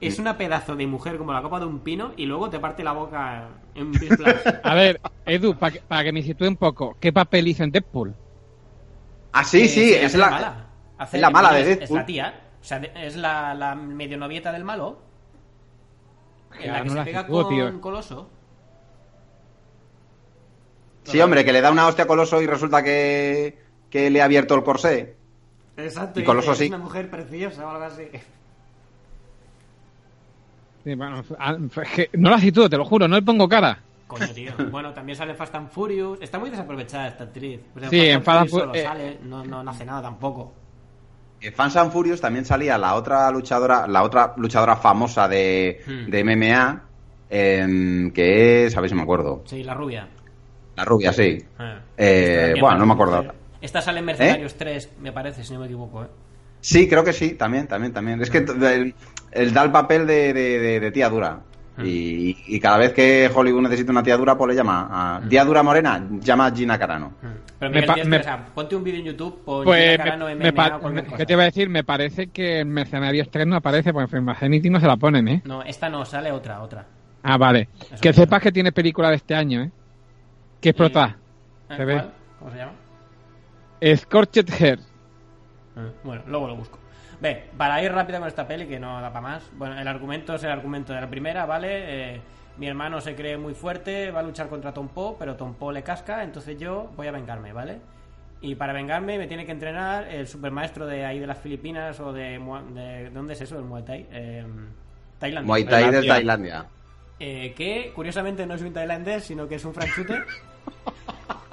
es 0.00 0.18
una 0.18 0.36
pedazo 0.38 0.76
de 0.76 0.86
mujer 0.86 1.18
como 1.18 1.32
la 1.32 1.42
copa 1.42 1.60
de 1.60 1.66
un 1.66 1.80
pino 1.80 2.12
y 2.16 2.24
luego 2.26 2.48
te 2.50 2.58
parte 2.58 2.82
la 2.82 2.92
boca 2.92 3.48
en 3.74 3.88
un. 3.88 3.94
A 4.64 4.74
ver, 4.74 5.00
Edu, 5.26 5.54
para 5.56 5.72
que, 5.72 5.80
pa' 5.80 6.02
que 6.04 6.12
me 6.12 6.22
sitúe 6.22 6.46
un 6.48 6.56
poco, 6.56 6.96
¿qué 7.00 7.12
papel 7.12 7.48
hizo 7.48 7.64
en 7.64 7.70
Deadpool? 7.70 8.14
Ah, 9.32 9.44
sí, 9.44 9.62
que 9.62 9.68
sí, 9.68 9.92
es 9.92 10.14
la, 10.14 10.30
mala. 10.30 10.66
Hace- 10.98 11.16
es 11.16 11.20
la 11.20 11.30
mala 11.30 11.52
de 11.52 11.60
es- 11.60 11.68
Es 11.68 11.78
Deadpool. 11.80 11.98
la 11.98 12.06
tía. 12.06 12.40
O 12.60 12.64
sea, 12.64 12.78
de- 12.80 12.92
es 12.94 13.16
la, 13.16 13.54
la 13.54 13.74
medio 13.74 14.16
novieta 14.18 14.52
del 14.52 14.64
malo. 14.64 15.00
En 16.58 16.72
la 16.72 16.78
que 16.78 16.84
no 16.84 16.90
se 16.90 16.96
la 16.96 17.04
pega 17.04 17.26
con 17.26 17.48
tío. 17.48 17.80
Coloso. 17.80 18.28
Sí, 21.04 21.20
hombre, 21.20 21.44
que 21.44 21.52
le 21.52 21.60
da 21.60 21.70
una 21.70 21.86
hostia 21.86 22.04
a 22.04 22.06
Coloso 22.06 22.40
y 22.42 22.46
resulta 22.46 22.82
que, 22.82 23.58
que 23.88 24.10
le 24.10 24.20
ha 24.20 24.24
abierto 24.26 24.54
el 24.54 24.62
corsé. 24.62 25.16
Exacto. 25.76 26.20
Y 26.20 26.24
Coloso 26.24 26.50
dice, 26.52 26.58
sí. 26.58 26.64
Es 26.64 26.70
una 26.70 26.84
mujer 26.84 27.10
preciosa 27.10 27.66
o 27.66 27.70
algo 27.70 27.84
así. 27.84 28.04
Sí, 30.84 30.94
bueno, 30.94 31.22
ah, 31.38 31.56
es 31.82 31.90
que 31.90 32.10
no 32.14 32.30
la 32.30 32.38
sitúo, 32.38 32.68
te 32.68 32.76
lo 32.76 32.84
juro, 32.84 33.06
no 33.08 33.16
le 33.16 33.22
pongo 33.22 33.48
cara. 33.48 33.78
Coño, 34.06 34.28
tío. 34.28 34.52
Bueno, 34.70 34.92
también 34.92 35.16
sale 35.16 35.34
Fast 35.34 35.54
and 35.54 35.70
Furious. 35.70 36.18
Está 36.20 36.38
muy 36.38 36.50
desaprovechada 36.50 37.08
esta 37.08 37.24
actriz. 37.24 37.60
Pues 37.72 37.88
Sí, 37.90 38.08
en 38.08 38.22
Fast 38.22 38.40
and 38.40 38.48
Furious 38.50 38.50
Fu- 38.50 38.58
solo 38.58 38.74
eh. 38.74 38.82
sale, 38.82 39.18
no, 39.22 39.44
no, 39.44 39.62
no 39.62 39.70
hace 39.70 39.84
nada 39.84 40.02
tampoco. 40.02 40.52
En 41.40 41.52
Fans 41.54 41.76
and 41.76 41.90
Furious 41.92 42.20
también 42.20 42.44
salía 42.44 42.76
la 42.76 42.94
otra 42.94 43.30
luchadora, 43.30 43.86
la 43.86 44.02
otra 44.02 44.34
luchadora 44.36 44.76
famosa 44.76 45.26
de, 45.28 45.80
Hmm. 45.86 46.10
de 46.10 46.24
MMA, 46.24 46.82
em, 47.30 48.10
que 48.12 48.66
es, 48.66 48.76
a 48.76 48.80
ver 48.80 48.90
si 48.90 48.96
me 48.96 49.02
acuerdo. 49.02 49.42
Sí, 49.46 49.62
la 49.62 49.74
rubia. 49.74 50.06
La 50.76 50.84
rubia, 50.84 51.12
sí. 51.12 51.38
Ah. 51.58 51.78
Eh, 51.96 52.54
bueno, 52.60 52.78
no 52.78 52.86
me 52.86 52.92
acuerdo. 52.94 53.24
Esta 53.60 53.80
sale 53.80 54.00
en 54.00 54.04
Mercenarios 54.06 54.54
3, 54.54 54.90
me 55.00 55.12
parece, 55.12 55.44
si 55.44 55.52
no 55.52 55.60
me 55.60 55.66
equivoco, 55.66 56.02
¿eh? 56.04 56.08
Sí, 56.62 56.88
creo 56.88 57.02
que 57.04 57.12
sí, 57.12 57.30
también, 57.32 57.66
también, 57.66 57.92
también. 57.92 58.20
Es 58.22 58.30
que 58.30 58.42
t- 58.42 58.52
el, 58.74 58.94
el 59.32 59.52
da 59.54 59.62
el 59.62 59.70
papel 59.70 60.06
de, 60.06 60.32
de- 60.34 60.58
de- 60.58 60.80
de 60.80 60.90
tía 60.90 61.08
dura. 61.08 61.40
Hmm. 61.76 61.84
Y, 61.86 62.36
y 62.48 62.60
cada 62.60 62.78
vez 62.78 62.92
que 62.92 63.30
Hollywood 63.32 63.62
necesita 63.62 63.92
una 63.92 64.02
tía 64.02 64.16
dura, 64.16 64.36
pues 64.36 64.48
le 64.50 64.54
llama 64.56 64.88
a... 64.90 65.20
Tía 65.28 65.44
dura 65.44 65.62
morena, 65.62 66.04
llama 66.20 66.46
a 66.46 66.54
Gina 66.54 66.78
Carano. 66.78 67.12
Pero 67.58 67.70
Me 67.72 67.80
Miguel 67.82 68.08
me- 68.08 68.16
o 68.18 68.22
sea, 68.22 68.44
ponte 68.54 68.74
un 68.76 68.82
vídeo 68.84 69.00
en 69.00 69.06
YouTube, 69.06 69.44
pon 69.44 69.64
Pues, 69.64 69.92
Gina 69.92 70.04
Carano 70.04 70.26
me- 70.26 70.34
MMA 70.52 70.78
me 70.78 70.90
me-. 70.90 71.04
¿qué 71.16 71.26
te 71.26 71.32
iba 71.32 71.42
a 71.42 71.46
decir? 71.46 71.68
Me 71.68 71.84
parece 71.84 72.26
que 72.28 72.60
en 72.60 72.70
Mercenarios 72.70 73.30
3 73.30 73.46
no 73.46 73.56
aparece, 73.56 73.92
porque 73.92 74.16
en 74.16 74.28
Infinity 74.28 74.68
no 74.70 74.80
se 74.80 74.86
la 74.86 74.96
ponen, 74.96 75.28
¿eh? 75.28 75.42
No, 75.44 75.62
esta 75.62 75.88
no, 75.88 76.04
sale 76.04 76.32
otra, 76.32 76.60
otra. 76.62 76.86
Ah, 77.22 77.36
vale. 77.38 77.68
Eso 77.80 78.00
que 78.00 78.12
sepas 78.12 78.42
que 78.42 78.50
tiene 78.50 78.72
película 78.72 79.10
de 79.10 79.16
este 79.16 79.34
año, 79.34 79.62
¿eh? 79.62 79.70
Que 80.60 80.70
es 80.70 80.74
prota. 80.74 81.16
¿Eh? 81.68 81.74
Se 81.76 81.84
ve. 81.84 82.02
¿Cómo 82.38 82.50
se 82.50 82.56
llama? 82.58 82.72
Scorched 83.96 84.48
Hair. 84.60 84.78
Ah, 85.76 85.86
Bueno, 86.02 86.22
luego 86.26 86.48
lo 86.48 86.56
busco. 86.56 86.78
Ve, 87.20 87.50
para 87.56 87.82
ir 87.82 87.92
rápido 87.92 88.18
con 88.18 88.28
esta 88.28 88.46
peli, 88.46 88.66
que 88.66 88.78
no 88.80 89.00
da 89.00 89.08
para 89.12 89.20
más. 89.20 89.42
Bueno, 89.52 89.78
el 89.78 89.86
argumento 89.86 90.34
es 90.34 90.42
el 90.44 90.50
argumento 90.50 90.92
de 90.94 91.00
la 91.02 91.08
primera, 91.10 91.44
¿vale? 91.46 92.14
Eh, 92.14 92.20
mi 92.56 92.66
hermano 92.66 93.00
se 93.00 93.14
cree 93.14 93.36
muy 93.36 93.54
fuerte, 93.54 94.10
va 94.10 94.20
a 94.20 94.22
luchar 94.22 94.48
contra 94.48 94.72
Tom 94.72 94.88
Po, 94.88 95.16
pero 95.18 95.36
Tom 95.36 95.54
Po 95.54 95.70
le 95.72 95.82
casca, 95.82 96.22
entonces 96.22 96.58
yo 96.58 96.90
voy 96.96 97.06
a 97.08 97.12
vengarme, 97.12 97.52
¿vale? 97.52 97.78
Y 98.42 98.54
para 98.54 98.72
vengarme 98.72 99.18
me 99.18 99.26
tiene 99.26 99.44
que 99.44 99.52
entrenar 99.52 100.08
el 100.08 100.26
supermaestro 100.26 100.86
de 100.86 101.04
ahí 101.04 101.18
de 101.18 101.26
las 101.26 101.36
Filipinas 101.38 102.00
o 102.00 102.10
de... 102.12 102.38
Mua- 102.40 102.62
de, 102.62 102.80
¿de 103.04 103.10
¿Dónde 103.10 103.34
es 103.34 103.40
eso? 103.42 103.58
El 103.58 103.64
Muay 103.64 103.82
Thai. 103.84 104.06
Eh, 104.10 104.46
Tailandia. 105.18 105.46
Muay 105.46 105.64
Thai 105.64 105.84
de 105.84 105.90
Tailandia. 105.90 106.14
Tailandia. 106.14 106.64
Eh, 107.18 107.52
que 107.54 107.92
curiosamente 107.94 108.46
no 108.46 108.54
es 108.54 108.62
un 108.62 108.72
tailandés, 108.72 109.24
sino 109.24 109.46
que 109.46 109.56
es 109.56 109.64
un 109.66 109.74
franchute. 109.74 110.22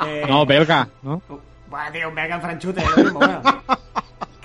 Eh, 0.07 0.23
No, 0.29 0.45
belga, 0.45 0.87
¿no? 1.03 1.21
Buah, 1.69 1.91
tío, 1.91 2.07
un 2.07 2.15
belga 2.15 2.35
en 2.35 2.41
franchute, 2.41 2.79
es 2.81 2.89
lo 2.97 3.03
mismo, 3.03 3.19
bueno. 3.19 3.41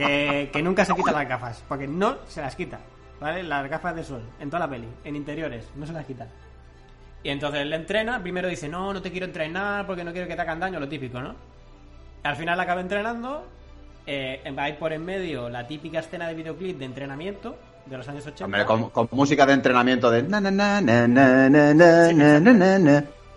Que, 0.07 0.51
que 0.53 0.63
nunca 0.63 0.85
se 0.85 0.95
quita 0.95 1.13
las 1.13 1.29
gafas, 1.29 1.65
porque 1.69 1.87
no 1.87 2.17
se 2.27 2.41
las 2.41 2.55
quita, 2.57 2.81
¿vale? 3.21 3.43
Las 3.43 3.69
gafas 3.69 3.95
de 3.95 4.05
sol, 4.05 4.23
en 4.41 4.51
toda 4.51 4.61
la 4.61 4.71
peli, 4.71 4.89
en 5.05 5.17
interiores, 5.17 5.69
no 5.77 5.87
se 5.87 5.93
las 5.93 6.07
quita. 6.07 6.27
Y 7.25 7.31
entonces 7.31 7.65
le 7.67 7.77
entrena, 7.77 8.21
primero 8.21 8.49
dice, 8.49 8.69
no, 8.69 8.93
no 8.93 9.01
te 9.01 9.11
quiero 9.11 9.27
entrenar 9.27 9.87
porque 9.87 10.05
no 10.05 10.13
quiero 10.13 10.27
que 10.27 10.35
te 10.35 10.41
hagan 10.43 10.59
daño, 10.59 10.81
lo 10.81 10.89
típico, 10.89 11.21
¿no? 11.21 11.35
Al 12.25 12.37
final 12.37 12.59
acaba 12.59 12.81
entrenando, 12.81 13.47
eh, 14.07 14.43
va 14.57 14.65
a 14.65 14.69
ir 14.69 14.77
por 14.77 14.93
en 14.93 15.05
medio 15.05 15.49
la 15.49 15.67
típica 15.67 16.01
escena 16.01 16.27
de 16.29 16.35
videoclip 16.35 16.79
de 16.79 16.85
entrenamiento 16.85 17.57
de 17.87 17.97
los 17.97 18.09
años 18.09 18.27
80. 18.27 18.45
Hombre, 18.45 18.65
con, 18.65 18.91
con, 18.91 19.09
música 19.13 19.47
de 19.47 19.53
entrenamiento 19.55 20.11
de... 20.11 20.23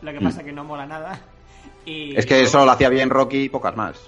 Lo 0.02 0.12
que 0.12 0.22
pasa 0.22 0.44
que 0.44 0.52
no 0.52 0.64
mola 0.64 0.86
nada. 0.86 1.20
Y... 1.86 2.16
Es 2.16 2.26
que 2.26 2.42
eso 2.42 2.66
lo 2.66 2.72
hacía 2.72 2.90
bien 2.90 3.10
Rocky 3.10 3.44
y 3.44 3.50
pocas 3.50 3.76
más. 3.76 4.00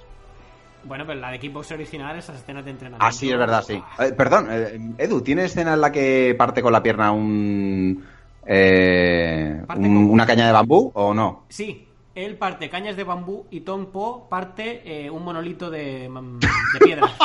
Bueno, 0.83 1.05
pero 1.05 1.19
la 1.19 1.31
de 1.31 1.39
Kickbox 1.39 1.71
original, 1.71 2.17
esas 2.17 2.37
escenas 2.37 2.63
de 2.63 2.71
entrenamiento. 2.71 3.05
Ah, 3.05 3.11
sí, 3.11 3.29
es 3.29 3.37
verdad, 3.37 3.63
sí. 3.65 3.81
Eh, 3.99 4.13
perdón, 4.15 4.47
eh, 4.49 4.79
Edu, 4.97 5.21
¿tiene 5.21 5.43
escena 5.45 5.73
en 5.73 5.81
la 5.81 5.91
que 5.91 6.33
parte 6.37 6.61
con 6.61 6.71
la 6.71 6.81
pierna 6.81 7.11
un, 7.11 8.05
eh, 8.45 9.61
Parte 9.67 9.81
un- 9.87 9.95
con- 10.05 10.09
una 10.11 10.25
caña 10.25 10.45
de 10.47 10.53
bambú 10.53 10.91
o 10.93 11.13
no? 11.13 11.43
Sí, 11.49 11.87
él 12.15 12.37
parte 12.37 12.69
cañas 12.69 12.95
de 12.95 13.03
bambú 13.03 13.45
y 13.51 13.61
Tom 13.61 13.87
Po 13.87 14.27
parte 14.29 14.81
eh, 14.85 15.09
un 15.09 15.23
monolito 15.25 15.69
de, 15.69 16.07
mm, 16.09 16.39
de 16.39 16.79
piedra. 16.79 17.07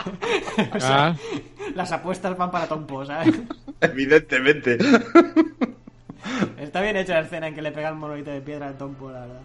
O 0.74 0.80
sea, 0.80 1.08
Ah. 1.08 1.16
Las 1.74 1.92
apuestas 1.92 2.36
van 2.36 2.50
para 2.50 2.66
Tom 2.66 2.86
Po, 2.86 3.04
¿sabes? 3.04 3.34
Evidentemente. 3.80 4.78
Está 6.58 6.80
bien 6.80 6.96
hecha 6.96 7.14
la 7.14 7.20
escena 7.20 7.48
en 7.48 7.54
que 7.54 7.62
le 7.62 7.70
pega 7.72 7.88
el 7.90 7.96
monolito 7.96 8.30
de 8.30 8.40
piedra 8.40 8.68
a 8.68 8.72
Tom 8.72 8.94
Po, 8.94 9.10
la 9.10 9.20
verdad. 9.20 9.40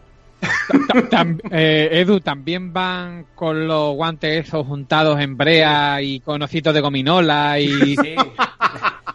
Eh, 1.52 1.90
Edu, 1.92 2.20
también 2.20 2.74
van 2.74 3.28
con 3.36 3.68
los 3.68 3.96
guantes 3.96 4.48
esos 4.48 4.66
juntados 4.66 5.20
en 5.20 5.38
brea 5.38 6.02
y 6.02 6.20
con 6.20 6.42
ositos 6.42 6.74
de 6.74 6.82
gominola 6.82 7.60
y... 7.60 7.96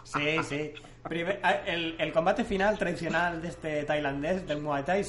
Sí, 0.03 0.37
sí, 0.43 0.73
ah, 1.43 1.51
el, 1.65 1.95
el 1.97 2.11
combate 2.11 2.43
final 2.43 2.77
tradicional 2.77 3.41
de 3.41 3.47
este 3.47 3.83
tailandés, 3.83 4.47
del 4.47 4.61
Muay 4.61 4.83
Thai, 4.83 5.03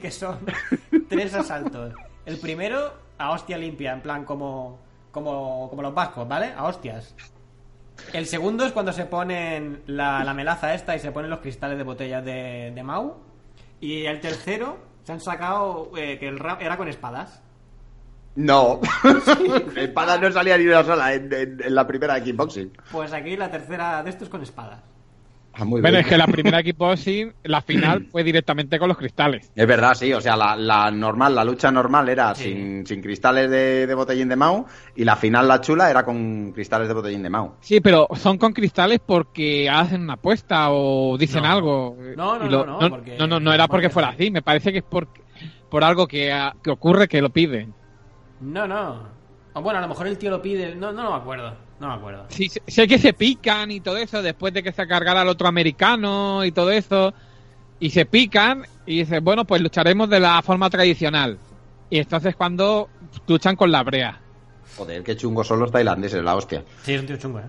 que 0.00 0.10
son 0.10 0.38
tres 1.08 1.34
asaltos. 1.34 1.94
El 2.24 2.38
primero, 2.38 2.94
a 3.18 3.30
hostia 3.30 3.58
limpia, 3.58 3.92
en 3.92 4.00
plan 4.00 4.24
como, 4.24 4.78
como, 5.10 5.68
como 5.68 5.82
los 5.82 5.94
vascos, 5.94 6.26
¿vale? 6.26 6.52
A 6.56 6.64
hostias. 6.64 7.14
El 8.12 8.26
segundo 8.26 8.66
es 8.66 8.72
cuando 8.72 8.92
se 8.92 9.06
ponen 9.06 9.82
la, 9.86 10.24
la 10.24 10.34
melaza 10.34 10.74
esta 10.74 10.94
y 10.96 10.98
se 10.98 11.12
ponen 11.12 11.30
los 11.30 11.40
cristales 11.40 11.78
de 11.78 11.84
botellas 11.84 12.24
de, 12.24 12.72
de 12.74 12.82
Mau. 12.82 13.16
Y 13.80 14.04
el 14.06 14.20
tercero, 14.20 14.78
se 15.06 15.12
han 15.12 15.20
sacado 15.20 15.90
eh, 15.96 16.18
que 16.18 16.26
el 16.26 16.38
rap 16.38 16.60
era 16.60 16.76
con 16.76 16.88
espadas. 16.88 17.40
No. 18.34 18.80
Espada 19.76 20.18
no 20.18 20.30
salía 20.32 20.58
ni 20.58 20.66
una 20.66 20.84
sola 20.84 21.14
en, 21.14 21.32
en- 21.32 21.62
en 21.64 21.74
la 21.74 21.86
primera 21.86 22.14
de 22.16 22.22
kickboxing. 22.24 22.72
Pues 22.90 23.12
aquí 23.12 23.36
la 23.36 23.50
tercera 23.50 24.02
de 24.02 24.10
estos 24.10 24.28
con 24.28 24.42
espadas. 24.42 24.80
Ah, 25.58 25.64
muy 25.64 25.80
Bueno, 25.80 25.94
bien. 25.96 26.04
es 26.04 26.10
que 26.10 26.18
la 26.18 26.26
primera 26.26 26.62
kickboxing, 26.62 27.32
la 27.44 27.62
final 27.62 28.06
fue 28.10 28.22
directamente 28.22 28.78
con 28.78 28.88
los 28.88 28.96
cristales. 28.98 29.50
Es 29.54 29.66
verdad, 29.66 29.94
sí. 29.94 30.12
O 30.12 30.20
sea, 30.20 30.36
la, 30.36 30.54
la 30.54 30.90
normal, 30.90 31.34
la 31.34 31.44
lucha 31.44 31.70
normal 31.70 32.08
era 32.10 32.34
Sí. 32.34 32.44
sin, 32.44 32.86
sin 32.86 33.00
cristales 33.00 33.50
de, 33.50 33.86
de 33.86 33.94
botellín 33.94 34.28
de 34.28 34.36
Mau 34.36 34.66
y 34.94 35.04
la 35.04 35.16
final, 35.16 35.48
la 35.48 35.60
chula, 35.62 35.88
era 35.90 36.04
con 36.04 36.52
cristales 36.52 36.88
de 36.88 36.94
botellín 36.94 37.22
de 37.22 37.30
Mau. 37.30 37.54
Sí, 37.60 37.80
pero 37.80 38.06
son 38.16 38.36
con 38.36 38.52
cristales 38.52 39.00
porque 39.04 39.70
hacen 39.70 40.02
una 40.02 40.14
apuesta 40.14 40.70
o 40.70 41.16
dicen 41.16 41.42
No. 41.42 41.48
algo. 41.50 41.96
No, 42.16 42.38
no, 42.38 42.44
lo- 42.50 42.66
no, 42.66 42.80
no, 42.80 42.90
porque- 42.90 43.16
no, 43.18 43.26
no, 43.26 43.40
no 43.40 43.52
era 43.52 43.66
porque 43.66 43.88
fuera 43.88 44.08
así. 44.08 44.30
Me 44.30 44.42
parece 44.42 44.72
que 44.72 44.78
es 44.78 44.84
por, 44.84 45.08
por 45.70 45.84
algo 45.84 46.06
que, 46.06 46.32
ah, 46.32 46.54
que 46.62 46.70
ocurre 46.70 47.08
que 47.08 47.22
lo 47.22 47.30
piden. 47.30 47.72
No, 48.40 48.68
no. 48.68 49.08
O 49.54 49.62
bueno, 49.62 49.78
a 49.78 49.82
lo 49.82 49.88
mejor 49.88 50.06
el 50.06 50.18
tío 50.18 50.30
lo 50.30 50.42
pide. 50.42 50.74
No, 50.74 50.92
no, 50.92 51.02
no 51.02 51.10
me 51.12 51.16
acuerdo. 51.16 51.54
No 51.78 51.88
me 51.88 51.94
acuerdo. 51.94 52.24
Sí, 52.28 52.48
sé- 52.48 52.62
sé 52.66 52.88
que 52.88 52.98
se 52.98 53.12
pican 53.12 53.70
y 53.70 53.80
todo 53.80 53.96
eso 53.98 54.22
después 54.22 54.52
de 54.54 54.62
que 54.62 54.72
se 54.72 54.86
cargara 54.86 55.20
al 55.20 55.28
otro 55.28 55.46
americano 55.48 56.44
y 56.44 56.52
todo 56.52 56.70
eso. 56.70 57.12
Y 57.78 57.90
se 57.90 58.06
pican 58.06 58.64
y 58.86 59.00
dicen, 59.00 59.22
bueno, 59.22 59.44
pues 59.44 59.60
lucharemos 59.60 60.08
de 60.08 60.20
la 60.20 60.40
forma 60.42 60.70
tradicional. 60.70 61.38
Y 61.90 61.98
entonces 61.98 62.34
cuando 62.34 62.88
luchan 63.28 63.54
con 63.56 63.70
la 63.70 63.82
brea. 63.82 64.20
Joder, 64.76 65.02
qué 65.02 65.16
chungos 65.16 65.46
son 65.46 65.60
los 65.60 65.70
tailandeses, 65.70 66.22
la 66.24 66.34
hostia. 66.34 66.64
Sí, 66.82 66.94
es 66.94 67.00
un 67.00 67.06
tío 67.06 67.16
chungo, 67.18 67.40
¿eh? 67.40 67.44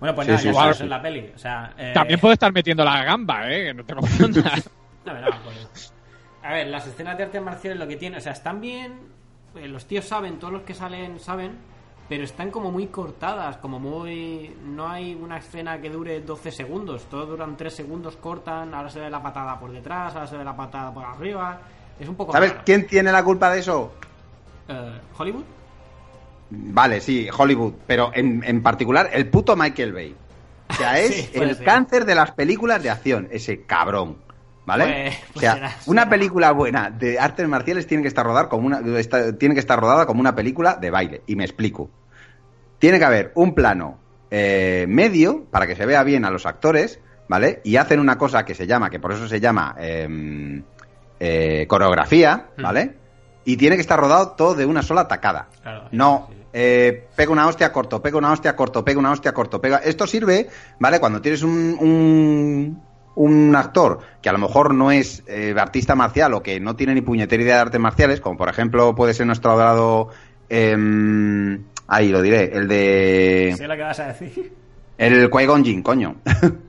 Bueno, 0.00 0.14
pues 0.14 0.26
Sí, 0.26 0.30
nada, 0.32 0.40
sí, 0.40 0.46
ya 0.46 0.52
sí, 0.52 0.58
sabes, 0.58 0.80
en 0.80 0.88
la 0.90 1.02
peli. 1.02 1.32
O 1.34 1.38
sea, 1.38 1.74
eh, 1.76 1.90
También 1.94 2.20
puede 2.20 2.34
estar 2.34 2.52
metiendo 2.52 2.84
la 2.84 3.04
gamba, 3.04 3.50
¿eh? 3.52 3.66
Que 3.66 3.74
no 3.74 3.84
te 3.84 3.94
confundas. 3.96 4.70
No, 5.04 5.12
no, 5.12 5.26
pues- 5.44 5.92
A 6.42 6.52
ver, 6.52 6.68
las 6.68 6.86
escenas 6.86 7.18
de 7.18 7.24
artes 7.24 7.42
marciales 7.42 7.78
lo 7.78 7.86
que 7.86 7.96
tienen, 7.96 8.18
o 8.18 8.22
sea, 8.22 8.32
están 8.32 8.60
bien. 8.60 9.00
eh, 9.56 9.68
los 9.68 9.86
tíos 9.86 10.04
saben, 10.06 10.38
todos 10.38 10.52
los 10.52 10.62
que 10.62 10.72
salen 10.74 11.18
saben, 11.20 11.52
pero 12.08 12.24
están 12.24 12.50
como 12.50 12.70
muy 12.70 12.86
cortadas, 12.86 13.58
como 13.58 13.78
muy. 13.78 14.56
No 14.64 14.88
hay 14.88 15.14
una 15.14 15.38
escena 15.38 15.80
que 15.80 15.90
dure 15.90 16.20
12 16.20 16.50
segundos, 16.50 17.04
todo 17.10 17.26
duran 17.26 17.56
3 17.56 17.74
segundos, 17.74 18.16
cortan, 18.16 18.72
ahora 18.74 18.88
se 18.90 19.00
ve 19.00 19.10
la 19.10 19.22
patada 19.22 19.58
por 19.60 19.70
detrás, 19.72 20.14
ahora 20.14 20.26
se 20.26 20.36
ve 20.36 20.44
la 20.44 20.56
patada 20.56 20.92
por 20.92 21.04
arriba. 21.04 21.60
Es 22.00 22.08
un 22.08 22.14
poco. 22.14 22.32
¿Sabes 22.32 22.50
raro. 22.50 22.62
quién 22.64 22.86
tiene 22.86 23.12
la 23.12 23.22
culpa 23.22 23.50
de 23.50 23.60
eso? 23.60 23.92
Eh, 24.68 25.00
¿Hollywood? 25.18 25.44
Vale, 26.50 27.00
sí, 27.00 27.28
Hollywood, 27.36 27.74
pero 27.86 28.10
en, 28.14 28.42
en 28.44 28.62
particular 28.62 29.10
el 29.12 29.28
puto 29.28 29.54
Michael 29.56 29.92
Bay. 29.92 30.16
O 30.70 30.74
sea, 30.74 30.98
es 31.00 31.14
Sí, 31.14 31.30
el 31.34 31.56
ser. 31.56 31.64
cáncer 31.64 32.04
de 32.06 32.14
las 32.14 32.30
películas 32.32 32.82
de 32.82 32.90
acción, 32.90 33.28
ese 33.30 33.64
cabrón. 33.64 34.16
¿Vale? 34.68 34.84
Pues- 34.84 35.16
o 35.16 35.32
pues 35.32 35.40
sea, 35.42 35.54
será, 35.54 35.76
una 35.86 36.08
película 36.08 36.52
buena 36.52 36.90
de 36.90 37.18
artes 37.18 37.48
marciales 37.48 37.86
tiene 37.86 38.02
que 38.02 38.08
estar 38.08 38.24
rodada 38.24 38.48
como 38.48 38.66
una 38.66 38.80
está- 38.98 39.36
tiene 39.36 39.54
que 39.54 39.60
estar 39.60 39.80
rodada 39.80 40.06
como 40.06 40.20
una 40.20 40.34
película 40.36 40.76
de 40.76 40.90
baile 40.90 41.22
y 41.26 41.34
me 41.36 41.44
explico. 41.44 41.90
Tiene 42.78 42.98
que 42.98 43.04
haber 43.04 43.32
un 43.34 43.54
plano 43.54 43.98
eh, 44.30 44.84
medio 44.88 45.44
para 45.50 45.66
que 45.66 45.74
se 45.74 45.86
vea 45.86 46.02
bien 46.04 46.24
a 46.26 46.30
los 46.30 46.44
actores, 46.46 47.00
¿vale? 47.28 47.60
Y 47.64 47.76
hacen 47.76 47.98
una 47.98 48.18
cosa 48.18 48.44
que 48.44 48.54
se 48.54 48.66
llama, 48.66 48.90
que 48.90 49.00
por 49.00 49.12
eso 49.12 49.26
se 49.26 49.40
llama 49.40 49.74
em, 49.78 50.62
eh, 51.18 51.66
coreografía, 51.68 52.48
Hmm. 52.56 52.62
¿vale? 52.62 52.94
y 53.44 53.56
tiene 53.56 53.76
que 53.76 53.80
estar 53.80 53.98
rodado 53.98 54.32
todo 54.32 54.54
de 54.54 54.66
una 54.66 54.82
sola 54.82 55.08
tacada. 55.08 55.48
Claro, 55.62 55.88
no, 55.92 56.26
sí. 56.30 56.36
eh, 56.52 57.08
pega 57.16 57.32
una 57.32 57.46
hostia 57.48 57.72
corto, 57.72 58.02
pega 58.02 58.18
una 58.18 58.30
hostia 58.30 58.54
corto, 58.54 58.84
pega 58.84 58.98
una 58.98 59.10
hostia 59.12 59.32
corto, 59.32 59.58
pega. 59.58 59.78
Esto 59.78 60.06
sirve, 60.06 60.50
¿vale? 60.78 61.00
Cuando 61.00 61.22
tienes 61.22 61.42
un, 61.42 61.78
un, 61.80 62.82
un 63.18 63.54
actor 63.56 63.98
que 64.22 64.28
a 64.28 64.32
lo 64.32 64.38
mejor 64.38 64.72
no 64.72 64.92
es 64.92 65.24
eh, 65.26 65.52
artista 65.58 65.96
marcial 65.96 66.34
o 66.34 66.42
que 66.42 66.60
no 66.60 66.76
tiene 66.76 66.94
ni 66.94 67.00
puñetera 67.00 67.42
idea 67.42 67.54
de 67.56 67.60
artes 67.62 67.80
marciales, 67.80 68.20
como 68.20 68.38
por 68.38 68.48
ejemplo 68.48 68.94
puede 68.94 69.12
ser 69.12 69.26
nuestro 69.26 69.50
adorado. 69.50 70.08
em, 70.48 71.64
ahí 71.88 72.10
lo 72.10 72.22
diré, 72.22 72.44
el 72.54 72.68
de. 72.68 73.54
Sé 73.56 73.66
lo 73.66 73.74
que 73.74 73.82
vas 73.82 73.98
a 73.98 74.06
decir. 74.06 74.52
El 74.96 75.28
Qui-Gon 75.30 75.64
Jinn, 75.64 75.82
coño. 75.82 76.16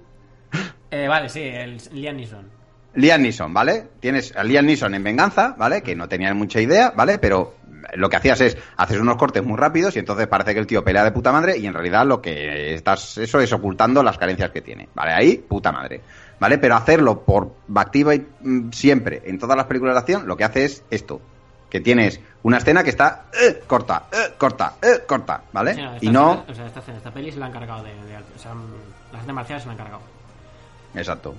Eh, 0.92 1.08
vale, 1.08 1.30
sí, 1.30 1.42
el 1.44 1.78
Liam 1.92 2.16
Neeson. 2.16 2.50
Liam 2.96 3.22
Neeson, 3.22 3.54
¿vale? 3.54 3.90
Tienes 4.00 4.36
a 4.36 4.44
Liam 4.44 4.66
Neeson 4.66 4.96
en 4.96 5.04
Venganza, 5.04 5.54
¿vale? 5.56 5.84
Que 5.84 5.96
no 5.96 6.10
tenía 6.10 6.34
mucha 6.34 6.60
idea, 6.60 6.92
¿vale? 6.96 7.20
Pero 7.20 7.54
lo 7.94 8.10
que 8.10 8.16
hacías 8.16 8.42
es, 8.42 8.58
haces 8.78 9.00
unos 9.00 9.16
cortes 9.16 9.44
muy 9.44 9.58
rápidos 9.58 9.96
y 9.96 10.00
entonces 10.00 10.28
parece 10.28 10.54
que 10.54 10.60
el 10.60 10.68
tío 10.68 10.84
pelea 10.84 11.04
de 11.04 11.12
puta 11.12 11.32
madre 11.32 11.58
y 11.58 11.66
en 11.68 11.74
realidad 11.74 12.06
lo 12.06 12.22
que 12.22 12.74
estás, 12.74 13.18
eso 13.18 13.40
es 13.40 13.54
ocultando 13.54 14.04
las 14.04 14.18
carencias 14.18 14.52
que 14.52 14.62
tiene, 14.62 14.90
¿vale? 14.96 15.14
Ahí, 15.14 15.38
puta 15.38 15.72
madre, 15.72 16.02
¿vale? 16.40 16.58
Pero 16.58 16.76
hacerlo 16.76 17.22
por 17.22 17.52
activa 17.76 18.16
y 18.16 18.26
mm, 18.42 18.72
siempre 18.72 19.22
en 19.26 19.38
todas 19.40 19.56
las 19.58 19.66
películas 19.68 19.96
de 19.96 20.00
acción, 20.00 20.28
lo 20.28 20.36
que 20.38 20.44
hace 20.44 20.66
es 20.66 20.84
esto, 20.90 21.22
que 21.70 21.80
tienes 21.82 22.20
una 22.44 22.58
escena 22.58 22.84
que 22.84 22.90
está 22.90 23.26
eh, 23.40 23.62
corta, 23.68 24.08
eh, 24.12 24.34
corta, 24.38 24.74
eh, 24.82 25.04
corta, 25.08 25.44
¿vale? 25.54 25.76
Sí, 25.76 25.82
y 26.02 26.10
no, 26.10 26.34
escena- 26.34 26.52
o 26.52 26.56
sea, 26.56 26.66
esta, 26.68 26.80
escena, 26.80 26.98
esta 26.98 27.12
peli 27.12 27.32
se 27.32 27.38
la 27.40 27.46
han 27.48 27.52
cargado 27.52 27.84
de, 27.84 27.94
de- 27.94 28.18
o 28.36 28.40
sea, 28.40 28.54
mm, 28.54 28.66
las 29.12 29.20
artes 29.22 29.36
marciales 29.36 29.64
se 29.64 29.68
la 29.68 29.72
han 29.74 29.78
cargado. 29.78 30.02
exacto. 30.96 31.36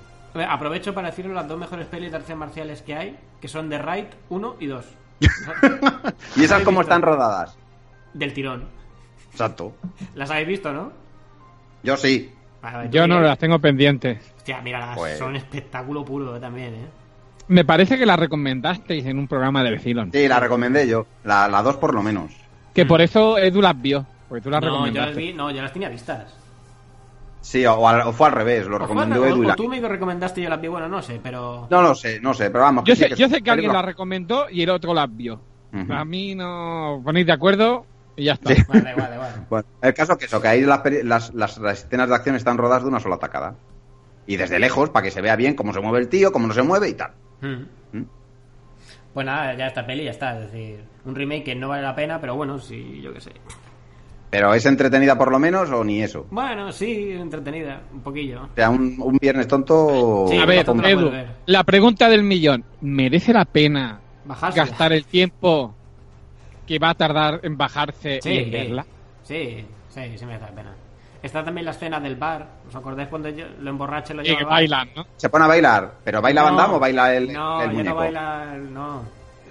Aprovecho 0.47 0.93
para 0.93 1.09
deciros 1.09 1.33
las 1.33 1.45
dos 1.45 1.59
mejores 1.59 1.87
pelis 1.87 2.09
de 2.11 2.15
artes 2.17 2.37
marciales 2.37 2.81
que 2.81 2.95
hay, 2.95 3.19
que 3.41 3.49
son 3.49 3.67
The 3.69 3.77
Right 3.79 4.07
1 4.29 4.55
y 4.61 4.67
2. 4.67 4.85
Y 6.37 6.43
esas 6.45 6.63
visto? 6.63 6.81
están 6.81 7.01
rodadas, 7.01 7.55
Del 8.13 8.33
tirón. 8.33 8.65
exacto. 9.31 9.73
Las 10.15 10.31
habéis 10.31 10.47
visto, 10.47 10.71
¿no? 10.71 10.91
Yo 11.83 11.97
sí, 11.97 12.33
Vale, 12.61 12.89
Yo 12.91 13.07
no 13.07 13.19
las 13.21 13.37
tengo 13.39 13.59
pendientes. 13.59 14.19
Hostia, 14.37 14.61
míralas, 14.61 14.97
Pues- 14.97 15.17
son 15.17 15.35
espectáculo 15.35 16.05
puro 16.05 16.39
también, 16.39 16.73
¿eh? 16.75 16.85
Me 17.47 17.65
parece 17.65 17.97
que 17.97 18.05
las 18.05 18.19
recomendasteis 18.19 19.05
en 19.05 19.17
un 19.17 19.27
programa 19.27 19.63
de 19.63 19.71
Vecilon. 19.71 20.11
sí, 20.11 20.27
la 20.27 20.39
recomendé 20.39 20.87
yo, 20.87 21.05
la, 21.23 21.47
la 21.47 21.61
dos 21.63 21.75
por 21.77 21.93
lo 21.93 22.01
menos. 22.03 22.31
Que 22.73 22.85
por 22.85 23.01
eso 23.01 23.37
Edu 23.37 23.61
las 23.61 23.79
vio. 23.81 24.05
Porque 24.29 24.41
tú 24.43 24.49
las 24.49 24.61
No, 24.61 24.67
yo 24.67 24.73
las 24.75 24.85
recomendaste. 24.85 25.19
vi, 25.19 25.33
no, 25.33 25.51
yo 25.51 25.61
las 25.61 25.73
tenía 25.73 25.89
vistas. 25.89 26.33
Sí, 27.41 27.65
o, 27.65 27.85
al- 27.87 28.01
o 28.07 28.13
fue 28.13 28.27
al 28.27 28.33
revés, 28.33 28.67
lo 28.67 28.77
recomendó 28.77 29.25
Edu 29.25 29.41
o 29.41 29.43
la- 29.43 29.55
tú 29.55 29.67
me 29.67 29.81
recomendaste 29.81 30.39
y 30.39 30.43
yo 30.43 30.49
las 30.49 30.61
vi, 30.61 30.67
bueno, 30.67 30.87
no 30.87 31.01
sé, 31.01 31.19
pero... 31.21 31.67
No 31.69 31.81
lo 31.81 31.95
sé, 31.95 32.21
no 32.21 32.33
sé, 32.33 32.49
pero 32.51 32.63
vamos. 32.63 32.83
Yo 32.85 32.95
sí 32.95 33.03
sé, 33.09 33.15
yo 33.15 33.27
sé 33.27 33.41
que 33.41 33.49
alguien 33.51 33.73
las 33.73 33.83
recomendó 33.83 34.47
y 34.49 34.61
el 34.61 34.69
otro 34.69 34.93
las 34.93 35.13
vio. 35.13 35.41
A 35.89 36.05
mí 36.05 36.35
no 36.35 37.01
ponéis 37.03 37.25
de 37.25 37.31
acuerdo 37.33 37.85
y 38.15 38.25
ya 38.25 38.33
está. 38.33 38.53
Sí. 38.55 38.61
Vale, 38.67 38.83
da 38.83 38.91
igual. 38.91 39.45
Bueno, 39.49 39.65
el 39.81 39.93
caso 39.93 40.13
es 40.13 40.17
que 40.17 40.25
eso, 40.25 40.41
que 40.41 40.47
ahí 40.47 40.61
las, 40.61 40.81
las, 41.03 41.33
las- 41.33 41.57
las 41.57 41.83
escenas 41.83 42.07
de 42.09 42.15
acción 42.15 42.35
están 42.35 42.57
rodadas 42.57 42.83
de 42.83 42.89
una 42.89 42.99
sola 42.99 43.17
tacada. 43.17 43.55
Y 44.27 44.37
desde 44.37 44.59
lejos, 44.59 44.89
para 44.91 45.03
que 45.03 45.11
se 45.11 45.21
vea 45.21 45.35
bien 45.35 45.55
cómo 45.55 45.73
se 45.73 45.81
mueve 45.81 45.99
el 45.99 46.07
tío, 46.09 46.31
cómo 46.31 46.47
no 46.47 46.53
se 46.53 46.61
mueve 46.63 46.89
y 46.89 46.93
tal. 46.93 47.11
Mm. 47.41 47.97
¿Mm? 47.97 48.03
Pues 49.13 49.25
nada, 49.25 49.53
ya 49.57 49.67
esta 49.67 49.85
peli 49.85 50.05
ya 50.05 50.11
está. 50.11 50.39
Es 50.39 50.51
decir, 50.51 50.83
un 51.05 51.15
remake 51.15 51.43
que 51.43 51.55
no 51.55 51.67
vale 51.69 51.81
la 51.83 51.95
pena, 51.95 52.19
pero 52.21 52.35
bueno, 52.35 52.59
sí, 52.59 53.01
yo 53.03 53.13
qué 53.13 53.19
sé. 53.19 53.31
Pero 54.29 54.53
¿es 54.53 54.65
entretenida 54.65 55.17
por 55.17 55.29
lo 55.31 55.39
menos 55.39 55.69
o 55.71 55.83
ni 55.83 56.01
eso? 56.01 56.25
Bueno, 56.31 56.71
sí, 56.71 57.11
entretenida, 57.11 57.81
un 57.91 57.99
poquillo. 58.01 58.43
O 58.43 58.49
sea, 58.55 58.69
un, 58.69 58.95
un 58.99 59.17
viernes 59.17 59.45
tonto... 59.47 60.25
Sí, 60.29 60.37
A 60.37 60.41
la 60.41 60.45
ver. 60.45 60.65
Edu, 60.85 61.11
la 61.47 61.63
pregunta 61.65 62.07
del 62.07 62.23
millón. 62.23 62.63
¿Merece 62.79 63.33
la 63.33 63.43
pena 63.43 63.99
Bajarse. 64.23 64.57
gastar 64.59 64.93
el 64.93 65.03
tiempo 65.03 65.75
que 66.71 66.79
va 66.79 66.89
a 66.91 66.95
tardar 66.95 67.39
en 67.43 67.57
bajarse 67.57 68.19
Sí, 68.21 68.29
y 68.31 68.37
en 68.43 68.51
verla? 68.51 68.85
sí, 69.23 69.65
sí, 69.89 70.17
sí 70.17 70.25
merece 70.25 70.45
la 70.45 70.51
pena. 70.51 70.73
Está 71.21 71.43
también 71.43 71.65
la 71.65 71.71
escena 71.71 71.99
del 71.99 72.15
bar. 72.15 72.47
¿Os 72.67 72.75
acordáis 72.75 73.07
cuando 73.09 73.29
yo- 73.29 73.45
lo 73.59 73.69
emborrache 73.69 74.13
lo 74.13 74.21
Y 74.23 74.25
lleva 74.25 74.37
que 74.37 74.43
al 74.43 74.49
bar? 74.49 74.55
bailan, 74.59 74.89
¿no? 74.95 75.05
Se 75.17 75.29
pone 75.29 75.45
a 75.45 75.47
bailar, 75.47 75.91
pero 76.03 76.21
¿baila 76.21 76.43
Van 76.43 76.55
Damme 76.57 76.75
o 76.75 76.79
baila 76.79 77.13
el, 77.13 77.31
No, 77.33 77.61
el 77.61 77.67
ya 77.69 77.73
muñeco? 77.73 77.89
no 77.89 77.95
baila. 77.95 78.45
No. 78.57 79.03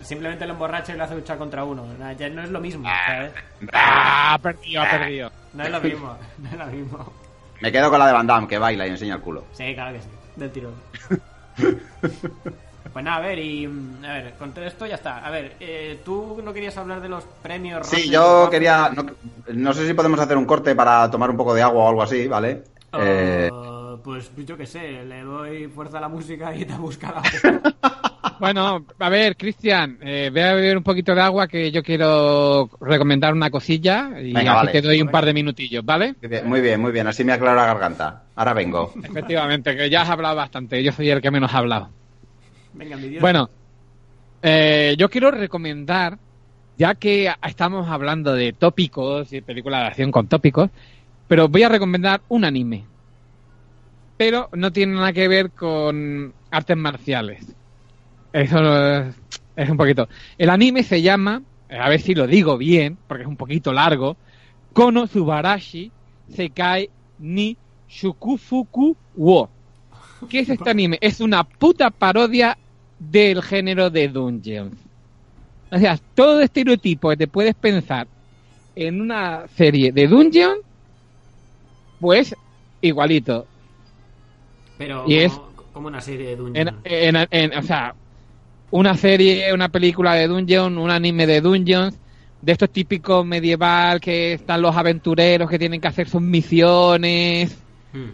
Simplemente 0.03 0.47
lo 0.47 0.55
emborracha 0.55 0.95
y 0.95 0.97
lo 0.97 1.05
hace 1.05 1.15
luchar 1.15 1.37
contra 1.39 1.63
uno. 1.63 1.85
No, 1.99 2.13
ya 2.13 2.29
no 2.31 2.43
es 2.43 2.51
lo 2.51 2.59
mismo, 2.61 2.89
¿sabes? 3.07 3.33
Ah, 3.73 4.35
ha 4.35 4.39
perdido, 4.39 4.83
ha 4.83 4.91
perdido. 4.91 5.31
No 5.53 5.63
es 5.65 5.71
lo 5.71 5.81
mismo, 5.81 6.17
no 6.39 6.49
es 6.49 6.55
lo 6.57 6.67
mismo. 6.67 7.13
Me 7.61 7.71
quedo 7.71 7.91
con 7.91 7.99
la 7.99 8.07
de 8.07 8.13
Van 8.15 8.27
Damme, 8.27 8.49
que 8.49 8.59
baila 8.59 8.87
y 8.87 8.91
enseña 8.91 9.17
el 9.17 9.21
culo. 9.21 9.45
Sí, 9.53 9.75
claro 9.75 9.93
que 9.93 10.01
sí, 10.01 10.09
del 10.37 10.51
tirón. 10.51 10.75
Pues 12.93 13.05
nada, 13.05 13.19
a 13.19 13.21
ver, 13.21 13.39
y 13.39 13.67
mm, 13.67 14.05
a 14.05 14.13
ver, 14.15 14.33
con 14.39 14.53
todo 14.53 14.65
esto 14.65 14.87
ya 14.87 14.97
está. 14.97 15.25
A 15.25 15.31
ver, 15.31 15.53
eh, 15.61 16.01
tú 16.05 16.41
no 16.45 16.53
querías 16.53 16.77
hablar 16.77 17.01
de 17.01 17.09
los 17.09 17.25
premios. 17.43 17.87
Sí, 17.87 18.11
yo 18.11 18.49
quería... 18.51 18.91
No, 18.95 19.07
no 19.53 19.73
sé 19.73 19.87
si 19.87 19.95
podemos 19.95 20.19
hacer 20.21 20.37
un 20.37 20.45
corte 20.47 20.75
para 20.75 21.11
tomar 21.11 21.31
un 21.31 21.37
poco 21.37 21.55
de 21.55 21.63
agua 21.63 21.85
o 21.85 21.89
algo 21.89 22.03
así, 22.03 22.27
¿vale? 22.27 22.63
Eh, 22.99 23.49
Ah, 23.53 23.97
Pues 24.03 24.31
yo 24.47 24.57
qué 24.57 24.67
sé, 24.67 25.05
le 25.05 25.21
doy 25.23 25.67
fuerza 25.69 25.99
a 25.99 26.01
la 26.01 26.09
música 26.09 26.55
y 26.55 26.65
te 26.65 26.75
busca 26.75 27.13
la. 27.13 27.23
Bueno, 28.39 28.87
a 28.99 29.09
ver, 29.11 29.37
Cristian, 29.37 29.99
eh, 30.01 30.31
ve 30.33 30.43
a 30.43 30.55
beber 30.55 30.79
un 30.79 30.83
poquito 30.83 31.15
de 31.15 31.21
agua 31.21 31.47
que 31.47 31.71
yo 31.71 31.83
quiero 31.83 32.71
recomendar 32.81 33.35
una 33.35 33.51
cosilla 33.51 34.13
y 34.19 34.33
Venga, 34.33 34.53
así 34.53 34.67
vale. 34.67 34.73
te 34.73 34.81
doy 34.81 35.03
un 35.03 35.09
par 35.09 35.27
de 35.27 35.35
minutillos, 35.35 35.85
¿vale? 35.85 36.15
muy 36.23 36.29
bien, 36.31 36.49
muy 36.49 36.61
bien, 36.63 36.81
muy 36.81 36.93
bien, 36.93 37.07
así 37.07 37.23
me 37.23 37.33
aclaro 37.35 37.57
la 37.57 37.67
garganta. 37.67 38.23
Ahora 38.37 38.55
vengo. 38.55 38.95
Efectivamente, 39.03 39.77
que 39.77 39.91
ya 39.91 40.03
has 40.03 40.09
hablado 40.09 40.37
bastante, 40.37 40.83
yo 40.83 40.91
soy 40.91 41.11
el 41.11 41.21
que 41.21 41.31
menos 41.31 41.53
ha 41.53 41.59
hablado. 41.59 41.91
Bueno, 43.21 43.51
eh, 44.43 44.95
yo 44.99 45.09
quiero 45.09 45.31
recomendar, 45.31 46.19
ya 46.79 46.95
que 46.95 47.33
estamos 47.47 47.89
hablando 47.89 48.35
de 48.35 48.53
tópicos 48.53 49.33
y 49.33 49.41
películas 49.41 49.83
de 49.83 49.87
acción 49.89 50.11
con 50.13 50.29
tópicos, 50.29 50.71
pero 51.29 51.49
voy 51.49 51.63
a 51.63 51.69
recomendar 51.69 52.23
un 52.29 52.45
anime. 52.45 52.85
Pero 54.17 54.49
no 54.53 54.73
tiene 54.73 54.95
nada 54.95 55.13
que 55.13 55.29
ver 55.29 55.51
con 55.51 56.33
artes 56.51 56.77
marciales. 56.77 57.55
Eso 58.33 58.99
es, 58.99 59.15
es 59.57 59.71
un 59.71 59.77
poquito. 59.77 60.09
El 60.39 60.51
anime 60.51 60.83
se 60.83 61.03
llama, 61.03 61.43
a 61.69 61.89
ver 61.89 62.01
si 62.01 62.15
lo 62.15 62.27
digo 62.27 62.59
bien, 62.59 62.99
porque 63.07 63.23
es 63.23 63.29
un 63.29 63.37
poquito 63.37 63.73
largo, 63.73 64.17
Kono 64.73 65.07
Subarashi 65.07 65.91
Sekai 66.29 66.91
ni 67.19 67.57
Shukufuku 67.89 68.97
wo. 69.17 69.49
¿Qué 70.29 70.41
es 70.41 70.49
este 70.49 70.71
anime? 70.71 70.99
Es 71.01 71.21
una 71.21 71.45
puta 71.45 71.91
parodia 71.91 72.57
del 72.99 73.43
género 73.43 73.91
de 73.91 74.09
Dungeons. 74.09 74.75
O 75.73 75.79
sea, 75.79 75.99
todo 76.15 76.41
estereotipo 76.41 77.11
que 77.11 77.17
te 77.17 77.27
puedes 77.29 77.55
pensar 77.55 78.07
en 78.77 79.01
una 79.01 79.47
serie 79.57 79.93
de 79.93 80.07
Dungeon, 80.09 80.57
pues 82.01 82.35
igualito. 82.81 83.47
Pero 84.79 85.05
y 85.07 85.17
es- 85.17 85.33
como, 85.33 85.53
como 85.73 85.89
una 85.89 86.01
serie 86.01 86.27
de 86.27 86.33
En, 86.33 86.39
Dungeon. 86.39 86.81
en- 86.85 87.29
en- 87.31 87.59
o 87.59 87.63
sea, 87.63 87.95
una 88.71 88.97
serie, 88.97 89.53
una 89.53 89.69
película 89.69 90.15
de 90.15 90.27
Dungeon, 90.29 90.79
un 90.79 90.91
anime 90.91 91.27
de 91.27 91.41
Dungeons, 91.41 91.97
de 92.43 92.53
estos 92.53 92.71
típicos 92.71 93.25
medieval 93.27 94.01
que 94.01 94.33
están 94.35 94.63
los 94.63 94.75
aventureros 94.77 95.51
que 95.51 95.59
tienen 95.59 95.81
que 95.81 95.89
hacer 95.89 96.09
sus 96.09 96.23
misiones 96.23 97.57
Hmm. 97.93 98.11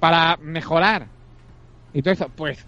para 0.00 0.36
mejorar. 0.38 1.06
Y 1.98 2.02
todo 2.02 2.14
eso, 2.14 2.30
pues 2.36 2.64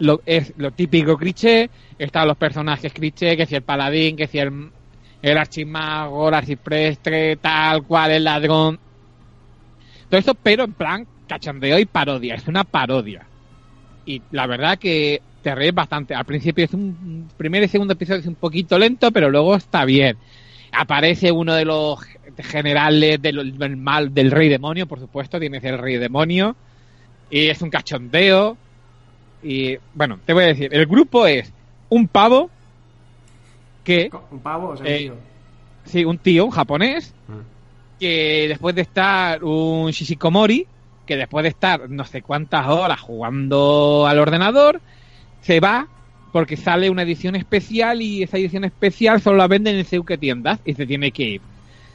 lo, 0.00 0.20
es 0.26 0.52
lo 0.58 0.70
típico 0.70 1.16
cliché, 1.16 1.70
están 1.98 2.28
los 2.28 2.36
personajes 2.36 2.92
cliché, 2.92 3.34
que 3.34 3.46
si 3.46 3.54
el 3.54 3.62
paladín, 3.62 4.16
que 4.16 4.26
si 4.26 4.38
el, 4.38 4.70
archimago, 5.34 6.28
el 6.28 6.34
arciprestre, 6.34 7.36
tal 7.36 7.84
cual, 7.84 8.10
el 8.10 8.24
ladrón. 8.24 8.78
Todo 10.10 10.20
eso, 10.20 10.34
pero 10.34 10.64
en 10.64 10.74
plan 10.74 11.06
cachondeo 11.26 11.78
y 11.78 11.86
parodia, 11.86 12.34
es 12.34 12.46
una 12.48 12.64
parodia. 12.64 13.24
Y 14.04 14.20
la 14.30 14.46
verdad 14.46 14.78
que 14.78 15.22
te 15.40 15.54
ríes 15.54 15.74
bastante. 15.74 16.14
Al 16.14 16.26
principio 16.26 16.66
es 16.66 16.74
un 16.74 17.30
primer 17.34 17.62
y 17.62 17.68
segundo 17.68 17.94
episodio 17.94 18.20
es 18.20 18.26
un 18.26 18.34
poquito 18.34 18.78
lento, 18.78 19.10
pero 19.10 19.30
luego 19.30 19.56
está 19.56 19.86
bien. 19.86 20.18
Aparece 20.70 21.32
uno 21.32 21.54
de 21.54 21.64
los 21.64 21.98
generales 22.36 23.22
del, 23.22 23.56
del 23.56 23.76
mal 23.78 24.12
del 24.12 24.30
rey 24.30 24.50
demonio, 24.50 24.86
por 24.86 25.00
supuesto, 25.00 25.40
tiene 25.40 25.56
que 25.56 25.62
ser 25.62 25.74
el 25.76 25.80
rey 25.80 25.96
demonio. 25.96 26.56
Y 27.30 27.46
es 27.46 27.62
un 27.62 27.70
cachondeo. 27.70 28.58
Y 29.42 29.76
bueno, 29.94 30.18
te 30.24 30.32
voy 30.32 30.44
a 30.44 30.48
decir, 30.48 30.68
el 30.74 30.86
grupo 30.86 31.26
es 31.26 31.52
un 31.88 32.08
pavo 32.08 32.50
que, 33.84 34.10
Un 34.30 34.40
pavo, 34.40 34.68
o 34.70 34.76
sea, 34.76 34.86
Eh, 34.86 34.98
tío. 34.98 35.14
sí, 35.84 36.04
un 36.04 36.18
tío, 36.18 36.44
un 36.46 36.50
japonés, 36.50 37.12
Hmm. 37.28 37.40
que 38.00 38.46
después 38.48 38.74
de 38.74 38.82
estar 38.82 39.42
un 39.44 39.90
Shishikomori, 39.90 40.66
que 41.06 41.16
después 41.16 41.44
de 41.44 41.50
estar 41.50 41.88
no 41.88 42.04
sé 42.04 42.22
cuántas 42.22 42.66
horas 42.66 43.00
jugando 43.00 44.06
al 44.08 44.18
ordenador, 44.18 44.80
se 45.42 45.60
va 45.60 45.86
porque 46.32 46.56
sale 46.56 46.90
una 46.90 47.02
edición 47.02 47.36
especial 47.36 48.02
y 48.02 48.22
esa 48.24 48.36
edición 48.36 48.64
especial 48.64 49.20
solo 49.22 49.38
la 49.38 49.46
venden 49.48 49.76
en 49.76 49.84
Seuke 49.84 50.18
tiendas 50.18 50.58
y 50.64 50.74
se 50.74 50.84
tiene 50.86 51.12
que 51.12 51.22
ir. 51.22 51.40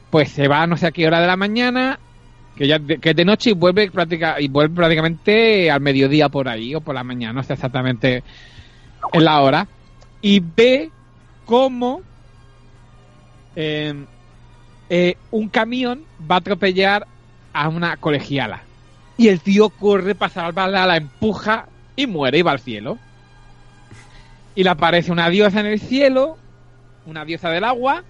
Pues 0.09 0.29
se 0.31 0.47
va 0.47 0.63
a 0.63 0.67
no 0.67 0.77
sé 0.77 0.87
a 0.87 0.91
qué 0.91 1.05
hora 1.05 1.19
de 1.21 1.27
la 1.27 1.35
mañana, 1.37 1.99
que 2.55 2.67
ya 2.67 2.79
de, 2.79 2.97
que 2.99 3.13
de 3.13 3.25
noche 3.25 3.51
y 3.51 3.53
vuelve 3.53 3.89
prácticamente 3.91 5.71
al 5.71 5.81
mediodía 5.81 6.29
por 6.29 6.47
ahí 6.47 6.75
o 6.75 6.81
por 6.81 6.95
la 6.95 7.03
mañana, 7.03 7.33
no 7.33 7.43
sé 7.43 7.53
exactamente 7.53 8.23
en 9.13 9.23
la 9.23 9.41
hora, 9.41 9.67
y 10.21 10.39
ve 10.39 10.91
cómo 11.45 12.01
eh, 13.55 13.93
eh, 14.89 15.15
un 15.31 15.49
camión 15.49 16.03
va 16.29 16.35
a 16.35 16.39
atropellar 16.39 17.07
a 17.53 17.69
una 17.69 17.97
colegiala. 17.97 18.63
Y 19.17 19.27
el 19.27 19.39
tío 19.39 19.69
corre 19.69 20.15
para 20.15 20.33
salvarla, 20.33 20.85
la 20.85 20.97
empuja 20.97 21.67
y 21.95 22.07
muere 22.07 22.39
y 22.39 22.41
va 22.41 22.51
al 22.51 22.59
cielo. 22.59 22.97
Y 24.55 24.63
le 24.63 24.69
aparece 24.69 25.11
una 25.11 25.29
diosa 25.29 25.59
en 25.59 25.67
el 25.67 25.79
cielo, 25.79 26.37
una 27.05 27.25
diosa 27.25 27.49
del 27.49 27.63
agua, 27.63 28.03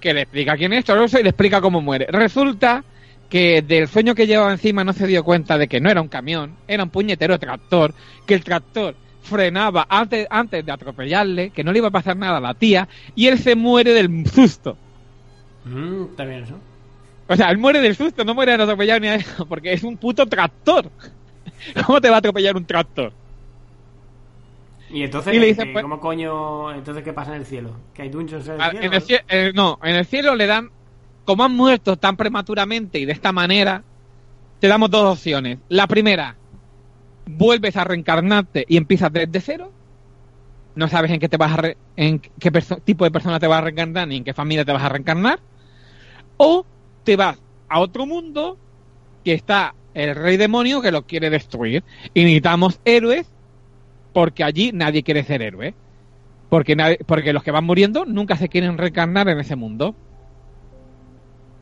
que 0.00 0.14
le 0.14 0.22
explica 0.22 0.56
quién 0.56 0.72
es 0.72 0.84
todo 0.84 1.04
eso 1.04 1.18
y 1.18 1.22
le 1.22 1.30
explica 1.30 1.60
cómo 1.60 1.80
muere. 1.80 2.06
Resulta 2.10 2.84
que 3.28 3.62
del 3.62 3.88
sueño 3.88 4.14
que 4.14 4.26
llevaba 4.26 4.52
encima 4.52 4.84
no 4.84 4.92
se 4.92 5.06
dio 5.06 5.22
cuenta 5.24 5.58
de 5.58 5.68
que 5.68 5.80
no 5.80 5.90
era 5.90 6.00
un 6.00 6.08
camión, 6.08 6.56
era 6.66 6.84
un 6.84 6.90
puñetero 6.90 7.38
tractor, 7.38 7.94
que 8.26 8.34
el 8.34 8.44
tractor 8.44 8.94
frenaba 9.22 9.86
antes, 9.88 10.26
antes 10.30 10.64
de 10.64 10.72
atropellarle, 10.72 11.50
que 11.50 11.62
no 11.62 11.72
le 11.72 11.78
iba 11.78 11.88
a 11.88 11.92
pasar 11.92 12.16
nada 12.16 12.38
a 12.38 12.40
la 12.40 12.54
tía, 12.54 12.88
y 13.14 13.26
él 13.26 13.38
se 13.38 13.54
muere 13.54 13.92
del 13.92 14.26
susto. 14.26 14.76
Mm, 15.64 16.04
está 16.10 16.24
bien 16.24 16.44
eso. 16.44 16.54
O 17.26 17.36
sea, 17.36 17.50
él 17.50 17.58
muere 17.58 17.80
del 17.82 17.94
susto, 17.94 18.24
no 18.24 18.34
muere 18.34 18.56
de 18.56 18.62
atropellar 18.62 19.00
ni 19.02 19.08
a 19.08 19.16
eso, 19.16 19.46
porque 19.48 19.72
es 19.74 19.82
un 19.82 19.98
puto 19.98 20.24
tractor. 20.26 20.90
¿Cómo 21.86 22.00
te 22.00 22.08
va 22.08 22.16
a 22.16 22.18
atropellar 22.20 22.56
un 22.56 22.64
tractor? 22.64 23.12
Y 24.90 25.02
entonces, 25.02 25.34
Y 25.34 25.38
le 25.38 25.46
dice, 25.48 25.64
¿qué- 25.66 25.72
pues- 25.74 25.82
¿cómo 25.82 26.00
coño? 26.00 26.72
Entonces, 26.72 27.04
¿qué 27.04 27.12
pasa 27.12 27.32
en 27.34 27.40
el 27.42 27.46
cielo? 27.46 27.76
¿Que 27.92 28.02
hay 28.02 28.08
dungeons 28.08 28.46
en 28.48 28.54
el 28.54 28.60
Ah, 28.62 28.70
cielo? 28.70 28.86
en 28.86 28.92
el 28.94 29.02
cie- 29.02 29.24
eh, 29.28 29.52
no, 29.54 29.78
en 29.82 29.96
el 29.96 30.06
cielo 30.06 30.34
le 30.34 30.46
dan, 30.46 30.70
como 31.28 31.44
han 31.44 31.54
muerto 31.54 31.98
tan 31.98 32.16
prematuramente 32.16 32.98
y 32.98 33.04
de 33.04 33.12
esta 33.12 33.32
manera, 33.32 33.84
te 34.60 34.66
damos 34.66 34.90
dos 34.90 35.12
opciones. 35.18 35.58
La 35.68 35.86
primera, 35.86 36.38
vuelves 37.26 37.76
a 37.76 37.84
reencarnarte 37.84 38.64
y 38.66 38.78
empiezas 38.78 39.12
desde 39.12 39.38
cero. 39.42 39.70
No 40.74 40.88
sabes 40.88 41.10
en 41.10 41.20
qué 41.20 41.28
te 41.28 41.36
vas 41.36 41.52
a 41.52 41.56
re- 41.58 41.76
en 41.96 42.18
qué 42.18 42.50
tipo 42.82 43.04
de 43.04 43.10
persona 43.10 43.38
te 43.38 43.46
vas 43.46 43.58
a 43.58 43.60
reencarnar 43.60 44.08
ni 44.08 44.16
en 44.16 44.24
qué 44.24 44.32
familia 44.32 44.64
te 44.64 44.72
vas 44.72 44.82
a 44.82 44.88
reencarnar. 44.88 45.38
O 46.38 46.64
te 47.04 47.14
vas 47.16 47.38
a 47.68 47.80
otro 47.80 48.06
mundo 48.06 48.56
que 49.22 49.34
está 49.34 49.74
el 49.92 50.14
rey 50.14 50.38
demonio 50.38 50.80
que 50.80 50.92
lo 50.92 51.02
quiere 51.06 51.28
destruir. 51.28 51.84
Y 52.14 52.22
necesitamos 52.22 52.80
héroes 52.86 53.26
porque 54.14 54.44
allí 54.44 54.70
nadie 54.72 55.02
quiere 55.02 55.24
ser 55.24 55.42
héroe. 55.42 55.74
Porque, 56.48 56.98
porque 57.06 57.34
los 57.34 57.42
que 57.42 57.50
van 57.50 57.64
muriendo 57.66 58.06
nunca 58.06 58.38
se 58.38 58.48
quieren 58.48 58.78
reencarnar 58.78 59.28
en 59.28 59.40
ese 59.40 59.56
mundo. 59.56 59.94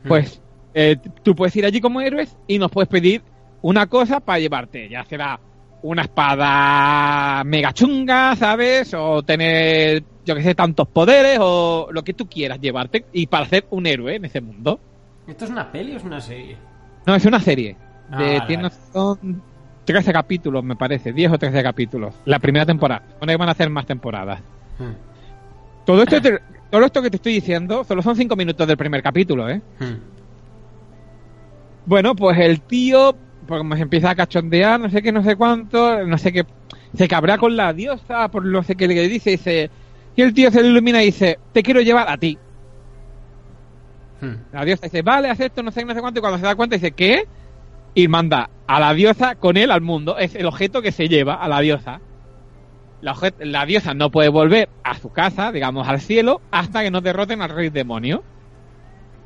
Pues 0.05 0.41
eh, 0.73 0.97
tú 1.23 1.35
puedes 1.35 1.55
ir 1.55 1.65
allí 1.65 1.81
como 1.81 2.01
héroes 2.01 2.35
y 2.47 2.59
nos 2.59 2.71
puedes 2.71 2.89
pedir 2.89 3.21
una 3.61 3.87
cosa 3.87 4.19
para 4.19 4.39
llevarte. 4.39 4.89
Ya 4.89 5.03
será 5.05 5.39
una 5.81 6.03
espada 6.03 7.43
mega 7.43 7.73
chunga, 7.73 8.35
¿sabes? 8.35 8.93
O 8.93 9.23
tener, 9.23 10.03
yo 10.25 10.35
que 10.35 10.43
sé, 10.43 10.55
tantos 10.55 10.87
poderes 10.87 11.37
o 11.41 11.89
lo 11.91 12.03
que 12.03 12.13
tú 12.13 12.27
quieras 12.27 12.59
llevarte 12.59 13.05
y 13.13 13.27
para 13.27 13.45
ser 13.45 13.65
un 13.71 13.85
héroe 13.85 14.15
en 14.15 14.25
ese 14.25 14.41
mundo. 14.41 14.79
¿Esto 15.27 15.45
es 15.45 15.51
una 15.51 15.71
peli 15.71 15.93
o 15.93 15.97
es 15.97 16.03
una 16.03 16.21
serie? 16.21 16.57
No, 17.05 17.15
es 17.15 17.25
una 17.25 17.39
serie. 17.39 17.75
Ah, 18.09 18.17
De, 18.17 18.25
vale, 18.39 18.47
tiene-. 18.47 18.69
Son 18.93 19.41
13 19.85 20.13
capítulos, 20.13 20.63
me 20.63 20.75
parece. 20.75 21.13
10 21.13 21.31
o 21.33 21.37
13 21.37 21.63
capítulos. 21.63 22.15
La 22.25 22.39
primera 22.39 22.65
temporada. 22.65 23.03
Bueno, 23.19 23.37
van 23.37 23.49
a 23.49 23.51
hacer 23.51 23.69
más 23.69 23.85
temporadas. 23.85 24.41
Mm. 24.79 25.16
Todo 25.87 26.03
esto, 26.03 26.21
te- 26.21 26.39
todo 26.69 26.85
esto 26.85 27.01
que 27.01 27.09
te 27.09 27.15
estoy 27.15 27.33
diciendo 27.35 27.85
solo 27.85 28.01
son 28.01 28.17
5 28.17 28.35
minutos 28.35 28.67
del 28.67 28.75
primer 28.75 29.01
capítulo, 29.01 29.49
¿eh? 29.49 29.61
Mm. 29.79 29.93
Bueno, 31.85 32.13
pues 32.13 32.37
el 32.39 32.61
tío 32.61 33.17
pues 33.47 33.61
empieza 33.79 34.09
a 34.09 34.15
cachondear, 34.15 34.81
no 34.81 34.89
sé 34.89 35.01
qué, 35.01 35.13
no 35.13 35.23
sé 35.23 35.37
cuánto, 35.37 36.03
no 36.05 36.17
sé 36.17 36.33
qué. 36.33 36.43
Se 36.93 37.07
cabrea 37.07 37.37
con 37.37 37.55
la 37.55 37.71
diosa 37.71 38.27
por 38.27 38.43
no 38.45 38.63
sé 38.63 38.75
qué 38.75 38.85
le 38.89 39.07
dice, 39.07 39.29
dice. 39.31 39.71
Y 40.13 40.21
el 40.23 40.33
tío 40.33 40.51
se 40.51 40.61
le 40.61 40.67
ilumina 40.67 41.01
y 41.01 41.05
dice: 41.07 41.37
Te 41.53 41.63
quiero 41.63 41.79
llevar 41.79 42.09
a 42.09 42.17
ti. 42.17 42.37
Mm. 44.19 44.33
La 44.51 44.65
diosa 44.65 44.87
dice: 44.87 45.01
Vale, 45.03 45.29
acepto, 45.29 45.63
no 45.63 45.71
sé 45.71 45.79
qué, 45.79 45.85
no 45.85 45.93
sé 45.93 46.01
cuánto. 46.01 46.19
Y 46.19 46.21
cuando 46.21 46.39
se 46.39 46.43
da 46.45 46.55
cuenta, 46.55 46.75
dice: 46.75 46.91
¿Qué? 46.91 47.23
Y 47.93 48.09
manda 48.09 48.49
a 48.67 48.79
la 48.81 48.93
diosa 48.93 49.35
con 49.35 49.55
él 49.55 49.71
al 49.71 49.79
mundo. 49.81 50.17
Es 50.17 50.35
el 50.35 50.47
objeto 50.47 50.81
que 50.81 50.91
se 50.91 51.07
lleva 51.07 51.35
a 51.35 51.47
la 51.47 51.61
diosa. 51.61 52.01
La, 53.01 53.15
la 53.39 53.65
diosa 53.65 53.93
no 53.93 54.09
puede 54.09 54.29
volver 54.29 54.69
a 54.83 54.97
su 54.97 55.11
casa, 55.11 55.51
digamos, 55.51 55.87
al 55.87 56.01
cielo, 56.01 56.41
hasta 56.51 56.81
que 56.81 56.91
no 56.91 57.01
derroten 57.01 57.41
al 57.41 57.49
rey 57.49 57.69
demonio. 57.69 58.23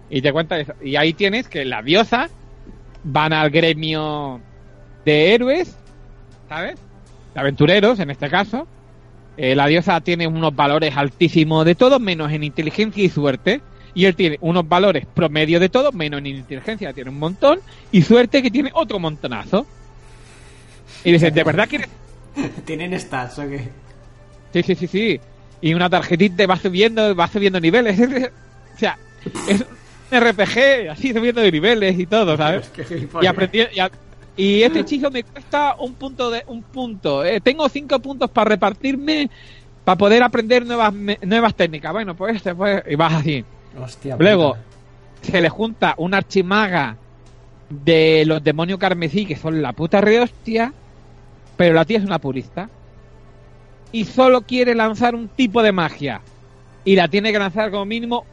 Y 0.09 0.21
te 0.21 0.33
cuenta 0.33 0.59
eso. 0.59 0.73
Y 0.83 0.97
ahí 0.97 1.13
tienes 1.13 1.47
que 1.47 1.63
la 1.63 1.81
diosa 1.81 2.29
van 3.03 3.33
al 3.33 3.49
gremio 3.49 4.41
de 5.05 5.33
héroes, 5.33 5.77
¿sabes? 6.49 6.79
De 7.33 7.39
aventureros, 7.39 7.99
en 7.99 8.09
este 8.09 8.29
caso. 8.29 8.67
Eh, 9.37 9.55
la 9.55 9.67
diosa 9.67 10.01
tiene 10.01 10.27
unos 10.27 10.55
valores 10.55 10.95
altísimos 10.97 11.65
de 11.65 11.75
todo, 11.75 11.99
menos 11.99 12.31
en 12.31 12.43
inteligencia 12.43 13.03
y 13.03 13.09
suerte. 13.09 13.61
Y 13.93 14.05
él 14.05 14.15
tiene 14.15 14.37
unos 14.41 14.67
valores 14.67 15.05
promedio 15.05 15.59
de 15.59 15.69
todo, 15.69 15.91
menos 15.91 16.19
en 16.19 16.27
inteligencia, 16.27 16.93
tiene 16.93 17.09
un 17.09 17.19
montón. 17.19 17.59
Y 17.91 18.01
suerte 18.01 18.41
que 18.41 18.51
tiene 18.51 18.71
otro 18.73 18.99
montonazo. 18.99 19.65
Y 21.03 21.11
dices, 21.11 21.33
¿de 21.33 21.43
verdad 21.43 21.67
quieres 21.67 21.89
¿Tienen 22.65 22.97
stats 22.99 23.39
o 23.39 23.47
qué? 23.47 23.69
Sí, 24.53 24.63
sí, 24.63 24.75
sí, 24.75 24.87
sí. 24.87 25.19
Y 25.61 25.73
una 25.73 25.89
tarjetita 25.89 26.45
va 26.47 26.55
subiendo, 26.57 27.15
va 27.15 27.27
subiendo 27.27 27.59
niveles. 27.59 27.99
o 28.75 28.77
sea, 28.77 28.97
es 29.47 29.61
un 29.61 30.19
RPG, 30.19 30.89
así 30.91 31.13
subiendo 31.13 31.41
de 31.41 31.51
niveles 31.51 31.97
y 31.99 32.05
todo, 32.05 32.35
¿sabes? 32.37 32.71
Y 33.21 33.25
aprendí, 33.25 33.59
y, 33.73 33.79
a- 33.79 33.91
y 34.35 34.63
este 34.63 34.79
hechizo 34.79 35.11
me 35.11 35.23
cuesta 35.23 35.75
un 35.79 35.93
punto 35.93 36.31
de 36.31 36.43
un 36.47 36.63
punto. 36.63 37.23
Eh, 37.23 37.39
tengo 37.41 37.67
cinco 37.69 37.99
puntos 37.99 38.29
para 38.31 38.49
repartirme 38.49 39.29
para 39.83 39.97
poder 39.97 40.21
aprender 40.23 40.65
nuevas 40.65 40.93
me- 40.93 41.19
nuevas 41.23 41.53
técnicas. 41.55 41.91
Bueno, 41.91 42.15
pues 42.15 42.37
este, 42.37 42.53
pues, 42.55 42.83
y 42.89 42.95
vas 42.95 43.13
así. 43.13 43.43
Hostia. 43.79 44.15
Luego 44.19 44.55
puta. 44.55 45.31
se 45.31 45.41
le 45.41 45.49
junta 45.49 45.93
una 45.97 46.17
archimaga 46.17 46.97
de 47.69 48.23
los 48.25 48.43
demonios 48.43 48.79
carmesí 48.79 49.25
que 49.25 49.35
son 49.35 49.61
la 49.61 49.73
puta 49.73 50.01
rehostia, 50.01 50.73
pero 51.61 51.75
la 51.75 51.85
tía 51.85 51.99
es 51.99 52.03
una 52.03 52.17
purista 52.17 52.71
y 53.91 54.05
solo 54.05 54.41
quiere 54.41 54.73
lanzar 54.73 55.13
un 55.13 55.27
tipo 55.27 55.61
de 55.61 55.71
magia 55.71 56.21
y 56.83 56.95
la 56.95 57.07
tiene 57.07 57.31
que 57.31 57.37
lanzar 57.37 57.69
como 57.69 57.85
mínimo 57.85 58.25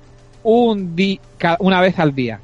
un 0.45 0.97
di 0.97 1.21
una 1.59 1.83
vez 1.83 1.99
al 1.99 2.15
día. 2.15 2.41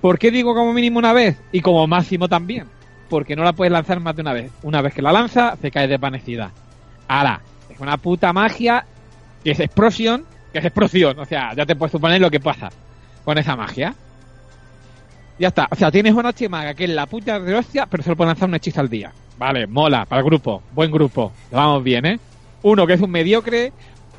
¿Por 0.00 0.16
qué 0.20 0.30
digo 0.30 0.54
como 0.54 0.72
mínimo 0.72 1.00
una 1.00 1.12
vez 1.12 1.36
y 1.50 1.60
como 1.60 1.88
máximo 1.88 2.28
también? 2.28 2.68
Porque 3.10 3.34
no 3.34 3.42
la 3.42 3.52
puedes 3.52 3.72
lanzar 3.72 3.98
más 3.98 4.14
de 4.14 4.22
una 4.22 4.32
vez. 4.32 4.52
Una 4.62 4.80
vez 4.80 4.94
que 4.94 5.02
la 5.02 5.10
lanza, 5.10 5.56
se 5.60 5.72
cae 5.72 5.88
desvanecida. 5.88 6.52
Ahora, 7.08 7.40
es 7.68 7.80
una 7.80 7.96
puta 7.96 8.32
magia 8.32 8.86
que 9.42 9.50
es 9.50 9.58
explosión, 9.58 10.24
que 10.52 10.60
es 10.60 10.64
explosión. 10.66 11.18
O 11.18 11.24
sea, 11.24 11.52
ya 11.52 11.66
te 11.66 11.74
puedes 11.74 11.90
suponer 11.90 12.20
lo 12.20 12.30
que 12.30 12.38
pasa 12.38 12.68
con 13.24 13.38
esa 13.38 13.56
magia. 13.56 13.92
Ya 15.36 15.48
está. 15.48 15.66
O 15.68 15.74
sea, 15.74 15.90
tienes 15.90 16.14
una 16.14 16.32
chimaga 16.32 16.74
que 16.74 16.84
es 16.84 16.90
la 16.90 17.06
puta 17.06 17.40
de 17.40 17.56
hostia, 17.56 17.86
pero 17.86 18.04
solo 18.04 18.14
puede 18.14 18.28
lanzar 18.28 18.48
un 18.48 18.54
hechizo 18.54 18.80
al 18.80 18.88
día. 18.88 19.12
Vale, 19.38 19.66
mola, 19.66 20.04
para 20.06 20.20
el 20.20 20.26
grupo. 20.26 20.62
Buen 20.72 20.90
grupo. 20.90 21.32
Vamos 21.50 21.82
bien, 21.84 22.06
¿eh? 22.06 22.18
Uno 22.62 22.86
que 22.86 22.94
es 22.94 23.00
un 23.00 23.10
mediocre. 23.10 23.72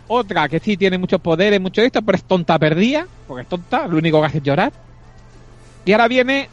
Otra 0.10 0.48
que 0.48 0.60
sí 0.60 0.78
tiene 0.78 0.98
muchos 0.98 1.20
poderes, 1.20 1.60
mucho 1.60 1.82
esto, 1.82 2.02
pero 2.02 2.18
es 2.18 2.24
tonta 2.24 2.58
perdida. 2.58 3.06
Porque 3.28 3.42
es 3.42 3.50
tonta, 3.50 3.88
lo 3.88 3.98
único 3.98 4.20
que 4.22 4.28
hace 4.28 4.38
es 4.38 4.44
llorar. 4.44 4.72
Y 5.86 5.92
ahora 5.92 6.08
viene. 6.08 6.50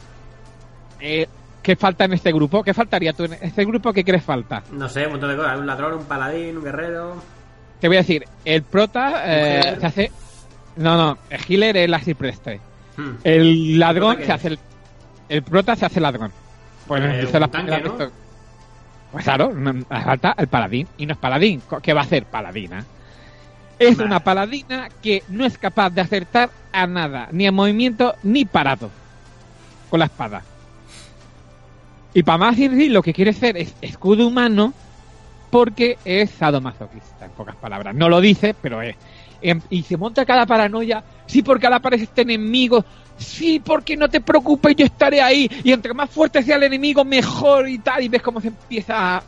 Eh, 0.99 1.27
¿Qué 1.61 1.75
falta 1.75 2.05
en 2.05 2.13
este 2.13 2.31
grupo? 2.31 2.63
¿Qué 2.63 2.73
faltaría 2.73 3.11
tú 3.13 3.23
en 3.23 3.33
este 3.41 3.65
grupo? 3.65 3.91
¿Qué 3.91 4.03
crees 4.03 4.23
falta? 4.23 4.61
No 4.71 4.87
sé, 4.87 5.05
un 5.05 5.13
montón 5.13 5.29
de 5.31 5.35
cosas. 5.35 5.57
Un 5.57 5.65
ladrón, 5.65 5.93
un 5.95 6.05
paladín, 6.05 6.57
un 6.57 6.63
guerrero. 6.63 7.15
Te 7.79 7.87
voy 7.87 7.97
a 7.97 8.01
decir, 8.01 8.23
el 8.43 8.61
prota 8.63 9.23
eh, 9.25 9.77
se 9.79 9.85
hace. 9.85 10.11
No, 10.75 10.95
no, 10.95 11.17
el 11.29 11.41
healer 11.47 11.77
es 11.77 11.89
la 11.89 11.99
Preste. 11.99 12.59
Hmm. 12.97 13.15
El 13.23 13.79
ladrón 13.79 14.11
¿El 14.11 14.17
prota 14.17 14.19
qué 14.19 14.25
se 14.25 14.31
hace 14.33 14.47
el, 14.49 14.59
el 15.29 15.43
prota 15.43 15.75
se 15.75 15.85
hace 15.85 15.99
ladrón. 15.99 16.31
Pues 16.87 17.03
Eh, 17.03 17.21
dice 17.21 17.39
la 17.39 17.47
tanque. 17.47 17.83
Pues 19.15 19.23
claro, 19.23 19.53
falta 19.87 20.35
el 20.37 20.47
paladín. 20.47 20.89
Y 20.97 21.05
no 21.05 21.13
es 21.13 21.17
paladín. 21.17 21.61
¿Qué 21.81 21.93
va 21.93 22.01
a 22.01 22.03
hacer? 22.03 22.25
Paladina. 22.25 22.83
Es 23.79 23.97
una 23.99 24.19
paladina 24.19 24.89
que 25.01 25.23
no 25.29 25.45
es 25.45 25.57
capaz 25.57 25.91
de 25.91 26.01
acertar 26.01 26.49
a 26.73 26.85
nada, 26.85 27.29
ni 27.31 27.47
en 27.47 27.55
movimiento 27.55 28.15
ni 28.23 28.43
parado. 28.43 28.89
Con 29.89 29.99
la 29.99 30.07
espada. 30.07 30.43
Y 32.13 32.23
para 32.23 32.39
más 32.39 32.57
lo 32.59 33.01
que 33.01 33.13
quiere 33.13 33.31
hacer 33.31 33.55
es 33.55 33.73
escudo 33.79 34.27
humano 34.27 34.73
porque 35.49 35.97
es 36.03 36.31
sadomasoquista, 36.31 37.23
en 37.23 37.31
pocas 37.31 37.55
palabras. 37.55 37.95
No 37.95 38.09
lo 38.09 38.19
dice, 38.19 38.53
pero 38.61 38.81
es. 38.81 38.97
Em, 39.41 39.61
Y 39.69 39.83
se 39.83 39.95
monta 39.95 40.25
cada 40.25 40.45
paranoia. 40.45 41.01
Sí, 41.25 41.41
porque 41.41 41.67
ahora 41.67 41.77
aparece 41.77 42.03
este 42.03 42.23
enemigo. 42.23 42.83
Sí, 43.17 43.61
porque 43.63 43.95
no 43.95 44.09
te 44.09 44.21
preocupes, 44.21 44.75
yo 44.75 44.85
estaré 44.85 45.21
ahí. 45.21 45.49
Y 45.63 45.71
entre 45.71 45.93
más 45.93 46.09
fuerte 46.09 46.43
sea 46.43 46.57
el 46.57 46.63
enemigo, 46.63 47.05
mejor 47.05 47.69
y 47.69 47.79
tal. 47.79 48.03
Y 48.03 48.09
ves 48.09 48.21
cómo 48.21 48.41
se 48.41 48.49
empieza 48.49 49.17
a, 49.17 49.23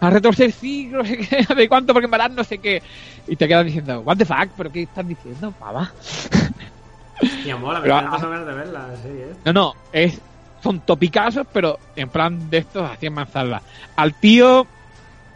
a 0.00 0.10
retorcer 0.10 0.50
siglos, 0.52 1.08
no 1.08 1.16
sé 1.16 1.18
qué, 1.18 1.54
de 1.54 1.68
cuánto, 1.68 1.92
porque 1.92 2.06
en 2.06 2.10
verdad 2.10 2.30
no 2.30 2.44
sé 2.44 2.58
qué. 2.58 2.82
Y 3.26 3.36
te 3.36 3.46
quedas 3.46 3.66
diciendo, 3.66 4.00
what 4.00 4.16
the 4.16 4.24
fuck, 4.24 4.48
pero 4.56 4.72
¿qué 4.72 4.82
estás 4.82 5.06
diciendo, 5.06 5.52
pava? 5.52 5.92
Hostia, 7.22 7.56
mola, 7.56 7.80
me 7.80 7.92
ah. 7.92 8.02
ganas 8.02 8.46
de 8.46 8.52
verla, 8.52 8.88
sí, 9.02 9.08
¿eh? 9.08 9.34
No, 9.44 9.52
no, 9.52 9.74
es, 9.92 10.18
son 10.62 10.80
topicazos, 10.80 11.46
pero 11.52 11.78
en 11.94 12.08
plan 12.08 12.48
de 12.48 12.58
estos 12.58 12.90
así 12.90 13.06
en 13.06 13.12
manzana. 13.12 13.60
Al 13.96 14.14
tío 14.14 14.66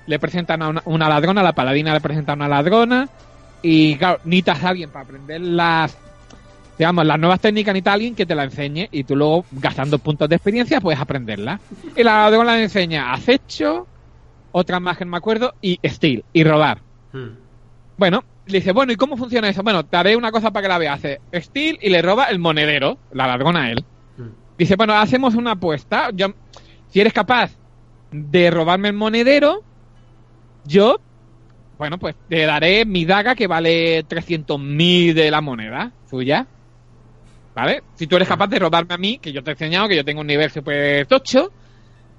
le 0.06 0.18
presentan 0.18 0.62
a 0.62 0.68
una, 0.68 0.82
una 0.86 1.08
ladrona, 1.08 1.42
a 1.42 1.44
la 1.44 1.52
paladina 1.52 1.92
le 1.92 2.00
presentan 2.00 2.40
a 2.40 2.46
una 2.46 2.56
ladrona, 2.56 3.08
Y 3.60 3.96
claro, 3.96 4.20
necesitas 4.24 4.64
a 4.64 4.68
alguien 4.70 4.90
para 4.90 5.04
aprender 5.04 5.40
las, 5.42 5.96
digamos, 6.78 7.06
las 7.06 7.18
nuevas 7.18 7.40
técnicas, 7.40 7.72
necesitas 7.72 7.92
a 7.92 7.94
alguien 7.94 8.14
que 8.14 8.26
te 8.26 8.34
la 8.34 8.44
enseñe 8.44 8.88
y 8.90 9.05
tú 9.05 9.16
luego, 9.16 9.44
gastando 9.52 9.98
puntos 9.98 10.28
de 10.28 10.36
experiencia, 10.36 10.80
puedes 10.80 11.01
aprenderla. 11.01 11.60
Y 11.96 12.02
la 12.02 12.28
luego 12.28 12.44
la 12.44 12.60
enseña 12.60 13.12
acecho, 13.12 13.86
otra 14.52 14.80
más 14.80 14.98
que 14.98 15.05
no 15.05 15.12
me 15.12 15.16
acuerdo, 15.16 15.55
y 15.60 15.78
steal, 15.84 16.24
y 16.32 16.44
robar. 16.44 16.78
Hmm. 17.12 17.36
Bueno, 17.96 18.24
le 18.46 18.59
dice, 18.59 18.72
bueno, 18.72 18.92
¿y 18.92 18.96
cómo 18.96 19.16
funciona 19.16 19.48
eso? 19.48 19.62
Bueno, 19.62 19.84
te 19.84 19.96
haré 19.96 20.16
una 20.16 20.32
cosa 20.32 20.51
para 20.51 20.62
que 20.62 20.68
la 20.68 20.78
veas. 20.78 20.98
Hace 20.98 21.20
steal 21.34 21.78
y 21.80 21.90
le 21.90 22.02
roba 22.02 22.24
el 22.24 22.38
monedero, 22.38 22.98
la 23.12 23.26
ladrona 23.26 23.64
a 23.64 23.70
él. 23.70 23.84
Hmm. 24.16 24.30
Dice, 24.59 24.76
bueno, 24.76 24.94
hacemos 24.94 25.34
una 25.34 25.52
apuesta. 25.52 26.10
Yo, 26.12 26.34
si 26.88 27.01
eres 27.01 27.12
capaz 27.12 27.52
de 28.10 28.51
robarme 28.51 28.88
el 28.88 28.94
monedero, 28.94 29.62
yo, 30.64 30.98
bueno, 31.78 31.98
pues 31.98 32.16
te 32.28 32.46
daré 32.46 32.84
mi 32.84 33.05
daga 33.05 33.34
que 33.34 33.46
vale 33.46 34.05
300.000 34.06 35.14
de 35.14 35.30
la 35.30 35.40
moneda 35.40 35.92
suya. 36.09 36.46
¿Vale? 37.55 37.82
Si 37.94 38.06
tú 38.06 38.16
eres 38.16 38.28
capaz 38.28 38.48
de 38.48 38.59
robarme 38.59 38.94
a 38.94 38.98
mí, 38.98 39.18
que 39.18 39.32
yo 39.32 39.43
te 39.43 39.51
he 39.51 39.52
enseñado 39.52 39.89
que 39.89 39.97
yo 39.97 40.05
tengo 40.05 40.20
un 40.22 40.26
nivel 40.26 40.51
super 40.51 41.06
tocho, 41.06 41.52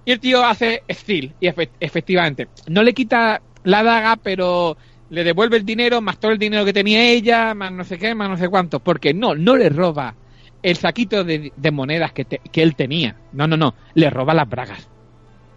y 0.05 0.11
el 0.11 0.19
tío 0.19 0.43
hace 0.45 0.83
steal, 0.89 1.35
y 1.39 1.47
efe- 1.47 1.71
efectivamente, 1.79 2.47
no 2.67 2.83
le 2.83 2.93
quita 2.93 3.41
la 3.63 3.83
daga, 3.83 4.15
pero 4.17 4.77
le 5.09 5.23
devuelve 5.23 5.57
el 5.57 5.65
dinero, 5.65 5.99
más 6.01 6.19
todo 6.19 6.31
el 6.31 6.37
dinero 6.39 6.63
que 6.63 6.73
tenía 6.73 7.03
ella, 7.09 7.53
más 7.53 7.71
no 7.71 7.83
sé 7.83 7.97
qué, 7.97 8.15
más 8.15 8.29
no 8.29 8.37
sé 8.37 8.47
cuánto, 8.47 8.79
porque 8.79 9.13
no, 9.13 9.35
no 9.35 9.55
le 9.57 9.69
roba 9.69 10.15
el 10.61 10.77
saquito 10.77 11.23
de, 11.23 11.51
de 11.55 11.71
monedas 11.71 12.13
que, 12.13 12.25
te- 12.25 12.41
que 12.51 12.63
él 12.63 12.75
tenía. 12.75 13.15
No, 13.33 13.45
no, 13.47 13.57
no, 13.57 13.75
le 13.93 14.09
roba 14.09 14.33
las 14.33 14.47
bragas. 14.47 14.87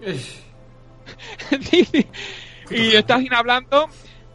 Sí, 1.63 1.85
sí. 1.85 2.07
Y 2.71 2.97
está 2.97 3.19
hablando 3.31 3.89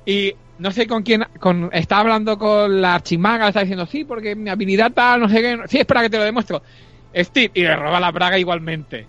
y 0.06 0.34
no 0.60 0.72
sé 0.72 0.88
con 0.88 1.04
quién, 1.04 1.26
con, 1.40 1.70
está 1.74 2.00
hablando 2.00 2.38
con 2.38 2.82
la 2.82 2.96
archimaga, 2.96 3.48
está 3.48 3.62
diciendo, 3.62 3.86
sí, 3.86 4.04
porque 4.04 4.36
mi 4.36 4.50
habilidad 4.50 4.92
tal, 4.92 5.22
no 5.22 5.30
sé 5.30 5.42
qué, 5.42 5.60
sí, 5.68 5.80
espera 5.80 6.02
que 6.02 6.10
te 6.10 6.18
lo 6.18 6.24
demuestro. 6.24 6.62
Steve, 7.16 7.52
y 7.54 7.62
le 7.62 7.76
roba 7.76 8.00
la 8.00 8.12
braga 8.12 8.38
igualmente. 8.40 9.08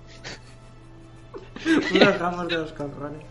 Unos 1.94 2.18
ramos 2.18 2.48
de 2.48 2.54
los 2.58 2.72
cojones. 2.72 3.22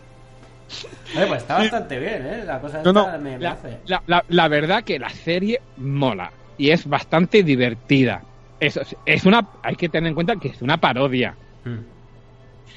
Oye, 1.16 1.28
pues 1.28 1.42
está 1.42 1.56
bastante 1.60 2.00
bien, 2.00 2.26
¿eh? 2.26 2.44
La 2.46 2.60
cosa 2.60 2.82
No, 2.84 2.92
no, 2.94 3.02
esta 3.06 3.18
me, 3.20 3.32
me 3.38 3.44
la, 3.44 3.52
hace. 3.52 3.78
la- 3.86 4.02
la- 4.08 4.26
la 4.28 4.48
verdad 4.48 4.84
que 4.84 4.98
la 4.98 5.10
serie 5.10 5.62
mola 5.78 6.32
y 6.58 6.72
es 6.72 6.88
bastante 6.88 7.44
divertida. 7.44 8.24
Es, 8.60 8.80
es 9.06 9.26
una, 9.26 9.48
hay 9.62 9.76
que 9.76 9.90
tener 9.90 10.08
en 10.08 10.16
cuenta 10.16 10.36
que 10.38 10.48
es 10.48 10.62
una 10.64 10.78
parodia. 10.78 11.36
Hmm. 11.64 11.80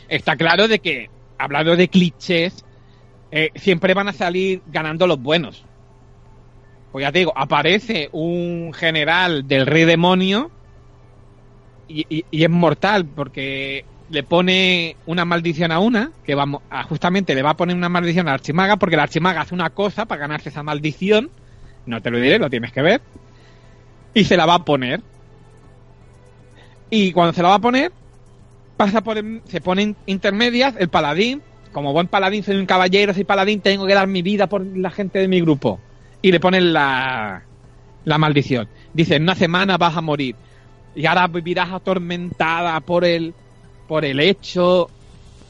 Está 0.09 0.37
claro 0.37 0.69
de 0.69 0.79
que, 0.81 1.09
hablando 1.39 1.75
de 1.77 1.89
clichés, 1.89 2.66
eh, 3.31 3.51
siempre 3.55 3.95
van 3.95 4.09
a 4.09 4.13
salir 4.13 4.63
ganando 4.67 5.07
los 5.07 5.21
buenos. 5.21 5.65
Pues 6.93 7.03
ya 7.03 7.13
te 7.13 7.19
digo, 7.21 7.33
aparece 7.37 8.09
un 8.13 8.73
general 8.73 9.47
del 9.47 9.67
rey 9.67 9.85
demonio 9.85 10.51
y, 11.89 12.25
es 12.31 12.51
mortal 12.51 13.05
porque 13.05 13.85
le 14.09 14.23
pone 14.23 14.97
una 15.07 15.25
maldición 15.25 15.73
a 15.73 15.79
una, 15.79 16.13
que 16.25 16.35
vamos, 16.35 16.63
justamente 16.89 17.35
le 17.35 17.43
va 17.43 17.51
a 17.51 17.57
poner 17.57 17.77
una 17.77 17.89
maldición 17.89 18.29
a 18.29 18.31
la 18.31 18.35
archimaga 18.35 18.77
porque 18.77 18.97
la 18.97 19.05
archimaga 19.05 19.43
hace 19.43 19.55
una 19.55 19.71
cosa 19.71 20.07
para 20.07 20.21
ganarse 20.21 20.49
esa 20.49 20.63
maldición. 20.63 21.31
No 21.85 22.01
te 22.01 22.11
lo 22.11 22.19
diré, 22.19 22.39
lo 22.39 22.51
tienes 22.51 22.73
que 22.73 22.83
ver. 22.83 23.01
Y 24.15 24.25
se 24.25 24.37
la 24.37 24.47
va 24.47 24.55
a 24.55 24.65
poner. 24.65 25.03
Y 26.89 27.13
cuando 27.13 27.33
se 27.33 27.43
la 27.43 27.49
va 27.49 27.57
a 27.57 27.61
poner, 27.61 27.93
pasa 28.77 29.03
por 29.03 29.19
se 29.45 29.61
ponen 29.61 29.97
intermedias 30.07 30.75
el 30.79 30.89
paladín 30.89 31.43
como 31.77 31.93
buen 31.93 32.07
paladín 32.07 32.43
soy 32.43 32.57
un 32.57 32.65
caballero 32.65 33.13
soy 33.13 33.25
paladín 33.25 33.61
tengo 33.61 33.87
que 33.87 33.93
dar 33.93 34.07
mi 34.07 34.23
vida 34.23 34.47
por 34.47 34.65
la 34.65 34.91
gente 34.91 35.19
de 35.19 35.29
mi 35.29 35.43
grupo. 35.43 35.79
Y 36.23 36.33
le 36.33 36.41
ponen 36.41 36.73
la 36.73 37.43
la 38.07 38.17
maldición. 38.17 38.67
Dice 38.95 39.17
en 39.17 39.25
una 39.25 39.35
semana 39.35 39.77
vas 39.77 39.95
a 39.95 40.01
morir. 40.01 40.37
Y 40.95 41.05
ahora 41.05 41.27
vivirás 41.27 41.71
atormentada 41.71 42.81
por 42.81 43.05
el 43.05 43.35
por 43.87 44.07
el 44.07 44.21
hecho 44.21 44.89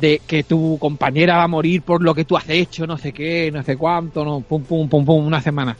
de 0.00 0.20
que 0.26 0.42
tu 0.42 0.78
compañera 0.80 1.36
va 1.36 1.44
a 1.44 1.48
morir 1.48 1.82
por 1.82 2.02
lo 2.02 2.12
que 2.12 2.24
tú 2.24 2.36
has 2.36 2.50
hecho 2.50 2.88
no 2.88 2.98
sé 2.98 3.12
qué 3.12 3.52
no 3.52 3.62
sé 3.62 3.76
cuánto 3.76 4.24
no 4.24 4.40
pum 4.40 4.64
pum 4.64 4.88
pum 4.88 5.04
pum 5.04 5.24
una 5.24 5.40
semana. 5.40 5.76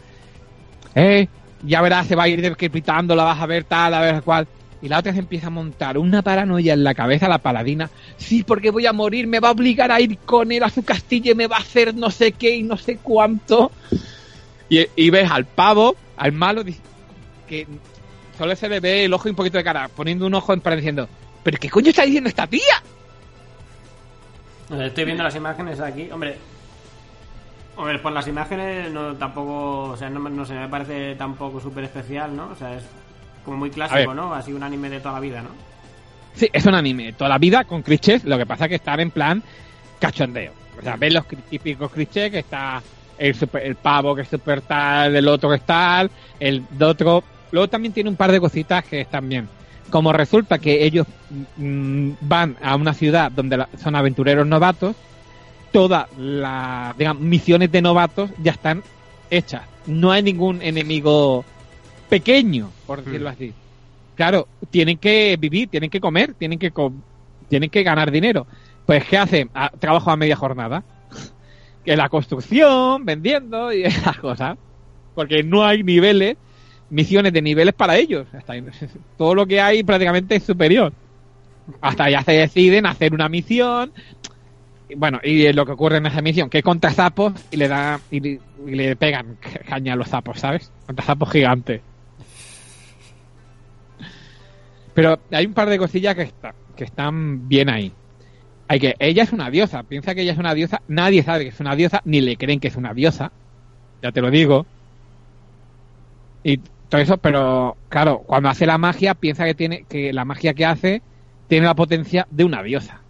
Eh 0.95 1.27
ya 1.65 1.81
verás 1.81 2.07
se 2.07 2.15
va 2.15 2.23
a 2.23 2.29
ir 2.29 2.41
decrepitando 2.41 3.17
la 3.17 3.25
vas 3.25 3.41
a 3.41 3.47
ver 3.47 3.65
tal 3.65 3.95
a 3.95 4.01
ver 4.01 4.23
cuál 4.23 4.47
y 4.83 4.89
la 4.89 4.99
otra 4.99 5.13
se 5.13 5.21
empieza 5.21 5.47
a 5.47 5.51
montar 5.51 5.99
una 5.99 6.23
paranoia 6.23 6.75
en 6.75 6.85
la 6.85 6.95
cabeza 6.95 7.29
la 7.29 7.39
paladina. 7.39 7.91
Sí, 8.17 8.43
porque 8.43 8.71
voy 8.71 8.87
a 8.87 8.93
morir, 8.93 9.27
me 9.27 9.41
va 9.41 9.49
a 9.49 9.53
obligar 9.53 9.91
a 9.91 10.01
ir 10.01 10.19
con 10.19 10.53
él 10.53 10.63
a 10.63 10.71
su 10.71 10.85
castillo 10.85 11.33
y 11.33 11.35
me 11.35 11.47
va 11.47 11.57
a 11.57 11.61
hacer 11.61 11.95
no 11.95 12.11
sé 12.11 12.33
qué 12.33 12.57
y 12.57 12.63
no 12.63 12.77
sé 12.77 12.99
cuánto. 13.03 13.73
Y, 14.69 14.87
y 14.97 15.11
ves 15.11 15.31
al 15.31 15.47
pavo, 15.47 15.97
al 16.17 16.33
malo, 16.33 16.63
que 17.49 17.67
solo 18.37 18.55
se 18.55 18.69
le 18.69 18.81
ve 18.81 19.05
el 19.05 19.15
ojo 19.15 19.29
y 19.29 19.31
un 19.31 19.37
poquito 19.37 19.59
de 19.59 19.65
cara, 19.65 19.89
poniendo 19.89 20.27
un 20.27 20.35
ojo 20.35 20.53
en 20.53 20.61
plan 20.61 20.77
diciendo, 20.77 21.09
¿pero 21.43 21.59
qué 21.59 21.71
coño 21.71 21.91
está 21.91 22.03
diciendo 22.03 22.29
esta 22.29 22.47
tía? 22.47 22.83
Estoy 24.71 25.05
viendo 25.05 25.23
las 25.23 25.37
imágenes 25.37 25.81
aquí. 25.81 26.11
Hombre, 26.11 26.37
hombre, 27.77 27.99
por 28.01 28.13
las 28.13 28.27
imágenes 28.27 28.91
no 28.93 29.15
tampoco, 29.15 29.91
o 29.91 29.97
sea, 29.97 30.11
no, 30.11 30.19
no 30.29 30.45
sé, 30.45 30.55
me 30.55 30.69
parece 30.69 31.15
tampoco 31.15 31.61
súper 31.61 31.85
especial, 31.85 32.35
¿no? 32.37 32.49
O 32.49 32.57
sea, 32.57 32.75
es 32.77 32.85
como 33.47 33.57
muy 33.57 33.71
clásico. 33.71 34.13
¿no? 34.15 34.35
Así 34.35 34.53
un 34.53 34.63
anime 34.63 34.91
de 34.91 35.01
toda 35.01 35.15
la 35.15 35.21
vida, 35.21 35.41
¿no? 35.41 35.49
Sí, 36.35 36.51
es 36.53 36.67
un 36.67 36.75
anime, 36.75 37.15
toda 37.15 37.31
la 37.31 37.39
vida 37.39 37.65
con 37.65 37.81
clichés, 37.81 38.23
lo 38.25 38.37
que 38.37 38.45
pasa 38.45 38.65
es 38.67 38.69
que 38.69 38.75
están 38.75 39.01
en 39.01 39.11
plan 39.11 39.43
cachondeo. 39.99 40.53
O 40.79 40.83
sea, 40.83 40.97
ves 40.97 41.15
los 41.15 41.25
típicos 41.49 41.91
clichés 41.91 42.31
que 42.31 42.41
está 42.41 42.83
el, 43.17 43.35
super- 43.35 43.63
el 43.65 43.77
pavo 43.77 44.15
que 44.15 44.21
es 44.23 44.29
super 44.29 44.61
tal, 44.61 45.17
el 45.17 45.27
otro 45.29 45.49
que 45.49 45.57
es 45.57 45.63
tal, 45.65 46.11
el 46.39 46.63
de 46.71 46.85
otro. 46.85 47.25
Luego 47.53 47.69
también 47.69 47.95
tiene 47.95 48.11
un 48.11 48.17
par 48.17 48.31
de 48.31 48.39
cositas 48.41 48.85
que 48.85 49.01
están 49.01 49.27
bien. 49.29 49.49
Como 49.89 50.13
resulta 50.13 50.59
que 50.59 50.85
ellos 50.85 51.07
mm, 51.57 52.11
van 52.21 52.57
a 52.63 52.77
una 52.77 52.93
ciudad 52.93 53.33
donde 53.33 53.57
la- 53.57 53.69
son 53.83 53.95
aventureros 53.97 54.47
novatos, 54.47 54.95
todas 55.73 56.07
las 56.19 56.97
digamos, 56.99 57.23
misiones 57.23 57.73
de 57.73 57.81
novatos 57.81 58.29
ya 58.43 58.53
están 58.53 58.83
hechas. 59.31 59.63
No 59.87 60.11
hay 60.13 60.23
ningún 60.23 60.61
enemigo 60.61 61.45
pequeño, 62.09 62.71
por 62.87 63.03
decirlo 63.05 63.29
Hmm. 63.31 63.33
así. 63.33 63.53
Claro, 64.15 64.49
tienen 64.71 64.97
que 64.99 65.37
vivir, 65.39 65.69
tienen 65.69 65.91
que 65.91 66.01
comer, 66.01 66.35
tienen 66.35 66.59
que 66.59 66.73
tienen 67.49 67.71
que 67.71 67.83
ganar 67.83 68.11
dinero. 68.11 68.47
Pues 68.87 69.05
¿qué 69.05 69.19
hacen? 69.19 69.51
A- 69.55 69.71
trabajo 69.71 70.11
a 70.11 70.17
media 70.17 70.37
jornada. 70.37 70.83
Que 71.85 71.97
la 71.97 72.09
construcción, 72.09 73.05
vendiendo 73.05 73.73
y 73.73 73.83
esas 73.85 74.19
cosas. 74.19 74.59
Porque 75.15 75.43
no 75.45 75.65
hay 75.65 75.83
niveles, 75.85 76.37
misiones 76.91 77.33
de 77.33 77.43
niveles 77.43 77.75
para 77.75 77.97
ellos. 77.97 78.27
Hasta 78.33 78.55
ahí- 78.55 78.65
todo 79.19 79.35
lo 79.35 79.47
que 79.47 79.61
hay 79.61 79.83
prácticamente 79.85 80.35
es 80.37 80.43
superior. 80.43 80.93
Hasta 81.81 82.11
ya 82.11 82.23
se 82.23 82.33
deciden 82.33 82.87
hacer 82.87 83.13
una 83.15 83.29
misión. 83.29 83.93
Bueno, 84.97 85.21
y 85.23 85.53
lo 85.53 85.67
que 85.67 85.73
ocurre 85.73 85.97
en 85.99 86.07
esa 86.07 86.23
misión, 86.23 86.49
que 86.49 86.63
contra 86.63 86.91
sapos 86.93 87.33
y 87.51 87.57
le 87.57 87.69
da 87.69 88.01
y, 88.11 88.21
le- 88.21 88.41
y 88.67 88.71
le 88.75 88.97
pegan 88.97 89.37
caña 89.69 89.93
a 89.93 89.97
los 89.97 90.09
sapos, 90.09 90.39
¿sabes? 90.41 90.71
Contra 90.87 91.05
sapos 91.05 91.31
gigantes. 91.31 91.81
Pero 94.97 95.21
hay 95.31 95.45
un 95.45 95.53
par 95.53 95.69
de 95.69 95.77
cosillas 95.77 96.15
que, 96.15 96.23
está- 96.23 96.55
que 96.75 96.85
están 96.85 97.47
bien 97.49 97.69
ahí. 97.69 97.93
Hay 98.67 98.81
que, 98.81 98.97
ella 98.99 99.25
es 99.25 99.33
una 99.33 99.51
diosa, 99.51 99.83
piensa 99.83 100.15
que 100.15 100.23
ella 100.23 100.33
es 100.33 100.39
una 100.39 100.55
diosa, 100.55 100.81
nadie 100.89 101.23
sabe 101.23 101.45
que 101.45 101.51
es 101.51 101.61
una 101.61 101.77
diosa, 101.77 102.01
ni 102.07 102.23
le 102.23 102.39
creen 102.39 102.59
que 102.61 102.69
es 102.69 102.77
una 102.77 102.95
diosa, 102.95 103.31
ya 104.03 104.11
te 104.11 104.23
lo 104.23 104.31
digo. 104.31 104.65
Y 106.43 106.57
todo 106.89 107.01
eso, 107.03 107.19
pero 107.19 107.77
claro, 107.91 108.21
cuando 108.27 108.49
hace 108.49 108.65
la 108.65 108.79
magia, 108.79 109.13
piensa 109.15 109.45
que 109.45 109.55
tiene, 109.55 109.85
que 109.87 110.15
la 110.15 110.25
magia 110.25 110.55
que 110.55 110.65
hace 110.65 111.03
tiene 111.47 111.67
la 111.67 111.75
potencia 111.75 112.27
de 112.31 112.45
una 112.45 112.63
diosa. 112.63 113.03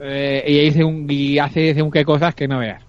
Eh, 0.00 0.42
y, 0.44 0.58
dice 0.64 0.82
un, 0.82 1.06
y 1.08 1.38
hace 1.38 1.72
según 1.72 1.92
qué 1.92 2.04
cosas 2.04 2.34
que 2.34 2.48
no 2.48 2.58
veas. 2.58 2.82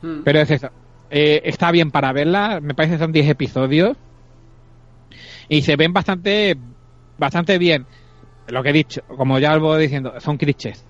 Hmm. 0.00 0.22
Pero 0.24 0.40
es 0.40 0.50
eso. 0.50 0.70
Eh, 1.10 1.42
está 1.44 1.70
bien 1.70 1.90
para 1.90 2.12
verla. 2.14 2.60
Me 2.62 2.72
parece 2.74 2.94
que 2.94 3.02
son 3.02 3.12
10 3.12 3.28
episodios. 3.28 3.98
Y 5.50 5.62
se 5.62 5.76
ven 5.76 5.92
bastante, 5.92 6.56
bastante 7.18 7.58
bien. 7.58 7.88
Lo 8.46 8.62
que 8.62 8.70
he 8.70 8.74
dicho, 8.74 9.02
como 9.06 9.38
ya 9.40 9.54
lo 9.56 9.62
voy 9.62 9.82
diciendo, 9.82 10.14
son 10.20 10.38
clichés. 10.38 10.86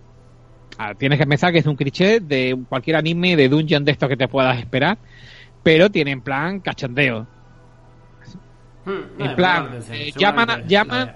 Ah, 0.78 0.95
tienes 0.95 1.19
que 1.19 1.27
pensar 1.27 1.53
que 1.53 1.61
es 1.61 1.66
un 1.66 1.77
cliché 1.77 2.20
de 2.20 2.57
cualquier 2.69 2.97
anime 2.97 3.37
de 3.37 3.49
dungeon 3.49 3.85
de 3.85 3.93
esto 3.93 4.09
que 4.09 4.16
te 4.19 4.28
puedas 4.28 4.59
esperar. 4.61 4.99
Pero 5.62 5.91
tiene 5.91 6.12
en 6.12 6.23
plan 6.23 6.61
cachondeo. 6.61 7.28
Hmm, 8.85 9.01
En 9.19 9.28
no, 9.31 9.37
plan, 9.37 9.69
eh, 9.93 10.12
llaman 10.16 10.51
a- 10.51 10.57
la 10.57 10.62
llaman- 10.66 11.11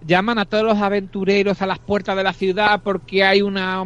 llaman 0.00 0.38
a 0.38 0.46
todos 0.46 0.64
los 0.64 0.78
aventureros 0.78 1.62
a 1.62 1.66
las 1.66 1.78
puertas 1.80 2.16
de 2.16 2.22
la 2.24 2.32
ciudad 2.34 2.82
porque 2.84 3.24
hay 3.24 3.42
una 3.42 3.84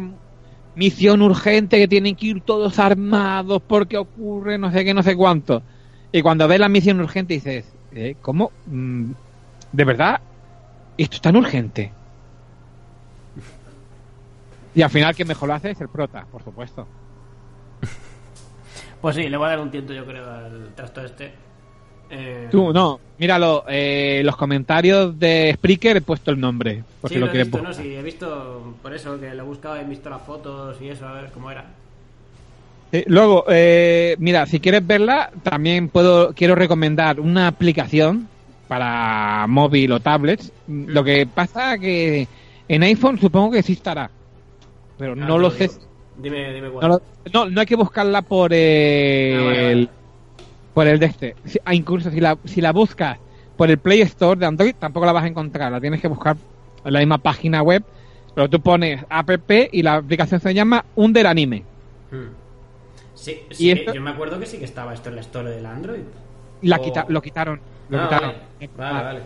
misión 0.75 1.21
urgente 1.21 1.77
que 1.79 1.87
tienen 1.87 2.15
que 2.15 2.27
ir 2.27 2.43
todos 2.43 2.79
armados 2.79 3.61
porque 3.67 3.97
ocurre 3.97 4.57
no 4.57 4.71
sé 4.71 4.83
qué, 4.85 4.93
no 4.93 5.03
sé 5.03 5.15
cuánto. 5.15 5.65
Y 6.11 6.21
cuando 6.21 6.47
ves 6.47 6.59
la 6.59 6.69
misión 6.69 6.99
urgente 7.01 7.35
dices, 7.35 7.77
eh, 7.95 8.15
¿cómo? 8.21 8.51
Mm, 8.65 9.11
¿De 9.71 9.83
verdad? 9.85 10.21
¿Esto 10.97 11.15
es 11.15 11.21
tan 11.21 11.35
urgente? 11.35 11.91
Y 14.75 14.81
al 14.81 14.89
final 14.89 15.15
quien 15.15 15.27
mejor 15.27 15.49
lo 15.49 15.55
hace 15.55 15.71
es 15.71 15.81
el 15.81 15.89
prota, 15.89 16.25
por 16.31 16.43
supuesto. 16.43 16.87
Pues 19.01 19.15
sí, 19.15 19.27
le 19.27 19.37
voy 19.37 19.47
a 19.47 19.49
dar 19.49 19.59
un 19.59 19.69
tiento, 19.69 19.93
yo 19.93 20.05
creo, 20.05 20.31
al 20.31 20.73
trasto 20.75 21.03
este. 21.03 21.33
Eh, 22.09 22.47
Tú, 22.49 22.71
no, 22.71 22.99
míralo, 23.17 23.65
eh, 23.67 24.21
los 24.23 24.35
comentarios 24.35 25.17
de 25.19 25.51
Spreaker 25.55 25.97
he 25.97 26.01
puesto 26.01 26.31
el 26.31 26.39
nombre, 26.39 26.83
por 27.01 27.09
sí, 27.09 27.15
si 27.15 27.19
lo, 27.19 27.25
lo 27.27 27.33
he 27.33 27.43
visto. 27.43 27.61
¿no? 27.61 27.73
Sí, 27.73 27.95
he 27.95 28.01
visto, 28.01 28.75
por 28.81 28.93
eso, 28.93 29.19
que 29.19 29.33
lo 29.33 29.43
he 29.43 29.45
buscado, 29.45 29.75
he 29.75 29.83
visto 29.83 30.09
las 30.09 30.21
fotos 30.21 30.81
y 30.81 30.89
eso, 30.89 31.07
a 31.07 31.13
ver 31.13 31.31
cómo 31.31 31.51
era. 31.51 31.65
Eh, 32.93 33.03
luego, 33.07 33.45
eh, 33.49 34.15
mira, 34.19 34.45
si 34.45 34.59
quieres 34.59 34.85
verla, 34.85 35.31
también 35.41 35.89
puedo 35.89 36.31
quiero 36.35 36.53
recomendar 36.53 37.19
una 37.19 37.47
aplicación 37.47 38.27
para 38.67 39.47
móvil 39.49 39.91
o 39.93 39.99
tablets. 39.99 40.51
Lo 40.67 41.03
que 41.03 41.25
pasa 41.25 41.77
que 41.79 42.27
en 42.67 42.83
iPhone 42.83 43.19
supongo 43.19 43.51
que 43.51 43.63
sí 43.63 43.73
estará, 43.73 44.11
pero 44.99 45.13
Ah, 45.13 45.15
no 45.15 45.39
lo 45.39 45.49
sé. 45.49 45.71
Dime, 46.19 46.53
dime 46.53 46.69
cuál. 46.69 46.87
No, 46.87 47.01
no, 47.33 47.49
no 47.49 47.59
hay 47.61 47.65
que 47.65 47.75
buscarla 47.75 48.21
por 48.21 48.53
el, 48.53 49.39
Ah, 49.39 49.43
vale, 49.43 49.63
vale. 49.63 49.89
por 50.75 50.87
el 50.87 50.99
de 50.99 51.05
este. 51.07 51.35
Si- 51.45 51.59
ah, 51.65 51.73
incluso 51.73 52.11
si 52.11 52.19
la, 52.19 52.37
si 52.45 52.61
la 52.61 52.71
buscas 52.71 53.17
por 53.57 53.71
el 53.71 53.79
Play 53.79 54.01
Store 54.01 54.39
de 54.39 54.45
Android, 54.45 54.75
tampoco 54.77 55.07
la 55.07 55.13
vas 55.13 55.23
a 55.23 55.27
encontrar. 55.27 55.71
La 55.71 55.81
tienes 55.81 55.99
que 55.99 56.07
buscar 56.07 56.37
en 56.85 56.93
la 56.93 56.99
misma 56.99 57.17
página 57.17 57.63
web. 57.63 57.83
Pero 58.35 58.49
tú 58.49 58.59
pones 58.59 59.03
app 59.09 59.29
y 59.71 59.81
la 59.81 59.95
aplicación 59.95 60.39
se 60.39 60.53
llama 60.53 60.85
Under 60.95 61.25
Anime. 61.25 61.63
Hmm. 62.11 62.42
Sí, 63.23 63.39
sí, 63.51 63.67
Y 63.67 63.71
esto- 63.71 63.93
yo 63.93 64.01
me 64.01 64.09
acuerdo 64.09 64.37
que 64.37 64.45
sí 64.45 64.57
que 64.57 64.65
estaba 64.65 64.93
esto 64.93 65.07
en 65.09 65.15
la 65.15 65.21
store 65.21 65.51
del 65.51 65.65
Android. 65.65 66.01
La 66.63 66.79
quita- 66.79 67.05
lo 67.07 67.21
quitaron. 67.21 67.59
Lo 67.89 67.99
Ah, 67.99 68.03
quitaron. 68.03 68.33
Vale, 68.59 68.93
vale. 68.93 69.03
vale. 69.03 69.19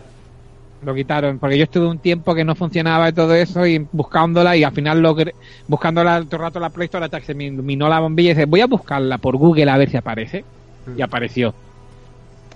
Lo 0.84 0.94
quitaron. 0.94 1.38
Porque 1.40 1.58
yo 1.58 1.64
estuve 1.64 1.86
un 1.88 1.98
tiempo 1.98 2.32
que 2.32 2.44
no 2.44 2.54
funcionaba 2.54 3.08
y 3.08 3.12
todo 3.12 3.34
eso 3.34 3.66
y 3.66 3.84
buscándola 3.90 4.56
y 4.56 4.62
al 4.62 4.72
final 4.72 5.00
logré, 5.00 5.34
buscándola 5.66 6.22
todo 6.24 6.36
el 6.36 6.42
rato 6.42 6.60
la 6.60 6.70
Play 6.70 6.84
Store 6.86 7.04
hasta 7.06 7.18
que 7.18 7.26
se 7.26 7.34
me 7.34 7.46
iluminó 7.46 7.88
la 7.88 7.98
bombilla 7.98 8.30
y 8.30 8.34
dije, 8.34 8.44
voy 8.46 8.60
a 8.60 8.66
buscarla 8.68 9.18
por 9.18 9.36
Google 9.36 9.68
a 9.68 9.76
ver 9.76 9.90
si 9.90 9.96
aparece. 9.96 10.44
Hmm. 10.86 10.96
y 10.98 11.02
apareció. 11.02 11.52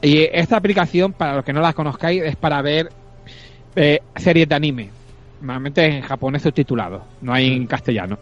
Y 0.00 0.20
esta 0.32 0.56
aplicación, 0.56 1.12
para 1.12 1.34
los 1.36 1.44
que 1.44 1.52
no 1.52 1.60
la 1.60 1.72
conozcáis, 1.72 2.22
es 2.22 2.36
para 2.36 2.62
ver 2.62 2.88
eh, 3.74 4.00
series 4.16 4.48
de 4.48 4.54
anime. 4.54 4.90
Normalmente 5.40 5.84
en 5.84 6.02
japonés 6.02 6.42
subtitulado, 6.42 7.02
no 7.20 7.32
hay 7.32 7.52
en 7.52 7.66
castellano. 7.66 8.16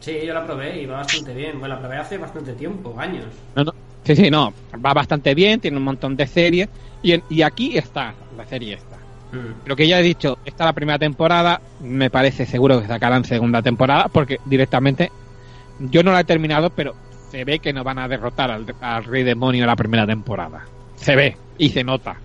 Sí, 0.00 0.18
yo 0.24 0.32
la 0.34 0.44
probé 0.44 0.80
y 0.82 0.86
va 0.86 0.98
bastante 0.98 1.34
bien. 1.34 1.58
Bueno, 1.58 1.74
la 1.74 1.80
probé 1.80 1.96
hace 1.98 2.18
bastante 2.18 2.52
tiempo, 2.54 2.94
años. 2.98 3.26
No, 3.56 3.64
no. 3.64 3.72
Sí, 4.04 4.16
sí, 4.16 4.30
no. 4.30 4.52
Va 4.84 4.94
bastante 4.94 5.34
bien, 5.34 5.60
tiene 5.60 5.76
un 5.76 5.82
montón 5.82 6.16
de 6.16 6.26
series. 6.26 6.68
Y, 7.02 7.12
en- 7.12 7.22
y 7.28 7.42
aquí 7.42 7.76
está, 7.76 8.14
la 8.36 8.44
serie 8.46 8.74
esta. 8.74 8.96
Hmm. 9.32 9.66
Lo 9.66 9.76
que 9.76 9.86
ya 9.86 10.00
he 10.00 10.02
dicho, 10.02 10.38
esta 10.44 10.64
es 10.64 10.68
la 10.68 10.72
primera 10.72 10.98
temporada. 10.98 11.60
Me 11.80 12.08
parece 12.10 12.46
seguro 12.46 12.80
que 12.80 12.86
sacarán 12.86 13.24
segunda 13.24 13.60
temporada, 13.60 14.08
porque 14.08 14.38
directamente 14.46 15.10
yo 15.80 16.02
no 16.02 16.12
la 16.12 16.20
he 16.20 16.24
terminado, 16.24 16.70
pero 16.70 16.94
se 17.30 17.44
ve 17.44 17.58
que 17.58 17.72
no 17.72 17.84
van 17.84 17.98
a 17.98 18.08
derrotar 18.08 18.50
al, 18.50 18.64
al 18.80 19.04
Rey 19.04 19.22
Demonio 19.24 19.62
en 19.64 19.66
la 19.66 19.76
primera 19.76 20.06
temporada. 20.06 20.64
Se 20.96 21.14
ve 21.14 21.36
y 21.58 21.68
se 21.68 21.84
nota. 21.84 22.16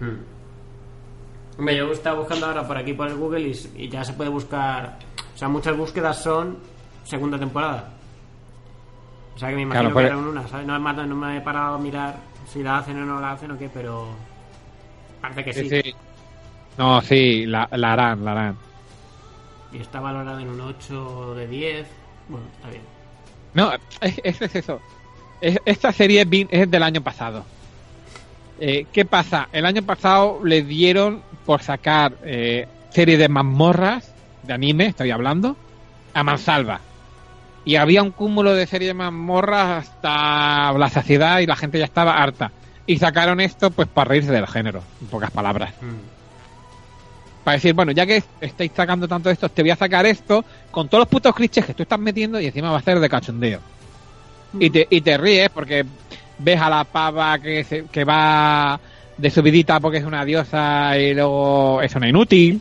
Hmm. 0.00 1.58
Hombre, 1.58 1.76
yo 1.76 1.92
estaba 1.92 2.18
buscando 2.18 2.46
ahora 2.46 2.66
por 2.66 2.76
aquí 2.76 2.92
por 2.92 3.08
el 3.08 3.14
Google 3.14 3.48
y, 3.48 3.84
y 3.84 3.88
ya 3.88 4.04
se 4.04 4.12
puede 4.12 4.30
buscar. 4.30 4.98
O 5.34 5.38
sea, 5.38 5.48
muchas 5.48 5.76
búsquedas 5.76 6.22
son 6.22 6.58
segunda 7.04 7.38
temporada. 7.38 7.88
O 9.34 9.38
sea 9.38 9.48
que 9.48 9.56
me 9.56 9.62
imagino 9.62 9.90
Claro, 9.90 9.94
pues- 9.94 10.06
que 10.06 10.12
eran 10.12 10.24
una, 10.26 10.48
¿sabes? 10.48 10.66
No, 10.66 10.78
me- 10.78 10.92
no 11.06 11.16
me 11.16 11.36
he 11.36 11.40
parado 11.40 11.74
a 11.76 11.78
mirar 11.78 12.16
si 12.46 12.62
la 12.62 12.78
hacen 12.78 13.00
o 13.02 13.06
no 13.06 13.20
la 13.20 13.32
hacen 13.32 13.50
o 13.50 13.58
qué, 13.58 13.68
pero. 13.72 14.08
Parece 15.20 15.44
que 15.44 15.52
sí. 15.52 15.68
Sí, 15.68 15.80
sí. 15.82 15.94
No, 16.78 17.00
sí, 17.02 17.46
la, 17.46 17.68
la 17.72 17.92
harán, 17.92 18.24
la 18.24 18.32
harán. 18.32 18.56
Y 19.72 19.78
está 19.78 20.00
valorada 20.00 20.40
en 20.42 20.48
un 20.50 20.60
8 20.60 21.34
de 21.34 21.46
10. 21.46 21.86
Bueno, 22.28 22.46
está 22.56 22.68
bien. 22.68 22.82
No, 23.54 23.72
es, 24.00 24.20
es- 24.22 24.42
es 24.42 24.54
eso. 24.56 24.80
Es- 25.40 25.60
esta 25.64 25.92
serie 25.92 26.26
es 26.50 26.70
del 26.70 26.82
año 26.82 27.00
pasado. 27.00 27.44
Eh, 28.60 28.86
¿Qué 28.92 29.04
pasa? 29.04 29.48
El 29.52 29.66
año 29.66 29.82
pasado 29.82 30.40
le 30.44 30.62
dieron 30.62 31.22
por 31.46 31.62
sacar 31.62 32.14
eh, 32.22 32.68
serie 32.90 33.16
de 33.18 33.28
mazmorras, 33.28 34.14
de 34.44 34.52
anime, 34.52 34.86
estoy 34.86 35.10
hablando, 35.10 35.56
a 36.14 36.22
mansalva. 36.22 36.80
Y 37.64 37.76
había 37.76 38.02
un 38.02 38.10
cúmulo 38.10 38.54
de 38.54 38.66
series 38.66 38.88
de 38.90 38.94
mazmorras 38.94 39.86
hasta 39.88 40.72
la 40.72 40.88
saciedad 40.88 41.38
y 41.40 41.46
la 41.46 41.56
gente 41.56 41.78
ya 41.78 41.84
estaba 41.84 42.20
harta. 42.22 42.50
Y 42.86 42.98
sacaron 42.98 43.40
esto 43.40 43.70
pues 43.70 43.86
para 43.88 44.08
reírse 44.10 44.32
del 44.32 44.46
género, 44.48 44.82
en 45.00 45.06
pocas 45.08 45.30
palabras. 45.30 45.72
Hmm. 45.80 47.44
para 47.44 47.56
decir, 47.56 47.74
bueno, 47.74 47.90
ya 47.92 48.06
que 48.06 48.22
estáis 48.40 48.70
sacando 48.74 49.06
tanto 49.08 49.28
esto, 49.30 49.48
te 49.48 49.62
voy 49.62 49.70
a 49.72 49.76
sacar 49.76 50.06
esto 50.06 50.44
con 50.70 50.88
todos 50.88 51.02
los 51.02 51.08
putos 51.08 51.34
clichés 51.34 51.64
que 51.66 51.74
tú 51.74 51.82
estás 51.82 51.98
metiendo 51.98 52.40
y 52.40 52.46
encima 52.46 52.70
va 52.70 52.78
a 52.78 52.82
ser 52.82 52.98
de 53.00 53.08
cachondeo. 53.08 53.60
Y 54.60 54.70
te, 54.70 54.86
y 54.90 55.00
te 55.00 55.16
ríes 55.16 55.48
porque 55.50 55.84
ves 56.38 56.60
a 56.60 56.68
la 56.70 56.84
pava 56.84 57.38
que, 57.38 57.64
se- 57.64 57.84
que 57.86 58.04
va 58.04 58.78
de 59.16 59.30
subidita 59.30 59.80
porque 59.80 59.98
es 59.98 60.04
una 60.04 60.24
diosa 60.24 60.96
y 60.98 61.14
luego 61.14 61.80
es 61.82 61.94
una 61.94 62.08
inútil. 62.08 62.60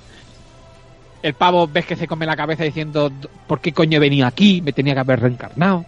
El 1.22 1.34
pavo 1.36 1.68
ves 1.68 1.86
que 1.86 1.96
se 1.96 2.08
come 2.08 2.26
la 2.26 2.36
cabeza 2.36 2.64
diciendo, 2.64 3.12
¿por 3.48 3.60
qué 3.60 3.72
coño 3.74 3.98
he 3.98 4.00
venido 4.00 4.26
aquí? 4.26 4.62
Me 4.62 4.74
tenía 4.74 4.94
que 4.96 5.00
haber 5.02 5.20
reencarnado. 5.20 5.86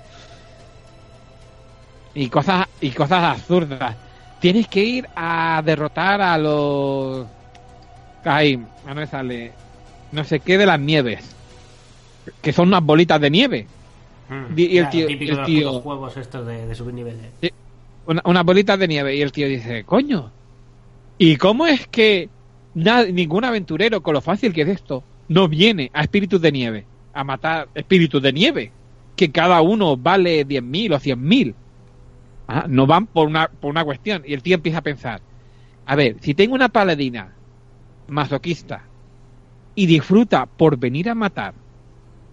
Y 2.16 2.30
cosas, 2.30 2.68
y 2.82 2.92
cosas 2.92 3.24
absurdas. 3.24 3.96
Tienes 4.40 4.68
que 4.68 4.84
ir 4.84 5.08
a 5.16 5.62
derrotar 5.66 6.22
a 6.22 6.38
los 6.38 7.26
Ahí, 8.26 8.58
no 8.58 8.96
me 8.96 9.08
sale. 9.08 9.52
No 10.12 10.24
sé 10.24 10.40
qué 10.40 10.58
de 10.58 10.66
las 10.66 10.80
nieves. 10.80 11.36
Que 12.42 12.54
son 12.54 12.68
unas 12.70 12.84
bolitas 12.84 13.20
de 13.20 13.30
nieve. 13.30 13.68
Hmm. 14.30 14.58
Y 14.58 14.78
el 14.78 14.84
Claro, 14.86 14.90
tío- 14.92 15.08
típico 15.08 15.32
el 15.32 15.36
de 15.36 15.42
los 15.42 15.46
tío- 15.48 15.82
juegos 15.82 16.18
estos 16.18 16.46
de, 16.46 16.68
de 16.68 16.76
subir 16.76 16.94
niveles. 16.94 17.26
Una- 18.06 18.22
unas 18.26 18.44
bolitas 18.46 18.78
de 18.80 18.88
nieve. 18.88 19.16
Y 19.16 19.22
el 19.22 19.32
tío 19.32 19.48
dice, 19.48 19.84
coño. 19.84 20.32
¿Y 21.18 21.36
cómo 21.38 21.66
es 21.68 21.88
que 21.88 22.30
ningún 22.76 23.44
aventurero, 23.46 24.02
con 24.02 24.14
lo 24.14 24.22
fácil 24.22 24.54
que 24.54 24.62
es 24.62 24.68
esto, 24.70 25.04
no 25.28 25.48
viene 25.48 25.90
a 25.94 26.02
espíritus 26.02 26.42
de 26.42 26.52
nieve? 26.52 26.86
A 27.14 27.24
matar 27.24 27.68
espíritus 27.76 28.22
de 28.22 28.34
nieve. 28.34 28.72
Que 29.16 29.32
cada 29.32 29.62
uno 29.62 29.96
vale 29.98 30.46
10.000 30.48 30.94
o 30.94 31.00
100.000. 31.00 31.54
Ah, 32.48 32.66
no 32.68 32.86
van 32.88 33.08
por 33.08 33.28
una, 33.28 33.48
por 33.48 33.72
una 33.72 33.86
cuestión. 33.86 34.24
Y 34.26 34.34
el 34.34 34.42
tío 34.44 34.56
empieza 34.56 34.80
a 34.80 34.84
pensar, 34.84 35.22
a 35.86 35.96
ver, 35.96 36.18
si 36.22 36.34
tengo 36.34 36.56
una 36.56 36.70
paladina 36.70 37.34
masoquista 38.08 38.84
y 39.76 39.86
disfruta 39.86 40.46
por 40.46 40.78
venir 40.78 41.10
a 41.10 41.16
matar 41.16 41.54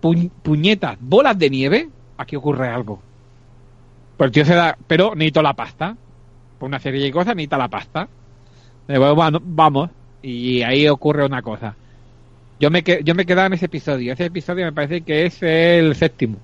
pu- 0.03 0.31
puñetas, 0.43 0.97
bolas 1.01 1.39
de 1.39 1.51
nieve, 1.51 1.89
aquí 2.17 2.37
ocurre 2.37 2.69
algo. 2.69 3.01
Pues 4.17 4.29
el 4.29 4.33
tío 4.33 4.45
se 4.45 4.55
da, 4.55 4.77
pero 4.87 5.15
necesito 5.15 5.43
la 5.43 5.55
pasta. 5.55 5.97
Por 6.59 6.69
una 6.69 6.79
serie 6.81 7.03
de 7.03 7.11
cosas 7.13 7.35
necesita 7.37 7.57
la 7.57 7.69
pasta. 7.69 8.09
Bueno, 8.87 9.41
vamos. 9.43 9.91
Y 10.23 10.63
ahí 10.63 10.87
ocurre 10.89 11.25
una 11.25 11.41
cosa. 11.41 11.75
Yo 12.61 12.71
me, 12.71 12.85
que- 12.85 13.01
yo 13.03 13.15
me 13.15 13.25
quedaba 13.27 13.47
en 13.47 13.55
ese 13.55 13.67
episodio. 13.67 14.13
Ese 14.13 14.27
episodio 14.27 14.67
me 14.67 14.73
parece 14.73 15.01
que 15.01 15.27
es 15.27 15.43
el 15.43 15.95
séptimo. 15.97 16.37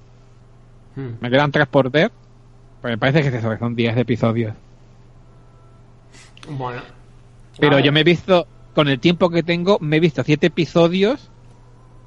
Hmm. 0.97 1.11
Me 1.21 1.31
quedan 1.31 1.53
tres 1.53 1.67
por 1.67 1.91
ver. 1.91 2.11
Pues 2.81 2.93
me 2.93 2.99
parece 2.99 3.23
que 3.23 3.29
es 3.29 3.35
eso, 3.35 3.51
que 3.51 3.59
son 3.59 3.77
10 3.77 3.97
episodios. 3.97 4.55
Bueno. 6.49 6.81
Pero 7.59 7.79
yo 7.79 7.93
me 7.93 8.01
he 8.01 8.05
visto, 8.05 8.47
con 8.75 8.89
el 8.89 8.99
tiempo 9.01 9.31
que 9.31 9.43
tengo, 9.43 9.79
me 9.81 9.97
he 9.97 10.01
visto 10.01 10.23
siete 10.23 10.49
episodios 10.49 11.31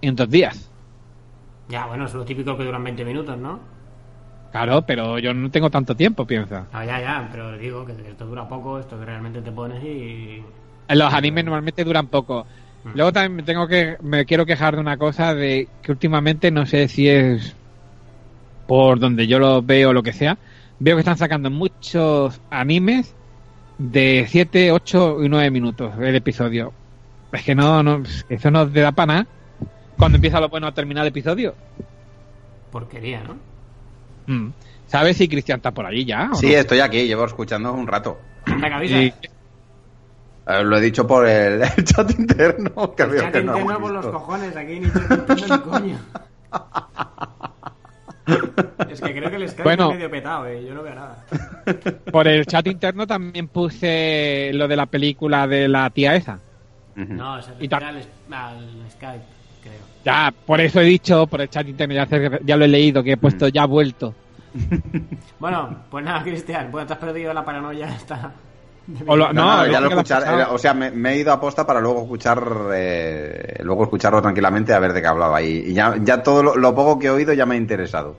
en 0.02 0.16
dos 0.16 0.30
días. 0.30 0.70
Ya, 1.68 1.86
bueno, 1.86 2.06
es 2.06 2.14
lo 2.14 2.26
típico 2.26 2.58
que 2.58 2.64
duran 2.64 2.84
20 2.84 3.06
minutos, 3.06 3.38
¿no? 3.38 3.60
Claro, 4.52 4.84
pero 4.86 5.20
yo 5.20 5.34
no 5.34 5.52
tengo 5.52 5.70
tanto 5.70 5.96
tiempo, 5.96 6.26
piensa. 6.26 6.66
Ah, 6.74 6.84
ya, 6.84 7.00
ya, 7.00 7.30
pero 7.32 7.58
digo 7.58 7.86
que 7.86 7.92
esto 8.10 8.26
dura 8.26 8.48
poco, 8.48 8.80
esto 8.80 8.98
que 8.98 9.06
realmente 9.06 9.42
te 9.42 9.52
pones 9.52 9.84
y... 9.84 10.44
Los 10.88 11.14
animes 11.14 11.46
normalmente 11.46 11.84
duran 11.84 12.08
poco. 12.08 12.48
Mm. 12.84 12.92
Luego 12.96 13.12
también 13.14 13.36
me 13.36 13.44
tengo 13.44 13.68
que 13.68 13.98
me 14.02 14.26
quiero 14.26 14.46
quejar 14.46 14.76
de 14.76 14.82
una 14.82 14.98
cosa 14.98 15.34
de 15.36 15.68
que 15.82 15.92
últimamente 15.92 16.50
no 16.52 16.66
sé 16.66 16.88
si 16.88 17.08
es 17.10 17.56
por 18.68 19.00
donde 19.00 19.28
yo 19.28 19.40
lo 19.40 19.62
veo 19.62 19.90
o 19.90 19.94
lo 19.94 20.04
que 20.04 20.14
sea, 20.14 20.38
veo 20.80 20.96
que 20.96 21.02
están 21.02 21.18
sacando 21.18 21.50
muchos 21.50 22.40
animes 22.52 23.16
de 23.78 24.26
7, 24.30 24.72
8 24.72 25.24
y 25.24 25.30
9 25.30 25.50
minutos 25.52 25.94
el 26.00 26.16
episodio. 26.16 26.72
Es 27.32 27.44
que 27.44 27.56
no, 27.56 27.82
no 27.84 28.04
eso 28.30 28.52
no 28.52 28.68
te 28.70 28.80
da 28.82 28.92
para 28.92 29.14
nada. 29.14 29.28
Cuando 29.98 30.16
empieza 30.18 30.40
lo 30.40 30.50
bueno 30.50 30.68
a 30.68 30.74
terminar 30.74 31.04
el 31.04 31.10
episodio. 31.10 31.56
Porquería, 32.72 33.24
¿no? 33.24 33.36
Mm. 34.28 34.52
¿Sabes 34.88 35.18
si 35.18 35.28
Cristian 35.28 35.58
está 35.58 35.72
por 35.72 35.86
allí 35.86 36.06
ya? 36.06 36.30
o 36.32 36.36
Sí, 36.36 36.48
no? 36.48 36.54
estoy 36.54 36.80
aquí, 36.80 37.06
llevo 37.08 37.26
escuchando 37.26 37.74
un 37.74 37.88
rato. 37.88 38.20
Anda, 38.46 38.68
que 38.70 38.74
avisa. 38.76 39.02
Y- 39.02 39.08
Eh, 39.08 39.14
lo 40.64 40.78
he 40.78 40.82
dicho 40.82 41.06
por 41.06 41.28
el, 41.28 41.62
el 41.78 41.84
chat 41.84 42.10
interno, 42.18 42.96
que 42.96 43.06
no 43.06 43.16
interno 43.16 43.58
hemos 43.58 43.78
por 43.78 43.92
los 43.92 44.06
cojones, 44.08 44.56
aquí 44.56 44.80
ni 44.80 44.88
ni 44.88 45.60
coño. 45.60 46.00
Es 48.90 49.02
que 49.02 49.12
creo 49.12 49.30
que 49.30 49.36
el 49.38 49.50
Skype 49.50 49.64
Bueno. 49.64 49.90
es 49.90 49.96
medio 49.96 50.12
petado, 50.12 50.46
eh. 50.48 50.64
Yo 50.64 50.74
no 50.74 50.84
veo 50.84 50.94
nada. 50.94 51.26
Por 52.12 52.28
el 52.28 52.46
chat 52.46 52.68
interno 52.68 53.08
también 53.08 53.48
puse 53.48 54.52
lo 54.54 54.68
de 54.68 54.76
la 54.76 54.86
película 54.86 55.48
de 55.48 55.68
la 55.68 55.90
tía 55.90 56.16
esa. 56.16 56.40
No, 56.96 57.42
se 57.42 57.52
refiere 57.54 57.86
al, 57.86 57.98
al 58.32 58.68
Skype, 58.92 59.24
creo. 59.64 59.80
Ya, 60.04 60.34
por 60.46 60.60
eso 60.60 60.82
he 60.82 60.84
dicho, 60.84 61.26
por 61.28 61.42
el 61.42 61.50
chat 61.50 61.68
interno, 61.68 61.96
ya, 61.96 62.08
ya 62.44 62.58
lo 62.58 62.66
he 62.66 62.68
leído, 62.68 63.02
que 63.02 63.14
he 63.14 63.18
puesto 63.18 63.48
ya 63.48 63.64
ha 63.64 63.68
vuelto. 63.68 64.14
Bueno, 65.40 65.78
pues 65.90 66.04
nada, 66.04 66.22
Cristian, 66.22 66.70
pues 66.72 66.86
te 66.88 66.94
has 66.94 67.00
perdido 67.00 67.34
la 67.34 67.46
paranoia 67.46 67.88
esta. 67.88 68.32
De 68.88 69.04
O 69.08 69.16
lo- 69.16 69.32
No, 69.34 69.58
No, 69.66 69.72
ya 69.72 69.80
lo 69.80 69.90
escuchar, 69.90 70.48
o 70.52 70.58
sea, 70.58 70.74
me, 70.74 70.92
me 70.92 71.14
he 71.14 71.18
ido 71.20 71.32
a 71.32 71.40
posta 71.40 71.66
para 71.66 71.80
luego 71.82 72.02
escuchar, 72.02 72.44
eh, 72.74 73.60
luego 73.64 73.84
escucharlo 73.84 74.22
tranquilamente 74.22 74.74
a 74.74 74.80
ver 74.80 74.94
de 74.94 75.02
qué 75.02 75.08
hablaba. 75.08 75.42
Y, 75.42 75.66
y 75.70 75.74
ya, 75.74 75.96
ya 76.02 76.22
todo 76.24 76.42
lo, 76.44 76.56
lo 76.56 76.74
poco 76.76 76.98
que 77.00 77.08
he 77.08 77.10
oído 77.12 77.34
ya 77.34 77.46
me 77.46 77.56
ha 77.56 77.58
interesado. 77.58 78.18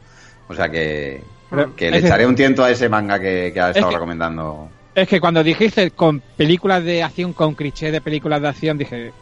O 0.48 0.54
sea 0.54 0.68
que, 0.68 1.22
Pero 1.50 1.74
que 1.76 1.90
le 1.90 1.98
echaré 1.98 2.26
un 2.26 2.34
tiento 2.34 2.64
a 2.64 2.70
ese 2.70 2.88
manga 2.88 3.18
que, 3.20 3.50
que 3.52 3.60
ha 3.60 3.70
estado 3.70 3.90
recomendando. 3.92 4.68
Es 4.94 5.06
que 5.08 5.20
cuando 5.20 5.42
dijiste 5.44 5.92
con 5.92 6.20
películas 6.36 6.82
de 6.84 7.02
acción, 7.02 7.32
con 7.32 7.54
cliché 7.54 7.92
de 7.92 8.00
películas 8.00 8.42
de 8.42 8.48
acción, 8.48 8.76
dije, 8.76 9.12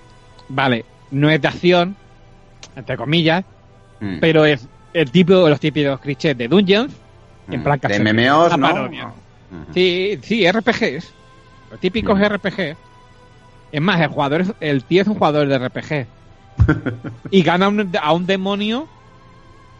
vale, 0.49 0.85
no 1.11 1.29
es 1.29 1.41
de 1.43 1.49
acción, 1.49 1.97
entre 2.77 2.97
comillas, 2.97 3.45
Mm. 4.01 4.19
pero 4.21 4.45
es 4.45 4.65
el 4.95 5.11
tipo, 5.11 5.49
los 5.49 5.59
típicos 5.59 5.99
clichés 6.01 6.39
de 6.39 6.47
Dungeons, 6.47 6.95
en 7.51 7.61
Mm. 7.61 7.65
plan 7.65 7.81
De 7.83 7.99
MMOs, 7.99 8.57
¿no? 8.57 8.69
parodia. 8.69 9.07
Ujú. 9.07 9.73
Sí, 9.75 10.19
sí, 10.23 10.47
RPGs. 10.51 11.13
Los 11.71 11.81
típicos. 11.81 12.19
RPG. 12.21 12.77
Es 13.73 13.81
más, 13.81 14.01
el 14.01 14.09
jugador 14.09 14.41
es- 14.43 14.53
el 14.61 14.85
tío 14.85 15.03
es 15.03 15.09
un 15.09 15.15
jugador 15.15 15.47
de 15.49 15.59
RPG. 15.59 16.07
y 17.31 17.43
gana 17.43 17.69
un- 17.69 17.91
a 18.01 18.13
un 18.13 18.27
demonio 18.27 18.87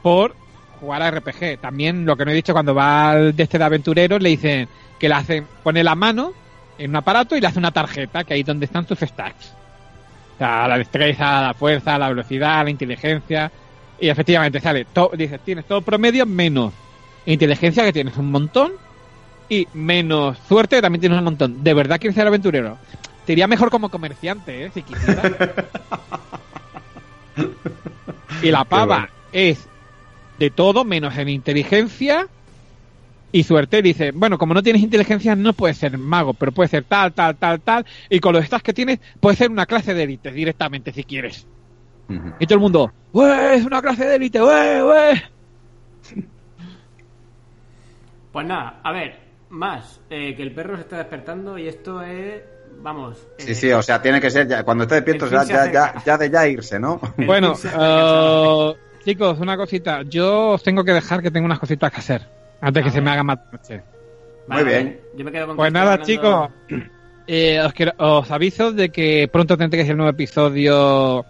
por 0.03 0.35
jugar 0.81 1.03
a 1.03 1.11
RPG. 1.11 1.59
También 1.61 2.05
lo 2.05 2.17
que 2.17 2.25
no 2.25 2.31
he 2.31 2.35
dicho 2.35 2.53
cuando 2.53 2.75
va 2.75 3.11
al 3.11 3.35
de 3.35 3.43
este 3.43 3.59
de 3.59 3.65
aventureros 3.65 4.23
le 4.23 4.29
dicen 4.31 4.69
que 4.99 5.09
le 5.09 5.15
hacen, 5.15 5.47
pone 5.63 5.83
la 5.83 5.95
mano 5.95 6.33
en 6.79 6.91
un 6.91 6.97
aparato 6.97 7.37
y 7.37 7.41
le 7.41 7.47
hace 7.49 7.59
una 7.59 7.73
tarjeta, 7.73 8.25
que 8.25 8.35
ahí 8.35 8.41
es 8.41 8.47
donde 8.47 8.67
están 8.67 8.85
tus 8.85 8.99
stacks. 9.01 9.53
O 10.35 10.39
sea, 10.39 10.69
la 10.69 10.79
destreza, 10.79 11.43
la 11.43 11.55
fuerza, 11.55 11.99
la 11.99 12.09
velocidad, 12.11 12.63
la 12.65 12.71
inteligencia. 12.71 13.51
Y 14.01 14.09
efectivamente 14.09 14.61
sale, 14.61 14.85
to- 14.85 15.11
dices, 15.17 15.41
tienes 15.45 15.65
todo 15.67 15.83
promedio 15.83 16.25
menos 16.27 16.73
inteligencia, 17.27 17.83
que 17.85 17.93
tienes 17.93 18.17
un 18.17 18.31
montón, 18.31 18.73
y 19.49 19.67
menos 19.75 20.39
suerte, 20.49 20.81
también 20.81 21.01
tienes 21.01 21.19
un 21.19 21.25
montón. 21.25 21.65
¿De 21.65 21.75
verdad 21.75 21.99
quieres 21.99 22.15
ser 22.15 22.27
aventurero? 22.27 22.79
Te 23.25 23.33
iría 23.33 23.47
mejor 23.47 23.71
como 23.71 23.91
comerciante, 23.91 24.67
¿eh? 24.67 24.71
Si 24.73 24.83
quisieras. 24.83 25.33
y 28.43 28.51
la 28.51 28.65
pava 28.65 28.97
bueno. 28.97 29.09
es 29.33 29.67
de 30.39 30.51
todo 30.51 30.85
menos 30.85 31.17
en 31.17 31.29
inteligencia 31.29 32.29
y 33.33 33.43
suerte. 33.43 33.83
Dice, 33.83 34.13
bueno, 34.13 34.39
como 34.39 34.55
no 34.55 34.63
tienes 34.63 34.83
inteligencia 34.83 35.35
no 35.37 35.53
puedes 35.53 35.79
ser 35.79 35.99
mago, 35.99 36.35
pero 36.35 36.53
puedes 36.53 36.71
ser 36.71 36.85
tal, 36.85 37.13
tal, 37.13 37.37
tal, 37.37 37.61
tal. 37.61 37.87
Y 38.09 38.21
con 38.21 38.35
los 38.35 38.45
stats 38.45 38.63
que 38.63 38.73
tienes, 38.73 39.01
puedes 39.21 39.39
ser 39.39 39.51
una 39.51 39.67
clase 39.67 39.95
de 39.95 40.05
élite 40.05 40.33
directamente 40.33 40.93
si 40.93 41.05
quieres. 41.05 41.47
Y 42.41 42.47
todo 42.47 42.55
el 42.55 42.61
mundo. 42.61 42.93
Es 43.53 43.65
una 43.67 43.83
clase 43.83 44.07
de 44.07 44.17
élite, 44.17 44.41
¡Wey! 44.41 44.83
¡Wey! 44.83 45.23
Pues 48.33 48.47
nada, 48.47 48.81
a 48.83 48.93
ver, 48.93 49.28
más, 49.51 50.01
eh, 50.11 50.35
que 50.37 50.43
el 50.43 50.53
perro 50.55 50.77
se 50.77 50.83
está 50.83 50.99
despertando 50.99 51.57
y 51.59 51.69
esto 51.69 52.03
es, 52.03 52.43
vamos... 52.81 53.27
Sí, 53.39 53.53
eh, 53.53 53.55
sí, 53.55 53.73
o 53.73 53.83
sea, 53.83 54.01
tiene 54.03 54.21
que 54.21 54.31
ser, 54.31 54.47
ya, 54.47 54.63
cuando 54.63 54.85
esté 54.85 54.97
despierto, 54.97 55.29
ya, 55.29 55.45
se 55.45 55.53
ya, 55.73 55.95
ya, 56.05 56.19
de 56.19 56.31
ya 56.31 56.47
irse, 56.49 56.79
¿no? 56.79 57.01
Bueno, 57.17 57.55
eh, 57.65 58.75
chicos, 59.05 59.39
una 59.41 59.57
cosita. 59.57 60.03
Yo 60.03 60.51
os 60.51 60.63
tengo 60.63 60.85
que 60.85 60.93
dejar 60.93 61.23
que 61.23 61.31
tengo 61.31 61.47
unas 61.47 61.59
cositas 61.59 61.91
que 61.93 61.99
hacer. 62.01 62.23
Antes 62.61 62.83
que 62.83 62.89
A 62.91 62.93
se 62.93 63.01
me 63.01 63.11
haga 63.11 63.23
más 63.23 63.39
noche. 63.53 63.83
Muy 64.49 64.65
bien. 64.65 65.01
Yo 65.17 65.25
me 65.25 65.31
quedo 65.33 65.47
con 65.49 65.57
Pues 65.57 65.73
nada, 65.73 65.93
hablando- 65.95 66.07
chicos. 66.07 66.51
eh, 67.27 67.61
os, 67.61 67.73
quiero- 67.73 67.93
os 67.99 68.31
aviso 68.31 68.73
de 68.73 68.91
que 68.91 69.29
pronto 69.33 69.57
tendré 69.57 69.79
que 69.79 69.85
ser 69.85 69.93
el 69.93 69.97
nuevo 69.99 70.11
episodio 70.11 71.25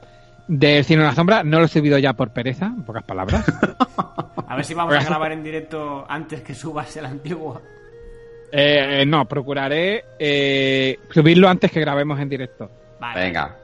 del 0.46 0.84
Cine 0.84 1.02
en 1.02 1.08
la 1.08 1.14
Sombra. 1.14 1.42
No 1.44 1.58
lo 1.58 1.66
he 1.66 1.68
subido 1.68 1.98
ya 1.98 2.14
por 2.14 2.30
pereza, 2.30 2.66
en 2.66 2.82
pocas 2.84 3.02
palabras. 3.04 3.44
A 4.48 4.56
ver 4.56 4.64
si 4.64 4.72
vamos 4.74 4.94
a 4.94 4.98
Pues- 4.98 5.08
grabar 5.08 5.32
en 5.32 5.42
directo 5.42 6.06
antes 6.08 6.40
que 6.40 6.54
subas 6.54 6.96
el 6.96 7.04
antiguo. 7.06 7.60
Eh, 8.50 9.04
no, 9.06 9.26
procuraré 9.26 10.04
eh, 10.18 10.98
subirlo 11.10 11.48
antes 11.48 11.70
que 11.70 11.80
grabemos 11.80 12.18
en 12.20 12.28
directo. 12.28 12.70
Vale. 13.00 13.20
Venga. 13.20 13.56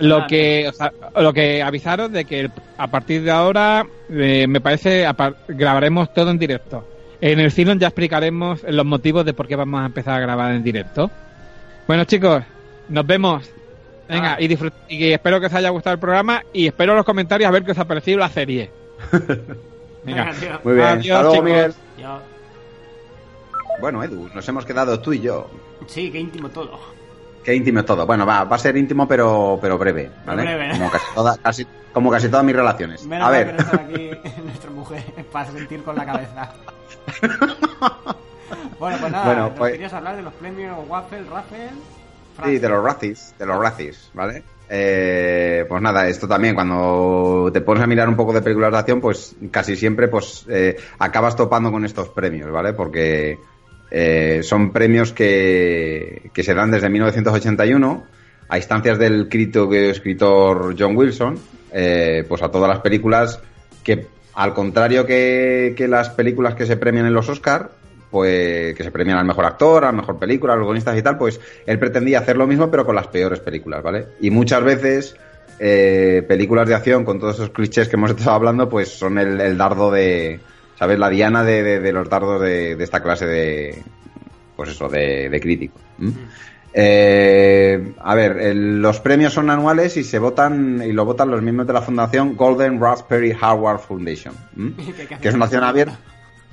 Lo 0.00 0.26
que, 0.28 0.68
o 0.68 0.72
sea, 0.72 0.92
lo 1.16 1.32
que 1.32 1.60
avisaros 1.62 2.12
de 2.12 2.24
que 2.24 2.48
a 2.76 2.86
partir 2.86 3.22
de 3.22 3.30
ahora, 3.32 3.84
eh, 4.10 4.46
me 4.46 4.60
parece, 4.60 5.04
grabaremos 5.48 6.12
todo 6.14 6.30
en 6.30 6.38
directo. 6.38 6.86
En 7.20 7.40
el 7.40 7.50
Silon 7.50 7.80
ya 7.80 7.88
explicaremos 7.88 8.62
los 8.62 8.86
motivos 8.86 9.24
de 9.24 9.32
por 9.34 9.48
qué 9.48 9.56
vamos 9.56 9.80
a 9.82 9.86
empezar 9.86 10.14
a 10.14 10.20
grabar 10.20 10.52
en 10.52 10.62
directo. 10.62 11.10
Bueno, 11.88 12.04
chicos, 12.04 12.44
nos 12.88 13.06
vemos. 13.06 13.50
Venga, 14.08 14.34
Ah. 14.34 14.40
y, 14.40 14.56
y 14.88 15.12
espero 15.12 15.40
que 15.40 15.46
os 15.46 15.52
haya 15.54 15.68
gustado 15.70 15.94
el 15.94 16.00
programa 16.00 16.42
y 16.52 16.66
espero 16.68 16.94
los 16.94 17.04
comentarios 17.04 17.48
a 17.48 17.52
ver 17.52 17.64
qué 17.64 17.72
os 17.72 17.78
ha 17.78 17.84
parecido 17.86 18.18
la 18.20 18.28
serie. 18.28 18.70
Venga. 20.04 20.32
Muy 20.62 20.74
bien. 20.74 20.86
Adiós, 20.86 21.16
Hasta 21.16 21.22
luego, 21.22 21.32
chicos. 21.34 21.44
Miguel. 21.44 21.72
Yo- 22.00 22.22
Bueno, 23.80 24.02
Edu, 24.02 24.28
nos 24.34 24.48
hemos 24.48 24.64
quedado 24.64 24.98
tú 25.00 25.12
y 25.12 25.20
yo. 25.20 25.48
Sí, 25.86 26.10
qué 26.10 26.18
íntimo 26.18 26.48
todo. 26.48 26.78
Qué 27.44 27.54
íntimo 27.54 27.80
es 27.80 27.86
todo. 27.86 28.04
Bueno, 28.06 28.26
va, 28.26 28.44
va 28.44 28.56
a 28.56 28.58
ser 28.58 28.76
íntimo, 28.76 29.06
pero, 29.08 29.58
pero 29.60 29.78
breve, 29.78 30.10
¿vale? 30.26 30.42
Breve. 30.42 30.70
Como, 30.72 30.90
casi 30.90 31.04
toda- 31.14 31.36
casi- 31.38 31.66
como 31.92 32.10
casi 32.10 32.28
todas 32.28 32.44
mis 32.44 32.54
relaciones. 32.56 33.06
Menos 33.06 33.26
a 33.28 33.30
ver, 33.30 33.56
que 33.56 33.62
no 33.62 33.70
aquí 33.72 34.10
nuestra 34.44 34.70
mujer 34.70 35.02
para 35.32 35.50
sentir 35.50 35.82
con 35.82 35.96
la 35.96 36.04
cabeza. 36.04 36.52
bueno, 38.78 38.96
pues 39.00 39.12
nada, 39.12 39.24
Bueno, 39.24 39.52
pues- 39.56 39.72
querías 39.72 39.92
hablar 39.92 40.16
de 40.16 40.22
los 40.22 40.34
premios 40.34 40.76
Waffle, 40.88 41.22
Raffle. 41.30 41.70
sí, 42.44 42.58
de 42.58 42.68
los 42.68 42.84
racis, 42.84 43.34
de 43.38 43.46
los 43.46 43.58
racis, 43.58 44.10
¿vale? 44.14 44.42
Eh, 44.70 45.64
pues 45.66 45.80
nada, 45.80 46.06
esto 46.08 46.28
también, 46.28 46.54
cuando 46.54 47.48
te 47.52 47.62
pones 47.62 47.82
a 47.82 47.86
mirar 47.86 48.08
un 48.08 48.16
poco 48.16 48.34
de 48.34 48.42
películas 48.42 48.70
de 48.72 48.78
acción, 48.78 49.00
pues 49.00 49.34
casi 49.50 49.76
siempre 49.76 50.08
pues 50.08 50.44
eh, 50.50 50.76
acabas 50.98 51.34
topando 51.34 51.72
con 51.72 51.84
estos 51.86 52.10
premios, 52.10 52.50
¿vale? 52.50 52.74
Porque 52.74 53.38
eh, 53.90 54.40
son 54.42 54.72
premios 54.72 55.12
que, 55.12 56.30
que 56.32 56.42
se 56.42 56.54
dan 56.54 56.70
desde 56.70 56.88
1981 56.88 58.06
a 58.48 58.56
instancias 58.56 58.98
del 58.98 59.28
crítico 59.28 59.72
escritor 59.74 60.74
John 60.78 60.96
Wilson, 60.96 61.38
eh, 61.72 62.24
pues 62.28 62.42
a 62.42 62.50
todas 62.50 62.68
las 62.68 62.80
películas 62.80 63.40
que, 63.82 64.06
al 64.34 64.54
contrario 64.54 65.06
que, 65.06 65.74
que 65.76 65.88
las 65.88 66.10
películas 66.10 66.54
que 66.54 66.66
se 66.66 66.76
premian 66.76 67.06
en 67.06 67.14
los 67.14 67.28
Oscar, 67.28 67.70
pues 68.10 68.74
que 68.74 68.82
se 68.82 68.90
premian 68.90 69.18
al 69.18 69.26
mejor 69.26 69.44
actor, 69.44 69.84
al 69.84 69.96
mejor 69.96 70.18
película, 70.18 70.54
a 70.54 70.56
los 70.56 70.66
guionistas 70.66 70.96
y 70.96 71.02
tal, 71.02 71.18
pues 71.18 71.40
él 71.66 71.78
pretendía 71.78 72.20
hacer 72.20 72.36
lo 72.36 72.46
mismo 72.46 72.70
pero 72.70 72.86
con 72.86 72.94
las 72.94 73.08
peores 73.08 73.40
películas, 73.40 73.82
¿vale? 73.82 74.06
Y 74.20 74.30
muchas 74.30 74.62
veces 74.64 75.16
eh, 75.58 76.24
películas 76.26 76.68
de 76.68 76.74
acción 76.74 77.04
con 77.04 77.18
todos 77.18 77.36
esos 77.36 77.50
clichés 77.50 77.88
que 77.88 77.96
hemos 77.96 78.10
estado 78.10 78.32
hablando, 78.32 78.68
pues 78.68 78.88
son 78.88 79.18
el 79.18 79.58
dardo 79.58 79.90
de, 79.90 80.40
¿sabes? 80.78 80.98
La 80.98 81.08
diana 81.10 81.42
de, 81.44 81.62
de- 81.62 81.80
de 81.80 81.92
los 81.92 82.08
dardos 82.08 82.40
de, 82.40 82.76
de 82.76 82.84
esta 82.84 83.02
clase 83.02 83.26
de, 83.26 83.82
pues 84.56 84.70
eso, 84.70 84.88
de, 84.88 85.38
crítico. 85.42 85.78
¿m? 86.00 86.12
Eh, 86.74 87.92
a 87.98 88.14
ver, 88.14 88.36
el- 88.38 88.80
los 88.80 89.00
premios 89.00 89.32
son 89.32 89.50
anuales 89.50 89.96
y 89.96 90.04
se 90.04 90.18
votan 90.18 90.82
y 90.84 90.92
lo 90.92 91.04
votan 91.04 91.30
los 91.30 91.42
miembros 91.42 91.66
de 91.66 91.72
la 91.72 91.82
fundación 91.82 92.36
Golden 92.36 92.80
Raspberry 92.80 93.32
Hardware 93.32 93.78
Foundation. 93.78 94.34
Que 95.20 95.28
es 95.28 95.34
una 95.34 95.46
acción 95.46 95.64
abierta. 95.64 95.98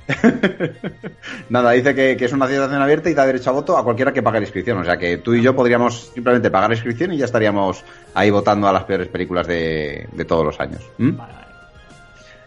Nada, 1.48 1.72
dice 1.72 1.94
que, 1.94 2.16
que 2.16 2.24
es 2.26 2.32
una 2.32 2.44
acción 2.46 2.72
abierta 2.80 3.10
y 3.10 3.14
da 3.14 3.26
derecho 3.26 3.50
a 3.50 3.54
voto 3.54 3.76
a 3.76 3.84
cualquiera 3.84 4.12
que 4.12 4.22
pague 4.22 4.38
la 4.40 4.46
inscripción. 4.46 4.78
O 4.78 4.84
sea 4.84 4.96
que 4.96 5.18
tú 5.18 5.34
y 5.34 5.42
yo 5.42 5.54
podríamos 5.54 6.10
simplemente 6.14 6.50
pagar 6.50 6.70
la 6.70 6.76
inscripción 6.76 7.12
y 7.12 7.18
ya 7.18 7.24
estaríamos 7.24 7.84
ahí 8.14 8.30
votando 8.30 8.68
a 8.68 8.72
las 8.72 8.84
peores 8.84 9.08
películas 9.08 9.46
de, 9.46 10.08
de 10.12 10.24
todos 10.24 10.44
los 10.44 10.58
años. 10.60 10.80
Vale, 10.98 11.16
vale. 11.16 11.46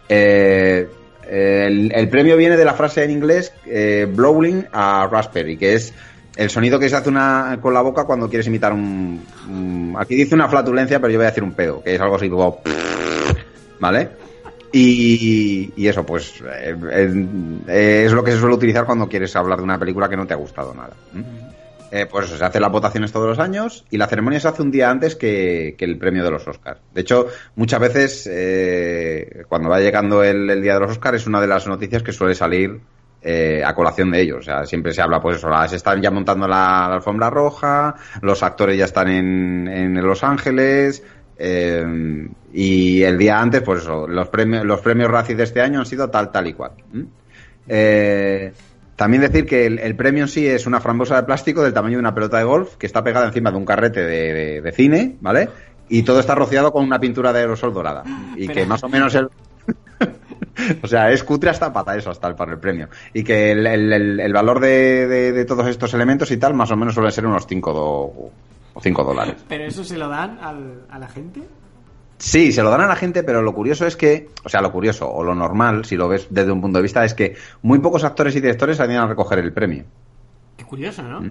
Eh, 0.08 0.88
el, 1.30 1.92
el 1.94 2.08
premio 2.08 2.36
viene 2.36 2.56
de 2.56 2.64
la 2.64 2.74
frase 2.74 3.04
en 3.04 3.10
inglés 3.12 3.52
eh, 3.66 4.06
blowing 4.10 4.66
a 4.72 5.08
raspberry, 5.10 5.56
que 5.56 5.74
es 5.74 5.94
el 6.36 6.50
sonido 6.50 6.78
que 6.78 6.88
se 6.88 6.96
hace 6.96 7.08
una, 7.08 7.58
con 7.60 7.74
la 7.74 7.82
boca 7.82 8.04
cuando 8.04 8.28
quieres 8.28 8.46
imitar 8.46 8.72
un, 8.72 9.94
Aquí 9.98 10.14
dice 10.14 10.34
una 10.34 10.48
flatulencia, 10.48 10.98
pero 10.98 11.12
yo 11.12 11.18
voy 11.18 11.26
a 11.26 11.30
decir 11.30 11.44
un 11.44 11.52
pedo, 11.52 11.82
que 11.82 11.94
es 11.94 12.00
algo 12.00 12.16
así 12.16 12.28
como... 12.28 12.60
¿Vale? 13.78 14.08
Y, 14.72 15.86
eso, 15.86 16.04
pues 16.06 16.34
eh, 16.46 16.76
eh, 17.68 18.02
es 18.06 18.12
lo 18.12 18.22
que 18.22 18.32
se 18.32 18.38
suele 18.38 18.54
utilizar 18.54 18.84
cuando 18.84 19.08
quieres 19.08 19.34
hablar 19.34 19.58
de 19.58 19.64
una 19.64 19.78
película 19.78 20.08
que 20.08 20.16
no 20.16 20.26
te 20.26 20.34
ha 20.34 20.36
gustado 20.36 20.74
nada. 20.74 20.94
Eh, 21.92 22.06
pues 22.06 22.28
se 22.28 22.44
hacen 22.44 22.62
las 22.62 22.70
votaciones 22.70 23.10
todos 23.10 23.26
los 23.26 23.38
años 23.40 23.84
y 23.90 23.96
la 23.96 24.06
ceremonia 24.06 24.38
se 24.38 24.46
hace 24.46 24.62
un 24.62 24.70
día 24.70 24.88
antes 24.90 25.16
que, 25.16 25.74
el 25.78 25.98
premio 25.98 26.22
de 26.22 26.30
los 26.30 26.46
Oscars. 26.46 26.80
De 26.94 27.00
hecho, 27.00 27.26
muchas 27.56 27.80
veces 27.80 28.28
eh, 28.30 29.42
cuando 29.48 29.68
va 29.68 29.80
llegando 29.80 30.22
el, 30.22 30.48
el 30.50 30.62
día 30.62 30.74
de 30.74 30.80
los 30.80 30.92
Oscars 30.92 31.16
es 31.22 31.26
una 31.26 31.40
de 31.40 31.48
las 31.48 31.66
noticias 31.66 32.02
que 32.04 32.12
suele 32.12 32.36
salir 32.36 32.80
eh, 33.22 33.62
a 33.64 33.74
colación 33.74 34.10
de 34.12 34.20
ellos. 34.20 34.38
O 34.38 34.42
sea, 34.42 34.64
siempre 34.66 34.92
se 34.92 35.02
habla, 35.02 35.20
pues 35.20 35.38
eso, 35.38 35.48
la- 35.48 35.66
se 35.66 35.76
están 35.76 36.00
ya 36.00 36.12
montando 36.12 36.46
la, 36.46 36.86
alfombra 36.94 37.28
roja, 37.28 37.96
los 38.22 38.42
actores 38.44 38.78
ya 38.78 38.84
están 38.84 39.08
en, 39.08 39.66
en 39.68 39.94
Los 40.06 40.22
Ángeles. 40.22 41.02
eh, 41.38 42.28
y 42.52 43.02
el 43.02 43.18
día 43.18 43.40
antes, 43.40 43.62
pues 43.62 43.82
eso, 43.82 44.06
los 44.06 44.28
premios, 44.28 44.64
los 44.64 44.80
premios 44.80 45.10
Razzie 45.10 45.34
de 45.36 45.42
este 45.44 45.60
año 45.60 45.80
han 45.80 45.86
sido 45.86 46.08
tal, 46.08 46.30
tal 46.30 46.46
y 46.46 46.52
cual. 46.52 46.72
Eh, 47.68 48.52
también 49.00 49.22
decir 49.22 49.46
que 49.46 49.64
el, 49.64 49.78
el 49.78 49.96
premio 49.96 50.24
en 50.24 50.28
sí 50.28 50.46
es 50.46 50.66
una 50.66 50.78
frambosa 50.78 51.16
de 51.16 51.22
plástico 51.22 51.62
del 51.62 51.72
tamaño 51.72 51.94
de 51.96 52.00
una 52.00 52.14
pelota 52.14 52.36
de 52.36 52.44
golf 52.44 52.76
que 52.76 52.84
está 52.84 53.02
pegada 53.02 53.26
encima 53.28 53.50
de 53.50 53.56
un 53.56 53.64
carrete 53.64 54.00
de, 54.04 54.34
de- 54.34 54.60
de 54.60 54.72
cine, 54.72 55.16
¿vale? 55.22 55.48
Y 55.88 56.02
todo 56.02 56.20
está 56.20 56.34
rociado 56.34 56.70
con 56.70 56.84
una 56.84 57.00
pintura 57.00 57.32
de 57.32 57.38
aerosol 57.40 57.72
dorada. 57.72 58.04
Y 58.36 58.46
Pero- 58.46 58.60
que 58.60 58.66
más 58.66 58.84
o 58.84 58.90
menos 58.90 59.14
el... 59.14 59.28
O 60.82 60.86
sea, 60.86 61.10
es 61.10 61.24
cutre 61.24 61.48
hasta 61.48 61.72
pata 61.72 61.96
eso, 61.96 62.10
hasta 62.10 62.28
el, 62.28 62.34
para 62.34 62.52
el 62.52 62.58
premio. 62.58 62.88
Y 63.14 63.24
que 63.24 63.52
el, 63.52 63.66
el- 63.66 64.20
el 64.20 64.32
valor 64.34 64.60
de, 64.60 65.06
de- 65.08 65.32
de 65.32 65.44
todos 65.46 65.66
estos 65.66 65.94
elementos 65.94 66.30
y 66.30 66.36
tal, 66.36 66.52
más 66.52 66.70
o 66.70 66.76
menos 66.76 66.92
suele 66.92 67.10
ser 67.10 67.24
unos 67.24 67.46
5 67.46 67.70
o 67.72 68.30
5 68.82 69.02
dólares. 69.04 69.36
¿Pero 69.48 69.64
eso 69.64 69.82
se 69.82 69.96
lo 69.96 70.08
dan 70.08 70.38
al- 70.42 70.82
a 70.90 70.98
la 70.98 71.08
gente? 71.08 71.40
Sí, 72.20 72.52
se 72.52 72.62
lo 72.62 72.68
dan 72.68 72.82
a 72.82 72.86
la 72.86 72.96
gente, 72.96 73.22
pero 73.22 73.40
lo 73.40 73.54
curioso 73.54 73.86
es 73.86 73.96
que, 73.96 74.28
o 74.44 74.48
sea, 74.50 74.60
lo 74.60 74.70
curioso 74.70 75.10
o 75.10 75.24
lo 75.24 75.34
normal, 75.34 75.86
si 75.86 75.96
lo 75.96 76.06
ves 76.06 76.26
desde 76.28 76.52
un 76.52 76.60
punto 76.60 76.78
de 76.78 76.82
vista, 76.82 77.02
es 77.02 77.14
que 77.14 77.34
muy 77.62 77.78
pocos 77.78 78.04
actores 78.04 78.36
y 78.36 78.40
directores 78.40 78.76
salían 78.76 79.04
a 79.04 79.06
recoger 79.06 79.38
el 79.38 79.54
premio. 79.54 79.84
Qué 80.58 80.64
curioso, 80.64 81.02
¿no? 81.02 81.30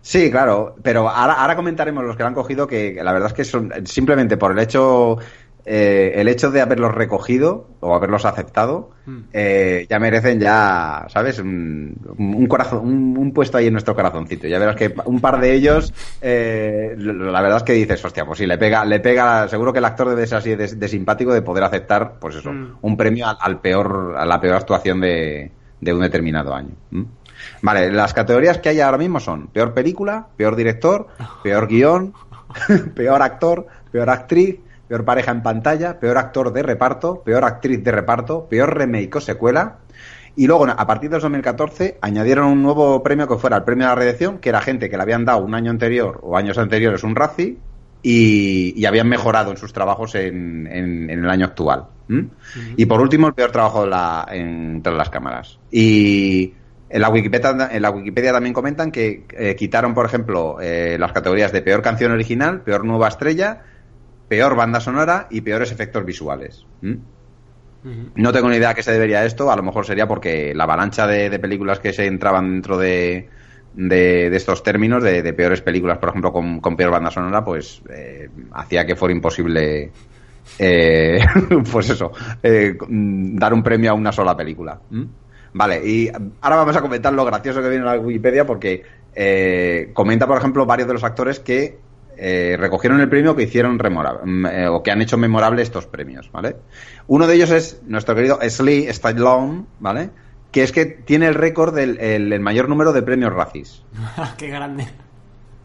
Sí, 0.00 0.30
claro, 0.30 0.76
pero 0.82 1.08
ahora, 1.08 1.32
ahora 1.32 1.56
comentaremos 1.56 2.04
los 2.04 2.16
que 2.16 2.22
lo 2.22 2.28
han 2.28 2.34
cogido 2.34 2.66
que 2.68 3.00
la 3.02 3.12
verdad 3.12 3.30
es 3.30 3.34
que 3.34 3.44
son 3.44 3.72
simplemente 3.86 4.36
por 4.36 4.52
el 4.52 4.58
hecho 4.60 5.18
eh, 5.66 6.12
el 6.16 6.28
hecho 6.28 6.50
de 6.50 6.60
haberlos 6.60 6.94
recogido 6.94 7.68
o 7.80 7.94
haberlos 7.94 8.24
aceptado 8.24 8.90
Mm. 9.06 9.18
eh, 9.34 9.86
ya 9.90 9.98
merecen 9.98 10.40
ya, 10.40 11.04
¿sabes? 11.08 11.38
Un, 11.38 11.94
un 12.16 12.46
corazón, 12.46 12.80
un, 12.86 13.18
un 13.18 13.32
puesto 13.34 13.58
ahí 13.58 13.66
en 13.66 13.74
nuestro 13.74 13.94
corazoncito. 13.94 14.46
Ya 14.48 14.58
verás 14.58 14.76
que 14.76 14.94
un 15.04 15.20
par 15.20 15.38
de 15.40 15.52
ellos, 15.52 15.92
eh, 16.22 16.94
la 16.96 17.42
verdad 17.42 17.58
es 17.58 17.62
que 17.64 17.74
dices, 17.74 18.02
hostia, 18.02 18.24
pues 18.24 18.38
sí, 18.38 18.46
le 18.46 18.56
pega, 18.56 18.82
le 18.86 19.00
pega, 19.00 19.46
seguro 19.48 19.74
que 19.74 19.80
el 19.80 19.84
actor 19.84 20.08
debe 20.08 20.26
ser 20.26 20.38
así 20.38 20.54
de, 20.54 20.68
de 20.68 20.88
simpático 20.88 21.34
de 21.34 21.42
poder 21.42 21.64
aceptar, 21.64 22.14
pues 22.18 22.36
eso, 22.36 22.50
Mm. 22.50 22.78
un 22.80 22.96
premio 22.96 23.26
al, 23.28 23.36
al 23.38 23.60
peor, 23.60 24.14
a 24.16 24.24
la 24.24 24.40
peor 24.40 24.54
actuación 24.56 25.02
de, 25.02 25.50
de 25.82 25.92
un 25.92 26.00
determinado 26.00 26.54
año. 26.54 26.70
Vale, 27.60 27.92
las 27.92 28.14
categorías 28.14 28.56
que 28.58 28.70
hay 28.70 28.80
ahora 28.80 28.96
mismo 28.96 29.20
son 29.20 29.48
peor 29.48 29.74
película, 29.74 30.28
peor 30.34 30.56
director, 30.56 31.08
peor 31.42 31.66
guion, 31.68 32.14
peor 32.94 33.20
actor, 33.20 33.66
peor 33.92 34.08
actriz, 34.08 34.60
peor 34.88 35.04
pareja 35.04 35.30
en 35.32 35.42
pantalla, 35.42 35.98
peor 35.98 36.18
actor 36.18 36.52
de 36.52 36.62
reparto, 36.62 37.22
peor 37.22 37.44
actriz 37.44 37.82
de 37.82 37.90
reparto, 37.92 38.46
peor 38.48 38.76
remake 38.76 39.16
o 39.16 39.20
secuela. 39.20 39.78
Y 40.36 40.46
luego, 40.48 40.66
a 40.66 40.86
partir 40.86 41.10
del 41.10 41.20
2014, 41.20 41.98
añadieron 42.00 42.46
un 42.48 42.62
nuevo 42.62 43.02
premio 43.02 43.28
que 43.28 43.36
fuera 43.36 43.56
el 43.56 43.62
premio 43.64 43.86
a 43.86 43.90
la 43.90 43.94
redacción, 43.94 44.38
que 44.38 44.48
era 44.48 44.60
gente 44.60 44.90
que 44.90 44.96
le 44.96 45.02
habían 45.02 45.24
dado 45.24 45.38
un 45.44 45.54
año 45.54 45.70
anterior 45.70 46.18
o 46.22 46.36
años 46.36 46.58
anteriores 46.58 47.04
un 47.04 47.14
Razzie 47.14 47.56
y, 48.02 48.74
y 48.76 48.84
habían 48.86 49.08
mejorado 49.08 49.50
en 49.52 49.56
sus 49.56 49.72
trabajos 49.72 50.14
en, 50.16 50.66
en- 50.66 51.08
en 51.08 51.24
el 51.24 51.30
año 51.30 51.46
actual. 51.46 51.84
Y 52.76 52.84
por 52.86 53.00
último, 53.00 53.28
el 53.28 53.34
peor 53.34 53.50
trabajo 53.52 53.84
de 53.84 53.90
la, 53.90 54.26
entre 54.30 54.92
las 54.92 55.08
cámaras. 55.08 55.58
Y 55.70 56.52
en 56.90 57.00
la 57.00 57.08
Wikipedia, 57.08 57.68
en 57.72 57.80
la 57.82 57.90
Wikipedia 57.90 58.32
también 58.32 58.52
comentan 58.52 58.90
que 58.90 59.24
eh, 59.38 59.56
quitaron, 59.56 59.94
por 59.94 60.04
ejemplo, 60.04 60.58
eh, 60.60 60.96
las 60.98 61.12
categorías 61.12 61.52
de 61.52 61.62
peor 61.62 61.80
canción 61.80 62.12
original, 62.12 62.60
peor 62.60 62.84
nueva 62.84 63.08
estrella, 63.08 63.62
peor 64.34 64.56
banda 64.56 64.80
sonora 64.80 65.28
y 65.30 65.42
peores 65.42 65.70
efectos 65.70 66.04
visuales. 66.04 66.66
No 66.82 68.32
tengo 68.32 68.48
ni 68.48 68.56
idea 68.56 68.70
a 68.70 68.74
qué 68.74 68.82
se 68.82 68.90
debería 68.90 69.24
esto, 69.24 69.48
a 69.48 69.54
lo 69.54 69.62
mejor 69.62 69.86
sería 69.86 70.08
porque 70.08 70.52
la 70.56 70.64
avalancha 70.64 71.06
de, 71.06 71.30
de 71.30 71.38
películas 71.38 71.78
que 71.78 71.92
se 71.92 72.06
entraban 72.06 72.50
dentro 72.50 72.76
de, 72.76 73.28
de, 73.74 74.30
de 74.30 74.36
estos 74.36 74.64
términos, 74.64 75.04
de, 75.04 75.22
de 75.22 75.32
peores 75.34 75.60
películas, 75.60 75.98
por 75.98 76.08
ejemplo, 76.08 76.32
con, 76.32 76.58
con 76.60 76.76
peor 76.76 76.90
banda 76.90 77.12
sonora, 77.12 77.44
pues 77.44 77.80
eh, 77.88 78.28
hacía 78.54 78.84
que 78.84 78.96
fuera 78.96 79.14
imposible, 79.14 79.92
eh, 80.58 81.20
pues 81.70 81.90
eso, 81.90 82.10
eh, 82.42 82.76
dar 82.88 83.54
un 83.54 83.62
premio 83.62 83.92
a 83.92 83.94
una 83.94 84.10
sola 84.10 84.36
película. 84.36 84.80
Vale, 85.52 85.80
y 85.88 86.10
ahora 86.40 86.56
vamos 86.56 86.74
a 86.74 86.80
comentar 86.80 87.12
lo 87.12 87.24
gracioso 87.24 87.62
que 87.62 87.68
viene 87.68 87.84
en 87.84 87.92
la 87.92 88.00
Wikipedia 88.00 88.44
porque 88.44 88.82
eh, 89.14 89.90
comenta, 89.92 90.26
por 90.26 90.38
ejemplo, 90.38 90.66
varios 90.66 90.88
de 90.88 90.94
los 90.94 91.04
actores 91.04 91.38
que 91.38 91.78
eh, 92.16 92.56
recogieron 92.58 93.00
el 93.00 93.08
premio 93.08 93.34
que 93.36 93.42
hicieron 93.44 93.78
remora- 93.78 94.20
mm, 94.24 94.46
eh, 94.46 94.68
o 94.68 94.82
que 94.82 94.90
han 94.90 95.00
hecho 95.02 95.16
memorable 95.18 95.62
estos 95.62 95.86
premios, 95.86 96.30
¿vale? 96.32 96.56
Uno 97.06 97.26
de 97.26 97.34
ellos 97.34 97.50
es 97.50 97.80
nuestro 97.86 98.14
querido 98.14 98.38
Sly 98.46 98.86
Stallone, 98.88 99.64
¿vale? 99.80 100.10
Que 100.50 100.62
es 100.62 100.72
que 100.72 100.84
tiene 100.86 101.26
el 101.26 101.34
récord 101.34 101.74
del 101.74 101.98
el- 102.00 102.32
el 102.32 102.40
mayor 102.40 102.68
número 102.68 102.92
de 102.92 103.02
premios 103.02 103.32
Razzies. 103.32 103.82
Qué 104.38 104.48
grande. 104.48 104.86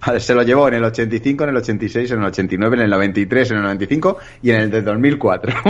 Vale, 0.05 0.19
Se 0.21 0.33
lo 0.33 0.43
llevó 0.43 0.67
en 0.69 0.75
el 0.75 0.83
85, 0.85 1.43
en 1.43 1.49
el 1.49 1.57
86, 1.57 2.09
en 2.11 2.19
el 2.19 2.25
89, 2.25 2.77
en 2.77 2.83
el 2.83 2.89
93, 2.89 3.51
en 3.51 3.57
el 3.57 3.63
95 3.63 4.17
y 4.41 4.51
en 4.51 4.61
el 4.61 4.71
de 4.71 4.81
2004. 4.81 5.53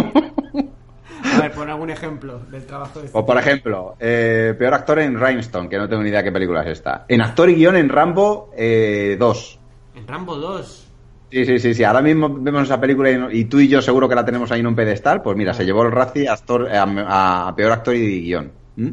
A 1.22 1.42
ver, 1.42 1.52
pon 1.52 1.70
algún 1.70 1.90
ejemplo 1.90 2.40
del 2.50 2.66
trabajo 2.66 3.00
de 3.00 3.08
este 3.08 3.18
o 3.18 3.26
por 3.26 3.38
ejemplo, 3.38 3.96
eh, 4.00 4.56
peor 4.58 4.74
actor 4.74 5.00
en 5.00 5.20
Rhinestone, 5.20 5.68
que 5.70 5.78
no 5.78 5.88
tengo 5.90 6.02
ni 6.02 6.10
idea 6.10 6.24
qué 6.24 6.32
película 6.32 6.62
es 6.64 6.68
esta. 6.70 7.06
En 7.08 7.22
actor 7.22 7.50
y 7.50 7.56
guion 7.56 7.76
en 7.76 7.90
Rambo 7.90 8.52
eh, 8.56 9.18
2. 9.20 9.59
En 10.00 10.08
Rambo 10.08 10.36
2. 10.36 10.86
Sí, 11.32 11.46
sí, 11.46 11.60
sí, 11.60 11.74
sí. 11.76 11.84
Ahora 11.84 12.02
mismo 12.02 12.30
vemos 12.30 12.64
esa 12.64 12.80
película 12.80 13.12
y, 13.32 13.46
tú 13.46 13.60
y 13.60 13.68
yo 13.68 13.82
seguro 13.82 14.10
que 14.10 14.16
la 14.16 14.26
tenemos 14.26 14.52
ahí 14.52 14.62
en 14.62 14.68
un 14.68 14.76
pedestal. 14.76 15.22
Pues 15.22 15.38
mira, 15.38 15.54
se 15.54 15.64
llevó 15.66 15.84
el 15.84 15.92
Razzie 15.92 16.28
a, 16.28 16.34
actor- 16.34 16.68
a- 16.72 17.48
a 17.50 17.56
peor 17.56 17.72
actor 17.72 17.96
y 17.96 18.22
guion. 18.24 18.52
¿Mm? 18.78 18.90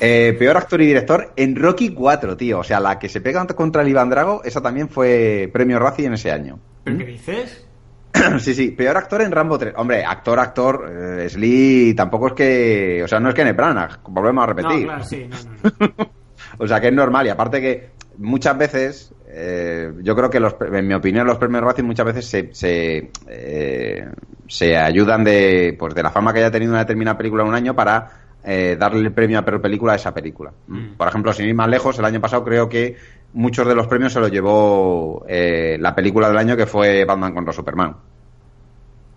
Eh, 0.00 0.36
peor 0.38 0.56
actor 0.58 0.80
y 0.82 0.86
director 0.86 1.32
en 1.34 1.56
Rocky 1.56 1.94
4, 1.94 2.36
tío. 2.36 2.58
O 2.60 2.64
sea, 2.64 2.78
la 2.78 2.98
que 2.98 3.08
se 3.08 3.20
pega 3.20 3.46
contra 3.46 3.82
el 3.82 3.88
Iván 3.88 4.10
Drago, 4.10 4.42
esa 4.44 4.60
también 4.60 4.88
fue 4.88 5.48
premio 5.52 5.78
Razzie 5.78 6.06
en 6.06 6.14
ese 6.14 6.30
año. 6.30 6.58
¿Pero 6.84 6.98
qué 6.98 7.04
dices? 7.06 7.64
Sí, 8.40 8.54
sí, 8.54 8.70
peor 8.70 8.96
actor 8.96 9.22
en 9.22 9.30
Rambo 9.32 9.58
3. 9.58 9.74
Hombre, 9.76 10.04
actor, 10.04 10.38
actor, 10.40 10.90
eh, 11.20 11.28
Sly 11.28 11.94
tampoco 11.94 12.28
es 12.28 12.32
que. 12.34 13.02
O 13.04 13.08
sea, 13.08 13.20
no 13.20 13.28
es 13.30 13.34
que 13.34 13.52
Branagh, 13.52 13.98
volvemos 14.08 14.42
a 14.44 14.46
repetir. 14.46 14.80
No, 14.80 14.84
claro, 14.86 15.04
sí, 15.04 15.26
no, 15.28 15.36
no. 15.80 16.10
O 16.58 16.66
sea, 16.66 16.80
que 16.80 16.88
es 16.88 16.92
normal. 16.92 17.26
Y 17.26 17.30
aparte 17.30 17.60
que 17.60 17.90
muchas 18.18 18.56
veces, 18.58 19.12
eh, 19.40 19.92
yo 20.02 20.16
creo 20.16 20.28
que 20.28 20.40
los, 20.40 20.56
en 20.60 20.86
mi 20.86 20.94
opinión 20.94 21.24
los 21.24 21.38
premios 21.38 21.62
Razzie 21.62 21.84
muchas 21.84 22.06
veces 22.06 22.26
se, 22.26 22.52
se, 22.52 23.10
eh, 23.28 24.08
se 24.48 24.76
ayudan 24.76 25.22
de, 25.22 25.76
pues, 25.78 25.94
de 25.94 26.02
la 26.02 26.10
fama 26.10 26.32
que 26.32 26.40
haya 26.40 26.50
tenido 26.50 26.72
una 26.72 26.80
determinada 26.80 27.16
película 27.16 27.44
en 27.44 27.50
un 27.50 27.54
año 27.54 27.74
para 27.74 28.10
eh, 28.42 28.76
darle 28.76 29.00
el 29.00 29.12
premio 29.12 29.38
a 29.38 29.44
peor 29.44 29.60
película 29.60 29.92
a 29.92 29.96
esa 29.96 30.12
película. 30.12 30.52
Mm. 30.66 30.94
Por 30.96 31.06
ejemplo, 31.06 31.32
sin 31.32 31.46
ir 31.46 31.54
más 31.54 31.68
lejos, 31.68 31.96
el 32.00 32.04
año 32.04 32.20
pasado 32.20 32.44
creo 32.44 32.68
que 32.68 32.96
muchos 33.32 33.66
de 33.68 33.76
los 33.76 33.86
premios 33.86 34.12
se 34.12 34.18
los 34.18 34.30
llevó 34.30 35.24
eh, 35.28 35.76
la 35.78 35.94
película 35.94 36.28
del 36.28 36.38
año 36.38 36.56
que 36.56 36.66
fue 36.66 37.04
Batman 37.04 37.32
contra 37.32 37.52
Superman. 37.52 37.94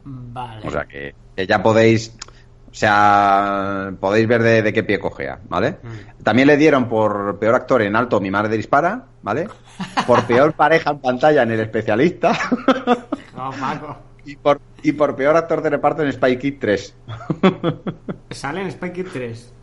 Vale. 0.03 0.67
O 0.67 0.69
sea 0.69 0.85
que, 0.85 1.15
que 1.35 1.47
ya 1.47 1.63
podéis, 1.63 2.15
o 2.71 2.73
sea, 2.73 3.91
podéis 3.99 4.27
ver 4.27 4.41
de, 4.43 4.61
de 4.61 4.71
qué 4.71 4.83
pie 4.83 4.97
cojea, 4.97 5.39
¿vale? 5.49 5.71
Mm. 5.83 6.23
También 6.23 6.47
le 6.47 6.55
dieron 6.55 6.87
por 6.87 7.37
peor 7.37 7.55
actor 7.55 7.81
en 7.81 7.97
alto 7.97 8.21
Mi 8.21 8.31
madre 8.31 8.55
dispara, 8.55 9.07
¿vale? 9.21 9.49
Por 10.07 10.23
peor 10.23 10.53
pareja 10.57 10.91
en 10.91 10.99
pantalla 10.99 11.43
en 11.43 11.51
El 11.51 11.59
especialista 11.59 12.31
No, 13.35 13.51
Paco. 13.59 13.97
y 14.25 14.37
por, 14.37 14.61
y 14.83 14.93
por 14.93 15.15
peor 15.17 15.35
actor 15.35 15.61
de 15.61 15.69
reparto 15.69 16.03
en 16.03 16.13
Spy 16.13 16.37
Kid 16.37 16.55
3. 16.61 16.95
Sale 18.31 18.61
en 18.61 18.71
Spy 18.71 18.91
Kid 18.91 19.07
3. 19.11 19.53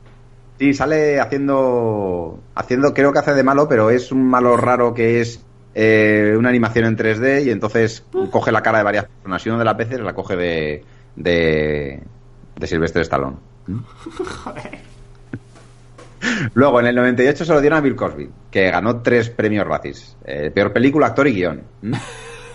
Sí, 0.59 0.75
sale 0.75 1.21
haciendo, 1.21 2.41
haciendo, 2.57 2.93
creo 2.93 3.13
que 3.13 3.21
hace 3.21 3.33
de 3.33 3.45
malo, 3.45 3.69
pero 3.69 3.91
es 3.91 4.11
un 4.11 4.29
malo 4.29 4.57
raro 4.57 4.93
que 4.93 5.21
es 5.21 5.41
eh, 5.73 6.35
una 6.37 6.49
animación 6.49 6.85
en 6.87 6.97
3D 6.97 7.45
y 7.47 7.51
entonces 7.51 8.05
coge 8.33 8.51
la 8.51 8.61
cara 8.61 8.79
de 8.79 8.85
varias 8.85 9.05
personas 9.05 9.47
y 9.47 9.49
uno 9.51 9.61
de 9.61 9.65
las 9.65 9.77
veces 9.77 10.01
la 10.01 10.15
coge 10.15 10.35
de, 10.37 10.85
de, 11.15 12.03
de 12.59 12.67
Sylvester 12.67 13.03
Stallone. 13.03 13.37
Joder. 14.45 14.79
Luego, 16.55 16.81
en 16.81 16.87
el 16.87 16.97
98 16.97 17.45
se 17.45 17.53
lo 17.53 17.61
dieron 17.61 17.79
a 17.79 17.81
Bill 17.83 17.95
Cosby, 17.95 18.29
que 18.51 18.71
ganó 18.71 19.01
tres 19.03 19.31
premios 19.31 19.67
Razzies. 19.67 20.17
Eh, 20.25 20.51
peor 20.53 20.73
película, 20.73 21.07
actor 21.07 21.29
y 21.29 21.33
guion. 21.35 21.63
¿m? 21.83 21.97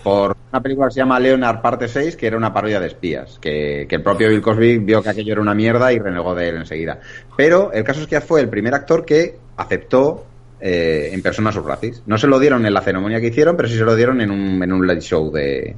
Por 0.02 0.36
una 0.52 0.60
película 0.62 0.88
que 0.88 0.94
se 0.94 1.00
llama 1.00 1.18
Leonard 1.18 1.62
Parte 1.62 1.88
6, 1.88 2.14
que 2.16 2.26
era 2.26 2.36
una 2.36 2.52
parodia 2.52 2.78
de 2.78 2.88
espías. 2.88 3.38
Que, 3.40 3.86
que 3.88 3.96
el 3.96 4.02
propio 4.02 4.28
Bill 4.28 4.42
Cosby 4.42 4.78
vio 4.78 5.02
que 5.02 5.08
aquello 5.08 5.32
era 5.32 5.40
una 5.40 5.54
mierda 5.54 5.90
y 5.94 5.98
renegó 5.98 6.34
de 6.34 6.48
él 6.50 6.56
enseguida. 6.56 7.00
Pero 7.38 7.72
el 7.72 7.84
caso 7.84 8.02
es 8.02 8.06
que 8.06 8.20
fue 8.20 8.42
el 8.42 8.50
primer 8.50 8.74
actor 8.74 9.06
que 9.06 9.38
aceptó 9.56 10.26
eh, 10.60 11.08
en 11.12 11.22
persona 11.22 11.50
sus 11.50 11.64
Razzies. 11.64 12.02
No 12.04 12.18
se 12.18 12.26
lo 12.26 12.38
dieron 12.38 12.66
en 12.66 12.74
la 12.74 12.82
ceremonia 12.82 13.18
que 13.18 13.28
hicieron, 13.28 13.56
pero 13.56 13.66
sí 13.70 13.76
se 13.78 13.84
lo 13.84 13.96
dieron 13.96 14.20
en 14.20 14.30
un, 14.30 14.62
en 14.62 14.72
un 14.74 14.86
late 14.86 15.00
show 15.00 15.32
de, 15.32 15.74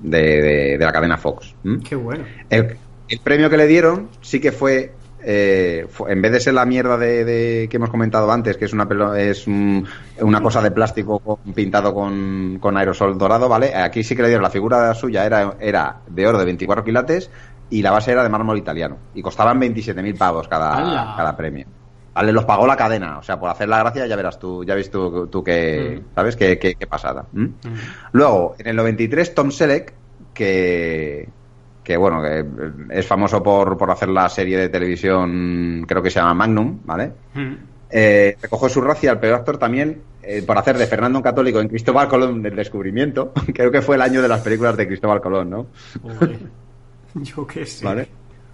de, 0.00 0.18
de- 0.18 0.78
de 0.78 0.84
la 0.84 0.92
cadena 0.92 1.18
Fox. 1.18 1.54
¿m? 1.62 1.80
Qué 1.86 1.94
bueno. 1.94 2.24
El, 2.48 2.74
el 3.08 3.20
premio 3.20 3.48
que 3.50 3.56
le 3.56 3.66
dieron 3.66 4.08
sí 4.20 4.40
que 4.40 4.52
fue, 4.52 4.92
eh, 5.24 5.86
fue- 5.90 6.12
en 6.12 6.22
vez 6.22 6.32
de 6.32 6.40
ser 6.40 6.54
la 6.54 6.64
mierda 6.64 6.96
de, 6.96 7.24
de- 7.24 7.68
que 7.68 7.76
hemos 7.76 7.90
comentado 7.90 8.30
antes, 8.30 8.56
que 8.56 8.66
es 8.66 8.72
una 8.72 8.86
es 9.18 9.46
un- 9.46 9.86
una 10.20 10.40
cosa 10.40 10.62
de 10.62 10.70
plástico 10.70 11.18
con- 11.18 11.52
pintado 11.54 11.92
con, 11.94 12.58
con 12.60 12.76
aerosol 12.76 13.18
dorado, 13.18 13.48
¿vale? 13.48 13.74
Aquí 13.74 14.02
sí 14.04 14.14
que 14.14 14.22
le 14.22 14.28
dieron 14.28 14.42
la 14.44 14.50
figura 14.50 14.94
suya, 14.94 15.24
era, 15.26 15.54
era 15.60 15.96
de 16.06 16.26
oro 16.26 16.38
de 16.38 16.44
24 16.44 16.84
quilates 16.84 17.30
y 17.70 17.82
la 17.82 17.90
base 17.90 18.12
era 18.12 18.22
de 18.22 18.28
mármol 18.28 18.56
italiano. 18.58 18.96
Y 19.14 19.22
costaban 19.22 19.58
27.000 19.60 20.16
pavos 20.16 20.46
cada, 20.48 21.14
cada 21.16 21.36
premio. 21.36 21.66
Vale, 22.14 22.32
los 22.32 22.44
pagó 22.44 22.66
la 22.66 22.74
cadena, 22.76 23.18
o 23.18 23.22
sea, 23.22 23.38
por 23.38 23.48
hacer 23.48 23.68
la 23.68 23.78
gracia 23.78 24.06
ya 24.06 24.16
verás 24.16 24.38
tú, 24.40 24.64
ya 24.64 24.74
ves 24.74 24.90
tú, 24.90 25.28
tú 25.28 25.44
que, 25.44 26.00
Mm. 26.02 26.14
¿sabes? 26.16 26.34
Qué, 26.36 26.58
qué- 26.58 26.74
qué 26.74 26.86
pasada. 26.88 27.26
Mm. 27.32 27.46
Luego, 28.12 28.54
en 28.58 28.66
el 28.66 28.74
93, 28.76 29.34
Tom 29.34 29.50
Selleck, 29.52 29.92
que, 30.34 31.28
que 31.88 31.96
bueno, 31.96 32.20
que 32.20 32.44
es 32.90 33.06
famoso 33.06 33.42
por, 33.42 33.78
por 33.78 33.90
hacer 33.90 34.10
la 34.10 34.28
serie 34.28 34.58
de 34.58 34.68
televisión, 34.68 35.86
creo 35.88 36.02
que 36.02 36.10
se 36.10 36.20
llama 36.20 36.34
Magnum, 36.34 36.80
¿vale? 36.84 37.12
Mm. 37.32 37.54
Eh, 37.90 38.36
recogió 38.42 38.68
su 38.68 38.82
racia 38.82 39.10
al 39.12 39.18
peor 39.18 39.36
actor 39.36 39.56
también 39.56 40.02
eh, 40.22 40.42
por 40.46 40.58
hacer 40.58 40.76
de 40.76 40.86
Fernando 40.86 41.18
un 41.18 41.22
católico 41.22 41.60
en 41.60 41.68
Cristóbal 41.68 42.06
Colón 42.06 42.42
del 42.42 42.54
descubrimiento. 42.54 43.32
Creo 43.54 43.70
que 43.70 43.80
fue 43.80 43.96
el 43.96 44.02
año 44.02 44.20
de 44.20 44.28
las 44.28 44.42
películas 44.42 44.76
de 44.76 44.86
Cristóbal 44.86 45.22
Colón, 45.22 45.48
¿no? 45.48 45.66
Joder. 46.02 46.38
Yo 47.14 47.46
qué 47.46 47.64
sé. 47.64 47.86
¿Vale? 47.86 48.06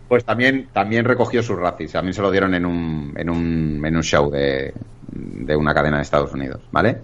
Pues 0.06 0.24
también, 0.24 0.68
también 0.72 1.04
recogió 1.04 1.42
sus 1.42 1.58
racis. 1.58 1.90
También 1.90 2.14
se 2.14 2.22
lo 2.22 2.30
dieron 2.30 2.54
en 2.54 2.64
un, 2.64 3.14
en 3.16 3.30
un, 3.30 3.82
en 3.84 3.96
un 3.96 4.02
show 4.04 4.30
de, 4.30 4.72
de 5.10 5.56
una 5.56 5.74
cadena 5.74 5.96
de 5.96 6.04
Estados 6.04 6.32
Unidos, 6.32 6.60
¿vale? 6.70 6.98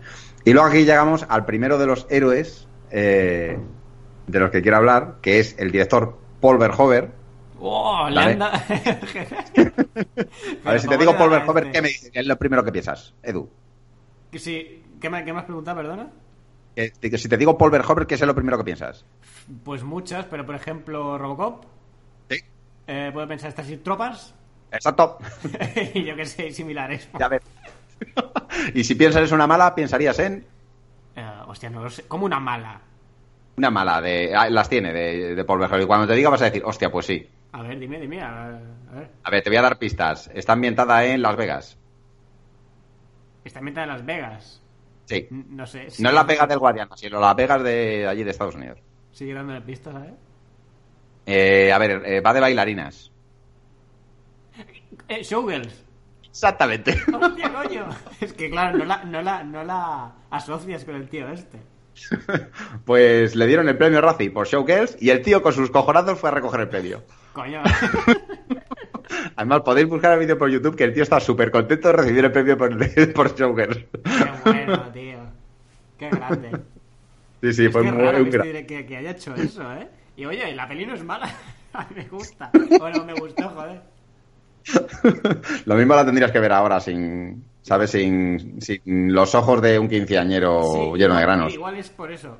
Y 0.44 0.52
luego 0.52 0.68
aquí 0.68 0.84
llegamos 0.84 1.26
al 1.28 1.44
primero 1.44 1.76
de 1.76 1.86
los 1.86 2.06
héroes 2.08 2.68
eh, 2.92 3.58
de 4.30 4.40
los 4.40 4.50
que 4.50 4.62
quiero 4.62 4.76
hablar, 4.76 5.16
que 5.20 5.40
es 5.40 5.56
el 5.58 5.70
director 5.70 6.19
Paul 6.40 6.58
Verhoeven. 6.58 7.12
¡Oh! 7.60 8.08
Le 8.08 8.16
Vale. 8.16 8.32
anda... 8.32 8.52
A 10.64 10.70
ver, 10.72 10.80
si 10.80 10.88
te 10.88 10.96
digo 10.96 11.16
Paul 11.16 11.30
Verhoeven, 11.30 11.72
¿qué 11.72 11.82
me 11.82 11.88
dices? 11.88 12.10
¿Qué 12.10 12.20
es 12.20 12.26
lo 12.26 12.38
primero 12.38 12.64
que 12.64 12.72
piensas, 12.72 13.14
Edu? 13.22 13.48
Sí, 14.32 14.82
¿qué, 15.00 15.10
me, 15.10 15.24
¿Qué 15.24 15.32
me 15.32 15.40
has 15.40 15.44
preguntado, 15.44 15.76
perdona? 15.76 16.08
Que- 16.74 16.92
que 16.92 17.18
si 17.18 17.28
te 17.28 17.36
digo 17.36 17.58
Paul 17.58 17.70
Verhoeven, 17.70 18.06
¿qué 18.06 18.14
es 18.14 18.20
lo 18.22 18.34
primero 18.34 18.56
que 18.58 18.64
piensas? 18.64 19.04
Pues 19.64 19.82
muchas, 19.82 20.24
pero 20.26 20.46
por 20.46 20.54
ejemplo, 20.54 21.18
Robocop. 21.18 21.64
Sí. 22.30 22.38
Eh, 22.86 23.10
puedo 23.12 23.26
pensar 23.28 23.50
Starship 23.50 23.78
Tropas. 23.82 24.34
Exacto. 24.70 25.18
y 25.94 26.04
yo 26.04 26.14
que 26.16 26.24
sé, 26.26 26.52
similares. 26.52 27.08
Ya 27.18 27.28
ves. 27.28 27.42
y 28.72 28.84
si 28.84 28.94
piensas 28.94 29.28
en 29.28 29.34
una 29.34 29.46
mala, 29.48 29.74
pensarías 29.74 30.18
en 30.20 30.46
Eh, 31.16 31.30
hostia, 31.48 31.68
no 31.68 31.82
lo 31.82 31.90
sé. 31.90 32.04
Como 32.04 32.24
una 32.24 32.38
mala. 32.40 32.80
Una 33.56 33.70
mala 33.70 34.00
de 34.00 34.34
ah, 34.34 34.48
las 34.50 34.68
tiene 34.68 34.92
de, 34.92 35.34
de 35.34 35.44
Paul 35.44 35.58
Verhoeven. 35.60 35.84
Y 35.84 35.86
cuando 35.86 36.06
te 36.06 36.14
diga 36.14 36.30
vas 36.30 36.42
a 36.42 36.46
decir, 36.46 36.62
hostia, 36.64 36.90
pues 36.90 37.06
sí. 37.06 37.28
A 37.52 37.62
ver, 37.62 37.78
dime, 37.78 37.98
dime. 38.00 38.22
A 38.22 38.46
ver. 38.46 38.60
a 38.90 38.94
ver. 38.94 39.10
A 39.24 39.30
ver, 39.30 39.42
te 39.42 39.50
voy 39.50 39.56
a 39.58 39.62
dar 39.62 39.78
pistas. 39.78 40.30
Está 40.34 40.52
ambientada 40.54 41.04
en 41.04 41.20
Las 41.22 41.36
Vegas. 41.36 41.76
Está 43.44 43.58
ambientada 43.58 43.86
en 43.86 43.92
Las 43.92 44.06
Vegas. 44.06 44.62
Sí. 45.06 45.26
N- 45.30 45.44
No 45.50 45.66
sé. 45.66 45.88
No 45.98 46.08
es 46.08 46.14
Las 46.14 46.26
Vegas 46.26 46.48
del 46.48 46.58
Guadiana, 46.58 46.96
sino 46.96 47.18
Las 47.20 47.34
Vegas 47.36 47.62
de 47.62 48.06
allí 48.08 48.22
de 48.24 48.30
Estados 48.30 48.54
Unidos. 48.54 48.78
Sigue 49.12 49.34
dándole 49.34 49.60
pistas, 49.62 49.92
¿sabes? 49.94 50.12
Eh, 51.26 51.72
a 51.72 51.78
ver, 51.78 52.02
eh, 52.06 52.20
va 52.20 52.32
de 52.32 52.40
bailarinas. 52.40 53.10
Eh, 55.08 55.22
Showgirls. 55.22 55.84
Exactamente. 56.28 56.96
Hostia, 57.12 57.52
coño. 57.52 57.88
Es 58.20 58.32
que 58.32 58.48
claro, 58.50 58.78
no 58.78 58.84
la, 58.84 59.04
no, 59.04 59.20
la, 59.22 59.42
no 59.42 59.64
la 59.64 60.12
asocias 60.30 60.84
con 60.84 60.94
el 60.94 61.08
tío 61.08 61.28
este. 61.30 61.58
Pues 62.84 63.34
le 63.36 63.46
dieron 63.46 63.68
el 63.68 63.76
premio 63.76 64.00
Razzie 64.00 64.30
por 64.30 64.46
Showgirls 64.46 64.96
y 65.00 65.10
el 65.10 65.22
tío 65.22 65.42
con 65.42 65.52
sus 65.52 65.70
cojonazos 65.70 66.18
fue 66.18 66.30
a 66.30 66.32
recoger 66.32 66.60
el 66.60 66.68
premio. 66.68 67.02
Coño. 67.32 67.62
Además, 69.36 69.60
podéis 69.62 69.88
buscar 69.88 70.12
el 70.14 70.20
vídeo 70.20 70.38
por 70.38 70.50
YouTube 70.50 70.76
que 70.76 70.84
el 70.84 70.92
tío 70.94 71.02
está 71.02 71.18
súper 71.20 71.50
contento 71.50 71.88
de 71.88 71.94
recibir 71.94 72.24
el 72.24 72.32
premio 72.32 72.56
por, 72.56 72.70
por 73.14 73.34
Showgirls. 73.34 73.78
Qué 74.04 74.30
bueno, 74.44 74.82
tío. 74.92 75.18
Qué 75.98 76.08
grande. 76.10 76.50
Sí, 77.42 77.52
sí, 77.52 77.66
Es 77.66 77.72
fue 77.72 77.82
que 77.82 77.92
muy 77.92 78.02
raro 78.04 78.24
que, 78.24 78.30
este- 78.36 78.66
que- 78.66 78.86
que 78.86 78.96
haya 78.96 79.10
hecho 79.10 79.34
eso, 79.34 79.62
¿eh? 79.74 79.88
Y 80.16 80.24
oye, 80.26 80.54
la 80.54 80.68
peli 80.68 80.86
no 80.86 80.94
es 80.94 81.02
mala. 81.02 81.28
Me 81.94 82.04
gusta. 82.04 82.50
Bueno, 82.78 83.04
me 83.04 83.14
gustó, 83.14 83.48
joder. 83.48 83.80
Lo 85.64 85.74
mismo 85.74 85.94
la 85.94 86.04
tendrías 86.04 86.30
que 86.30 86.40
ver 86.40 86.52
ahora 86.52 86.80
sin, 86.80 87.44
¿sabes? 87.62 87.90
Sin, 87.90 88.60
sin 88.60 89.12
los 89.12 89.34
ojos 89.34 89.60
de 89.62 89.78
un 89.78 89.88
quinceañero 89.88 90.62
Sí, 90.74 90.98
lleno 90.98 91.16
de 91.16 91.22
granos. 91.22 91.54
Igual 91.54 91.76
es 91.76 91.88
por 91.90 92.12
eso. 92.12 92.36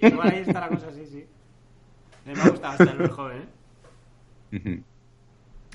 Igual 0.00 0.28
ahí 0.28 0.42
está 0.46 0.60
la 0.60 0.68
cosa, 0.68 0.86
sí, 0.94 1.06
sí. 1.10 1.24
Me 2.26 2.40
ha 2.40 2.48
gustado 2.48 2.72
hasta 2.72 2.90
el 2.90 2.98
muy 2.98 3.08
joven, 3.08 3.38
¿eh? 4.52 4.82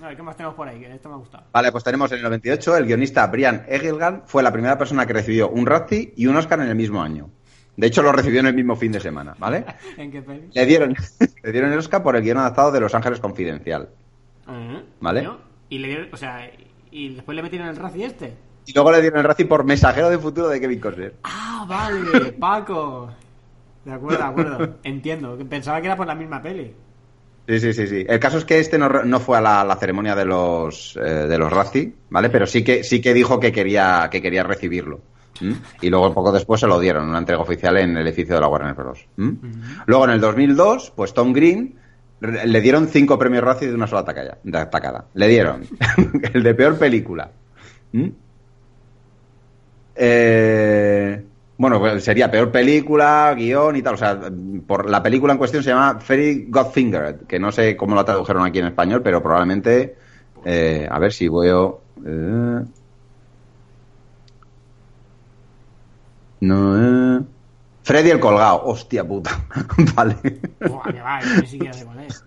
A 0.01 0.07
ver, 0.07 0.17
¿qué 0.17 0.23
más 0.23 0.35
tenemos 0.35 0.55
por 0.55 0.67
ahí? 0.67 0.83
Esto 0.83 1.09
me 1.09 1.15
ha 1.15 1.17
gustado. 1.17 1.45
Vale, 1.51 1.71
pues 1.71 1.83
tenemos 1.83 2.11
en 2.11 2.17
el 2.17 2.23
98 2.23 2.77
el 2.77 2.85
guionista 2.85 3.25
Brian 3.27 3.65
Egelgan 3.67 4.23
fue 4.25 4.43
la 4.43 4.51
primera 4.51 4.77
persona 4.77 5.05
que 5.05 5.13
recibió 5.13 5.49
un 5.49 5.65
Razzie 5.65 6.13
y 6.15 6.25
un 6.25 6.35
Oscar 6.35 6.59
en 6.59 6.67
el 6.67 6.75
mismo 6.75 7.01
año. 7.01 7.29
De 7.75 7.87
hecho, 7.87 8.03
lo 8.03 8.11
recibió 8.11 8.39
en 8.39 8.47
el 8.47 8.53
mismo 8.53 8.75
fin 8.75 8.91
de 8.91 8.99
semana, 8.99 9.35
¿vale? 9.39 9.65
¿En 9.97 10.11
qué 10.11 10.21
peli? 10.21 10.49
Le 10.51 10.65
dieron, 10.65 10.95
le 11.43 11.51
dieron 11.51 11.71
el 11.71 11.79
Oscar 11.79 12.03
por 12.03 12.15
el 12.15 12.23
guion 12.23 12.37
adaptado 12.37 12.71
de 12.71 12.79
Los 12.79 12.93
Ángeles 12.93 13.19
Confidencial. 13.19 13.89
Vale. 14.99 15.29
Y 15.69 15.79
le 15.79 15.87
dieron, 15.87 16.07
o 16.13 16.17
sea, 16.17 16.49
y 16.91 17.13
después 17.15 17.35
le 17.35 17.41
metieron 17.43 17.67
el 17.67 17.75
Razzie 17.75 18.05
este. 18.05 18.33
Y 18.65 18.73
luego 18.73 18.91
le 18.91 19.01
dieron 19.01 19.19
el 19.19 19.25
Razzie 19.25 19.45
por 19.45 19.63
Mensajero 19.63 20.09
de 20.09 20.17
Futuro 20.19 20.47
de 20.49 20.59
Kevin 20.61 20.79
Costner. 20.79 21.15
Ah, 21.23 21.65
vale, 21.67 22.31
Paco. 22.39 23.09
De 23.83 23.91
acuerdo, 23.91 24.17
de 24.19 24.23
acuerdo. 24.23 24.75
Entiendo. 24.83 25.37
Pensaba 25.49 25.81
que 25.81 25.87
era 25.87 25.97
por 25.97 26.07
la 26.07 26.15
misma 26.15 26.41
peli. 26.41 26.73
Sí, 27.47 27.59
sí, 27.59 27.73
sí, 27.73 27.87
sí. 27.87 28.05
El 28.07 28.19
caso 28.19 28.37
es 28.37 28.45
que 28.45 28.59
este 28.59 28.77
no, 28.77 28.87
no 28.87 29.19
fue 29.19 29.37
a 29.37 29.41
la, 29.41 29.65
la 29.65 29.75
ceremonia 29.75 30.15
de 30.15 30.23
los 30.23 30.95
eh, 30.95 31.01
de 31.27 31.37
los 31.37 31.51
Razzie, 31.51 31.93
¿vale? 32.09 32.29
Pero 32.29 32.47
sí 32.47 32.63
que 32.63 32.85
sí 32.85 33.01
que 33.01 33.13
dijo 33.13 33.37
que 33.41 33.51
quería 33.51 34.07
que 34.09 34.21
quería 34.21 34.43
recibirlo. 34.43 35.01
Y 35.81 35.89
luego 35.89 36.13
poco 36.13 36.31
después 36.31 36.61
se 36.61 36.67
lo 36.67 36.79
dieron, 36.79 37.09
una 37.09 37.17
entrega 37.17 37.41
oficial 37.41 37.75
en 37.77 37.97
el 37.97 38.07
edificio 38.07 38.35
de 38.35 38.39
la 38.41 38.47
Warner 38.47 38.75
Bros. 38.75 39.05
Luego 39.87 40.05
en 40.05 40.11
el 40.11 40.21
2002, 40.21 40.93
pues 40.95 41.13
Tom 41.13 41.33
Green 41.33 41.75
re- 41.75 41.82
le 42.23 42.61
dieron 42.61 42.87
cinco 42.87 43.19
premios 43.19 43.43
Razzie 43.43 43.69
de 43.69 43.75
una 43.75 43.87
sola 43.87 44.03
de 44.43 44.57
atacada. 44.57 45.05
Le 45.13 45.27
dieron 45.27 45.63
el 46.33 46.43
de 46.43 46.53
peor 46.53 46.77
película. 46.77 47.29
¿m? 47.91 48.11
Eh, 49.95 51.23
bueno, 51.57 51.79
pues 51.79 52.03
sería 52.03 52.31
peor 52.31 52.51
película, 52.51 53.33
guion 53.35 53.75
y 53.75 53.81
tal. 53.81 53.95
O 53.95 53.97
sea, 53.97 54.19
por 54.65 54.89
la 54.89 55.03
película 55.03 55.33
en 55.33 55.37
cuestión 55.39 55.63
se 55.63 55.69
llama 55.69 55.99
Fairy 55.99 56.47
Godfinger, 56.49 57.19
que 57.27 57.39
no 57.39 57.51
sé 57.51 57.75
cómo 57.75 57.95
la 57.95 58.05
tradujeron 58.05 58.45
aquí 58.45 58.59
en 58.59 58.67
español, 58.67 59.01
pero 59.03 59.21
probablemente. 59.21 59.95
eh, 60.45 60.87
a 60.89 60.99
ver 60.99 61.11
si 61.13 61.27
voy. 61.27 61.47
eh, 61.49 62.63
no, 66.41 67.17
eh. 67.17 67.23
Freddy 67.83 68.09
el 68.09 68.19
colgado. 68.19 68.63
Hostia 68.65 69.05
puta. 69.05 69.31
vale. 69.95 70.15
Buah, 70.59 70.91
que 70.91 71.01
va, 71.01 71.21
yo 71.21 71.41
ni 71.41 71.47
siquiera 71.47 71.73
sé 71.73 71.85
cuál 71.85 71.99
es. 71.99 72.25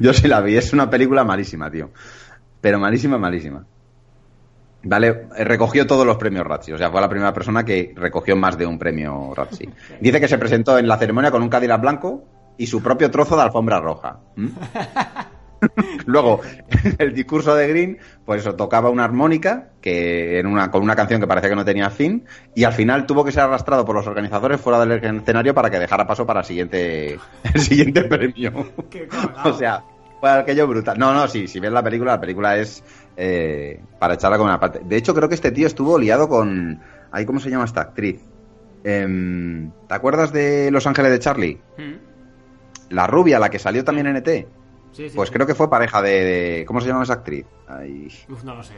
Yo 0.00 0.12
sí 0.14 0.28
la 0.28 0.40
vi, 0.40 0.56
es 0.56 0.72
una 0.72 0.88
película 0.88 1.24
malísima, 1.24 1.70
tío. 1.70 1.90
Pero 2.60 2.78
malísima, 2.78 3.18
malísima. 3.18 3.64
Vale, 4.84 5.28
eh, 5.36 5.44
recogió 5.44 5.86
todos 5.86 6.06
los 6.06 6.16
premios 6.16 6.46
Razzie, 6.46 6.74
o 6.74 6.78
sea, 6.78 6.90
fue 6.90 7.00
la 7.00 7.08
primera 7.08 7.32
persona 7.32 7.64
que 7.64 7.92
recogió 7.96 8.36
más 8.36 8.56
de 8.56 8.66
un 8.66 8.78
premio 8.78 9.32
Razzie. 9.34 9.70
Dice 10.00 10.20
que 10.20 10.28
se 10.28 10.38
presentó 10.38 10.78
en 10.78 10.86
la 10.86 10.98
ceremonia 10.98 11.30
con 11.30 11.42
un 11.42 11.48
Cadillac 11.48 11.80
blanco 11.80 12.24
y 12.58 12.66
su 12.66 12.82
propio 12.82 13.10
trozo 13.10 13.36
de 13.36 13.42
alfombra 13.42 13.80
roja. 13.80 14.20
¿m? 14.36 14.50
Luego, 16.06 16.40
el 16.98 17.14
discurso 17.14 17.54
de 17.54 17.68
Green, 17.68 17.98
pues 18.24 18.42
eso, 18.42 18.54
tocaba 18.54 18.90
una 18.90 19.04
armónica 19.04 19.70
que 19.80 20.38
en 20.38 20.46
una, 20.46 20.70
con 20.70 20.82
una 20.82 20.96
canción 20.96 21.20
que 21.20 21.26
parecía 21.26 21.50
que 21.50 21.56
no 21.56 21.64
tenía 21.64 21.90
fin, 21.90 22.24
y 22.54 22.64
al 22.64 22.72
final 22.72 23.06
tuvo 23.06 23.24
que 23.24 23.32
ser 23.32 23.42
arrastrado 23.42 23.84
por 23.84 23.94
los 23.94 24.06
organizadores 24.06 24.60
fuera 24.60 24.84
del 24.84 24.92
escenario 24.92 25.54
para 25.54 25.70
que 25.70 25.78
dejara 25.78 26.06
paso 26.06 26.26
para 26.26 26.40
el 26.40 26.46
siguiente, 26.46 27.18
el 27.54 27.60
siguiente 27.60 28.04
premio. 28.08 28.72
Qué. 28.90 29.08
O 29.44 29.52
sea, 29.52 29.84
fue 30.20 30.30
aquello 30.30 30.66
brutal. 30.66 30.98
No, 30.98 31.12
no, 31.12 31.28
sí, 31.28 31.46
si 31.48 31.60
ves 31.60 31.72
la 31.72 31.82
película, 31.82 32.12
la 32.12 32.20
película 32.20 32.56
es 32.56 32.82
eh, 33.16 33.80
para 33.98 34.14
echarla 34.14 34.38
con 34.38 34.46
una 34.46 34.58
parte. 34.58 34.80
De 34.82 34.96
hecho, 34.96 35.14
creo 35.14 35.28
que 35.28 35.34
este 35.34 35.50
tío 35.50 35.66
estuvo 35.66 35.98
liado 35.98 36.28
con. 36.28 36.80
Ay, 37.12 37.26
¿Cómo 37.26 37.40
se 37.40 37.50
llama 37.50 37.64
esta 37.64 37.82
actriz? 37.82 38.20
Em, 38.82 39.70
¿Te 39.88 39.94
acuerdas 39.94 40.32
de 40.32 40.70
Los 40.70 40.86
Ángeles 40.86 41.10
de 41.12 41.18
Charlie? 41.18 41.60
Mm. 41.78 42.94
La 42.94 43.06
rubia, 43.06 43.38
la 43.38 43.50
que 43.50 43.58
salió 43.58 43.84
también 43.84 44.06
en 44.06 44.16
ET. 44.16 44.46
Sí, 44.94 45.08
sí. 45.10 45.16
Pues 45.16 45.28
sí. 45.28 45.34
creo 45.34 45.46
que 45.46 45.54
fue 45.54 45.68
pareja 45.68 46.00
de, 46.00 46.10
de- 46.10 46.64
¿Cómo 46.66 46.80
se 46.80 46.86
llama 46.88 47.02
esa 47.02 47.14
actriz? 47.14 47.44
Ay. 47.68 48.08
Uf, 48.28 48.42
no 48.44 48.54
lo 48.54 48.62
sé. 48.62 48.74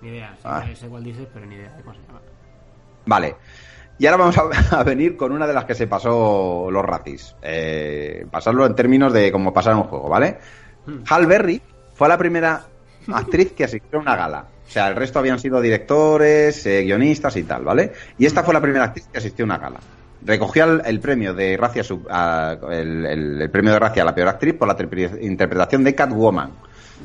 Ni 0.00 0.08
idea. 0.10 0.32
Sí, 0.36 0.40
Ah. 0.44 0.64
sé 0.74 0.86
cuál 0.88 1.04
dices, 1.04 1.26
pero 1.32 1.44
ni 1.46 1.54
idea 1.56 1.72
de 1.76 1.82
cómo 1.82 1.94
se 1.94 2.00
llama. 2.06 2.20
Vale. 3.06 3.36
Y 3.98 4.06
ahora 4.06 4.16
vamos 4.24 4.38
a, 4.38 4.42
a 4.80 4.82
venir 4.84 5.16
con 5.16 5.32
una 5.32 5.46
de 5.46 5.52
las 5.52 5.64
que 5.64 5.74
se 5.74 5.86
pasó 5.86 6.68
los 6.70 6.84
racis. 6.84 7.34
Eh, 7.42 8.26
pasarlo 8.30 8.64
en 8.66 8.74
términos 8.74 9.12
de 9.12 9.30
cómo 9.30 9.52
pasar 9.52 9.74
un 9.76 9.82
juego, 9.84 10.08
¿vale? 10.08 10.38
Hmm. 10.86 11.02
Hal 11.08 11.26
Berry 11.26 11.60
fue 11.94 12.08
la 12.08 12.16
primera 12.18 12.64
actriz 13.12 13.52
que 13.52 13.64
asistió 13.64 13.98
a 13.98 14.02
una 14.02 14.16
gala. 14.16 14.46
O 14.66 14.70
sea, 14.72 14.88
el 14.88 14.96
resto 14.96 15.18
habían 15.18 15.38
sido 15.38 15.60
directores, 15.60 16.64
eh, 16.66 16.82
guionistas 16.82 17.36
y 17.36 17.42
tal, 17.42 17.64
¿vale? 17.64 17.92
Y 18.16 18.24
esta 18.26 18.42
fue 18.42 18.54
la 18.54 18.60
primera 18.60 18.84
actriz 18.84 19.06
que 19.12 19.18
asistió 19.18 19.44
a 19.44 19.46
una 19.46 19.58
gala. 19.58 19.80
Recogió 20.24 20.64
el, 20.64 20.82
el 20.84 21.00
premio 21.00 21.34
de 21.34 21.56
Gracia 21.56 21.82
sub- 21.82 22.06
a- 22.10 22.56
el, 22.70 23.04
el- 23.06 23.42
el 23.42 23.50
premio 23.50 23.72
de 23.72 23.78
Gracia 23.78 24.02
a 24.02 24.06
la 24.06 24.14
peor 24.14 24.28
actriz 24.28 24.54
por 24.54 24.68
la 24.68 24.76
interpre- 24.76 25.18
interpretación 25.22 25.82
de 25.84 25.94
Catwoman, 25.94 26.50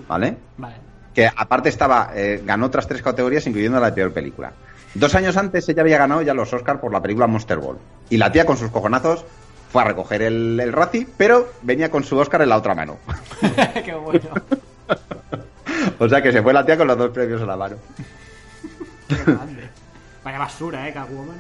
¿vale? 0.07 0.38
Vale. 0.57 0.76
que 1.14 1.27
aparte 1.27 1.69
estaba 1.69 2.11
eh, 2.14 2.41
ganó 2.45 2.68
otras 2.68 2.88
tres 2.88 3.02
categorías 3.02 3.48
incluyendo 3.48 3.80
la 3.80 3.88
de 3.88 3.94
peor 3.94 4.11
película. 4.14 4.52
Dos 4.94 5.15
años 5.15 5.35
antes 5.38 5.68
ella 5.69 5.81
había 5.81 5.98
ganado 5.98 6.22
ya 6.22 6.34
los 6.34 6.52
Oscars 6.53 6.80
por 6.80 6.91
la 6.94 7.02
película 7.02 7.26
Monster 7.27 7.57
Ball. 7.57 7.77
Y 8.10 8.18
la 8.18 8.31
tía 8.31 8.45
con 8.45 8.56
sus 8.57 8.69
cojonazos 8.72 9.26
fue 9.72 9.81
a 9.81 9.85
recoger 9.85 10.22
el, 10.22 10.60
el 10.60 10.72
Razzie, 10.72 11.07
pero 11.18 11.49
venía 11.64 11.89
con 11.91 12.03
su 12.03 12.18
Oscar 12.18 12.41
en 12.44 12.49
la 12.49 12.57
otra 12.57 12.73
mano. 12.76 12.98
Qué 13.85 13.94
bueno. 13.95 14.22
o 15.99 16.07
sea 16.10 16.22
que 16.22 16.31
se 16.31 16.41
fue 16.41 16.53
la 16.53 16.65
tía 16.65 16.77
con 16.77 16.88
los 16.88 16.98
dos 16.98 17.10
premios 17.11 17.41
en 17.41 17.48
la 17.48 17.57
mano. 17.57 17.76
Qué 19.07 19.15
grande. 19.26 19.69
Vaya 20.23 20.39
basura, 20.39 20.88
eh, 20.88 20.94
Catwoman. 20.94 21.35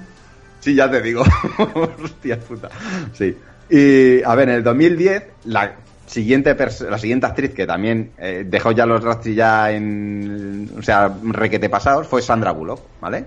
Sí, 0.67 0.75
ya 0.75 0.91
te 0.91 1.01
digo. 1.01 1.23
Hostia 2.03 2.37
puta. 2.37 2.67
Sí. 3.13 3.37
Y 3.69 4.21
a 4.21 4.35
ver, 4.35 4.49
en 4.49 4.55
el 4.55 4.63
2010, 4.65 5.23
la 5.45 5.77
siguiente, 6.05 6.53
la 6.89 6.97
siguiente 6.97 7.25
actriz 7.25 7.53
que 7.53 7.65
también 7.65 8.11
eh, 8.17 8.43
dejó 8.45 8.73
ya 8.73 8.85
los 8.85 9.01
Razzie 9.01 9.33
ya 9.33 9.71
en. 9.71 10.69
O 10.77 10.81
sea, 10.81 11.09
requete 11.23 11.69
pasados, 11.69 12.05
fue 12.05 12.21
Sandra 12.21 12.51
Bullock, 12.51 12.81
¿vale? 12.99 13.23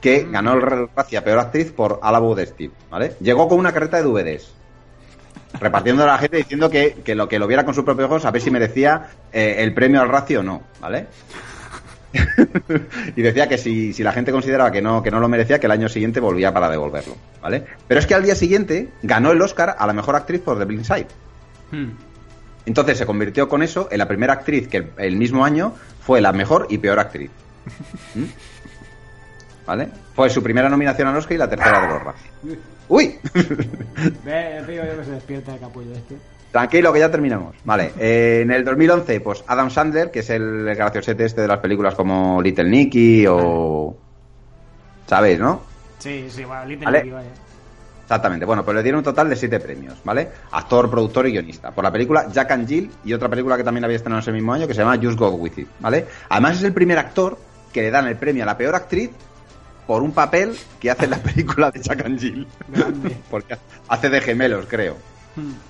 Que 0.00 0.26
ganó 0.30 0.54
el 0.54 0.62
Razzie 0.96 1.18
a 1.18 1.24
peor 1.24 1.40
actriz 1.40 1.70
por 1.70 2.00
Alabo 2.02 2.34
de 2.34 2.46
Steve, 2.46 2.72
¿vale? 2.90 3.12
Llegó 3.20 3.46
con 3.46 3.58
una 3.58 3.72
carreta 3.72 3.98
de 3.98 4.04
DVDs. 4.04 4.50
repartiendo 5.60 6.04
a 6.04 6.06
la 6.06 6.16
gente 6.16 6.38
diciendo 6.38 6.70
que, 6.70 7.02
que 7.04 7.14
lo 7.14 7.28
que 7.28 7.38
lo 7.38 7.46
viera 7.46 7.66
con 7.66 7.74
sus 7.74 7.84
propios 7.84 8.06
ojos, 8.06 8.24
a 8.24 8.30
ver 8.30 8.40
si 8.40 8.50
merecía 8.50 9.10
eh, 9.30 9.56
el 9.58 9.74
premio 9.74 10.00
al 10.00 10.08
ratio 10.08 10.40
o 10.40 10.42
no, 10.42 10.62
¿vale? 10.80 11.08
y 13.16 13.22
decía 13.22 13.48
que 13.48 13.58
si, 13.58 13.92
si, 13.92 14.02
la 14.02 14.12
gente 14.12 14.32
consideraba 14.32 14.72
que 14.72 14.82
no, 14.82 15.02
que 15.02 15.10
no 15.10 15.20
lo 15.20 15.28
merecía, 15.28 15.60
que 15.60 15.66
el 15.66 15.72
año 15.72 15.88
siguiente 15.88 16.20
volvía 16.20 16.52
para 16.52 16.68
devolverlo, 16.68 17.16
¿vale? 17.40 17.64
Pero 17.86 18.00
es 18.00 18.06
que 18.06 18.14
al 18.14 18.22
día 18.22 18.34
siguiente 18.34 18.88
ganó 19.02 19.30
el 19.30 19.40
Oscar 19.40 19.76
a 19.78 19.86
la 19.86 19.92
mejor 19.92 20.16
actriz 20.16 20.40
por 20.40 20.58
The 20.58 20.64
Blind 20.64 20.84
Side. 20.84 21.06
Hmm. 21.70 21.90
Entonces 22.66 22.98
se 22.98 23.06
convirtió 23.06 23.48
con 23.48 23.62
eso 23.62 23.88
en 23.90 23.98
la 23.98 24.08
primera 24.08 24.34
actriz 24.34 24.68
que 24.68 24.90
el, 24.98 25.16
mismo 25.16 25.44
año 25.44 25.74
fue 26.00 26.20
la 26.20 26.32
mejor 26.32 26.66
y 26.70 26.78
peor 26.78 26.98
actriz. 26.98 27.30
¿Mm? 28.14 28.24
¿Vale? 29.66 29.88
Fue 30.14 30.28
su 30.30 30.42
primera 30.42 30.68
nominación 30.68 31.08
al 31.08 31.16
Oscar 31.16 31.34
y 31.34 31.38
la 31.38 31.48
tercera 31.48 31.80
de 31.80 31.88
los 31.88 32.58
¡Uy! 32.88 33.18
Ve, 34.24 34.62
que 34.66 35.04
se 35.04 35.10
despierta 35.12 35.54
el 35.54 35.60
capullo 35.60 35.94
este. 35.94 36.16
Tranquilo, 36.50 36.92
que 36.92 36.98
ya 36.98 37.10
terminamos. 37.10 37.54
Vale, 37.64 37.92
eh, 37.98 38.40
en 38.42 38.50
el 38.50 38.64
2011, 38.64 39.20
pues 39.20 39.44
Adam 39.46 39.70
Sandler, 39.70 40.10
que 40.10 40.20
es 40.20 40.30
el 40.30 40.64
graciosete 40.74 41.24
este 41.24 41.42
de 41.42 41.48
las 41.48 41.58
películas 41.58 41.94
como 41.94 42.42
Little 42.42 42.68
Nicky 42.68 43.26
o... 43.28 43.96
¿Sabéis, 45.06 45.38
no? 45.38 45.62
Sí, 45.98 46.26
sí, 46.28 46.44
bueno, 46.44 46.64
Little 46.64 46.90
Nicky, 46.90 47.10
vaya. 47.10 47.30
Exactamente, 48.02 48.44
bueno, 48.44 48.64
pues 48.64 48.74
le 48.74 48.82
dieron 48.82 48.98
un 48.98 49.04
total 49.04 49.30
de 49.30 49.36
siete 49.36 49.60
premios, 49.60 49.98
¿vale? 50.02 50.28
Actor, 50.50 50.90
productor 50.90 51.28
y 51.28 51.30
guionista. 51.30 51.70
Por 51.70 51.84
la 51.84 51.92
película 51.92 52.26
Jack 52.28 52.50
and 52.50 52.66
Jill 52.66 52.90
y 53.04 53.12
otra 53.12 53.28
película 53.28 53.56
que 53.56 53.62
también 53.62 53.84
había 53.84 53.98
estrenado 53.98 54.20
ese 54.20 54.32
mismo 54.32 54.52
año 54.52 54.66
que 54.66 54.74
se 54.74 54.80
llama 54.80 54.98
Just 55.00 55.16
Go 55.16 55.30
With 55.30 55.58
It, 55.58 55.68
¿vale? 55.78 56.06
Además 56.28 56.56
es 56.56 56.64
el 56.64 56.72
primer 56.72 56.98
actor 56.98 57.38
que 57.72 57.82
le 57.82 57.92
dan 57.92 58.08
el 58.08 58.16
premio 58.16 58.42
a 58.42 58.46
la 58.46 58.58
peor 58.58 58.74
actriz 58.74 59.10
por 59.86 60.02
un 60.02 60.10
papel 60.10 60.56
que 60.80 60.90
hace 60.90 61.04
en 61.04 61.10
la 61.12 61.18
película 61.22 61.70
de 61.70 61.80
Jack 61.80 62.04
and 62.04 62.18
Jill. 62.18 62.48
Porque 63.30 63.56
hace 63.86 64.08
de 64.08 64.20
gemelos, 64.20 64.66
creo. 64.68 64.96
Hmm. 65.36 65.69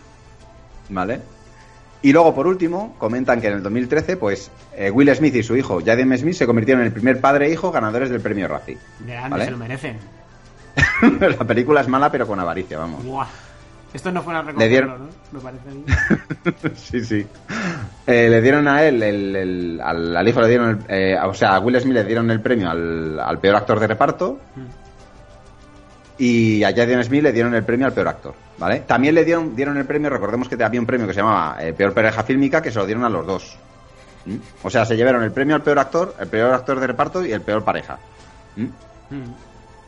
¿Vale? 0.90 1.20
Y 2.02 2.12
luego, 2.12 2.34
por 2.34 2.46
último, 2.46 2.94
comentan 2.98 3.40
que 3.40 3.48
en 3.48 3.54
el 3.54 3.62
2013, 3.62 4.16
pues 4.16 4.50
eh, 4.74 4.90
Will 4.90 5.14
Smith 5.14 5.34
y 5.34 5.42
su 5.42 5.56
hijo 5.56 5.80
Jaden 5.84 6.16
Smith 6.16 6.34
se 6.34 6.46
convirtieron 6.46 6.80
en 6.80 6.86
el 6.86 6.92
primer 6.92 7.20
padre 7.20 7.46
e 7.46 7.52
hijo 7.52 7.70
ganadores 7.70 8.08
del 8.08 8.20
premio 8.20 8.48
Razzie. 8.48 8.78
¿vale? 9.28 9.44
se 9.44 9.50
lo 9.50 9.58
merecen. 9.58 9.98
la 11.20 11.44
película 11.44 11.82
es 11.82 11.88
mala, 11.88 12.10
pero 12.10 12.26
con 12.26 12.40
avaricia, 12.40 12.78
vamos. 12.78 13.04
Esto 13.92 14.12
no 14.12 14.22
fue 14.22 14.32
una 14.32 14.42
recogerlo, 14.42 14.68
dieron... 14.68 15.10
¿no? 15.32 15.32
Me 15.32 15.40
parece. 15.40 16.74
sí, 16.76 17.04
sí. 17.04 17.26
Eh, 18.06 18.28
le 18.30 18.40
dieron 18.40 18.68
a 18.68 18.84
él, 18.84 19.02
el, 19.02 19.80
al, 19.82 20.28
hijo 20.28 20.40
le 20.40 20.48
dieron, 20.48 20.84
eh, 20.88 21.16
o 21.22 21.34
sea, 21.34 21.56
a 21.56 21.60
Will 21.60 21.80
Smith 21.80 21.94
le 21.94 22.04
dieron 22.04 22.30
el 22.30 22.40
premio 22.40 22.70
al, 22.70 23.38
peor 23.40 23.56
actor 23.56 23.80
de 23.80 23.88
reparto. 23.88 24.38
Mm. 24.54 24.79
Y 26.20 26.62
a 26.64 26.68
Jaden 26.68 27.02
Smith 27.02 27.22
le 27.22 27.32
dieron 27.32 27.54
el 27.54 27.64
premio 27.64 27.86
al 27.86 27.94
peor 27.94 28.08
actor, 28.08 28.34
¿vale? 28.58 28.80
También 28.80 29.14
le 29.14 29.24
dieron, 29.24 29.56
dieron 29.56 29.78
el 29.78 29.86
premio, 29.86 30.10
recordemos 30.10 30.50
que 30.50 30.62
había 30.62 30.78
un 30.78 30.84
premio 30.84 31.06
que 31.06 31.14
se 31.14 31.20
llamaba 31.20 31.56
eh, 31.58 31.72
Peor 31.72 31.94
Pareja 31.94 32.22
Fílmica, 32.22 32.60
que 32.60 32.70
se 32.70 32.78
lo 32.78 32.84
dieron 32.84 33.04
a 33.04 33.08
los 33.08 33.26
dos. 33.26 33.56
¿Mm? 34.26 34.36
O 34.62 34.68
sea, 34.68 34.84
se 34.84 34.98
llevaron 34.98 35.22
el 35.22 35.32
premio 35.32 35.54
al 35.54 35.62
peor 35.62 35.78
actor, 35.78 36.14
el 36.20 36.28
peor 36.28 36.52
actor 36.52 36.78
de 36.78 36.88
reparto 36.88 37.24
y 37.24 37.32
el 37.32 37.40
peor 37.40 37.64
pareja. 37.64 37.98
¿Mm? 38.54 38.66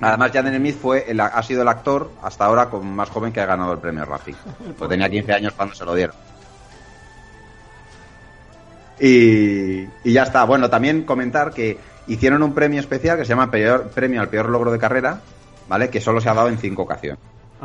Además, 0.01 0.31
Jaden 0.33 0.57
Smith 0.57 0.79
fue 0.81 1.05
el, 1.07 1.21
ha 1.21 1.43
sido 1.43 1.61
el 1.61 1.69
actor 1.69 2.11
hasta 2.23 2.47
ahora 2.47 2.71
con 2.71 2.91
más 2.91 3.11
joven 3.11 3.31
que 3.31 3.43
ha 3.43 3.47
ganado 3.47 3.75
el 3.75 3.79
premio 3.79 4.07
Rafi. 4.07 4.35
Pues 4.79 4.89
tenía 4.89 5.11
15 5.11 5.35
años 5.35 5.53
cuando 5.55 5.75
se 5.75 5.85
lo 5.85 5.95
dieron. 5.95 6.17
Y, 8.99 9.83
y, 10.03 10.13
ya 10.15 10.23
está. 10.23 10.45
Bueno, 10.45 10.71
también 10.71 11.03
comentar 11.03 11.53
que 11.53 11.79
hicieron 12.07 12.43
un 12.43 12.55
premio 12.55 12.81
especial 12.81 13.19
que 13.19 13.27
se 13.27 13.29
llama 13.29 13.51
peor, 13.51 13.91
Premio 13.91 14.23
al 14.23 14.29
Peor 14.29 14.49
Logro 14.49 14.73
de 14.73 14.79
Carrera, 14.79 15.21
¿vale? 15.69 15.89
Que 15.91 16.01
solo 16.01 16.21
se 16.21 16.29
ha 16.29 16.35
dado 16.35 16.49
en 16.49 16.59
cinco 16.59 16.83
ocasiones, 16.83 17.21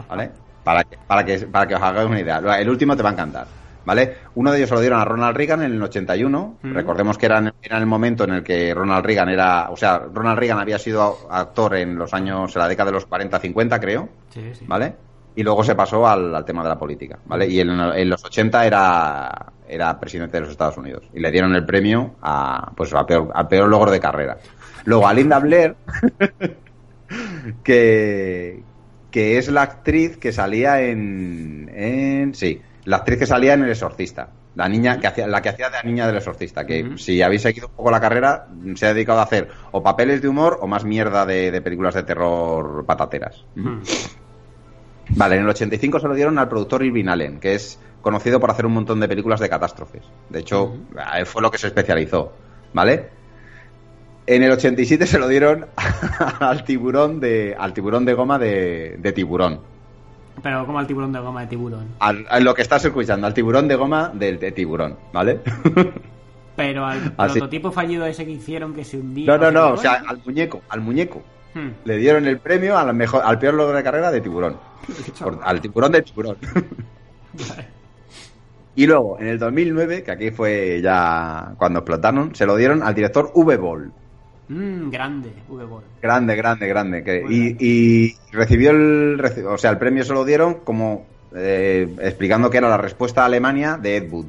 ¿vale? 0.08 0.32
Para 0.64 0.84
que, 0.84 0.98
para 1.08 1.26
que, 1.26 1.40
para 1.40 1.68
que 1.68 1.76
os 1.76 1.82
hagáis 1.82 2.10
una 2.10 2.20
idea. 2.20 2.38
El 2.60 2.70
último 2.70 2.96
te 2.96 3.04
va 3.04 3.10
a 3.10 3.14
encantar, 3.14 3.48
¿vale? 3.86 4.18
Uno 4.36 4.52
de 4.52 4.58
ellos 4.58 4.70
se 4.70 4.76
lo 4.76 4.82
dieron 4.82 5.00
a 5.00 5.06
Ronald 5.06 5.38
Reagan 5.38 5.64
en 5.64 5.74
el 5.74 5.82
81. 5.82 6.58
Recordemos 6.64 7.18
que 7.18 7.26
era 7.26 7.38
en, 7.38 7.54
el 7.62 7.86
momento 7.86 8.26
en 8.26 8.34
el 8.34 8.44
que 8.44 8.74
Ronald 8.74 9.06
Reagan 9.06 9.30
era, 9.30 9.70
o 9.70 9.78
sea, 9.78 10.00
Ronald 10.14 10.38
Reagan 10.40 10.60
había 10.60 10.78
sido 10.78 11.28
actor 11.32 11.76
en 11.76 11.96
los 11.96 12.14
años, 12.14 12.56
en 12.56 12.62
la 12.62 12.68
década 12.68 12.92
de 12.92 12.96
los 12.96 13.10
40-50, 13.10 13.80
creo, 13.80 14.10
sí, 14.30 14.52
sí. 14.54 14.66
¿vale? 14.68 14.96
Y 15.38 15.44
luego 15.44 15.64
se 15.64 15.76
pasó 15.76 16.08
al, 16.08 16.44
tema 16.46 16.64
de 16.64 16.70
la 16.70 16.80
política, 16.80 17.20
¿vale? 17.28 17.48
Y 17.48 17.60
en, 17.60 18.10
los 18.10 18.26
80 18.26 18.66
era, 18.66 19.54
era 19.68 20.00
presidente 20.00 20.38
de 20.38 20.42
los 20.42 20.50
Estados 20.50 20.78
Unidos. 20.78 21.04
Y 21.14 21.20
le 21.20 21.30
dieron 21.30 21.54
el 21.54 21.64
premio 21.64 22.16
a, 22.24 22.72
pues, 22.76 22.92
a 22.96 23.06
peor, 23.06 23.30
a 23.36 23.48
peor 23.48 23.70
logro 23.70 23.92
de 23.92 24.00
carrera. 24.00 24.40
Luego 24.86 25.08
a 25.08 25.14
Linda 25.14 25.38
Blair 25.38 25.76
que, 27.64 28.62
que 29.12 29.38
es 29.38 29.50
la 29.50 29.62
actriz 29.64 30.18
que 30.18 30.32
salía 30.32 30.82
en, 30.82 31.72
en, 31.74 32.34
Sí, 32.34 32.62
la 32.86 32.98
actriz 32.98 33.20
que 33.20 33.26
salía 33.26 33.54
en 33.54 33.64
El 33.64 33.70
Exorcista. 33.70 34.30
La 34.56 34.68
niña 34.68 35.00
que 35.00 35.06
hacía, 35.06 35.28
la 35.28 35.42
que 35.44 35.50
hacía 35.50 35.70
de 35.70 35.78
la 35.78 35.84
niña 35.84 36.08
del 36.08 36.16
exorcista, 36.16 36.66
que 36.66 36.94
si 36.98 37.22
habéis 37.22 37.44
seguido 37.44 37.68
un 37.68 37.76
poco 37.76 37.92
la 37.92 38.02
carrera, 38.02 38.48
se 38.74 38.88
ha 38.88 38.94
dedicado 38.96 39.20
a 39.20 39.24
hacer 39.24 39.50
o 39.72 39.84
papeles 39.84 40.20
de 40.20 40.28
humor 40.28 40.58
o 40.60 40.66
más 40.66 40.84
mierda 40.84 41.28
de, 41.28 41.62
películas 41.62 41.94
de 41.94 42.02
terror 42.02 42.84
patateras. 42.84 43.46
Vale, 45.10 45.36
en 45.36 45.44
el 45.44 45.50
85 45.50 46.00
se 46.00 46.08
lo 46.08 46.16
dieron 46.16 46.40
al 46.40 46.50
productor 46.50 46.84
Irving 46.84 47.08
Allen, 47.08 47.40
que 47.40 47.54
es 47.54 47.80
conocido 48.02 48.40
por 48.40 48.50
hacer 48.50 48.66
un 48.66 48.74
montón 48.74 49.00
de 49.00 49.08
películas 49.08 49.40
de 49.40 49.48
catástrofes. 49.48 50.04
De 50.30 50.40
hecho, 50.40 50.76
fue 51.26 51.44
lo 51.44 51.52
que 51.52 51.60
se 51.60 51.68
especializó. 51.68 52.34
¿Vale? 52.74 53.10
En 54.28 54.44
el 54.44 54.52
87 54.52 55.08
se 55.08 55.20
lo 55.20 55.28
dieron 55.30 55.68
al 56.40 56.66
tiburón 56.66 57.22
de, 57.22 57.56
al 57.58 57.74
tiburón 57.74 58.04
de 58.04 58.14
goma 58.14 58.38
de, 58.38 59.14
tiburón. 59.16 59.62
Pero 60.44 60.66
como 60.66 60.80
al 60.80 60.86
tiburón 60.86 61.14
de 61.14 61.20
goma 61.20 61.42
de 61.42 61.48
tiburón. 61.48 61.88
Al, 62.00 62.26
lo 62.42 62.54
que 62.54 62.62
estás 62.62 62.84
escuchando, 62.84 63.26
al 63.26 63.34
tiburón 63.34 63.70
de 63.70 63.76
goma 63.76 64.12
del 64.14 64.38
de 64.38 64.52
tiburón, 64.52 64.98
¿vale? 65.14 65.40
Pero 66.58 66.86
al 66.86 67.14
prototipo 67.16 67.72
fallido 67.72 68.06
ese 68.06 68.26
que 68.26 68.32
hicieron 68.32 68.74
que 68.74 68.84
se 68.84 68.98
hundió. 68.98 69.28
No, 69.28 69.38
no, 69.38 69.52
no, 69.52 69.74
o 69.74 69.78
sea, 69.78 70.04
al 70.06 70.20
muñeco, 70.26 70.62
al 70.70 70.82
muñeco. 70.82 71.22
Hmm. 71.54 71.70
Le 71.86 71.98
dieron 71.98 72.28
el 72.28 72.40
premio 72.40 72.78
al 72.78 72.94
mejor, 72.94 73.22
al 73.24 73.40
peor 73.40 73.54
logro 73.54 73.78
de 73.78 73.84
carrera 73.84 74.12
de 74.12 74.20
tiburón. 74.20 74.58
al 75.44 75.62
tiburón 75.62 75.92
de 75.94 76.02
tiburón. 76.02 76.38
Y 78.76 78.86
luego, 78.86 79.18
en 79.20 79.28
el 79.28 79.40
2009, 79.40 80.04
que 80.04 80.12
aquí 80.12 80.32
fue 80.32 80.82
ya 80.84 81.54
cuando 81.58 81.80
explotaron, 81.80 82.36
se 82.36 82.46
lo 82.46 82.58
dieron 82.58 82.84
al 82.84 82.94
director 82.94 83.32
V-Ball. 83.34 83.92
Mm, 84.50 84.90
grande, 84.90 85.34
V-Ball. 85.50 85.84
Grande, 86.02 86.36
grande, 86.36 86.68
grande. 86.68 87.04
Que, 87.04 87.24
y, 87.60 88.16
recibió 88.32 88.72
el. 88.72 89.22
O 89.46 89.58
sea, 89.58 89.72
el 89.72 89.78
premio 89.78 90.06
se 90.06 90.14
lo 90.14 90.24
dieron 90.24 90.62
como 90.64 91.06
eh, 91.36 91.94
explicando 92.00 92.50
que 92.50 92.58
era 92.58 92.70
la 92.70 92.78
respuesta 92.78 93.24
a 93.24 93.26
Alemania 93.26 93.78
de 93.78 93.98
Ed 93.98 94.10
Wood. 94.10 94.28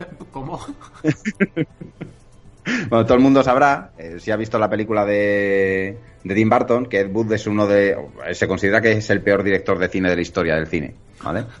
¿Cómo? 0.32 0.60
bueno, 2.88 3.04
todo 3.04 3.14
el 3.14 3.22
mundo 3.22 3.44
sabrá, 3.44 3.92
eh, 3.96 4.16
si 4.18 4.32
ha 4.32 4.36
visto 4.36 4.58
la 4.58 4.68
película 4.68 5.04
de, 5.04 5.98
de 6.24 6.34
Tim 6.34 6.50
Burton, 6.50 6.86
que 6.86 7.00
Ed 7.00 7.12
Wood 7.12 7.32
es 7.32 7.46
uno 7.46 7.66
de. 7.66 7.96
Se 8.32 8.48
considera 8.48 8.80
que 8.80 8.92
es 8.92 9.08
el 9.10 9.22
peor 9.22 9.44
director 9.44 9.78
de 9.78 9.88
cine 9.88 10.10
de 10.10 10.16
la 10.16 10.22
historia 10.22 10.56
del 10.56 10.66
cine. 10.66 10.94
¿Vale? 11.22 11.44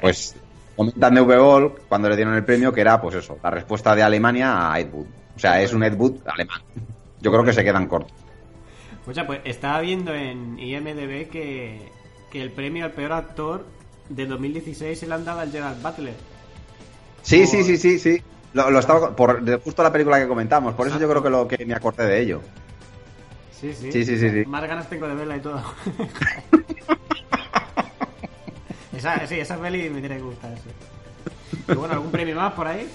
Pues 0.00 0.36
comentan 0.76 1.12
de 1.12 1.20
V-Ball 1.20 1.72
cuando 1.88 2.08
le 2.08 2.14
dieron 2.14 2.34
el 2.34 2.44
premio 2.44 2.72
que 2.72 2.82
era, 2.82 3.00
pues 3.00 3.16
eso, 3.16 3.36
la 3.42 3.50
respuesta 3.50 3.96
de 3.96 4.02
Alemania 4.04 4.72
a 4.72 4.78
Ed 4.78 4.92
Wood. 4.92 5.06
O 5.38 5.40
sea, 5.40 5.62
es 5.62 5.72
un 5.72 5.84
Ed 5.84 5.94
Wood 5.94 6.16
alemán. 6.26 6.60
Yo 7.20 7.30
creo 7.30 7.44
que 7.44 7.52
se 7.52 7.62
quedan 7.62 7.86
cortos. 7.86 8.12
Pues 9.04 9.16
pues 9.24 9.40
estaba 9.44 9.80
viendo 9.80 10.12
en 10.12 10.58
IMDB 10.58 11.30
que, 11.30 11.92
que 12.28 12.42
el 12.42 12.50
premio 12.50 12.84
al 12.84 12.90
peor 12.90 13.12
actor 13.12 13.64
de 14.08 14.26
2016 14.26 14.98
se 14.98 15.06
le 15.06 15.14
han 15.14 15.24
dado 15.24 15.38
al 15.38 15.52
Gerald 15.52 15.80
Butler. 15.80 16.14
Sí, 17.22 17.46
sí, 17.46 17.62
sí, 17.62 17.76
sí, 17.76 18.00
sí. 18.00 18.20
Lo, 18.52 18.76
estaba 18.80 19.14
por 19.14 19.62
justo 19.62 19.84
la 19.84 19.92
película 19.92 20.18
que 20.18 20.26
comentamos, 20.26 20.74
por 20.74 20.88
eso 20.88 20.98
yo 20.98 21.08
creo 21.08 21.22
que 21.22 21.30
lo 21.30 21.46
que 21.46 21.64
me 21.64 21.74
acordé 21.74 22.04
de 22.04 22.20
ello. 22.20 22.40
Sí, 23.52 23.72
sí. 23.72 23.92
Sí, 23.92 24.04
sí, 24.04 24.18
sí, 24.18 24.44
Más 24.44 24.66
ganas 24.66 24.90
tengo 24.90 25.06
de 25.06 25.14
verla 25.14 25.36
y 25.36 25.40
todo. 25.40 25.62
esa, 28.92 29.24
sí, 29.24 29.38
esa 29.38 29.56
peli 29.56 29.88
me 29.88 30.00
tiene 30.00 30.16
que 30.16 30.22
gustar. 30.22 30.52
Sí. 30.56 31.74
bueno, 31.74 31.94
¿algún 31.94 32.10
premio 32.10 32.34
más 32.34 32.54
por 32.54 32.66
ahí? 32.66 32.88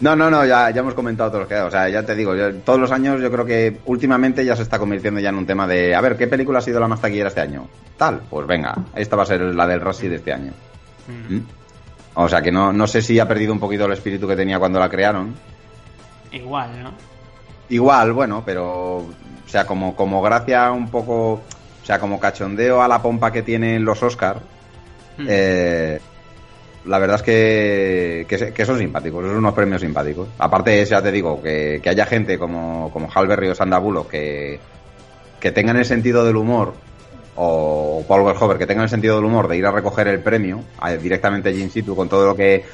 No, 0.00 0.14
no, 0.14 0.30
no, 0.30 0.44
ya, 0.44 0.70
ya 0.70 0.80
hemos 0.80 0.94
comentado 0.94 1.30
todos 1.30 1.40
los 1.42 1.48
que 1.48 1.54
O 1.56 1.70
sea, 1.70 1.88
ya 1.88 2.04
te 2.04 2.14
digo, 2.14 2.34
todos 2.64 2.78
los 2.78 2.92
años 2.92 3.20
yo 3.20 3.30
creo 3.30 3.46
que 3.46 3.78
últimamente 3.86 4.44
ya 4.44 4.54
se 4.54 4.62
está 4.62 4.78
convirtiendo 4.78 5.20
ya 5.20 5.30
en 5.30 5.36
un 5.36 5.46
tema 5.46 5.66
de, 5.66 5.94
a 5.94 6.00
ver, 6.00 6.16
¿qué 6.16 6.26
película 6.26 6.58
ha 6.58 6.62
sido 6.62 6.80
la 6.80 6.88
más 6.88 7.00
taquillera 7.00 7.28
este 7.28 7.40
año? 7.40 7.66
Tal, 7.96 8.20
pues 8.28 8.46
venga, 8.46 8.74
esta 8.94 9.16
va 9.16 9.22
a 9.22 9.26
ser 9.26 9.40
la 9.40 9.66
del 9.66 9.80
Rossi 9.80 10.08
de 10.08 10.16
este 10.16 10.32
año. 10.34 10.52
Mm. 11.08 11.34
¿Mm? 11.34 11.46
O 12.14 12.28
sea, 12.28 12.42
que 12.42 12.52
no, 12.52 12.72
no 12.72 12.86
sé 12.86 13.00
si 13.00 13.18
ha 13.18 13.28
perdido 13.28 13.52
un 13.52 13.60
poquito 13.60 13.86
el 13.86 13.92
espíritu 13.92 14.28
que 14.28 14.36
tenía 14.36 14.58
cuando 14.58 14.78
la 14.78 14.88
crearon. 14.88 15.34
Igual, 16.30 16.82
¿no? 16.82 16.92
Igual, 17.70 18.12
bueno, 18.12 18.42
pero, 18.44 18.96
o 18.98 19.14
sea, 19.46 19.66
como, 19.66 19.96
como 19.96 20.20
gracia 20.20 20.72
un 20.72 20.90
poco, 20.90 21.32
o 21.32 21.84
sea, 21.84 21.98
como 21.98 22.20
cachondeo 22.20 22.82
a 22.82 22.88
la 22.88 23.00
pompa 23.00 23.32
que 23.32 23.42
tienen 23.42 23.84
los 23.84 24.02
Oscar, 24.02 24.40
mm. 25.16 25.26
eh 25.26 26.00
la 26.86 26.98
verdad 26.98 27.16
es 27.16 27.22
que, 27.22 28.26
que, 28.54 28.64
son 28.64 28.78
simpáticos, 28.78 29.24
son 29.24 29.36
unos 29.36 29.54
premios 29.54 29.80
simpáticos. 29.80 30.28
Aparte, 30.38 30.84
ya 30.84 31.02
te 31.02 31.10
digo, 31.10 31.42
que, 31.42 31.80
haya 31.84 32.06
gente 32.06 32.38
como, 32.38 32.90
como 32.92 33.08
Halberry 33.12 33.48
o 33.48 33.54
Sandabulo 33.54 34.06
que, 34.06 34.60
que 35.40 35.52
tengan 35.52 35.76
el 35.76 35.84
sentido 35.84 36.24
del 36.24 36.36
humor 36.36 36.74
o 37.36 38.04
Paul 38.08 38.24
Verhoeven 38.24 38.58
que 38.58 38.66
tengan 38.66 38.84
el 38.84 38.88
sentido 38.88 39.16
del 39.16 39.24
humor 39.26 39.46
de 39.46 39.58
ir 39.58 39.66
a 39.66 39.70
recoger 39.70 40.08
el 40.08 40.20
premio 40.20 40.62
directamente 41.02 41.50
allí 41.50 41.62
in 41.62 41.70
situ 41.70 41.94
con 41.94 42.08
todo 42.08 42.26
lo 42.26 42.34
que 42.34 42.64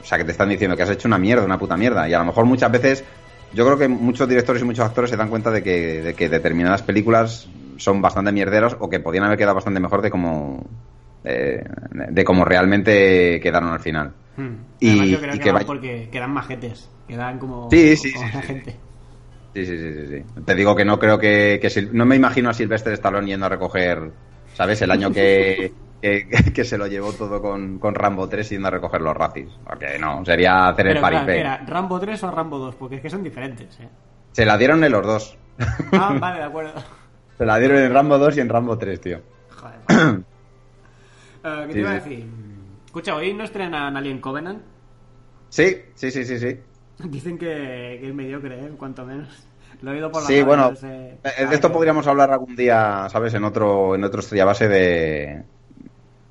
o 0.00 0.06
sea 0.06 0.18
que 0.18 0.24
te 0.24 0.30
están 0.30 0.48
diciendo 0.48 0.76
que 0.76 0.84
has 0.84 0.90
hecho 0.90 1.08
una 1.08 1.18
mierda 1.18 1.44
una 1.44 1.58
puta 1.58 1.76
mierda 1.76 2.08
y 2.08 2.14
a 2.14 2.18
lo 2.20 2.26
mejor 2.26 2.44
muchas 2.44 2.70
veces 2.70 3.04
yo 3.52 3.64
creo 3.64 3.76
que 3.76 3.88
muchos 3.88 4.28
directores 4.28 4.62
y 4.62 4.64
muchos 4.64 4.84
actores 4.84 5.10
se 5.10 5.16
dan 5.16 5.28
cuenta 5.28 5.50
de 5.50 5.64
que, 5.64 6.02
de 6.02 6.14
que 6.14 6.28
determinadas 6.28 6.82
películas 6.82 7.48
son 7.76 8.00
bastante 8.00 8.30
mierderos 8.30 8.76
o 8.78 8.88
que 8.88 9.00
podían 9.00 9.24
haber 9.24 9.36
quedado 9.36 9.56
bastante 9.56 9.80
mejor 9.80 10.00
de 10.00 10.10
como 10.10 10.64
eh, 11.24 11.64
de 11.90 12.24
como 12.24 12.44
realmente 12.44 13.40
quedaron 13.42 13.70
al 13.70 13.80
final 13.80 14.12
Hmm. 14.36 14.56
Y- 14.80 15.10
yo 15.12 15.20
creo 15.20 15.34
y 15.34 15.38
que, 15.38 15.44
que 15.44 15.52
van 15.52 15.64
porque 15.64 16.08
quedan 16.10 16.32
majetes. 16.32 16.90
Quedan 17.06 17.38
como, 17.38 17.70
Sí, 17.70 17.96
sí, 17.96 18.12
como 18.12 18.26
sí, 18.26 18.38
gente. 18.42 18.76
Sí, 19.54 19.64
sí, 19.64 19.78
sí, 19.78 20.06
sí. 20.08 20.40
Te 20.44 20.54
digo 20.56 20.74
que 20.74 20.84
no 20.84 20.98
creo 20.98 21.18
que, 21.20 21.60
que 21.62 21.68
Sil- 21.70 21.92
no 21.92 22.04
me 22.04 22.16
imagino 22.16 22.50
a 22.50 22.54
Sylvester 22.54 22.92
Stallone 22.94 23.28
yendo 23.28 23.46
a 23.46 23.48
recoger, 23.48 24.10
¿sabes? 24.54 24.82
El 24.82 24.90
año 24.90 25.12
que, 25.12 25.72
que, 26.02 26.26
que 26.52 26.64
se 26.64 26.76
lo 26.76 26.88
llevó 26.88 27.12
todo 27.12 27.40
con, 27.40 27.78
con 27.78 27.94
Rambo 27.94 28.28
3 28.28 28.50
yendo 28.50 28.66
a 28.66 28.70
recoger 28.72 29.00
los 29.02 29.16
racis. 29.16 29.46
Porque 29.64 29.96
no, 30.00 30.24
sería 30.24 30.66
hacer 30.66 30.88
el 30.88 30.94
Pero, 30.94 31.06
claro, 31.06 31.16
paripé. 31.26 31.38
era 31.40 31.58
¿Rambo 31.64 32.00
3 32.00 32.24
o 32.24 32.30
Rambo 32.32 32.58
2? 32.58 32.74
Porque 32.74 32.96
es 32.96 33.02
que 33.02 33.10
son 33.10 33.22
diferentes, 33.22 33.78
¿eh? 33.78 33.88
Se 34.32 34.44
la 34.44 34.58
dieron 34.58 34.82
en 34.82 34.90
los 34.90 35.06
dos. 35.06 35.38
Ah, 35.92 36.16
vale, 36.20 36.38
de 36.40 36.44
acuerdo. 36.46 36.72
Se 37.38 37.46
la 37.46 37.56
dieron 37.60 37.78
en 37.78 37.92
Rambo 37.94 38.18
2 38.18 38.36
y 38.36 38.40
en 38.40 38.48
Rambo 38.48 38.76
3, 38.78 39.00
tío. 39.00 39.20
Joder. 39.56 40.24
Eh, 41.44 41.64
¿Qué 41.68 41.72
te 41.74 41.80
iba 41.80 41.90
a 41.90 41.94
decir? 41.94 42.26
Escucha, 42.86 43.14
hoy 43.14 43.32
no 43.34 43.44
estrenan 43.44 43.96
Alien 43.96 44.20
Covenant. 44.20 44.62
Sí, 45.50 45.82
sí, 45.94 46.10
sí, 46.10 46.24
sí, 46.24 46.38
sí. 46.38 46.58
Dicen 47.04 47.38
que, 47.38 47.98
que 48.00 48.08
es 48.08 48.14
mediocre, 48.14 48.58
¿eh? 48.64 48.70
Cuanto 48.78 49.04
menos. 49.04 49.28
Lo 49.82 49.90
he 49.90 49.94
oído 49.94 50.10
por 50.10 50.22
la 50.22 50.28
Sí, 50.28 50.42
bueno, 50.42 50.70
no 50.70 50.76
sé. 50.76 51.18
eh, 51.24 51.46
de 51.46 51.54
esto 51.54 51.70
podríamos 51.72 52.06
hablar 52.06 52.30
algún 52.30 52.54
día, 52.56 53.06
¿sabes? 53.10 53.34
En 53.34 53.44
otro, 53.44 53.94
en 53.94 54.04
otro 54.04 54.20
estrella 54.20 54.44
base 54.44 54.68
de. 54.68 55.42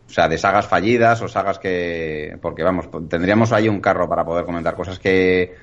O 0.07 0.09
sea, 0.13 0.27
de 0.27 0.37
sagas 0.37 0.67
fallidas 0.67 1.21
o 1.21 1.27
sagas 1.27 1.59
que. 1.59 2.37
Porque 2.41 2.63
vamos, 2.63 2.89
tendríamos 3.09 3.51
ahí 3.51 3.67
un 3.67 3.81
carro 3.81 4.07
para 4.07 4.23
poder 4.25 4.45
comentar 4.45 4.75
cosas 4.75 4.97
que. 4.97 5.55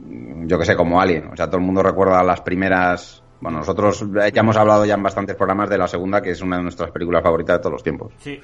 mm, 0.00 0.46
Yo 0.46 0.58
que 0.58 0.66
sé, 0.66 0.76
como 0.76 1.00
Alien. 1.00 1.28
O 1.32 1.36
sea, 1.36 1.46
todo 1.46 1.56
el 1.56 1.64
mundo 1.64 1.82
recuerda 1.82 2.22
las 2.22 2.42
primeras. 2.42 3.22
Bueno, 3.40 3.58
nosotros 3.58 4.04
ya 4.14 4.40
hemos 4.40 4.56
hablado 4.56 4.84
ya 4.84 4.94
en 4.94 5.02
bastantes 5.02 5.34
programas 5.34 5.68
de 5.70 5.78
la 5.78 5.88
segunda, 5.88 6.20
que 6.22 6.30
es 6.30 6.40
una 6.42 6.58
de 6.58 6.62
nuestras 6.62 6.92
películas 6.92 7.22
favoritas 7.24 7.56
de 7.56 7.60
todos 7.60 7.72
los 7.72 7.82
tiempos. 7.82 8.12
Sí. 8.18 8.40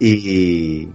Y. 0.00 0.88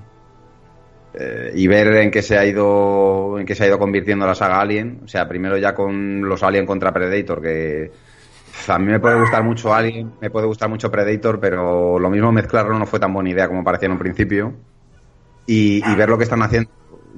eh, 1.14 1.52
y 1.56 1.68
ver 1.68 1.88
en 1.96 2.12
qué 2.12 2.22
se 2.22 2.38
ha 2.38 2.46
ido 2.46 3.40
en 3.40 3.46
qué 3.46 3.56
se 3.56 3.64
ha 3.64 3.68
ido 3.68 3.80
convirtiendo 3.80 4.26
la 4.26 4.36
saga 4.36 4.60
Alien 4.60 5.02
o 5.06 5.08
sea 5.08 5.28
primero 5.28 5.58
ya 5.58 5.74
con 5.74 6.28
los 6.28 6.44
Alien 6.44 6.66
contra 6.66 6.92
Predator 6.92 7.42
que 7.42 7.92
a 8.68 8.80
mí 8.80 8.86
me 8.86 9.00
puede 9.00 9.20
gustar 9.20 9.44
mucho 9.44 9.74
Alien 9.74 10.14
me 10.20 10.30
puede 10.30 10.48
gustar 10.48 10.70
mucho 10.70 10.92
Predator 10.92 11.40
pero 11.40 12.00
lo 12.00 12.10
mismo 12.10 12.32
mezclarlo 12.34 12.78
no 12.78 12.86
fue 12.86 13.00
tan 13.00 13.14
buena 13.14 13.30
idea 13.30 13.48
como 13.48 13.64
parecía 13.64 13.86
en 13.86 13.94
un 13.94 14.00
principio 14.00 14.54
y 15.46 15.96
ver 15.96 16.10
lo 16.10 16.18
que 16.18 16.24
están 16.24 16.42
haciendo 16.42 16.70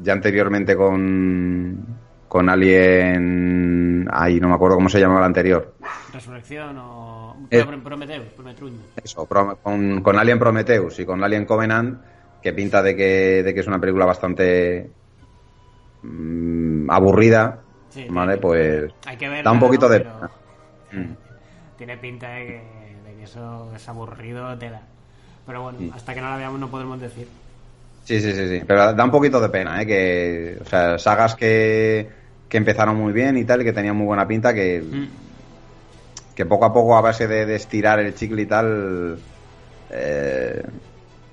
ya 0.03 0.13
anteriormente 0.13 0.75
con 0.75 2.06
con 2.27 2.49
Alien 2.49 4.07
ay 4.11 4.39
no 4.39 4.49
me 4.49 4.55
acuerdo 4.55 4.75
cómo 4.75 4.89
se 4.89 4.99
llamaba 4.99 5.21
el 5.21 5.25
anterior 5.27 5.75
Resurrección 6.13 6.77
o. 6.77 7.35
Eh. 7.49 7.63
Pro- 7.63 7.79
Prometheus, 7.83 8.25
Prometruño. 8.35 8.79
eso, 9.03 9.25
con, 9.25 10.01
con 10.01 10.17
Alien 10.19 10.39
Prometheus 10.39 10.99
y 10.99 11.05
con 11.05 11.23
Alien 11.23 11.45
Covenant, 11.45 12.01
que 12.41 12.51
pinta 12.53 12.81
de 12.81 12.95
que, 12.95 13.43
de 13.43 13.53
que 13.53 13.59
es 13.59 13.67
una 13.67 13.79
película 13.79 14.05
bastante 14.05 14.89
mm, 16.03 16.89
aburrida, 16.89 17.59
Sí, 17.89 18.05
¿vale? 18.09 18.33
sí. 18.35 18.39
Pues 18.41 18.93
Hay 19.05 19.17
que 19.17 19.29
ver. 19.29 19.43
da 19.45 19.51
un 19.51 19.59
poquito 19.59 19.87
de... 19.89 19.99
Pero... 20.01 20.29
Mm. 20.91 21.13
Tiene 21.77 21.97
pinta 21.97 22.29
de 22.29 22.45
que, 22.45 22.53
de 23.09 23.15
que 23.17 23.23
eso 23.23 23.71
es 23.75 23.87
aburrido, 23.87 24.57
tela. 24.57 24.81
Pero 25.45 25.61
bueno, 25.63 25.77
Mm. 25.79 25.91
hasta 25.93 26.13
que 26.13 26.21
no 26.21 26.29
la 26.29 26.37
veamos 26.37 26.59
no 26.59 26.69
podemos 26.69 26.99
decir. 26.99 27.27
Sí, 28.07 28.21
sí, 28.21 28.31
sí, 28.31 28.47
sí, 28.47 28.61
pero 28.65 28.93
da 28.93 29.03
un 29.03 29.11
poquito 29.11 29.41
de 29.41 29.49
pena, 29.49 29.81
¿eh? 29.81 29.85
Que, 29.85 30.57
o 30.61 30.65
sea, 30.65 30.97
sagas 30.97 31.35
que, 31.35 32.09
que 32.47 32.55
empezaron 32.57 32.95
muy 32.95 33.11
bien 33.11 33.35
y 33.37 33.43
tal, 33.43 33.61
y 33.61 33.65
que 33.65 33.73
tenían 33.73 33.97
muy 33.97 34.05
buena 34.05 34.25
pinta, 34.25 34.53
que, 34.53 34.81
Mm. 34.81 35.07
que 36.35 36.45
poco 36.45 36.65
a 36.65 36.71
poco 36.73 36.95
a 36.97 37.01
base 37.01 37.27
de, 37.27 37.45
de 37.45 37.55
estirar 37.55 37.99
el 37.99 38.13
chicle 38.15 38.43
y 38.43 38.45
tal... 38.45 39.19
eh, 39.89 40.61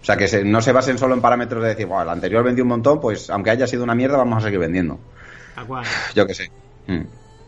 o 0.02 0.04
sea, 0.04 0.16
que 0.16 0.28
se- 0.28 0.44
no 0.44 0.60
se 0.60 0.72
basen 0.72 0.98
solo 0.98 1.14
en 1.14 1.22
parámetros 1.22 1.62
de 1.62 1.70
decir, 1.70 1.86
bueno, 1.86 2.02
el 2.02 2.08
anterior 2.10 2.42
vendió 2.44 2.64
un 2.64 2.68
montón, 2.70 3.00
pues 3.00 3.30
aunque 3.30 3.50
haya 3.50 3.66
sido 3.68 3.84
una 3.84 3.94
mierda, 3.94 4.16
vamos 4.18 4.38
a 4.38 4.46
seguir 4.46 4.58
vendiendo. 4.58 4.98
¿A 5.56 5.64
cuál? 5.64 5.84
Yo 6.16 6.26
qué 6.26 6.34
sé. 6.34 6.50
Mm, 6.88 7.02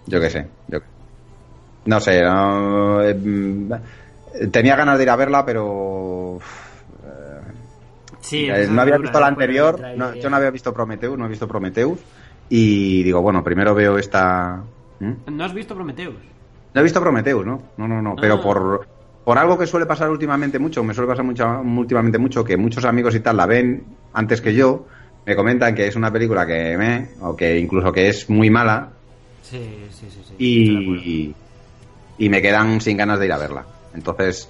Yo 0.06 0.20
qué 0.20 0.30
sé. 0.30 0.46
Yo... 0.68 0.78
No 1.84 2.00
sé. 2.00 2.22
no, 2.22 3.02
eh, 3.02 3.14
mm, 3.14 3.72
tenía 4.50 4.76
ganas 4.76 4.98
de 4.98 5.04
ir 5.04 5.10
a 5.10 5.16
verla, 5.16 5.44
pero. 5.44 6.38
Sí, 8.26 8.48
eh, 8.50 8.66
no 8.68 8.82
había 8.82 8.98
visto 8.98 9.20
la 9.20 9.28
anterior. 9.28 9.80
no, 9.96 10.14
yo 10.16 10.28
no 10.28 10.36
había 10.36 10.50
visto 10.50 10.72
Prometheus, 10.74 11.16
no 11.18 11.26
he 11.26 11.28
visto 11.28 11.46
Prometheus. 11.46 11.98
Y 12.48 13.02
digo, 13.02 13.22
bueno, 13.22 13.42
primero 13.44 13.74
veo 13.74 13.98
esta. 13.98 14.62
¿Mm? 15.00 15.12
¿No 15.36 15.44
has 15.44 15.54
visto 15.54 15.74
Prometheus? 15.74 16.14
No 16.74 16.80
he 16.80 16.82
visto 16.84 17.00
Prometheus, 17.00 17.44
¿no? 17.46 17.62
No, 17.76 17.86
no, 17.88 18.02
no. 18.02 18.16
Pero 18.20 18.34
Ah. 18.34 18.42
por, 18.42 18.86
por 19.24 19.38
algo 19.38 19.56
que 19.58 19.66
suele 19.66 19.86
pasar 19.86 20.10
últimamente 20.10 20.58
mucho, 20.58 20.82
me 20.84 20.92
suele 20.94 21.08
pasar 21.08 21.24
mucho, 21.24 21.46
últimamente 21.60 22.18
mucho, 22.18 22.44
que 22.44 22.56
muchos 22.56 22.84
amigos 22.84 23.14
y 23.14 23.20
tal 23.20 23.36
la 23.36 23.46
ven 23.46 23.84
antes 24.12 24.40
que 24.40 24.54
yo, 24.54 24.86
me 25.24 25.34
comentan 25.36 25.74
que 25.74 25.86
es 25.86 25.96
una 25.96 26.12
película 26.12 26.46
que 26.46 26.76
me, 26.76 27.08
o 27.20 27.34
que 27.36 27.58
incluso 27.58 27.92
que 27.92 28.08
es 28.08 28.28
muy 28.30 28.50
mala, 28.50 28.90
Sí, 29.42 29.86
sí, 29.90 30.06
sí. 30.10 30.20
sí. 30.26 30.34
Y, 30.38 31.34
y 32.18 32.28
me 32.28 32.42
quedan 32.42 32.80
sin 32.80 32.96
ganas 32.96 33.18
de 33.20 33.26
ir 33.26 33.32
a 33.32 33.38
verla. 33.38 33.64
Entonces, 33.94 34.48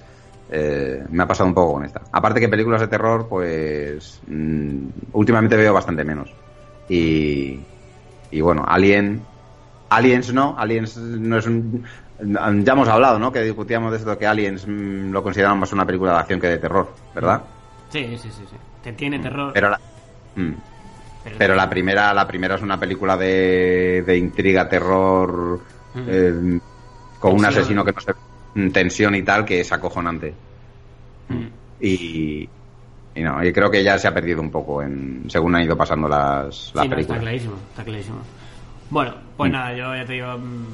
eh, 0.49 1.03
me 1.09 1.23
ha 1.23 1.27
pasado 1.27 1.49
un 1.49 1.55
poco 1.55 1.73
con 1.73 1.85
esta. 1.85 2.01
Aparte 2.11 2.39
que 2.39 2.49
películas 2.49 2.81
de 2.81 2.87
terror, 2.87 3.27
pues 3.27 4.21
mm, 4.27 4.87
últimamente 5.13 5.55
veo 5.55 5.73
bastante 5.73 6.03
menos. 6.03 6.31
Y, 6.89 7.59
y 8.31 8.41
bueno, 8.41 8.63
Alien, 8.67 9.21
Aliens 9.89 10.33
no, 10.33 10.55
Aliens 10.57 10.97
no 10.97 11.37
es 11.37 11.45
un... 11.47 11.83
Ya 12.19 12.73
hemos 12.73 12.87
hablado, 12.87 13.19
¿no? 13.19 13.31
Que 13.31 13.41
discutíamos 13.41 13.91
de 13.91 13.97
esto, 13.97 14.17
que 14.17 14.25
Aliens 14.25 14.65
mm, 14.67 15.11
lo 15.11 15.21
consideramos 15.21 15.59
más 15.59 15.73
una 15.73 15.85
película 15.85 16.13
de 16.13 16.19
acción 16.19 16.39
que 16.39 16.47
de 16.47 16.57
terror, 16.57 16.89
¿verdad? 17.13 17.41
Sí, 17.89 18.05
sí, 18.17 18.29
sí, 18.29 18.43
sí. 18.49 18.55
Te 18.83 18.93
tiene 18.93 19.19
terror. 19.19 19.51
Pero 19.53 19.69
la, 19.69 19.79
mm, 20.35 20.51
pero 21.37 21.55
la 21.55 21.69
primera, 21.69 22.13
la 22.13 22.25
primera 22.25 22.55
es 22.55 22.61
una 22.61 22.79
película 22.79 23.17
de, 23.17 24.03
de 24.05 24.17
intriga, 24.17 24.67
terror, 24.67 25.59
Mm. 25.97 26.03
eh, 26.07 26.59
con 27.19 27.33
un 27.33 27.45
asesino 27.45 27.83
que 27.83 27.91
no 27.91 28.01
se 28.01 28.11
mm, 28.11 28.15
tensión 28.73 29.15
y 29.15 29.23
tal, 29.23 29.45
que 29.45 29.61
es 29.61 29.71
acojonante. 29.71 30.33
Mm. 31.29 31.45
Y, 31.81 32.49
y 33.15 33.21
no, 33.21 33.43
y 33.43 33.51
creo 33.53 33.69
que 33.69 33.83
ya 33.83 33.97
se 33.97 34.07
ha 34.07 34.13
perdido 34.13 34.41
un 34.41 34.51
poco 34.51 34.81
en 34.81 35.23
según 35.29 35.55
han 35.55 35.63
ido 35.63 35.75
pasando 35.77 36.07
las, 36.07 36.71
las 36.73 36.83
Sí, 36.83 36.89
no, 36.89 36.97
está 36.97 37.19
clarísimo, 37.19 37.55
está 37.71 37.83
clarísimo. 37.83 38.17
Bueno, 38.89 39.15
pues 39.35 39.49
Mm. 39.49 39.53
nada, 39.53 39.73
yo 39.75 39.95
ya 39.95 40.05
te 40.05 40.13
digo, 40.13 40.37
mm, 40.37 40.65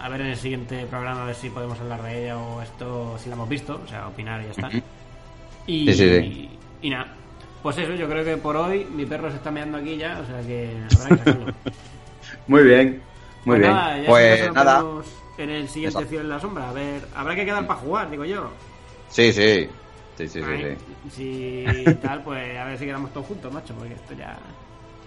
a 0.00 0.08
ver 0.08 0.20
en 0.22 0.26
el 0.28 0.36
siguiente 0.36 0.86
programa 0.86 1.22
a 1.22 1.26
ver 1.26 1.34
si 1.34 1.50
podemos 1.50 1.78
hablar 1.80 2.02
de 2.02 2.24
ella 2.24 2.38
o 2.38 2.62
esto, 2.62 3.16
si 3.18 3.28
la 3.28 3.34
hemos 3.34 3.48
visto, 3.48 3.80
o 3.84 3.88
sea, 3.88 4.08
opinar 4.08 4.40
y 4.40 4.44
ya 4.44 4.50
está. 4.50 4.70
Y, 5.66 5.86
Sí, 5.86 5.94
sí, 5.94 6.18
sí. 6.20 6.50
y 6.82 6.90
nada, 6.90 7.06
pues 7.62 7.78
eso, 7.78 7.94
yo 7.94 8.08
creo 8.08 8.24
que 8.24 8.36
por 8.36 8.56
hoy 8.56 8.86
mi 8.94 9.04
perro 9.06 9.30
se 9.30 9.36
está 9.36 9.50
meando 9.50 9.78
aquí 9.78 9.96
ya, 9.96 10.18
o 10.20 10.26
sea 10.26 10.40
que 10.42 10.76
habrá 10.96 11.08
que 11.10 11.16
sacarlo. 11.18 11.52
Muy 12.48 12.62
bien, 12.64 13.00
muy 13.44 13.56
Pues 13.56 13.60
bien. 13.60 13.72
nada, 13.72 14.02
pues 14.06 14.52
nada, 14.54 14.84
En 15.42 15.50
el 15.50 15.68
siguiente 15.68 16.02
Exacto. 16.02 16.08
Cielo 16.08 16.24
en 16.24 16.28
la 16.30 16.40
Sombra, 16.40 16.68
a 16.68 16.72
ver, 16.72 17.02
habrá 17.14 17.34
que 17.34 17.44
quedar 17.44 17.66
para 17.66 17.80
jugar, 17.80 18.10
digo 18.10 18.24
yo. 18.24 18.50
sí, 19.08 19.32
sí, 19.32 19.68
sí, 20.16 20.28
sí, 20.28 20.42
sí, 20.42 20.42
Ay, 20.44 20.76
sí. 21.10 21.10
Si 21.10 21.94
tal, 22.02 22.22
pues 22.22 22.56
a 22.58 22.64
ver 22.64 22.78
si 22.78 22.84
quedamos 22.86 23.12
todos 23.12 23.26
juntos, 23.26 23.52
macho, 23.52 23.74
porque 23.74 23.94
esto 23.94 24.14
ya. 24.14 24.36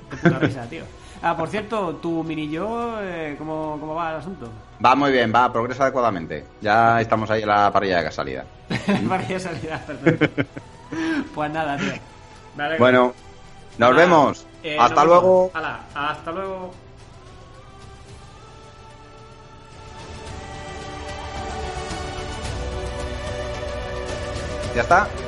Qué 0.10 0.18
puta 0.18 0.38
risa, 0.40 0.68
tío. 0.70 0.84
Ah, 1.22 1.36
por 1.36 1.48
cierto, 1.50 1.96
tu 1.96 2.24
mini 2.24 2.50
yo, 2.50 2.98
eh, 3.02 3.36
¿cómo, 3.40 3.78
¿cómo 3.80 3.96
va 3.96 4.12
el 4.12 4.18
asunto? 4.18 4.50
Va 4.86 4.94
muy 4.96 5.12
bien, 5.12 5.32
va, 5.34 5.52
progresa 5.52 5.84
adecuadamente. 5.84 6.46
Ya 6.62 7.02
estamos 7.02 7.30
ahí 7.32 7.42
en 7.42 7.48
la 7.48 7.72
parrilla 7.72 8.04
de 8.04 8.12
salida. 8.12 8.46
Para 9.10 9.26
que 9.26 9.40
salida, 9.40 9.84
perfecto. 9.86 10.44
Pues 11.34 11.52
nada, 11.52 11.78
tío. 11.78 11.94
Vale, 12.56 12.78
Bueno, 12.78 13.14
nos 13.78 13.90
nada, 13.90 13.96
vemos. 13.96 14.46
eh, 14.64 14.78
Hasta 14.80 14.96
nos 14.96 15.06
luego. 15.06 15.52
vemos. 15.54 15.66
Hasta 15.96 16.32
luego. 16.32 16.85
¿Ya 24.76 24.82
está? 24.82 25.25